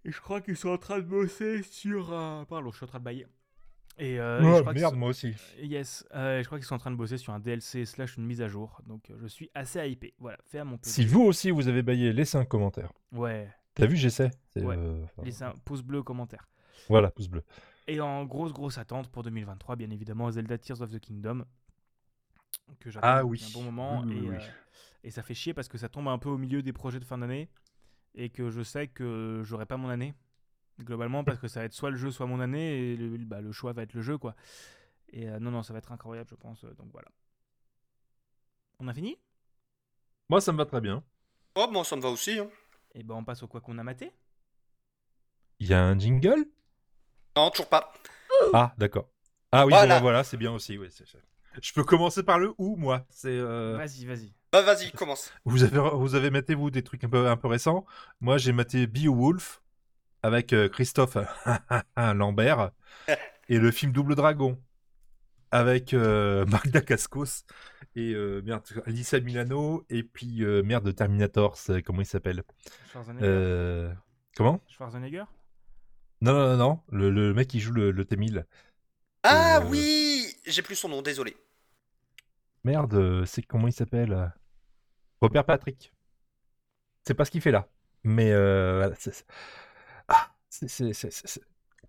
Et 0.04 0.12
je 0.12 0.20
crois 0.20 0.40
qu'ils 0.40 0.56
sont 0.56 0.68
en 0.68 0.78
train 0.78 0.98
de 0.98 1.04
bosser 1.04 1.64
sur. 1.64 2.12
euh, 2.12 2.44
Pardon, 2.44 2.70
je 2.70 2.76
suis 2.76 2.84
en 2.84 2.88
train 2.88 3.00
de 3.00 3.04
bailler. 3.04 3.26
Et, 3.98 4.18
euh, 4.18 4.40
et 4.40 4.42
je 4.42 4.48
Oh, 4.48 4.64
qu'ils 4.64 4.80
merde, 4.80 4.96
moi 4.96 5.08
aussi. 5.10 5.34
Yes, 5.62 6.04
euh, 6.14 6.42
je 6.42 6.46
crois 6.46 6.58
qu'ils 6.58 6.66
sont 6.66 6.74
en 6.74 6.78
train 6.78 6.90
de 6.90 6.96
bosser 6.96 7.16
sur 7.16 7.32
un 7.32 7.38
DLC 7.40 7.84
slash 7.84 8.16
une 8.16 8.26
mise 8.26 8.42
à 8.42 8.48
jour, 8.48 8.80
donc 8.86 9.08
euh, 9.10 9.14
je 9.20 9.26
suis 9.28 9.50
assez 9.54 9.88
hypé. 9.88 10.14
Voilà, 10.18 10.38
fais 10.46 10.58
à 10.58 10.64
mon 10.64 10.78
peu. 10.78 10.88
Si 10.88 11.04
vous 11.06 11.20
aussi 11.22 11.50
vous 11.52 11.68
avez 11.68 11.82
baillé, 11.82 12.12
laissez 12.12 12.36
un 12.36 12.44
commentaire. 12.44 12.92
Ouais, 13.12 13.48
T'as 13.74 13.86
vu, 13.86 13.96
j'essaie. 13.96 14.30
Ouais. 14.56 14.76
euh, 14.76 15.04
laissez 15.22 15.44
un 15.44 15.52
pouce 15.64 15.82
bleu 15.82 16.02
commentaire. 16.02 16.48
Voilà, 16.88 17.10
pouce 17.10 17.28
bleu. 17.28 17.42
Et 17.86 18.00
en 18.00 18.24
grosse 18.24 18.52
grosse 18.52 18.78
attente 18.78 19.08
pour 19.10 19.22
2023, 19.22 19.76
bien 19.76 19.90
évidemment, 19.90 20.30
Zelda 20.30 20.58
Tears 20.58 20.80
of 20.80 20.90
the 20.90 20.98
Kingdom 20.98 21.44
que 22.80 22.90
j'attends 22.90 23.06
Ah 23.08 23.24
oui. 23.24 23.44
un 23.48 23.52
bon 23.52 23.62
moment 23.64 24.00
Oui, 24.06 24.16
oui, 24.20 24.26
et, 24.26 24.30
oui. 24.30 24.36
et 25.04 25.10
ça 25.10 25.22
fait 25.22 25.34
chier 25.34 25.54
parce 25.54 25.68
que 25.68 25.76
ça 25.78 25.88
tombe 25.88 26.08
un 26.08 26.18
peu 26.18 26.28
au 26.30 26.38
milieu 26.38 26.62
des 26.62 26.72
projets 26.72 26.98
de 27.00 27.04
fin 27.04 27.18
d'année 27.18 27.48
et 28.14 28.30
que 28.30 28.48
je 28.50 28.62
sais 28.62 28.86
que 28.88 29.42
j'aurai 29.44 29.66
pas 29.66 29.76
mon 29.76 29.88
année 29.88 30.14
globalement 30.80 31.24
parce 31.24 31.38
que 31.38 31.48
ça 31.48 31.60
va 31.60 31.66
être 31.66 31.72
soit 31.72 31.90
le 31.90 31.96
jeu 31.96 32.10
soit 32.10 32.26
mon 32.26 32.40
année 32.40 32.92
et 32.92 32.96
le, 32.96 33.16
bah, 33.18 33.40
le 33.40 33.52
choix 33.52 33.72
va 33.72 33.82
être 33.82 33.94
le 33.94 34.02
jeu 34.02 34.18
quoi. 34.18 34.34
Et 35.12 35.28
euh, 35.28 35.38
non 35.38 35.50
non, 35.50 35.62
ça 35.62 35.72
va 35.72 35.78
être 35.78 35.92
incroyable 35.92 36.28
je 36.30 36.34
pense 36.34 36.64
euh, 36.64 36.74
donc 36.74 36.88
voilà. 36.92 37.08
On 38.80 38.88
a 38.88 38.94
fini? 38.94 39.16
Moi, 40.28 40.40
ça 40.40 40.52
me 40.52 40.58
va 40.58 40.66
très 40.66 40.80
bien. 40.80 41.04
Oh, 41.54 41.68
moi, 41.70 41.84
ça 41.84 41.96
me 41.96 42.00
va 42.02 42.08
aussi. 42.08 42.38
hein. 42.38 42.48
Et 42.94 43.02
ben 43.02 43.14
on 43.14 43.24
passe 43.24 43.42
au 43.42 43.48
quoi 43.48 43.60
qu'on 43.60 43.78
a 43.78 43.82
maté? 43.84 44.10
Il 45.60 45.68
y 45.68 45.74
a 45.74 45.82
un 45.84 45.98
jingle? 45.98 46.46
Non, 47.36 47.50
toujours 47.50 47.68
pas. 47.68 47.92
Ah, 48.52 48.74
d'accord. 48.78 49.08
Ah 49.52 49.66
oui, 49.66 49.72
Voilà. 49.72 49.86
voilà, 49.86 50.00
voilà 50.00 50.24
c'est 50.24 50.36
bien 50.36 50.52
aussi. 50.52 50.76
Oui, 50.78 50.88
c'est- 50.90 51.06
c'est- 51.06 51.18
Je 51.62 51.72
peux 51.72 51.84
commencer 51.84 52.22
par 52.24 52.38
le 52.38 52.52
ou, 52.58 52.76
moi? 52.76 53.06
C'est. 53.10 53.28
euh, 53.30 53.76
Vas-y 53.76 54.04
vas-y. 54.06 54.32
Bah 54.52 54.62
vas-y, 54.62 54.90
commence. 54.92 55.32
Vous 55.44 55.62
avez, 55.64 55.78
vous 55.78 56.14
avez 56.14 56.30
maté, 56.30 56.54
vous, 56.54 56.70
des 56.70 56.82
trucs 56.82 57.04
un 57.04 57.08
peu, 57.08 57.28
un 57.28 57.36
peu 57.36 57.48
récents? 57.48 57.84
Moi, 58.20 58.38
j'ai 58.38 58.52
maté 58.52 58.86
Beowulf 58.86 59.62
avec 60.24 60.54
euh, 60.54 60.70
Christophe 60.70 61.18
Lambert 61.96 62.70
et 63.50 63.58
le 63.58 63.70
film 63.70 63.92
Double 63.92 64.14
Dragon 64.14 64.58
avec 65.50 65.92
euh, 65.92 66.46
Marc 66.46 66.68
Dacascos 66.68 67.44
et 67.94 68.14
euh, 68.14 68.40
merde, 68.42 68.64
Alissa 68.86 69.20
Milano 69.20 69.84
et 69.90 70.02
puis 70.02 70.42
euh, 70.42 70.62
merde 70.62 70.92
Terminator, 70.94 71.56
c'est- 71.58 71.82
comment 71.82 72.00
il 72.00 72.06
s'appelle? 72.06 72.42
Schwarzenegger. 72.90 73.26
Euh, 73.26 73.92
Comment? 74.34 74.60
Schwarzenegger? 74.66 75.24
Non, 76.22 76.32
non, 76.32 76.48
non, 76.48 76.56
non, 76.56 76.80
le, 76.90 77.10
le 77.10 77.34
mec 77.34 77.48
qui 77.48 77.60
joue 77.60 77.72
le, 77.72 77.90
le 77.90 78.04
T-1000. 78.06 78.46
Ah 79.24 79.60
Euh, 79.60 79.68
oui 79.68 80.34
J'ai 80.46 80.62
plus 80.62 80.74
son 80.74 80.88
nom, 80.88 81.02
désolé. 81.02 81.36
Merde, 82.64 83.26
c'est 83.26 83.42
comment 83.42 83.68
il 83.68 83.72
s'appelle? 83.74 84.32
Robert 85.20 85.44
Patrick. 85.44 85.92
C'est 87.06 87.14
pas 87.14 87.26
ce 87.26 87.30
qu'il 87.30 87.42
fait 87.42 87.50
là. 87.50 87.68
Mais 88.04 88.32
euh, 88.32 88.78
voilà, 88.78 88.94
c'est- 90.92 91.40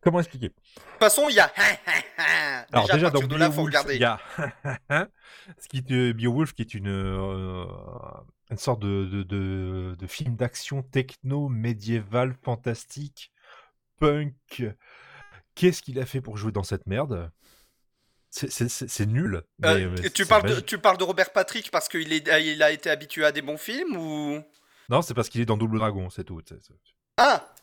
Comment 0.01 0.19
expliquer? 0.19 0.49
De 0.49 0.53
toute 0.53 0.99
façon, 0.99 1.27
il 1.29 1.35
y 1.35 1.39
a. 1.39 1.51
Alors 2.71 2.87
déjà, 2.87 3.07
à 3.07 3.09
dans 3.09 3.19
regarder. 3.21 3.95
il 3.95 4.01
y 4.01 4.03
a 4.03 4.19
ce 5.57 5.67
qui 5.67 5.77
est 5.77 5.91
euh, 5.91 6.13
Beowulf, 6.13 6.53
qui 6.53 6.61
est 6.61 6.73
une 6.73 6.87
euh, 6.89 7.65
une 8.51 8.57
sorte 8.57 8.81
de, 8.81 9.05
de, 9.05 9.23
de, 9.23 9.95
de 9.97 10.07
film 10.07 10.35
d'action 10.35 10.83
techno 10.83 11.49
médiéval 11.49 12.35
fantastique 12.43 13.31
punk. 13.99 14.33
Qu'est-ce 15.55 15.81
qu'il 15.81 15.99
a 15.99 16.05
fait 16.05 16.21
pour 16.21 16.37
jouer 16.37 16.51
dans 16.51 16.63
cette 16.63 16.85
merde? 16.85 17.31
C'est- 18.29 19.05
nul. 19.05 19.41
mais, 19.59 19.67
Euh, 19.85 19.95
mais 20.01 20.09
tu, 20.09 20.25
parles 20.25 20.49
de, 20.49 20.59
tu 20.59 20.77
parles 20.77 20.97
de 20.97 21.03
Robert 21.05 21.31
Patrick 21.31 21.71
parce 21.71 21.87
qu'il 21.87 22.11
est, 22.11 22.27
il 22.45 22.61
a 22.61 22.71
été 22.71 22.89
habitué 22.89 23.23
à 23.25 23.31
des 23.31 23.41
bons 23.41 23.57
films 23.57 23.95
ou? 23.95 24.43
Non, 24.89 25.01
c'est 25.01 25.13
parce 25.13 25.29
qu'il 25.29 25.39
est 25.41 25.45
dans 25.45 25.57
Double 25.57 25.79
Dragon, 25.79 26.09
c'est 26.09 26.25
tout. 26.25 26.41
Ah 27.17 27.54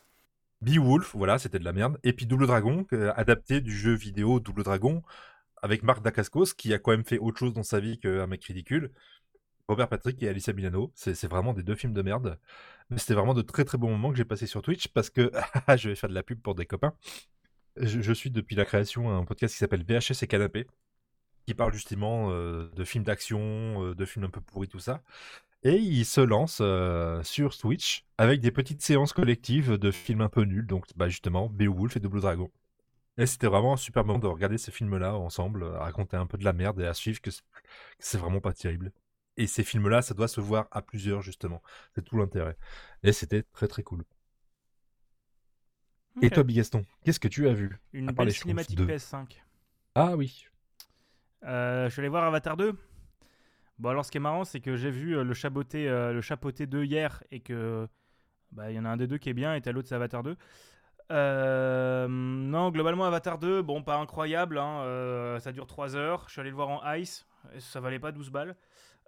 Beowulf, 0.63 1.15
voilà, 1.15 1.39
c'était 1.39 1.59
de 1.59 1.65
la 1.65 1.73
merde. 1.73 1.99
Et 2.05 2.13
puis 2.13 2.27
Double 2.27 2.47
Dragon, 2.47 2.87
euh, 2.93 3.13
adapté 3.17 3.61
du 3.61 3.77
jeu 3.77 3.95
vidéo 3.95 4.41
Double 4.41 4.63
Dragon, 4.63 5.03
avec 5.63 5.83
Marc 5.83 6.03
Dacascos, 6.03 6.55
qui 6.57 6.73
a 6.73 6.79
quand 6.79 6.93
même 6.93 7.05
fait 7.05 7.19
autre 7.19 7.39
chose 7.39 7.53
dans 7.53 7.63
sa 7.65 7.81
vie 7.81 7.99
qu'un 7.99 8.27
mec 8.27 8.45
ridicule. 8.45 8.93
Robert 9.69 9.89
Patrick 9.89 10.23
et 10.23 10.29
Alicia 10.29 10.53
Milano, 10.53 10.93
c'est 10.95 11.27
vraiment 11.27 11.53
des 11.55 11.63
deux 11.63 11.75
films 11.77 11.95
de 11.95 12.03
merde. 12.03 12.39
Mais 12.91 12.99
c'était 12.99 13.15
vraiment 13.15 13.35
de 13.35 13.43
très 13.43 13.65
très 13.65 13.79
bons 13.79 13.91
moments 13.91 14.11
que 14.11 14.17
j'ai 14.17 14.25
passé 14.25 14.47
sur 14.47 14.63
Twitch 14.63 14.89
parce 14.89 15.11
que 15.11 15.33
je 15.77 15.89
vais 15.89 15.95
faire 15.97 16.11
de 16.11 16.15
la 16.15 16.23
pub 16.23 16.41
pour 16.41 16.55
des 16.55 16.67
copains. 16.67 16.95
Je, 17.77 18.01
je 18.01 18.13
suis 18.13 18.31
depuis 18.31 18.57
la 18.57 18.65
création 18.65 19.17
un 19.17 19.25
podcast 19.25 19.55
qui 19.55 19.59
s'appelle 19.59 19.85
VHS 19.85 20.23
et 20.23 20.27
Canapé, 20.27 20.67
qui 21.47 21.55
parle 21.55 21.73
justement 21.73 22.31
euh, 22.31 22.71
de 22.75 22.85
films 22.85 23.05
d'action, 23.05 23.41
euh, 23.85 23.95
de 23.95 24.05
films 24.05 24.27
un 24.27 24.31
peu 24.31 24.41
pourris, 24.41 24.69
tout 24.69 24.79
ça. 24.79 25.03
Et 25.65 25.77
il 25.77 26.05
se 26.05 26.21
lance 26.21 26.59
euh, 26.61 27.23
sur 27.23 27.57
Twitch 27.57 28.05
avec 28.19 28.41
des 28.41 28.51
petites 28.51 28.83
séances 28.83 29.13
collectives 29.13 29.73
de 29.79 29.91
films 29.93 30.21
un 30.23 30.29
peu 30.29 30.43
nuls, 30.43 30.67
donc 30.67 30.87
bah, 30.97 31.09
justement 31.09 31.49
Beowulf 31.49 31.97
et 31.97 32.01
Double 32.01 32.21
Dragon. 32.21 32.51
Et 33.19 33.27
c'était 33.27 33.47
vraiment 33.49 33.75
un 33.75 33.77
super 33.79 34.05
moment 34.05 34.19
de 34.19 34.27
regarder 34.27 34.59
ces 34.59 34.73
films-là 34.73 35.17
ensemble, 35.17 35.65
à 35.77 35.81
raconter 35.85 36.17
un 36.17 36.27
peu 36.27 36.39
de 36.39 36.45
la 36.45 36.53
merde 36.53 36.81
et 36.81 36.87
à 36.87 36.95
suivre 36.95 37.21
que 37.21 37.31
c'est- 37.31 38.19
vraiment 38.19 38.41
pas 38.41 38.53
terrible. 38.53 38.93
Et 39.37 39.47
ces 39.47 39.65
films-là, 39.65 40.03
ça 40.03 40.15
doit 40.15 40.29
se 40.29 40.41
voir 40.41 40.69
à 40.73 40.83
plusieurs 40.83 41.23
justement. 41.23 41.63
C'est 41.95 42.05
tout 42.05 42.17
l'intérêt. 42.17 42.57
Et 43.03 43.13
c'était 43.13 43.45
très 43.53 43.69
très 43.69 43.83
cool. 43.83 44.05
Et 46.23 46.31
toi, 46.31 46.43
Bigaston, 46.43 46.85
qu'est-ce 47.05 47.21
que 47.21 47.29
tu 47.29 47.49
as 47.49 47.55
vu 47.55 47.79
Une 47.93 48.11
belle 48.11 48.33
cinématique 48.33 48.77
2. 48.77 48.87
PS5. 48.87 49.43
Ah 49.95 50.17
oui. 50.17 50.47
Euh, 51.45 51.87
je 51.89 51.93
suis 51.93 52.01
allé 52.01 52.09
voir 52.09 52.25
Avatar 52.25 52.57
2. 52.57 52.77
Bon, 53.83 53.89
alors 53.89 54.05
ce 54.05 54.13
qui 54.13 54.19
est 54.19 54.21
marrant, 54.21 54.45
c'est 54.45 54.61
que 54.61 54.77
j'ai 54.77 54.93
vu 54.93 55.17
euh, 55.17 55.25
le 55.25 55.35
chapeauté, 55.35 55.89
euh, 55.89 56.13
le 56.13 56.21
chapeauté 56.21 56.69
2 56.69 56.85
hier 56.85 57.25
et 57.33 57.41
que 57.41 57.89
bah, 58.53 58.71
il 58.71 58.77
y 58.77 58.79
en 58.79 58.85
a 58.85 58.89
un 58.91 58.97
des 58.97 59.09
deux 59.09 59.19
qui 59.19 59.29
est 59.29 59.35
bien 59.35 59.57
et 59.57 59.61
t'as 59.61 59.73
l'autre, 59.73 59.89
c'est 59.89 59.97
Avatar 59.97 60.23
2. 60.23 60.37
Euh, 61.11 62.07
non, 62.09 62.71
globalement, 62.71 63.05
Avatar 63.07 63.39
2, 63.39 63.61
bon, 63.63 63.83
pas 63.83 63.97
incroyable. 63.97 64.57
hein, 64.59 64.83
euh, 64.83 65.41
ça 65.41 65.51
dure 65.51 65.67
3 65.67 65.97
heures. 65.97 66.25
Je 66.29 66.33
suis 66.33 66.41
allé 66.41 66.51
le 66.51 66.55
voir 66.57 66.69
en 66.69 66.95
ice. 66.95 67.27
Ça 67.59 67.81
valait 67.81 67.99
pas 67.99 68.13
12 68.13 68.31
balles. 68.31 68.55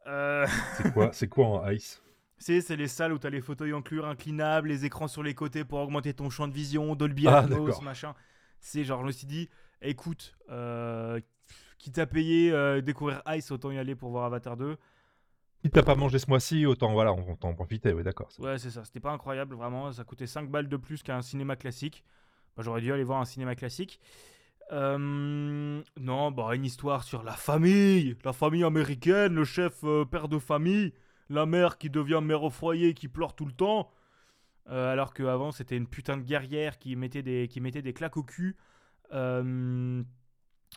Euh, 0.09 0.45
C'est 0.77 0.93
quoi, 0.93 1.11
quoi 1.31 1.47
en 1.47 1.70
ice? 1.70 2.03
C'est, 2.37 2.61
c'est 2.61 2.75
les 2.75 2.89
salles 2.89 3.12
où 3.12 3.18
t'as 3.18 3.31
les 3.31 3.41
fauteuils 3.41 3.72
en 3.72 3.81
cuir 3.81 4.07
inclinables, 4.07 4.68
les 4.68 4.85
écrans 4.85 5.07
sur 5.07 5.22
les 5.22 5.35
côtés 5.35 5.64
pour 5.64 5.79
augmenter 5.79 6.14
ton 6.14 6.31
champ 6.31 6.49
de 6.49 6.53
vision, 6.53 6.97
Dolby 6.97 7.29
Ah, 7.29 7.39
Atmos, 7.39 7.66
d'accord. 7.68 7.83
machin. 7.85 8.14
C'est 8.59 8.83
genre, 8.83 9.03
je 9.03 9.07
me 9.07 9.12
suis 9.12 9.29
dit, 9.29 9.49
écoute, 9.81 10.35
euh, 10.51 11.20
quitte 11.79 11.99
à 11.99 12.07
payer 12.07 12.53
euh, 12.53 12.81
découvrir 12.81 13.22
Ice, 13.29 13.51
autant 13.51 13.70
y 13.70 13.79
aller 13.79 13.95
pour 13.95 14.11
voir 14.11 14.25
Avatar 14.25 14.57
2. 14.57 14.77
Si 15.64 15.70
t'as 15.70 15.83
pas 15.83 15.95
mangé 15.95 16.18
ce 16.18 16.29
mois-ci, 16.29 16.66
autant 16.66 16.93
voilà, 16.93 17.12
on, 17.12 17.25
on 17.27 17.37
t'en 17.37 17.55
profitait, 17.55 17.93
oui 17.93 18.03
d'accord. 18.03 18.29
Ouais, 18.39 18.59
c'est 18.59 18.70
ça, 18.70 18.85
c'était 18.85 19.01
pas 19.01 19.12
incroyable, 19.12 19.55
vraiment. 19.55 19.91
Ça 19.93 20.05
coûtait 20.05 20.27
5 20.27 20.51
balles 20.51 20.68
de 20.68 20.77
plus 20.77 21.03
qu'un 21.03 21.22
cinéma 21.22 21.57
classique. 21.57 22.05
Bah, 22.57 22.62
J'aurais 22.62 22.81
dû 22.81 22.93
aller 22.93 23.05
voir 23.05 23.20
un 23.20 23.25
cinéma 23.25 23.55
classique. 23.55 24.01
Euh, 24.72 25.83
non, 26.01 26.31
bah, 26.31 26.55
une 26.55 26.64
histoire 26.64 27.05
sur 27.05 27.22
la 27.22 27.33
famille, 27.33 28.16
la 28.25 28.33
famille 28.33 28.64
américaine, 28.64 29.35
le 29.35 29.45
chef 29.45 29.81
euh, 29.85 30.05
père 30.05 30.29
de 30.29 30.39
famille, 30.39 30.93
la 31.29 31.47
mère 31.47 31.79
qui 31.79 31.91
devient 31.91 32.20
mère 32.22 32.43
au 32.43 32.51
foyer, 32.51 32.95
qui 32.95 33.09
pleure 33.09 33.35
tout 33.35 33.45
le 33.47 33.53
temps. 33.53 33.91
Euh, 34.70 34.93
alors 34.93 35.12
qu'avant, 35.12 35.53
c'était 35.53 35.77
une 35.77 35.87
putain 35.87 36.16
de 36.16 36.22
guerrière 36.22 36.79
qui 36.79 36.97
mettait 36.97 37.22
des, 37.22 37.49
qui 37.49 37.61
mettait 37.61 37.83
des 37.83 37.93
claques 37.93 38.16
au 38.16 38.22
cul. 38.22 38.57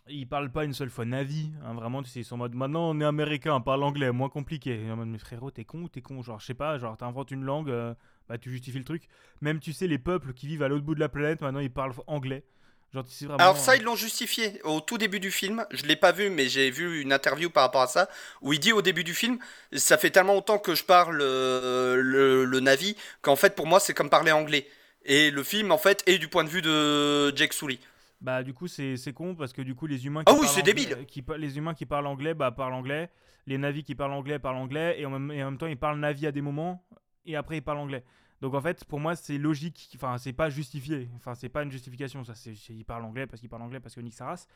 Euh, 0.08 0.12
ils 0.12 0.28
parlent 0.28 0.52
pas 0.52 0.64
une 0.64 0.74
seule 0.74 0.90
fois 0.90 1.06
Navi, 1.06 1.52
hein, 1.64 1.74
vraiment, 1.74 2.04
tu 2.04 2.10
sais, 2.10 2.20
ils 2.22 2.26
sont 2.26 2.36
en 2.36 2.40
mode 2.40 2.56
maintenant 2.56 2.90
on 2.90 3.00
est 3.00 3.06
américain, 3.06 3.60
parle 3.62 3.84
anglais, 3.84 4.12
moins 4.12 4.30
compliqué. 4.30 4.80
En 4.92 4.96
mode, 4.98 5.08
mais 5.08 5.18
frérot, 5.18 5.52
t'es 5.52 5.66
con 5.66 5.84
ou 5.84 5.90
t'es 5.90 6.02
con 6.02 6.22
Genre, 6.22 6.40
je 6.40 6.46
sais 6.46 6.54
pas, 6.54 6.78
genre, 6.78 6.98
t'inventes 6.98 7.32
une 7.32 7.44
langue, 7.44 7.70
euh, 7.70 7.94
bah 8.30 8.38
tu 8.38 8.50
justifies 8.52 8.80
le 8.80 8.86
truc. 8.86 9.04
Même, 9.42 9.60
tu 9.60 9.74
sais, 9.74 9.88
les 9.88 9.98
peuples 10.00 10.34
qui 10.34 10.48
vivent 10.48 10.64
à 10.64 10.68
l'autre 10.68 10.84
bout 10.86 10.96
de 10.96 11.00
la 11.00 11.10
planète, 11.10 11.42
maintenant 11.42 11.60
ils 11.60 11.72
parlent 11.72 11.94
anglais. 12.08 12.44
Genre, 12.94 13.04
tu 13.04 13.12
sais 13.12 13.26
vraiment. 13.26 13.40
Alors 13.40 13.58
ça, 13.58 13.76
ils 13.76 13.84
l'ont 13.84 13.96
justifié 13.98 14.62
au 14.64 14.80
tout 14.80 14.98
début 14.98 15.20
du 15.20 15.30
film. 15.30 15.66
Je 15.72 15.86
l'ai 15.86 15.98
pas 15.98 16.14
vu, 16.14 16.30
mais 16.30 16.48
j'ai 16.48 16.72
vu 16.72 17.02
une 17.02 17.12
interview 17.12 17.50
par 17.50 17.64
rapport 17.64 17.82
à 17.82 17.88
ça 17.88 18.08
où 18.42 18.54
il 18.54 18.60
dit 18.60 18.72
au 18.72 18.82
début 18.82 19.04
du 19.04 19.14
film, 19.14 19.40
ça 19.74 19.98
fait 19.98 20.10
tellement 20.10 20.34
longtemps 20.34 20.58
que 20.58 20.74
je 20.74 20.86
parle 20.86 21.20
euh, 21.22 21.98
le, 21.98 22.46
le 22.46 22.60
Navi 22.62 22.96
qu'en 23.22 23.36
fait 23.36 23.56
pour 23.56 23.68
moi 23.68 23.80
c'est 23.82 23.94
comme 23.94 24.10
parler 24.10 24.32
anglais. 24.32 24.68
Et 25.04 25.32
le 25.32 25.44
film 25.44 25.72
en 25.72 25.78
fait 25.78 26.02
est 26.06 26.18
du 26.18 26.30
point 26.30 26.46
de 26.46 26.50
vue 26.50 26.62
de 26.62 27.36
Jake 27.36 27.54
Sully. 27.54 27.80
Bah, 28.20 28.42
du 28.44 28.54
coup, 28.54 28.68
c'est 28.68 28.98
con 29.14 29.36
parce 29.36 29.54
que 29.54 29.62
du 29.62 29.76
coup, 29.76 29.86
les 29.88 30.06
humains 30.08 30.24
Ah 30.26 30.34
qui 30.34 30.40
oui, 30.40 30.48
parlent 30.48 30.64
débile. 30.64 31.06
qui 31.06 31.24
les 31.38 31.58
humains 31.58 31.74
qui 31.76 31.86
parlent 31.86 32.08
anglais, 32.08 32.34
bah, 32.34 32.52
parlent 32.52 32.74
anglais. 32.74 33.10
Les 33.46 33.58
navis 33.58 33.84
qui 33.84 33.94
parlent 33.96 34.14
anglais 34.14 34.40
parlent 34.40 34.58
anglais. 34.58 35.00
Et 35.00 35.06
en 35.06 35.12
même, 35.12 35.32
et 35.32 35.44
en 35.44 35.52
même 35.52 35.58
temps, 35.60 35.68
ils 35.68 35.78
parlent 35.78 36.00
navi 36.00 36.26
à 36.28 36.32
des 36.32 36.42
moments. 36.42 36.84
Et 37.26 37.36
après, 37.36 37.58
ils 37.58 37.62
parlent 37.62 37.78
anglais. 37.78 38.04
Donc 38.42 38.54
en 38.54 38.62
fait, 38.62 38.86
pour 38.86 39.00
moi, 39.00 39.16
c'est 39.16 39.38
logique. 39.38 39.92
Enfin, 39.96 40.18
c'est 40.18 40.34
pas 40.34 40.50
justifié. 40.50 41.10
Enfin, 41.16 41.36
c'est 41.36 41.50
pas 41.50 41.64
une 41.64 41.72
justification. 41.72 42.24
Ça, 42.24 42.34
c'est 42.36 42.56
c'est- 42.56 42.74
ils 42.74 42.86
parlent 42.86 43.04
anglais 43.06 43.28
parce 43.28 43.40
qu'ils 43.40 43.50
parlent 43.50 43.62
anglais 43.64 43.80
parce 43.80 43.94
que 43.96 44.02
nique 44.02 44.14
sa 44.14 44.26
race. 44.26 44.48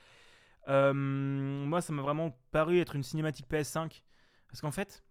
Euh, 0.68 0.94
moi, 0.94 1.81
ça 1.81 1.91
m'a 1.94 2.02
vraiment 2.02 2.38
paru 2.52 2.80
être 2.80 2.95
une 2.95 3.03
cinématique 3.03 3.48
PS5 3.49 4.03
parce 4.48 4.61
qu'en 4.61 4.72
fait, 4.72 5.03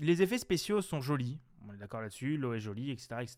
les 0.00 0.22
effets 0.22 0.38
spéciaux 0.38 0.80
sont 0.82 1.00
jolis. 1.00 1.40
On 1.68 1.74
est 1.74 1.78
d'accord 1.78 2.00
là-dessus. 2.00 2.36
L'eau 2.36 2.54
est 2.54 2.60
jolie, 2.60 2.90
etc., 2.90 3.16
etc. 3.20 3.36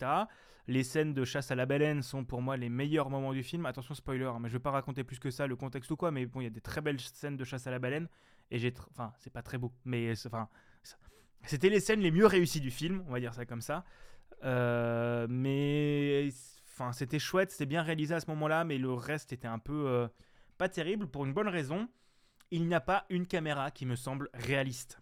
Les 0.67 0.83
scènes 0.83 1.15
de 1.15 1.25
chasse 1.25 1.51
à 1.51 1.55
la 1.55 1.67
baleine 1.67 2.03
sont 2.03 2.25
pour 2.25 2.43
moi 2.43 2.57
les 2.57 2.69
meilleurs 2.69 3.11
moments 3.11 3.33
du 3.33 3.43
film. 3.43 3.67
Attention, 3.67 3.95
spoiler, 3.95 4.25
hein, 4.25 4.39
mais 4.41 4.49
je 4.49 4.55
vais 4.55 4.63
pas 4.63 4.71
raconter 4.71 5.05
plus 5.05 5.19
que 5.19 5.31
ça 5.31 5.47
le 5.47 5.57
contexte 5.57 5.91
ou 5.91 5.97
quoi. 5.97 6.11
Mais 6.11 6.27
bon, 6.27 6.41
il 6.41 6.45
y 6.45 6.47
a 6.47 6.51
des 6.51 6.61
très 6.61 6.81
belles 6.81 7.01
scènes 7.01 7.37
de 7.37 7.45
chasse 7.45 7.67
à 7.67 7.71
la 7.71 7.79
baleine. 7.79 8.09
Et 8.51 8.59
j'ai. 8.59 8.73
Enfin, 8.91 9.13
c'est 9.19 9.33
pas 9.33 9.43
très 9.43 9.59
beau. 9.59 9.73
Mais 9.85 10.13
enfin. 10.27 10.49
C'était 11.45 11.71
les 11.71 11.81
scènes 11.81 12.01
les 12.01 12.11
mieux 12.11 12.27
réussies 12.27 12.61
du 12.61 12.71
film, 12.71 13.03
on 13.09 13.13
va 13.13 13.21
dire 13.21 13.33
ça 13.35 13.47
comme 13.47 13.63
ça. 13.63 13.85
Euh, 14.45 15.27
mais. 15.29 16.29
Enfin, 16.73 16.93
c'était 16.93 17.19
chouette, 17.19 17.51
c'était 17.51 17.67
bien 17.67 17.83
réalisé 17.83 18.15
à 18.15 18.21
ce 18.21 18.31
moment-là, 18.31 18.65
mais 18.65 18.79
le 18.79 18.93
reste 18.93 19.33
était 19.33 19.49
un 19.49 19.59
peu. 19.59 19.87
euh, 19.89 20.09
pas 20.61 20.69
terrible 20.69 21.07
pour 21.07 21.25
une 21.25 21.33
bonne 21.33 21.49
raison. 21.49 21.89
Il 22.51 22.67
n'y 22.67 22.75
a 22.75 22.81
pas 22.81 23.07
une 23.09 23.27
caméra 23.27 23.71
qui 23.71 23.87
me 23.87 23.97
semble 23.97 24.29
réaliste. 24.35 25.01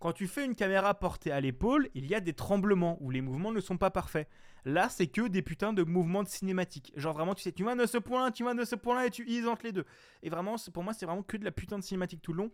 Quand 0.00 0.12
tu 0.14 0.26
fais 0.26 0.46
une 0.46 0.54
caméra 0.54 0.94
portée 0.94 1.30
à 1.30 1.40
l'épaule, 1.42 1.90
il 1.94 2.06
y 2.06 2.14
a 2.14 2.20
des 2.20 2.32
tremblements 2.32 2.96
où 3.00 3.10
les 3.10 3.20
mouvements 3.20 3.52
ne 3.52 3.60
sont 3.60 3.76
pas 3.76 3.90
parfaits. 3.90 4.28
Là, 4.64 4.88
c'est 4.88 5.06
que 5.06 5.28
des 5.28 5.42
putains 5.42 5.74
de 5.74 5.82
mouvements 5.82 6.22
de 6.22 6.28
cinématique. 6.28 6.90
Genre 6.96 7.12
vraiment, 7.12 7.34
tu 7.34 7.42
sais, 7.42 7.52
tu 7.52 7.64
vas 7.64 7.74
de 7.74 7.84
ce 7.84 7.98
point-là, 7.98 8.30
tu 8.30 8.42
vas 8.42 8.54
de 8.54 8.64
ce 8.64 8.76
point-là 8.76 9.06
et 9.06 9.10
tu 9.10 9.28
ises 9.28 9.46
entre 9.46 9.66
les 9.66 9.72
deux. 9.72 9.84
Et 10.22 10.30
vraiment, 10.30 10.56
pour 10.72 10.82
moi, 10.82 10.94
c'est 10.94 11.04
vraiment 11.04 11.22
que 11.22 11.36
de 11.36 11.44
la 11.44 11.50
putain 11.50 11.78
de 11.78 11.84
cinématique 11.84 12.22
tout 12.22 12.32
le 12.32 12.38
long. 12.38 12.50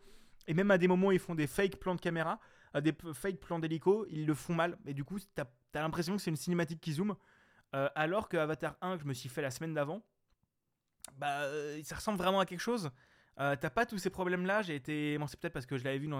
Et 0.48 0.54
même 0.54 0.72
à 0.72 0.78
des 0.78 0.88
moments, 0.88 1.12
ils 1.12 1.20
font 1.20 1.36
des 1.36 1.46
fake 1.46 1.76
plans 1.76 1.94
de 1.94 2.00
caméra, 2.00 2.40
des 2.80 2.92
fake 3.14 3.38
plans 3.38 3.60
d'hélico, 3.60 4.06
ils 4.10 4.26
le 4.26 4.34
font 4.34 4.54
mal. 4.54 4.76
Et 4.84 4.92
du 4.92 5.04
coup, 5.04 5.18
t'as 5.36 5.44
as, 5.74 5.80
l'impression 5.80 6.16
que 6.16 6.22
c'est 6.22 6.30
une 6.30 6.36
cinématique 6.36 6.80
qui 6.80 6.94
zoome. 6.94 7.14
Euh, 7.76 7.88
alors 7.94 8.28
que 8.28 8.36
Avatar 8.36 8.76
1, 8.80 8.96
que 8.96 9.02
je 9.04 9.08
me 9.08 9.14
suis 9.14 9.28
fait 9.28 9.42
la 9.42 9.52
semaine 9.52 9.72
d'avant, 9.74 10.02
bah, 11.16 11.42
euh, 11.42 11.80
ça 11.84 11.94
ressemble 11.94 12.18
vraiment 12.18 12.40
à 12.40 12.46
quelque 12.46 12.60
chose. 12.60 12.90
Euh, 13.38 13.56
T'as 13.60 13.70
pas 13.70 13.86
tous 13.86 13.98
ces 13.98 14.10
problèmes-là? 14.10 14.62
J'ai 14.62 14.74
été, 14.74 15.18
c'est 15.28 15.40
peut-être 15.40 15.52
parce 15.52 15.66
que 15.66 15.76
je 15.76 15.84
l'avais 15.84 15.98
vu 15.98 16.10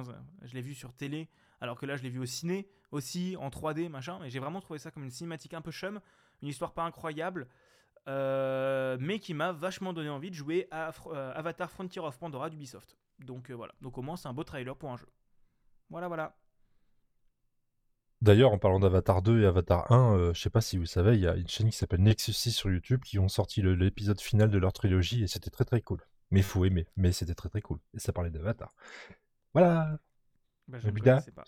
je 0.43 0.55
l'ai 0.55 0.61
vu 0.61 0.75
sur 0.75 0.93
télé, 0.93 1.29
alors 1.61 1.79
que 1.79 1.87
là, 1.87 1.97
je 1.97 2.03
l'ai 2.03 2.11
vu 2.11 2.21
au 2.21 2.27
ciné 2.27 2.69
aussi 2.93 3.37
en 3.39 3.49
3D, 3.49 3.89
machin. 3.89 4.23
Et 4.25 4.31
j'ai 4.31 4.39
vraiment 4.39 4.61
trouvé 4.61 4.79
ça 4.79 4.91
comme 4.91 5.05
une 5.05 5.11
cinématique 5.11 5.55
un 5.55 5.63
peu 5.63 5.73
chum, 5.73 6.01
une 6.43 6.49
histoire 6.49 6.73
pas 6.73 6.85
incroyable, 6.85 7.49
euh, 8.09 8.97
mais 9.01 9.19
qui 9.19 9.35
m'a 9.35 9.53
vachement 9.53 9.93
donné 9.93 10.09
envie 10.09 10.31
de 10.31 10.37
jouer 10.37 10.69
à 10.71 10.93
euh, 11.07 11.33
Avatar 11.35 11.71
Frontier 11.71 12.01
of 12.03 12.19
Pandora 12.19 12.51
d'Ubisoft. 12.51 12.97
Donc 13.19 13.51
voilà. 13.51 13.75
Donc 13.81 13.99
au 13.99 14.03
moins, 14.03 14.17
c'est 14.17 14.29
un 14.29 14.35
beau 14.35 14.45
trailer 14.45 14.77
pour 14.77 14.91
un 14.91 14.97
jeu. 14.97 15.09
Voilà, 15.89 16.09
voilà. 16.09 16.37
D'ailleurs, 18.23 18.51
en 18.51 18.59
parlant 18.59 18.81
d'Avatar 18.81 19.21
2 19.21 19.43
et 19.43 19.47
Avatar 19.47 19.93
1, 19.93 20.17
euh, 20.17 20.35
je 20.35 20.41
sais 20.41 20.51
pas 20.51 20.63
si 20.63 20.79
vous 20.79 20.87
savez, 20.87 21.17
il 21.17 21.21
y 21.21 21.29
a 21.29 21.37
une 21.37 21.49
chaîne 21.49 21.69
qui 21.69 21.77
s'appelle 21.77 22.03
Nexus 22.03 22.33
6 22.33 22.53
sur 22.53 22.71
YouTube 22.71 23.03
qui 23.05 23.19
ont 23.19 23.29
sorti 23.29 23.61
l'épisode 23.63 24.21
final 24.21 24.51
de 24.51 24.59
leur 24.59 24.73
trilogie 24.73 25.23
et 25.23 25.27
c'était 25.27 25.51
très 25.51 25.65
très 25.65 25.83
cool. 25.83 26.01
Mais 26.31 26.41
il 26.41 26.45
faut 26.45 26.65
aimer, 26.65 26.87
mais 26.97 27.13
c'était 27.13 27.35
très 27.35 27.49
très 27.49 27.61
cool. 27.61 27.79
Et 27.95 28.01
ça 28.01 28.13
parlait 28.13 28.31
d'Avatar. 28.31 28.75
Voilà. 29.55 29.99
Bah, 30.69 30.79
je 30.83 30.91
Bida, 30.91 31.23
pas. 31.35 31.45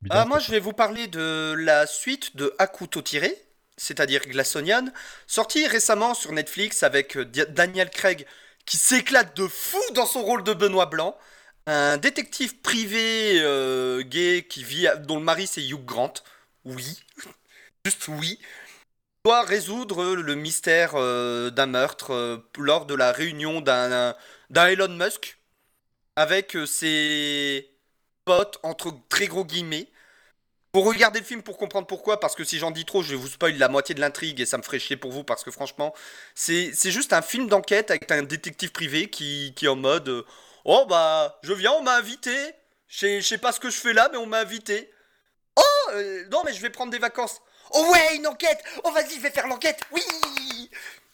Bida, 0.00 0.22
Ah, 0.22 0.24
moi, 0.24 0.38
je 0.38 0.50
vais 0.50 0.60
vous 0.60 0.72
parler 0.72 1.06
de 1.06 1.54
la 1.58 1.86
suite 1.86 2.36
de 2.36 2.54
couteau 2.72 3.02
tiré, 3.02 3.34
c'est-à-dire 3.76 4.22
Glass 4.26 4.56
Onion, 4.56 4.90
sorti 5.26 5.66
récemment 5.66 6.14
sur 6.14 6.32
Netflix 6.32 6.82
avec 6.82 7.16
euh, 7.16 7.24
Daniel 7.24 7.90
Craig 7.90 8.26
qui 8.64 8.78
s'éclate 8.78 9.36
de 9.36 9.46
fou 9.46 9.78
dans 9.94 10.06
son 10.06 10.22
rôle 10.22 10.42
de 10.42 10.52
Benoît 10.52 10.86
Blanc, 10.86 11.16
un 11.66 11.98
détective 11.98 12.60
privé 12.60 13.40
euh, 13.40 14.02
gay 14.02 14.46
qui 14.48 14.64
vit, 14.64 14.88
dont 15.00 15.18
le 15.18 15.24
mari 15.24 15.46
c'est 15.46 15.62
Hugh 15.62 15.84
Grant. 15.84 16.14
Oui, 16.64 17.02
juste 17.84 18.08
oui. 18.08 18.40
Doit 19.26 19.42
résoudre 19.42 20.14
le 20.14 20.34
mystère 20.36 20.92
euh, 20.94 21.50
d'un 21.50 21.66
meurtre 21.66 22.12
euh, 22.12 22.38
lors 22.58 22.86
de 22.86 22.94
la 22.94 23.10
réunion 23.10 23.60
d'un 23.60 24.14
Elon 24.54 24.86
Musk 24.90 25.36
avec 26.14 26.54
euh, 26.54 26.64
ses 26.64 27.68
potes 28.24 28.60
entre 28.62 28.94
très 29.08 29.26
gros 29.26 29.44
guillemets. 29.44 29.88
Faut 30.72 30.82
regarder 30.82 31.18
le 31.18 31.24
film 31.24 31.42
pour 31.42 31.58
comprendre 31.58 31.88
pourquoi, 31.88 32.20
parce 32.20 32.36
que 32.36 32.44
si 32.44 32.60
j'en 32.60 32.70
dis 32.70 32.84
trop, 32.84 33.02
je 33.02 33.10
vais 33.10 33.16
vous 33.16 33.26
spoil 33.26 33.58
la 33.58 33.68
moitié 33.68 33.96
de 33.96 34.00
l'intrigue 34.00 34.40
et 34.40 34.46
ça 34.46 34.58
me 34.58 34.62
ferait 34.62 34.78
chier 34.78 34.96
pour 34.96 35.10
vous, 35.10 35.24
parce 35.24 35.42
que 35.42 35.50
franchement, 35.50 35.92
c'est 36.36 36.72
juste 36.84 37.12
un 37.12 37.22
film 37.22 37.48
d'enquête 37.48 37.90
avec 37.90 38.08
un 38.12 38.22
détective 38.22 38.70
privé 38.70 39.10
qui, 39.10 39.54
qui 39.56 39.64
est 39.64 39.68
en 39.68 39.74
mode 39.74 40.24
Oh 40.64 40.86
bah, 40.88 41.40
je 41.42 41.52
viens, 41.52 41.72
on 41.72 41.82
m'a 41.82 41.96
invité, 41.96 42.36
je 42.86 43.20
sais- 43.20 43.38
pas 43.38 43.50
ce 43.50 43.58
que 43.58 43.70
je 43.70 43.76
fais 43.76 43.92
là, 43.92 44.08
mais 44.12 44.18
on 44.18 44.26
m'a 44.26 44.38
invité. 44.38 44.88
Oh, 45.56 45.90
non, 46.30 46.42
mais 46.44 46.52
je 46.54 46.62
vais 46.62 46.70
prendre 46.70 46.92
des 46.92 47.00
vacances. 47.00 47.40
Oh 47.78 47.90
ouais, 47.92 48.16
une 48.16 48.26
enquête 48.26 48.64
Oh 48.84 48.90
vas-y, 48.90 49.16
je 49.16 49.20
vais 49.20 49.30
faire 49.30 49.46
l'enquête 49.46 49.80
Oui 49.92 50.00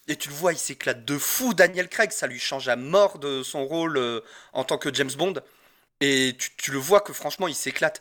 Et 0.06 0.14
tu 0.14 0.28
le 0.28 0.34
vois, 0.34 0.52
il 0.52 0.58
s'éclate 0.58 1.04
de 1.04 1.18
fou, 1.18 1.54
Daniel 1.54 1.88
Craig, 1.88 2.12
ça 2.12 2.28
lui 2.28 2.38
change 2.38 2.68
à 2.68 2.76
mort 2.76 3.18
de 3.18 3.42
son 3.42 3.66
rôle 3.66 3.96
euh, 3.96 4.20
en 4.52 4.62
tant 4.62 4.78
que 4.78 4.94
James 4.94 5.10
Bond. 5.16 5.34
Et 6.00 6.36
tu, 6.58 6.70
le 6.70 6.78
vois 6.78 7.00
que 7.00 7.12
franchement, 7.12 7.48
il 7.48 7.56
s'éclate. 7.56 8.00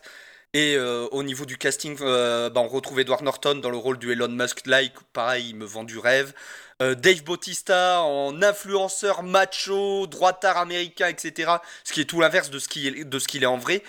Et 0.54 0.76
euh, 0.76 1.08
au 1.10 1.24
niveau 1.24 1.44
du 1.44 1.58
casting, 1.58 1.96
euh, 2.02 2.50
bah, 2.50 2.60
on 2.60 2.68
retrouve 2.68 3.00
Edward 3.00 3.22
Norton 3.24 3.56
dans 3.56 3.70
le 3.70 3.76
rôle 3.76 3.98
du 3.98 4.12
Elon 4.12 4.28
Musk-like, 4.28 4.94
pareil, 5.12 5.48
il 5.50 5.56
me 5.56 5.64
vend 5.64 5.84
du 5.84 5.98
rêve. 5.98 6.32
Dave 6.80 7.22
Bautista 7.22 8.02
en 8.02 8.42
influenceur 8.42 9.22
macho, 9.22 10.08
droitard 10.08 10.56
américain, 10.56 11.06
etc. 11.06 11.52
Ce 11.84 11.92
qui 11.92 12.00
est 12.00 12.06
tout 12.06 12.20
l'inverse 12.20 12.50
de 12.50 12.58
ce 12.58 12.68
qu'il 12.68 13.42
est 13.42 13.46
en 13.46 13.56
vrai. 13.56 13.84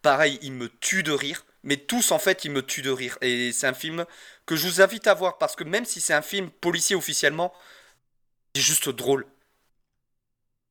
Pareil, 0.00 0.38
il 0.42 0.52
me 0.52 0.68
tue 0.68 1.02
de 1.02 1.10
rire. 1.10 1.44
Mais 1.66 1.78
tous, 1.78 2.12
en 2.12 2.18
fait, 2.20 2.44
ils 2.46 2.52
me 2.52 2.62
tuent 2.62 2.82
de 2.82 2.90
rire. 2.90 3.18
Et 3.22 3.52
c'est 3.52 3.68
un 3.68 3.74
film 3.74 4.06
que 4.46 4.56
je 4.56 4.66
vous 4.68 4.82
invite 4.82 5.06
à 5.08 5.14
voir 5.14 5.38
parce 5.38 5.56
que 5.56 5.64
même 5.64 5.84
si 5.86 6.00
c'est 6.00 6.14
un 6.14 6.22
film 6.22 6.50
policier 6.50 6.96
officiellement, 6.96 7.52
c'est 8.54 8.62
juste 8.62 8.88
drôle. 8.88 9.26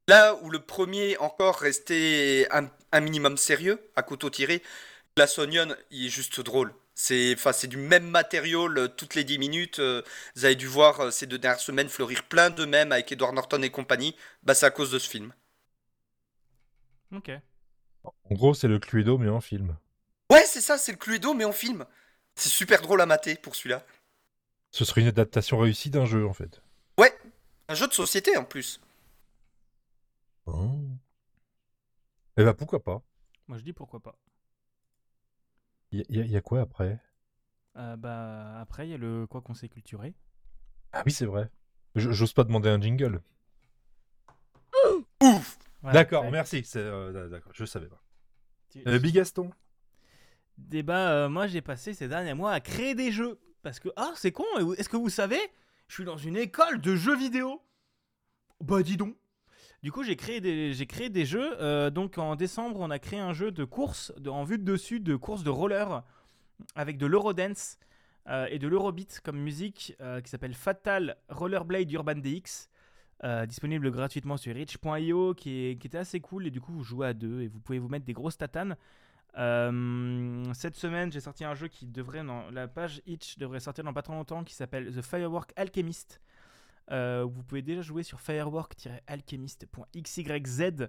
Là 0.08 0.36
où 0.42 0.50
le 0.50 0.60
premier 0.60 1.18
encore 1.18 1.58
restait 1.60 2.48
un, 2.52 2.70
un 2.92 3.00
minimum 3.02 3.38
sérieux, 3.38 3.80
à 3.96 4.04
couteau 4.04 4.30
tiré, 4.30 4.62
Glass 5.18 5.40
Onion, 5.40 5.76
il 5.92 6.08
est 6.08 6.10
juste 6.10 6.42
drôle. 6.42 6.74
C'est 6.96 7.36
enfin, 7.38 7.54
c'est 7.54 7.68
du 7.68 7.78
même 7.78 8.08
matériau 8.10 8.68
le- 8.68 8.90
toutes 8.90 9.16
les 9.16 9.24
10 9.26 9.38
minutes. 9.40 9.80
euh, 9.80 10.02
vous 10.36 10.46
avez 10.46 10.56
dû 10.56 10.68
voir 10.68 11.00
euh, 11.02 11.12
ces 11.12 11.28
deux 11.28 11.38
dernières 11.40 11.62
semaines 11.62 11.90
fleurir 11.90 12.24
plein 12.26 12.50
de 12.52 12.66
mèmes 12.66 12.92
avec 12.94 13.12
Edward 13.14 13.36
Norton 13.36 13.62
et 13.64 13.72
compagnie. 13.72 14.16
Bah, 14.44 14.56
c'est 14.56 14.66
à 14.68 14.72
cause 14.72 14.92
de 14.92 15.00
ce 15.00 15.10
film. 15.10 15.34
Ok. 17.12 17.30
En 18.04 18.36
gros, 18.36 18.54
c'est 18.54 18.68
le 18.68 18.78
Cluedo, 18.80 19.18
mais 19.18 19.30
en 19.30 19.42
film. 19.42 19.78
Ouais, 20.32 20.46
c'est 20.46 20.62
ça, 20.62 20.78
c'est 20.78 20.92
le 20.92 20.98
Cluedo, 20.98 21.34
mais 21.34 21.46
en 21.46 21.52
film. 21.52 21.86
C'est 22.36 22.50
super 22.50 22.82
drôle 22.82 23.02
à 23.02 23.06
mater 23.06 23.36
pour 23.36 23.56
celui-là. 23.56 23.84
Ce 24.72 24.84
serait 24.84 25.02
une 25.02 25.08
adaptation 25.08 25.58
réussie 25.58 25.90
d'un 25.90 26.06
jeu, 26.06 26.28
en 26.28 26.34
fait. 26.34 26.62
Un 27.68 27.74
jeu 27.74 27.88
de 27.88 27.94
société 27.94 28.38
en 28.38 28.44
plus. 28.44 28.80
Oh. 30.46 30.70
Eh 32.38 32.44
ben, 32.44 32.54
pourquoi 32.54 32.84
pas 32.84 33.02
Moi 33.48 33.58
je 33.58 33.64
dis 33.64 33.74
pourquoi 33.74 34.00
pas. 34.02 34.16
Il 35.92 36.06
y, 36.10 36.22
a- 36.22 36.26
y 36.26 36.38
a 36.38 36.42
quoi 36.42 36.62
après? 36.62 37.00
Euh, 37.78 37.96
bah 37.96 38.60
après 38.60 38.88
il 38.88 38.92
y 38.92 38.94
a 38.94 38.98
le 38.98 39.26
quoi 39.26 39.42
qu'on 39.42 39.56
s'est 39.56 39.68
culturé. 39.68 40.14
Ah 40.94 41.02
oui, 41.08 41.12
c'est 41.12 41.26
vrai. 41.26 41.50
Je- 41.96 42.12
J'ose 42.12 42.34
pas 42.34 42.44
demander 42.44 42.70
un 42.70 42.80
jingle. 42.80 43.20
Voilà, 45.82 45.92
d'accord, 45.92 46.26
ouais. 46.26 46.30
merci. 46.32 46.64
c'est, 46.66 46.78
euh, 46.78 47.30
d'accord, 47.30 47.52
je 47.56 47.66
savais 47.66 47.88
pas. 47.88 48.00
Tu- 48.70 48.84
Euh, 48.88 49.00
Bigaston 49.00 49.50
Débat, 50.58 51.12
euh, 51.12 51.30
moi 51.30 51.48
j'ai 51.48 51.62
passé 51.62 51.94
ces 51.94 52.08
derniers 52.08 52.34
mois 52.34 52.52
à 52.52 52.60
créer 52.60 52.96
des 52.96 53.12
jeux. 53.12 53.40
Parce 53.62 53.80
que, 53.80 53.90
ah 53.96 54.12
c'est 54.16 54.32
con, 54.32 54.46
est-ce 54.78 54.90
que 54.90 54.98
vous 54.98 55.10
savez 55.10 55.40
Je 55.88 55.96
suis 55.96 56.06
dans 56.06 56.18
une 56.18 56.38
école 56.38 56.80
de 56.82 56.96
jeux 56.96 57.16
vidéo. 57.16 57.62
Bah 58.62 58.84
dis 58.84 58.98
donc. 58.98 59.16
Du 59.84 59.92
coup 59.92 60.04
j'ai 60.04 60.16
créé 60.16 60.40
des, 60.40 60.74
j'ai 60.74 60.86
créé 60.86 61.10
des 61.10 61.26
jeux. 61.26 61.62
euh, 61.62 61.90
donc 61.90 62.18
en 62.18 62.36
décembre 62.36 62.80
on 62.80 62.90
a 62.90 63.00
créé 63.00 63.20
un 63.20 63.34
jeu 63.34 63.52
de 63.52 63.64
course, 63.64 64.14
en 64.28 64.44
vue 64.44 64.58
de 64.58 64.64
dessus, 64.64 65.00
de 65.00 65.16
course 65.16 65.44
de 65.44 65.50
roller, 65.50 66.04
avec 66.76 66.98
de 66.98 67.06
l'Eurodance 67.06 67.78
euh, 68.28 68.48
et 68.50 68.58
de 68.60 68.68
l'Eurobeat 68.68 69.20
comme 69.24 69.38
musique, 69.38 69.96
qui 70.24 70.30
s'appelle 70.30 70.54
Fatal 70.54 71.18
Rollerblade 71.30 71.92
Urban 71.92 72.16
DX. 72.16 72.70
disponible 73.48 73.92
gratuitement 73.92 74.38
sur 74.38 74.56
Rich.io 74.56 75.34
qui, 75.34 75.78
qui 75.80 75.88
était 75.88 75.98
assez 75.98 76.20
cool 76.20 76.48
et 76.48 76.52
du 76.52 76.62
coup 76.62 76.72
vous 76.72 76.84
jouez 76.84 77.08
à 77.08 77.14
deux 77.14 77.42
et 77.42 77.48
vous 77.48 77.60
pouvez 77.60 77.80
vous 77.80 77.90
mettre 77.90 78.06
des 78.06 78.14
grosses 78.14 78.38
tatanes 78.38 78.78
euh, 79.38 80.44
cette 80.54 80.76
semaine, 80.76 81.12
j'ai 81.12 81.20
sorti 81.20 81.44
un 81.44 81.56
jeu 81.56 81.68
qui 81.68 81.86
devrait, 81.88 82.24
dans 82.24 82.50
la 82.52 82.68
page 82.68 83.02
Itch 83.06 83.38
devrait 83.38 83.60
sortir 83.60 83.84
dans 83.84 83.94
pas 83.94 84.02
trop 84.02 84.14
longtemps, 84.14 84.44
qui 84.44 84.54
s'appelle 84.56 84.94
The 84.96 85.02
Firework 85.02 85.52
Alchemist. 85.56 86.22
Euh, 86.92 87.26
vous 87.28 87.44
pouvez 87.44 87.62
déjà 87.64 87.82
jouer 87.82 88.04
sur 88.04 88.22
firework-alchemist.xyz 88.22 90.88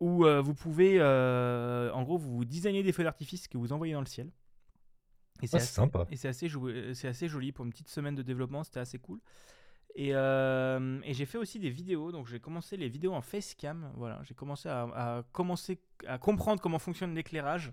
où 0.00 0.24
euh, 0.24 0.40
vous 0.40 0.54
pouvez, 0.54 1.00
en 1.02 2.02
gros, 2.02 2.18
vous 2.18 2.44
designez 2.44 2.82
des 2.82 2.92
feux 2.92 3.04
d'artifice 3.04 3.46
que 3.48 3.58
vous 3.58 3.72
envoyez 3.72 3.92
dans 3.92 4.00
le 4.00 4.06
ciel. 4.06 4.28
Et 5.42 5.44
Ah, 5.44 5.46
c'est 5.46 5.56
assez- 5.58 5.66
sympa. 5.66 6.06
Et 6.10 6.16
c'est 6.16 6.28
assez, 6.28 6.48
joué- 6.48 6.94
c'est 6.94 7.08
assez 7.08 7.28
joli 7.28 7.52
pour 7.52 7.64
une 7.64 7.70
petite 7.70 7.88
semaine 7.88 8.14
de 8.14 8.22
développement, 8.22 8.64
c'était 8.64 8.80
assez 8.80 8.98
cool. 8.98 9.20
Et, 9.96 10.14
euh, 10.14 11.00
et 11.04 11.14
j'ai 11.14 11.26
fait 11.26 11.38
aussi 11.38 11.58
des 11.58 11.70
vidéos, 11.70 12.12
donc 12.12 12.26
j'ai 12.28 12.38
commencé 12.40 12.76
les 12.76 12.88
vidéos 12.88 13.12
en 13.12 13.22
facecam. 13.22 13.90
Voilà, 13.96 14.20
j'ai 14.22 14.34
commencé 14.34 14.68
à, 14.68 14.82
à 14.82 15.22
commencer 15.32 15.80
à 16.06 16.18
comprendre 16.18 16.62
comment 16.62 16.78
fonctionne 16.78 17.14
l'éclairage. 17.14 17.72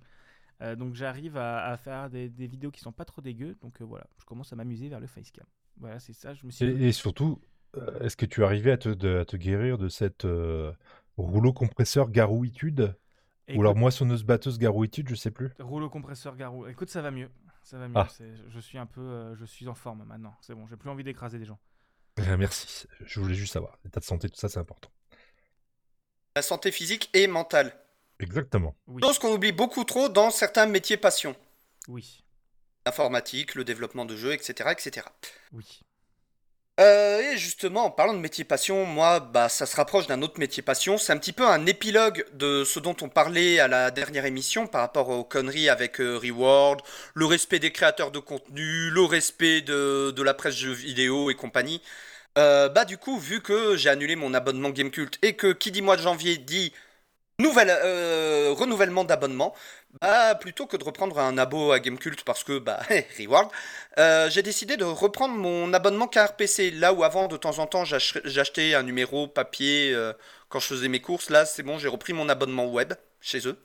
Euh, 0.61 0.75
donc 0.75 0.95
j'arrive 0.95 1.37
à, 1.37 1.65
à 1.65 1.77
faire 1.77 2.09
des, 2.09 2.29
des 2.29 2.47
vidéos 2.47 2.71
qui 2.71 2.81
sont 2.81 2.91
pas 2.91 3.05
trop 3.05 3.21
dégueu. 3.21 3.55
Donc 3.61 3.79
euh, 3.81 3.85
voilà, 3.85 4.07
je 4.19 4.25
commence 4.25 4.51
à 4.51 4.55
m'amuser 4.55 4.89
vers 4.89 4.99
le 4.99 5.07
facecam. 5.07 5.45
Voilà, 5.77 5.99
c'est 5.99 6.13
ça. 6.13 6.33
Je 6.33 6.45
me 6.45 6.51
suis. 6.51 6.65
Et, 6.65 6.87
et 6.87 6.91
surtout, 6.91 7.39
est-ce 8.01 8.17
que 8.17 8.25
tu 8.25 8.43
arrivais 8.43 8.71
à 8.71 8.77
te, 8.77 8.89
de- 8.89 9.19
à 9.19 9.25
te 9.25 9.37
guérir 9.37 9.77
de 9.77 9.87
cette 9.87 10.25
rouleau 11.17 11.53
compresseur 11.53 12.09
garouitude? 12.09 12.95
Écoute, 13.49 13.59
Ou 13.59 13.61
alors 13.61 13.75
moissonneuse 13.77 14.23
batteuse 14.23 14.57
garouitude, 14.57 15.07
je 15.07 15.15
sais 15.15 15.31
plus. 15.31 15.51
rouleau 15.59 15.89
compresseur 15.89 16.35
garou. 16.35 16.67
Écoute, 16.67 16.89
ça 16.89 17.01
va 17.01 17.11
mieux. 17.11 17.29
Ça 17.63 17.77
va 17.77 17.87
mieux. 17.87 17.95
Ah. 17.95 18.07
Je 18.49 18.59
suis 18.59 18.77
un 18.77 18.85
peu, 18.85 18.99
euh, 18.99 19.35
je 19.35 19.45
suis 19.45 19.67
en 19.69 19.75
forme 19.75 20.03
maintenant. 20.05 20.35
C'est 20.41 20.53
bon, 20.53 20.67
j'ai 20.67 20.75
plus 20.75 20.89
envie 20.89 21.03
d'écraser 21.03 21.39
des 21.39 21.45
gens. 21.45 21.59
Euh, 22.19 22.37
Merci, 22.37 22.87
je 23.05 23.19
voulais 23.19 23.35
juste 23.35 23.53
savoir. 23.53 23.77
L'état 23.83 23.99
de 23.99 24.05
santé, 24.05 24.29
tout 24.29 24.39
ça, 24.39 24.49
c'est 24.49 24.59
important. 24.59 24.89
La 26.35 26.41
santé 26.41 26.71
physique 26.71 27.09
et 27.13 27.27
mentale. 27.27 27.75
Exactement. 28.19 28.75
Oui, 28.87 29.01
Chose 29.03 29.19
qu'on 29.19 29.33
oublie 29.33 29.51
beaucoup 29.51 29.83
trop 29.83 30.09
dans 30.09 30.31
certains 30.31 30.65
métiers 30.65 30.97
passion. 30.97 31.35
oui, 31.87 32.23
L'informatique, 32.85 33.55
le 33.55 33.63
développement 33.65 34.05
de 34.05 34.15
jeux, 34.15 34.31
etc. 34.33 34.69
etc. 34.71 35.05
oui. 35.51 35.81
Euh, 36.79 37.31
et 37.31 37.37
justement, 37.37 37.85
en 37.85 37.91
parlant 37.91 38.13
de 38.13 38.19
métier 38.19 38.43
passion, 38.43 38.85
moi, 38.85 39.19
bah, 39.19 39.49
ça 39.49 39.65
se 39.65 39.75
rapproche 39.75 40.05
d'un 40.05 40.21
autre 40.21 40.39
métier 40.39 40.61
passion. 40.61 40.99
C'est 40.99 41.11
un 41.11 41.17
petit 41.17 41.33
peu 41.33 41.47
un 41.47 41.65
épilogue 41.65 42.23
de 42.33 42.63
ce 42.63 42.79
dont 42.79 42.95
on 43.01 43.09
parlait 43.09 43.59
à 43.59 43.67
la 43.67 43.89
dernière 43.89 44.25
émission 44.25 44.67
par 44.67 44.81
rapport 44.81 45.09
aux 45.09 45.23
conneries 45.23 45.69
avec 45.69 45.99
euh, 45.99 46.19
Reward, 46.21 46.81
le 47.15 47.25
respect 47.25 47.57
des 47.57 47.71
créateurs 47.71 48.11
de 48.11 48.19
contenu, 48.19 48.91
le 48.91 49.01
respect 49.01 49.61
de, 49.61 50.21
la 50.21 50.33
presse 50.35 50.55
jeux 50.55 50.71
vidéo 50.71 51.31
et 51.31 51.35
compagnie. 51.35 51.81
Euh, 52.37 52.69
bah, 52.69 52.85
du 52.85 52.97
coup, 52.99 53.17
vu 53.17 53.41
que 53.41 53.75
j'ai 53.75 53.89
annulé 53.89 54.15
mon 54.15 54.33
abonnement 54.35 54.69
Gamecult 54.69 55.17
et 55.23 55.35
que 55.35 55.53
qui 55.53 55.71
dit 55.71 55.81
mois 55.81 55.97
de 55.97 56.03
janvier 56.03 56.37
dit 56.37 56.73
nouvelle, 57.39 57.71
renouvellement 58.53 59.03
d'abonnement, 59.03 59.53
bah, 60.01 60.35
plutôt 60.35 60.67
que 60.67 60.77
de 60.77 60.83
reprendre 60.83 61.17
un 61.19 61.37
abo 61.37 61.71
à 61.71 61.79
Gamecult 61.79 62.23
parce 62.23 62.43
que, 62.43 62.59
bah, 62.59 62.79
Reward, 63.19 63.49
euh, 63.99 64.29
j'ai 64.29 64.43
décidé 64.43 64.77
de 64.77 64.83
reprendre 64.83 65.35
mon 65.35 65.73
abonnement 65.73 66.07
KRPC. 66.07 66.71
Là 66.71 66.93
où 66.93 67.03
avant, 67.03 67.27
de 67.27 67.37
temps 67.37 67.59
en 67.59 67.67
temps, 67.67 67.85
j'ach- 67.85 68.19
j'achetais 68.25 68.73
un 68.75 68.83
numéro 68.83 69.27
papier 69.27 69.93
euh, 69.93 70.13
quand 70.49 70.59
je 70.59 70.67
faisais 70.67 70.89
mes 70.89 71.01
courses. 71.01 71.29
Là, 71.29 71.45
c'est 71.45 71.63
bon, 71.63 71.77
j'ai 71.79 71.87
repris 71.87 72.13
mon 72.13 72.29
abonnement 72.29 72.67
web 72.67 72.93
chez 73.21 73.47
eux. 73.47 73.57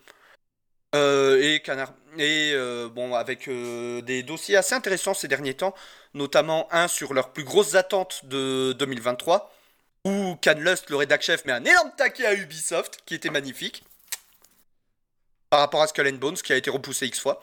Euh, 0.95 1.41
et 1.43 1.61
Canard. 1.61 1.95
Et 2.19 2.55
bon, 2.95 3.15
avec 3.15 3.49
des 3.49 4.23
dossiers 4.23 4.57
assez 4.57 4.75
intéressants 4.75 5.15
ces 5.15 5.29
derniers 5.29 5.55
temps, 5.55 5.75
notamment 6.15 6.69
un 6.73 6.87
sur 6.89 7.15
leurs 7.15 7.33
plus 7.33 7.45
grosses 7.45 7.75
attentes 7.75 8.27
de 8.27 8.73
2023, 8.79 9.51
où 10.05 10.37
Canlust, 10.43 10.91
le 10.91 10.97
rédac 10.97 11.23
chef, 11.23 11.45
met 11.47 11.53
un 11.53 11.65
énorme 11.65 11.91
taquet 11.97 12.27
à 12.27 12.35
Ubisoft, 12.35 13.01
qui 13.07 13.15
était 13.15 13.31
magnifique, 13.31 13.85
par 15.53 15.61
rapport 15.61 15.83
à 15.83 15.87
Skull 15.87 16.09
and 16.09 16.15
Bones, 16.15 16.37
qui 16.37 16.55
a 16.55 16.57
été 16.57 16.71
repoussé 16.71 17.07
X 17.07 17.21
fois. 17.21 17.43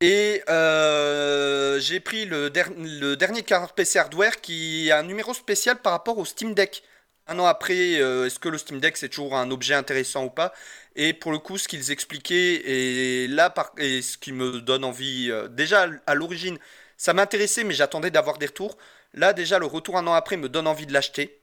Et 0.00 0.42
euh, 0.48 1.78
j'ai 1.80 2.00
pris 2.00 2.24
le, 2.24 2.50
der- 2.50 2.70
le 2.78 3.14
dernier 3.16 3.42
car 3.42 3.74
PC 3.74 3.98
Hardware 3.98 4.40
qui 4.40 4.90
a 4.90 4.98
un 4.98 5.02
numéro 5.02 5.34
spécial 5.34 5.82
par 5.82 5.92
rapport 5.92 6.16
au 6.18 6.24
Steam 6.24 6.54
Deck. 6.54 6.82
Un 7.26 7.38
an 7.40 7.46
après, 7.46 8.00
euh, 8.00 8.24
est-ce 8.26 8.38
que 8.38 8.48
le 8.48 8.56
Steam 8.58 8.80
Deck 8.80 8.96
c'est 8.96 9.10
toujours 9.10 9.36
un 9.36 9.50
objet 9.50 9.74
intéressant 9.74 10.24
ou 10.24 10.30
pas? 10.30 10.54
Et 10.96 11.12
pour 11.12 11.30
le 11.32 11.38
coup, 11.38 11.58
ce 11.58 11.68
qu'ils 11.68 11.90
expliquaient, 11.90 12.54
et 12.64 13.28
là, 13.28 13.52
et 13.76 14.00
ce 14.00 14.16
qui 14.16 14.32
me 14.32 14.60
donne 14.62 14.84
envie, 14.84 15.30
euh, 15.30 15.46
déjà 15.48 15.86
à 16.06 16.14
l'origine, 16.14 16.58
ça 16.96 17.12
m'intéressait, 17.12 17.64
mais 17.64 17.74
j'attendais 17.74 18.10
d'avoir 18.10 18.38
des 18.38 18.46
retours. 18.46 18.78
Là, 19.14 19.32
déjà, 19.34 19.58
le 19.58 19.66
retour 19.66 19.98
un 19.98 20.06
an 20.06 20.14
après 20.14 20.36
me 20.38 20.48
donne 20.48 20.66
envie 20.66 20.86
de 20.86 20.92
l'acheter. 20.94 21.38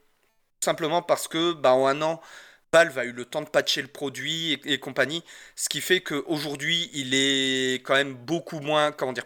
Simplement 0.63 1.01
parce 1.01 1.27
que, 1.27 1.53
bah, 1.53 1.73
en 1.73 1.87
un 1.87 2.01
an, 2.01 2.21
Valve 2.75 2.97
a 2.97 3.05
eu 3.05 3.13
le 3.13 3.23
temps 3.23 3.41
de 3.41 3.47
patcher 3.47 3.81
le 3.81 3.87
produit 3.87 4.59
et, 4.65 4.79
compagnie. 4.79 5.23
Ce 5.55 5.69
qui 5.69 5.79
fait 5.79 6.01
qu'aujourd'hui, 6.01 6.89
il 6.93 7.13
est 7.13 7.75
quand 7.85 7.93
même 7.93 8.15
beaucoup 8.15 8.59
moins, 8.59 8.91
comment 8.91 9.13
dire, 9.13 9.23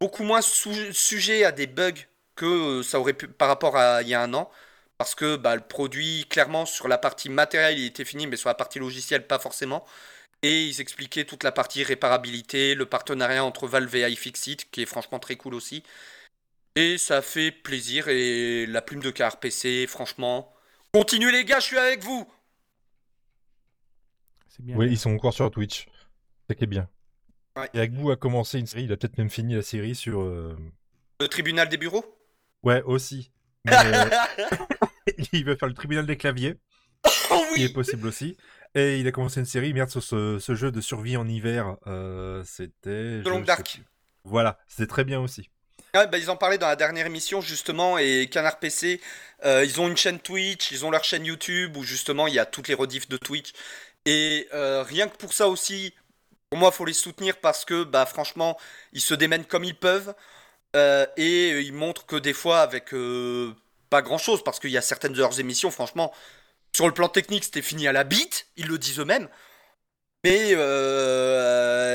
beaucoup 0.00 0.22
moins 0.22 0.40
sujet 0.40 1.42
à 1.44 1.50
des 1.50 1.66
bugs 1.66 2.06
que 2.36 2.46
euh, 2.46 2.82
ça 2.84 3.00
aurait 3.00 3.14
pu 3.14 3.26
par 3.26 3.48
rapport 3.48 3.76
à 3.76 4.02
il 4.02 4.08
y 4.08 4.14
a 4.14 4.22
un 4.22 4.32
an. 4.34 4.48
Parce 4.98 5.16
que 5.16 5.34
bah, 5.36 5.56
le 5.56 5.62
produit, 5.62 6.26
clairement, 6.30 6.64
sur 6.64 6.86
la 6.86 6.96
partie 6.96 7.28
matérielle, 7.28 7.78
il 7.80 7.86
était 7.86 8.04
fini, 8.04 8.28
mais 8.28 8.36
sur 8.36 8.48
la 8.48 8.54
partie 8.54 8.78
logicielle, 8.78 9.26
pas 9.26 9.40
forcément. 9.40 9.84
Et 10.42 10.66
ils 10.66 10.80
expliquaient 10.80 11.24
toute 11.24 11.42
la 11.42 11.52
partie 11.52 11.82
réparabilité, 11.82 12.76
le 12.76 12.86
partenariat 12.86 13.44
entre 13.44 13.66
Valve 13.66 13.94
et 13.96 14.08
iFixit, 14.12 14.70
qui 14.70 14.82
est 14.82 14.86
franchement 14.86 15.18
très 15.18 15.36
cool 15.36 15.54
aussi. 15.54 15.82
Et 16.76 16.98
ça 16.98 17.20
fait 17.22 17.50
plaisir. 17.50 18.08
Et 18.08 18.66
la 18.66 18.80
plume 18.80 19.00
de 19.02 19.10
KRPC, 19.10 19.86
franchement. 19.88 20.54
Continuez 20.94 21.32
les 21.32 21.44
gars, 21.44 21.58
je 21.60 21.66
suis 21.66 21.78
avec 21.78 22.04
vous! 22.04 22.30
C'est 24.56 24.64
bien. 24.64 24.76
Oui, 24.76 24.86
ils 24.90 24.98
sont 24.98 25.10
encore 25.14 25.34
sur 25.34 25.50
Twitch. 25.50 25.86
C'est 26.48 26.56
qui 26.56 26.64
est 26.64 26.68
bien. 26.68 26.88
Ouais. 27.56 27.68
Et 27.74 27.80
Agbu 27.80 28.10
a 28.12 28.16
commencé 28.16 28.58
une 28.58 28.66
série, 28.66 28.84
il 28.84 28.92
a 28.92 28.96
peut-être 28.96 29.18
même 29.18 29.30
fini 29.30 29.54
la 29.54 29.62
série 29.62 29.94
sur. 29.94 30.20
euh, 30.20 30.56
Le 31.20 31.28
tribunal 31.28 31.68
des 31.68 31.76
bureaux? 31.76 32.04
Ouais, 32.62 32.82
aussi. 32.82 33.32
Mais, 33.64 33.72
euh, 33.84 34.08
il 35.32 35.44
veut 35.44 35.56
faire 35.56 35.68
le 35.68 35.74
tribunal 35.74 36.06
des 36.06 36.16
claviers, 36.16 36.56
Oh 37.30 37.42
qui 37.54 37.64
est 37.64 37.72
possible 37.72 38.06
aussi. 38.06 38.36
Et 38.74 38.98
il 39.00 39.06
a 39.08 39.12
commencé 39.12 39.40
une 39.40 39.46
série, 39.46 39.72
merde, 39.72 39.88
sur 39.90 40.02
ce, 40.02 40.38
ce 40.38 40.54
jeu 40.54 40.70
de 40.70 40.80
survie 40.80 41.16
en 41.16 41.26
hiver. 41.26 41.76
euh, 41.86 42.42
c'était. 42.44 43.22
je 43.22 43.28
Long 43.28 43.38
sais 43.40 43.44
Dark. 43.44 43.72
plus. 43.74 43.84
Voilà, 44.24 44.58
c'était 44.66 44.86
très 44.88 45.04
bien 45.04 45.20
aussi. 45.20 45.50
Ouais, 45.94 46.06
bah, 46.08 46.18
ils 46.18 46.28
en 46.30 46.36
parlaient 46.36 46.58
dans 46.58 46.66
la 46.66 46.76
dernière 46.76 47.06
émission 47.06 47.40
justement 47.40 47.96
et 47.96 48.28
Canard 48.30 48.58
PC, 48.58 49.00
euh, 49.46 49.64
ils 49.64 49.80
ont 49.80 49.88
une 49.88 49.96
chaîne 49.96 50.18
Twitch, 50.18 50.70
ils 50.72 50.84
ont 50.84 50.90
leur 50.90 51.04
chaîne 51.04 51.24
YouTube 51.24 51.74
où 51.76 51.82
justement 51.84 52.26
il 52.26 52.34
y 52.34 52.38
a 52.38 52.44
toutes 52.44 52.68
les 52.68 52.74
rediffs 52.74 53.08
de 53.08 53.16
Twitch 53.16 53.52
et 54.06 54.46
euh, 54.54 54.84
rien 54.84 55.08
que 55.08 55.16
pour 55.16 55.32
ça 55.32 55.48
aussi, 55.48 55.92
pour 56.48 56.58
moi 56.60 56.70
faut 56.70 56.84
les 56.84 56.92
soutenir 56.92 57.38
parce 57.38 57.64
que 57.64 57.82
bah 57.82 58.06
franchement 58.06 58.56
ils 58.92 59.00
se 59.00 59.14
démènent 59.14 59.44
comme 59.44 59.64
ils 59.64 59.76
peuvent 59.76 60.14
euh, 60.76 61.04
et 61.16 61.52
euh, 61.52 61.60
ils 61.60 61.72
montrent 61.72 62.06
que 62.06 62.14
des 62.14 62.32
fois 62.32 62.60
avec 62.60 62.94
pas 63.90 64.02
grand 64.02 64.18
chose 64.18 64.44
parce 64.44 64.60
qu'il 64.60 64.70
y 64.70 64.78
a 64.78 64.82
certaines 64.82 65.12
de 65.12 65.18
leurs 65.18 65.40
émissions 65.40 65.72
franchement 65.72 66.12
sur 66.72 66.86
le 66.86 66.94
plan 66.94 67.08
technique 67.08 67.44
c'était 67.44 67.62
fini 67.62 67.88
à 67.88 67.92
la 67.92 68.04
bite, 68.04 68.46
ils 68.56 68.68
le 68.68 68.78
disent 68.78 69.00
eux-mêmes. 69.00 69.28
Mais, 70.24 70.56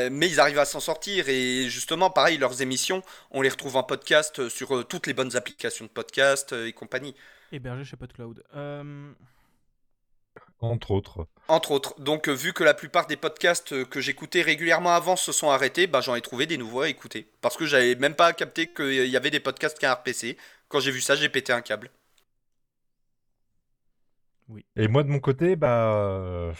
mais 0.09 0.29
ils 0.29 0.39
arrivent 0.39 0.59
à 0.59 0.65
s'en 0.65 0.79
sortir 0.79 1.27
et 1.27 1.69
justement 1.69 2.09
pareil 2.09 2.37
leurs 2.37 2.61
émissions 2.61 3.03
on 3.31 3.41
les 3.41 3.49
retrouve 3.49 3.75
en 3.75 3.83
podcast 3.83 4.47
sur 4.47 4.87
toutes 4.87 5.07
les 5.07 5.13
bonnes 5.13 5.35
applications 5.35 5.85
de 5.85 5.89
podcast 5.89 6.53
et 6.53 6.73
compagnie. 6.73 7.15
Hébergé 7.51 7.83
chez 7.83 7.97
PodCloud. 7.97 8.43
Entre 10.59 10.91
autres. 10.91 11.27
Entre 11.47 11.71
autres. 11.71 11.99
Donc 11.99 12.29
euh, 12.29 12.33
vu 12.33 12.53
que 12.53 12.63
la 12.63 12.73
plupart 12.73 13.07
des 13.07 13.17
podcasts 13.17 13.73
euh, 13.73 13.83
que 13.83 13.99
j'écoutais 13.99 14.41
régulièrement 14.41 14.93
avant 14.93 15.15
se 15.15 15.31
sont 15.31 15.49
arrêtés, 15.49 15.87
bah, 15.87 16.01
j'en 16.01 16.15
ai 16.15 16.21
trouvé 16.21 16.45
des 16.45 16.57
nouveaux 16.57 16.81
à 16.81 16.89
écouter. 16.89 17.27
Parce 17.41 17.57
que 17.57 17.65
j'avais 17.65 17.95
même 17.95 18.13
pas 18.13 18.31
capté 18.33 18.67
qu'il 18.67 19.07
y 19.07 19.17
avait 19.17 19.31
des 19.31 19.39
podcasts 19.39 19.79
qu'un 19.79 19.93
RPC. 19.93 20.37
Quand 20.67 20.79
j'ai 20.79 20.91
vu 20.91 21.01
ça, 21.01 21.15
j'ai 21.15 21.29
pété 21.29 21.51
un 21.51 21.61
câble. 21.61 21.89
Et 24.75 24.87
moi, 24.87 25.03
de 25.03 25.09
mon 25.09 25.19
côté, 25.19 25.55
bah, 25.55 25.93
euh, 25.95 26.53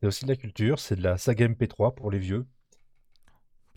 c'est 0.00 0.06
aussi 0.06 0.24
de 0.24 0.30
la 0.30 0.36
culture, 0.36 0.78
c'est 0.78 0.96
de 0.96 1.02
la 1.02 1.18
saga 1.18 1.48
MP3 1.48 1.94
pour 1.94 2.10
les 2.10 2.18
vieux. 2.18 2.46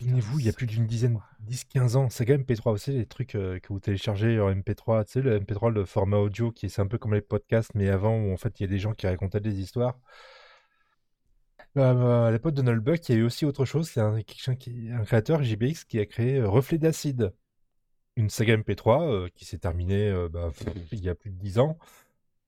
Souvenez-vous, 0.02 0.40
il 0.40 0.46
y 0.46 0.48
a 0.48 0.52
plus 0.52 0.66
d'une 0.66 0.84
dizaine, 0.84 1.20
10-15 1.48 1.94
ans, 1.94 2.10
saga 2.10 2.36
MP3 2.36 2.72
aussi, 2.72 2.90
les 2.90 3.06
trucs 3.06 3.36
euh, 3.36 3.60
que 3.60 3.68
vous 3.68 3.78
téléchargez 3.78 4.40
en 4.40 4.52
MP3, 4.52 5.04
tu 5.04 5.12
sais, 5.12 5.20
le 5.20 5.38
MP3, 5.38 5.70
le 5.70 5.84
format 5.84 6.16
audio 6.16 6.50
qui 6.50 6.66
est 6.66 6.78
un 6.80 6.88
peu 6.88 6.98
comme 6.98 7.14
les 7.14 7.20
podcasts, 7.20 7.70
mais 7.76 7.88
avant 7.88 8.16
où 8.16 8.32
en 8.32 8.36
fait 8.36 8.58
il 8.58 8.64
y 8.64 8.66
a 8.66 8.68
des 8.68 8.80
gens 8.80 8.94
qui 8.94 9.06
racontaient 9.06 9.38
des 9.38 9.60
histoires. 9.60 10.00
Bah, 11.76 11.94
bah, 11.94 12.26
à 12.26 12.30
l'époque 12.32 12.54
de 12.54 12.62
Nullbuck, 12.62 13.08
il 13.08 13.12
y 13.12 13.14
a 13.14 13.20
eu 13.20 13.22
aussi 13.22 13.44
autre 13.44 13.64
chose, 13.64 13.88
c'est 13.88 14.00
un, 14.00 14.20
créateur 15.04 15.40
JBX 15.44 15.84
qui 15.84 16.00
a 16.00 16.06
créé 16.06 16.38
euh, 16.38 16.48
Reflet 16.48 16.78
d'acide, 16.78 17.32
une 18.16 18.28
saga 18.28 18.56
MP3 18.56 19.08
euh, 19.08 19.28
qui 19.36 19.44
s'est 19.44 19.58
terminée 19.58 20.12
bah, 20.32 20.50
il 20.90 21.00
y 21.00 21.10
a 21.10 21.14
plus 21.14 21.30
de 21.30 21.36
10 21.36 21.60
ans. 21.60 21.78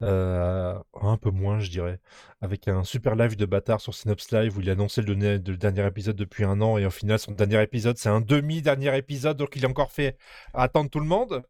Euh, 0.02 0.78
un 1.00 1.16
peu 1.16 1.30
moins, 1.30 1.60
je 1.60 1.70
dirais. 1.70 2.00
Avec 2.40 2.68
un 2.68 2.84
super 2.84 3.14
live 3.14 3.36
de 3.36 3.46
bâtard 3.46 3.80
sur 3.80 3.94
Synops 3.94 4.30
Live 4.32 4.56
où 4.56 4.60
il 4.60 4.68
annonçait 4.70 5.02
le, 5.02 5.14
dernier- 5.56 5.86
épisode 5.86 6.16
depuis 6.16 6.44
un 6.44 6.60
an 6.60 6.78
et 6.78 6.86
au 6.86 6.90
final, 6.90 7.18
son 7.18 7.32
dernier 7.32 7.62
épisode, 7.62 7.96
c'est 7.96 8.08
un 8.08 8.20
demi-dernier 8.20 8.96
épisode, 8.96 9.36
donc 9.36 9.54
il 9.56 9.64
a 9.64 9.68
encore 9.68 9.92
fait 9.92 10.18
attendre 10.52 10.90
tout 10.90 11.00
le 11.00 11.06
monde. 11.06 11.42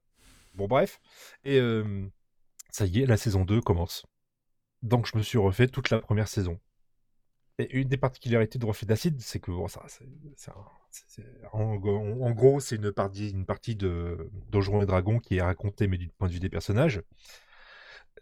Bon, 0.54 0.68
bref. 0.68 1.00
Et 1.44 1.58
euh, 1.58 2.06
ça 2.70 2.86
y 2.86 3.02
est, 3.02 3.06
la 3.06 3.16
saison 3.16 3.44
2 3.44 3.60
commence. 3.60 4.04
Donc, 4.82 5.06
je 5.06 5.16
me 5.16 5.22
suis 5.22 5.38
refait 5.38 5.66
toute 5.66 5.90
la 5.90 6.00
première 6.00 6.28
saison. 6.28 6.60
Et 7.58 7.72
une 7.76 7.88
des 7.88 7.96
particularités 7.96 8.58
de 8.58 8.66
Reflet 8.66 8.86
d'Acide, 8.86 9.20
c'est 9.20 9.38
que, 9.38 9.52
en, 11.52 12.30
gros, 12.30 12.60
c'est 12.60 12.76
une 12.76 12.92
partie, 12.92 13.30
une 13.30 13.46
partie 13.46 13.76
de 13.76 14.28
Donjons 14.50 14.82
et 14.82 14.86
Dragons 14.86 15.20
qui 15.20 15.36
est 15.36 15.42
racontée, 15.42 15.86
mais 15.86 15.96
du 15.98 16.08
point 16.08 16.28
de 16.28 16.32
vue 16.32 16.40
des 16.40 16.48
personnages. 16.48 17.00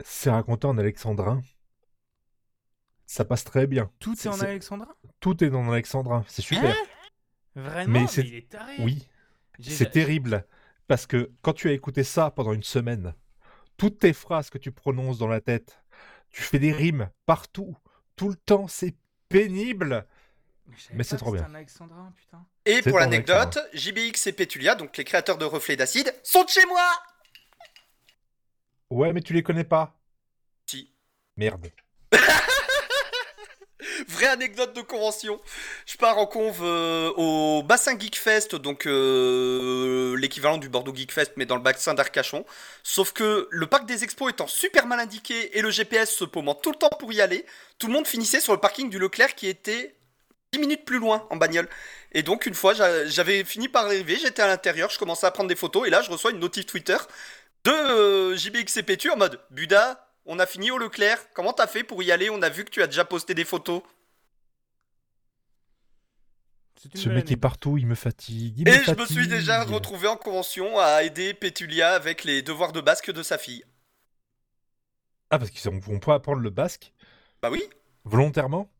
C'est 0.04 0.30
raconté 0.30 0.66
en 0.66 0.78
alexandrin. 0.78 1.42
Ça 3.06 3.24
passe 3.24 3.44
très 3.44 3.66
bien. 3.66 3.90
Tout 3.98 4.12
est 4.14 4.16
C'est- 4.22 4.28
en 4.28 4.40
alexandrin? 4.40 4.88
Tout 5.20 5.44
est 5.44 5.50
dans 5.50 5.70
alexandrin. 5.70 6.24
C'est 6.28 6.42
super. 6.42 6.74
Vraiment? 7.54 7.92
Mais 7.92 8.00
Mais, 8.02 8.06
c'est- 8.06 8.22
il 8.22 8.34
est 8.34 8.48
taré. 8.50 8.76
oui, 8.80 9.06
c'est 9.60 9.90
terrible. 9.90 10.46
Parce 10.88 11.06
que 11.06 11.30
quand 11.42 11.52
tu 11.52 11.68
as 11.68 11.72
écouté 11.72 12.04
ça 12.04 12.30
pendant 12.30 12.52
une 12.52 12.62
semaine, 12.62 13.14
toutes 13.76 13.98
tes 13.98 14.12
phrases 14.12 14.48
que 14.50 14.58
tu 14.58 14.72
prononces 14.72 15.18
dans 15.18 15.28
la 15.28 15.40
tête, 15.40 15.78
tu 16.30 16.42
fais 16.42 16.58
des 16.58 16.72
rimes 16.72 17.10
partout, 17.26 17.76
tout 18.16 18.28
le 18.30 18.36
temps, 18.36 18.68
c'est 18.68 18.94
pénible. 19.28 20.06
mais 20.94 21.04
c'est 21.04 21.16
trop 21.18 21.32
bien. 21.32 21.42
c'était 21.42 21.50
un 21.52 21.54
alexandrin, 21.56 22.12
putain. 22.16 22.46
Et 22.64 22.80
pour 22.80 22.94
en 22.94 22.98
l'anecdote, 23.00 23.58
JBX 23.74 24.26
et 24.28 24.32
Petulia, 24.32 24.74
donc 24.74 24.96
les 24.96 25.04
créateurs 25.04 25.36
de 25.36 25.44
Reflet 25.44 25.76
d'Acide, 25.76 26.14
sont 26.22 26.44
de 26.44 26.48
chez 26.48 26.64
moi 26.66 26.82
Ouais, 28.92 29.12
mais 29.14 29.22
tu 29.22 29.32
les 29.32 29.42
connais 29.42 29.64
pas. 29.64 29.98
Si. 30.66 30.92
Merde. 31.38 31.70
Vraie 34.06 34.26
anecdote 34.26 34.76
de 34.76 34.82
convention. 34.82 35.40
Je 35.86 35.96
pars 35.96 36.18
en 36.18 36.26
conve 36.26 36.60
euh, 36.62 37.10
au 37.16 37.62
bassin 37.62 37.98
Geek 37.98 38.16
Fest, 38.16 38.54
donc 38.54 38.86
euh, 38.86 40.14
l'équivalent 40.18 40.58
du 40.58 40.68
Bordeaux 40.68 40.94
Geek 40.94 41.10
Fest, 41.10 41.32
mais 41.36 41.46
dans 41.46 41.56
le 41.56 41.62
bassin 41.62 41.94
d'Arcachon. 41.94 42.44
Sauf 42.82 43.12
que 43.12 43.48
le 43.50 43.66
parc 43.66 43.86
des 43.86 44.04
expos 44.04 44.30
étant 44.30 44.46
super 44.46 44.86
mal 44.86 45.00
indiqué 45.00 45.56
et 45.56 45.62
le 45.62 45.70
GPS 45.70 46.10
se 46.14 46.24
paumant 46.24 46.54
tout 46.54 46.70
le 46.70 46.76
temps 46.76 46.90
pour 47.00 47.12
y 47.14 47.20
aller, 47.22 47.46
tout 47.78 47.86
le 47.86 47.94
monde 47.94 48.06
finissait 48.06 48.40
sur 48.40 48.52
le 48.52 48.60
parking 48.60 48.90
du 48.90 48.98
Leclerc 48.98 49.34
qui 49.34 49.48
était 49.48 49.96
10 50.52 50.58
minutes 50.60 50.84
plus 50.84 50.98
loin 50.98 51.26
en 51.30 51.36
bagnole. 51.36 51.68
Et 52.12 52.22
donc 52.22 52.44
une 52.46 52.54
fois, 52.54 52.74
j'a- 52.74 53.06
j'avais 53.06 53.42
fini 53.42 53.68
par 53.68 53.86
arriver, 53.86 54.16
j'étais 54.20 54.42
à 54.42 54.46
l'intérieur, 54.46 54.90
je 54.90 54.98
commençais 54.98 55.26
à 55.26 55.30
prendre 55.30 55.48
des 55.48 55.56
photos 55.56 55.86
et 55.88 55.90
là 55.90 56.02
je 56.02 56.10
reçois 56.10 56.30
une 56.30 56.40
notif 56.40 56.66
Twitter 56.66 56.98
de 57.64 57.70
euh, 57.70 58.36
JBX 58.36 58.76
et 58.78 58.82
Pétu 58.82 59.10
en 59.10 59.16
mode 59.16 59.40
Buda, 59.50 60.08
on 60.26 60.38
a 60.38 60.46
fini 60.46 60.70
au 60.70 60.78
Leclerc, 60.78 61.18
comment 61.34 61.52
t'as 61.52 61.66
fait 61.66 61.84
pour 61.84 62.02
y 62.02 62.10
aller? 62.12 62.30
On 62.30 62.42
a 62.42 62.48
vu 62.48 62.64
que 62.64 62.70
tu 62.70 62.82
as 62.82 62.86
déjà 62.86 63.04
posté 63.04 63.34
des 63.34 63.44
photos. 63.44 63.82
Ce 66.94 67.08
mec 67.08 67.30
est 67.30 67.36
partout, 67.36 67.78
il 67.78 67.86
me 67.86 67.94
fatigue. 67.94 68.58
il 68.58 68.68
Et 68.68 68.78
me 68.78 68.82
je 68.82 68.90
me 68.94 69.06
suis 69.06 69.28
déjà 69.28 69.62
retrouvé 69.62 70.08
en 70.08 70.16
convention 70.16 70.80
à 70.80 71.04
aider 71.04 71.32
Pétulia 71.32 71.94
avec 71.94 72.24
les 72.24 72.42
devoirs 72.42 72.72
de 72.72 72.80
basque 72.80 73.12
de 73.12 73.22
sa 73.22 73.38
fille. 73.38 73.64
Ah, 75.30 75.38
parce 75.38 75.50
qu'ils 75.50 75.70
vont 75.70 76.00
pas 76.00 76.14
apprendre 76.14 76.40
le 76.42 76.50
basque? 76.50 76.92
Bah 77.40 77.50
oui, 77.50 77.62
volontairement, 78.04 78.70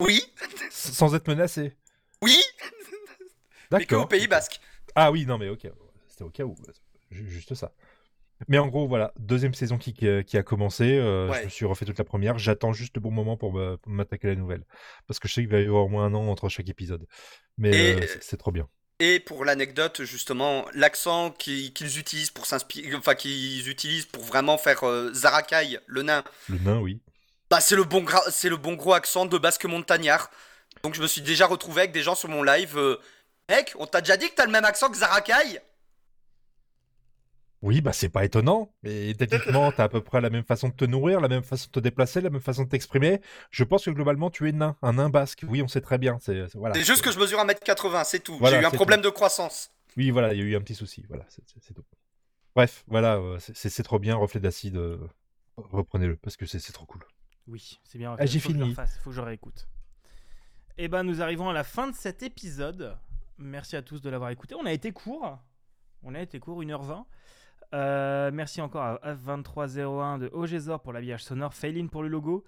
oui, 0.00 0.22
s- 0.68 0.92
sans 0.92 1.14
être 1.14 1.28
menacés. 1.28 1.76
oui, 2.22 2.42
mais 3.70 3.84
que 3.86 3.94
au 3.94 3.98
D'accord. 3.98 4.08
Pays 4.08 4.26
Basque. 4.26 4.60
Ah 4.94 5.12
oui, 5.12 5.24
non, 5.26 5.38
mais 5.38 5.48
ok. 5.48 5.68
C'était 6.08 6.24
au 6.24 6.30
cas 6.30 6.44
où. 6.44 6.56
Ju- 7.10 7.28
Juste 7.30 7.54
ça. 7.54 7.72
Mais 8.48 8.58
en 8.58 8.66
gros, 8.68 8.88
voilà, 8.88 9.12
deuxième 9.18 9.54
saison 9.54 9.76
qui, 9.78 9.92
qui 9.92 10.08
a- 10.08 10.42
commencé. 10.42 10.96
euh, 10.96 11.28
Ouais. 11.28 11.40
Je 11.40 11.44
me 11.44 11.48
suis 11.50 11.64
refait 11.66 11.84
toute 11.84 11.98
la 11.98 12.04
première. 12.04 12.38
J'attends 12.38 12.72
juste 12.72 12.94
le 12.96 13.00
bon 13.00 13.10
moment 13.10 13.36
pour 13.36 13.60
m'attaquer 13.86 14.28
à 14.28 14.30
la 14.30 14.36
nouvelle. 14.36 14.64
Parce 15.06 15.18
que 15.20 15.28
je 15.28 15.34
sais 15.34 15.40
qu'il 15.42 15.50
va 15.50 15.60
y 15.60 15.66
avoir 15.66 15.84
au 15.84 15.88
moins 15.88 16.04
un 16.06 16.14
an 16.14 16.26
entre 16.28 16.48
chaque 16.48 16.68
épisode. 16.68 17.06
Mais 17.58 17.96
euh, 17.96 18.06
c'est- 18.20 18.36
trop 18.36 18.50
bien. 18.52 18.68
Et 19.02 19.18
pour 19.20 19.44
l'anecdote, 19.46 20.02
justement, 20.04 20.64
l'accent 20.74 21.30
qui- 21.30 21.72
qu'ils 21.72 21.98
utilisent 21.98 22.30
pour 22.30 22.44
s'inspirer, 22.46 22.94
enfin 22.94 23.14
qu'ils 23.14 23.68
utilisent 23.68 24.04
pour 24.06 24.22
vraiment 24.24 24.58
faire 24.58 24.84
euh, 24.86 25.10
Zarakai, 25.14 25.78
le 25.86 26.02
nain, 26.02 26.22
Le 26.48 26.58
nain, 26.58 26.78
oui. 26.80 27.00
bah 27.50 27.60
c'est 27.60 27.76
le 27.76 27.84
bon 27.84 28.04
c'est 28.30 28.50
le 28.50 28.58
bon 28.58 28.74
gros 28.74 28.92
accent 28.92 29.24
de 29.26 29.38
basque 29.38 29.64
montagnard. 29.64 30.30
Donc 30.82 30.94
je 30.94 31.00
me 31.02 31.06
suis 31.06 31.22
déjà 31.22 31.46
retrouvé 31.46 31.80
avec 31.82 31.92
des 31.92 32.02
gens 32.02 32.14
sur 32.14 32.28
mon 32.28 32.42
live. 32.42 32.76
euh, 32.76 32.96
Mec, 33.48 33.72
on 33.78 33.86
t'a 33.86 34.00
déjà 34.02 34.16
dit 34.18 34.28
que 34.28 34.34
t'as 34.34 34.44
le 34.46 34.52
même 34.52 34.64
accent 34.66 34.90
que 34.90 34.96
Zarakai? 34.98 35.60
Oui, 37.62 37.80
bah 37.82 37.92
c'est 37.92 38.08
pas 38.08 38.24
étonnant. 38.24 38.72
Mais 38.82 39.12
techniquement, 39.14 39.70
t'as 39.76 39.84
à 39.84 39.88
peu 39.88 40.00
près 40.02 40.20
la 40.20 40.30
même 40.30 40.44
façon 40.44 40.68
de 40.68 40.74
te 40.74 40.84
nourrir, 40.86 41.20
la 41.20 41.28
même 41.28 41.42
façon 41.42 41.66
de 41.66 41.72
te 41.72 41.80
déplacer, 41.80 42.20
la 42.22 42.30
même 42.30 42.40
façon 42.40 42.64
de 42.64 42.68
t'exprimer. 42.68 43.20
Je 43.50 43.64
pense 43.64 43.84
que 43.84 43.90
globalement, 43.90 44.30
tu 44.30 44.48
es 44.48 44.52
nain, 44.52 44.76
un 44.82 44.94
nain 44.94 45.10
basque. 45.10 45.44
Oui, 45.48 45.60
on 45.62 45.68
sait 45.68 45.82
très 45.82 45.98
bien. 45.98 46.18
C'est 46.20 46.48
c'est- 46.48 46.56
voilà. 46.58 46.74
C'est 46.74 46.84
juste 46.84 47.02
que 47.02 47.12
je 47.12 47.18
mesure 47.18 47.38
1m80, 47.38 48.04
c'est 48.04 48.20
tout. 48.20 48.36
Voilà, 48.38 48.56
J'ai 48.58 48.62
eu 48.62 48.66
un 48.66 48.70
problème 48.70 49.02
de 49.02 49.10
croissance. 49.10 49.70
Oui, 49.96 50.10
voilà, 50.10 50.32
il 50.32 50.38
y 50.38 50.42
a 50.42 50.44
eu 50.44 50.56
un 50.56 50.60
petit 50.60 50.74
souci. 50.74 51.04
Voilà, 51.08 51.26
c'est 51.28 51.74
tout. 51.74 51.84
Bref, 52.56 52.84
voilà, 52.88 53.16
euh, 53.16 53.38
c'est- 53.38 53.82
trop 53.82 53.98
bien. 53.98 54.16
Reflet 54.16 54.40
d'acide, 54.40 54.76
euh, 54.76 54.98
reprenez-le 55.56 56.16
parce 56.16 56.36
que 56.36 56.46
c'est 56.46 56.72
trop 56.72 56.86
cool. 56.86 57.02
Oui, 57.46 57.78
c'est 57.84 57.98
bien. 57.98 58.16
Ah, 58.18 58.26
j'ai 58.26 58.38
faut 58.40 58.48
que 58.48 58.54
je 58.54 58.58
le 58.58 58.64
fini. 58.64 58.74
refasse, 58.74 58.98
faut 59.02 59.10
que 59.10 59.16
je 59.16 59.20
réécoute. 59.20 59.68
Et 60.78 60.88
ben, 60.88 61.02
nous 61.02 61.20
arrivons 61.20 61.48
à 61.50 61.52
la 61.52 61.64
fin 61.64 61.88
de 61.88 61.94
cet 61.94 62.22
épisode. 62.22 62.96
Merci 63.38 63.76
à 63.76 63.82
tous 63.82 64.00
de 64.00 64.08
l'avoir 64.08 64.30
écouté. 64.30 64.54
On 64.54 64.64
a 64.66 64.72
été 64.72 64.92
court. 64.92 65.38
On 66.02 66.14
a 66.14 66.20
été 66.20 66.38
court, 66.40 66.62
1h20. 66.62 67.04
Euh, 67.74 68.30
merci 68.32 68.60
encore 68.60 68.82
à 68.82 69.14
F2301 69.14 70.18
de 70.18 70.30
OGZOR 70.32 70.80
pour 70.80 70.92
l'habillage 70.92 71.22
sonore, 71.24 71.54
Failin 71.54 71.86
pour 71.86 72.02
le 72.02 72.08
logo. 72.08 72.44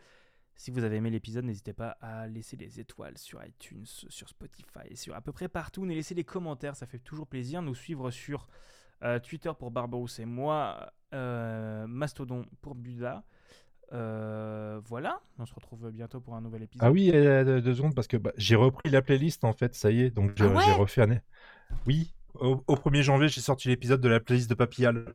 Si 0.55 0.71
vous 0.71 0.85
avez 0.85 0.97
aimé 0.97 1.11
l'épisode, 1.11 1.45
n'hésitez 1.45 1.73
pas 1.73 1.97
à 2.01 2.27
laisser 2.27 2.57
des 2.57 2.79
étoiles 2.81 3.17
sur 3.19 3.43
iTunes, 3.45 3.87
sur 3.87 4.29
Spotify, 4.29 4.81
et 4.91 4.97
sur 4.97 5.15
à 5.15 5.21
peu 5.21 5.33
près 5.33 5.49
partout. 5.49 5.87
Nous 5.87 5.95
laisser 5.95 6.15
des 6.15 6.25
commentaires, 6.25 6.77
ça 6.77 6.87
fait 6.87 6.99
toujours 6.99 7.27
plaisir. 7.27 7.63
Nous 7.63 7.75
suivre 7.75 8.11
sur 8.11 8.49
euh, 9.03 9.19
Twitter 9.19 9.51
pour 9.59 9.71
Barbarousse 9.71 10.19
et 10.19 10.25
moi, 10.27 10.93
euh, 11.15 11.87
Mastodon 11.87 12.45
pour 12.61 12.75
Buda. 12.75 13.25
Euh, 13.93 14.81
voilà, 14.85 15.21
on 15.39 15.45
se 15.47 15.55
retrouve 15.55 15.91
bientôt 15.91 16.21
pour 16.21 16.35
un 16.35 16.41
nouvel 16.41 16.63
épisode. 16.63 16.87
Ah 16.87 16.91
oui, 16.93 17.11
euh, 17.15 17.61
deux- 17.61 17.75
secondes 17.75 17.95
parce 17.95 18.07
que 18.09 18.17
bah, 18.17 18.33
j'ai 18.37 18.57
repris 18.57 18.89
la 18.91 19.03
playlist 19.03 19.45
en 19.45 19.53
fait. 19.53 19.75
Ça 19.75 19.91
y 19.91 20.03
est, 20.03 20.11
donc 20.11 20.33
je- 20.37 20.45
Ah 20.45 20.49
ouais 20.49 20.63
j'ai 20.65 20.73
refait 20.73 21.03
un. 21.03 21.19
Oui, 21.87 22.15
au, 22.35 22.63
au 22.67 22.75
1er 22.75 23.03
janvier, 23.03 23.29
j'ai 23.29 23.41
sorti 23.41 23.69
l'épisode 23.69 24.01
de 24.01 24.09
la 24.09 24.21
playlist 24.21 24.49
de 24.49 24.55
Papillal. 24.55 25.15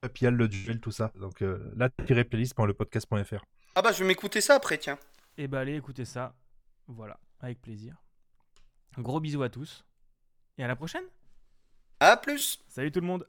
Papillal, 0.00 0.34
le 0.34 0.48
duel, 0.48 0.80
tout 0.80 0.90
ça. 0.90 1.12
Donc 1.16 1.42
euh, 1.42 1.72
là, 1.76 1.88
playlist.lepodcast.fr. 1.90 3.44
Ah 3.74 3.82
bah 3.82 3.92
je 3.92 3.98
vais 3.98 4.06
m'écouter 4.06 4.40
ça 4.40 4.54
après, 4.54 4.78
tiens. 4.78 4.98
Et 5.36 5.48
bah 5.48 5.60
allez 5.60 5.76
écoutez 5.76 6.04
ça. 6.04 6.34
Voilà, 6.86 7.18
avec 7.40 7.60
plaisir. 7.60 7.96
Gros 8.98 9.20
bisous 9.20 9.42
à 9.42 9.48
tous. 9.48 9.84
Et 10.56 10.64
à 10.64 10.68
la 10.68 10.76
prochaine. 10.76 11.04
À 12.00 12.16
plus 12.16 12.60
Salut 12.68 12.92
tout 12.92 13.00
le 13.00 13.06
monde. 13.06 13.26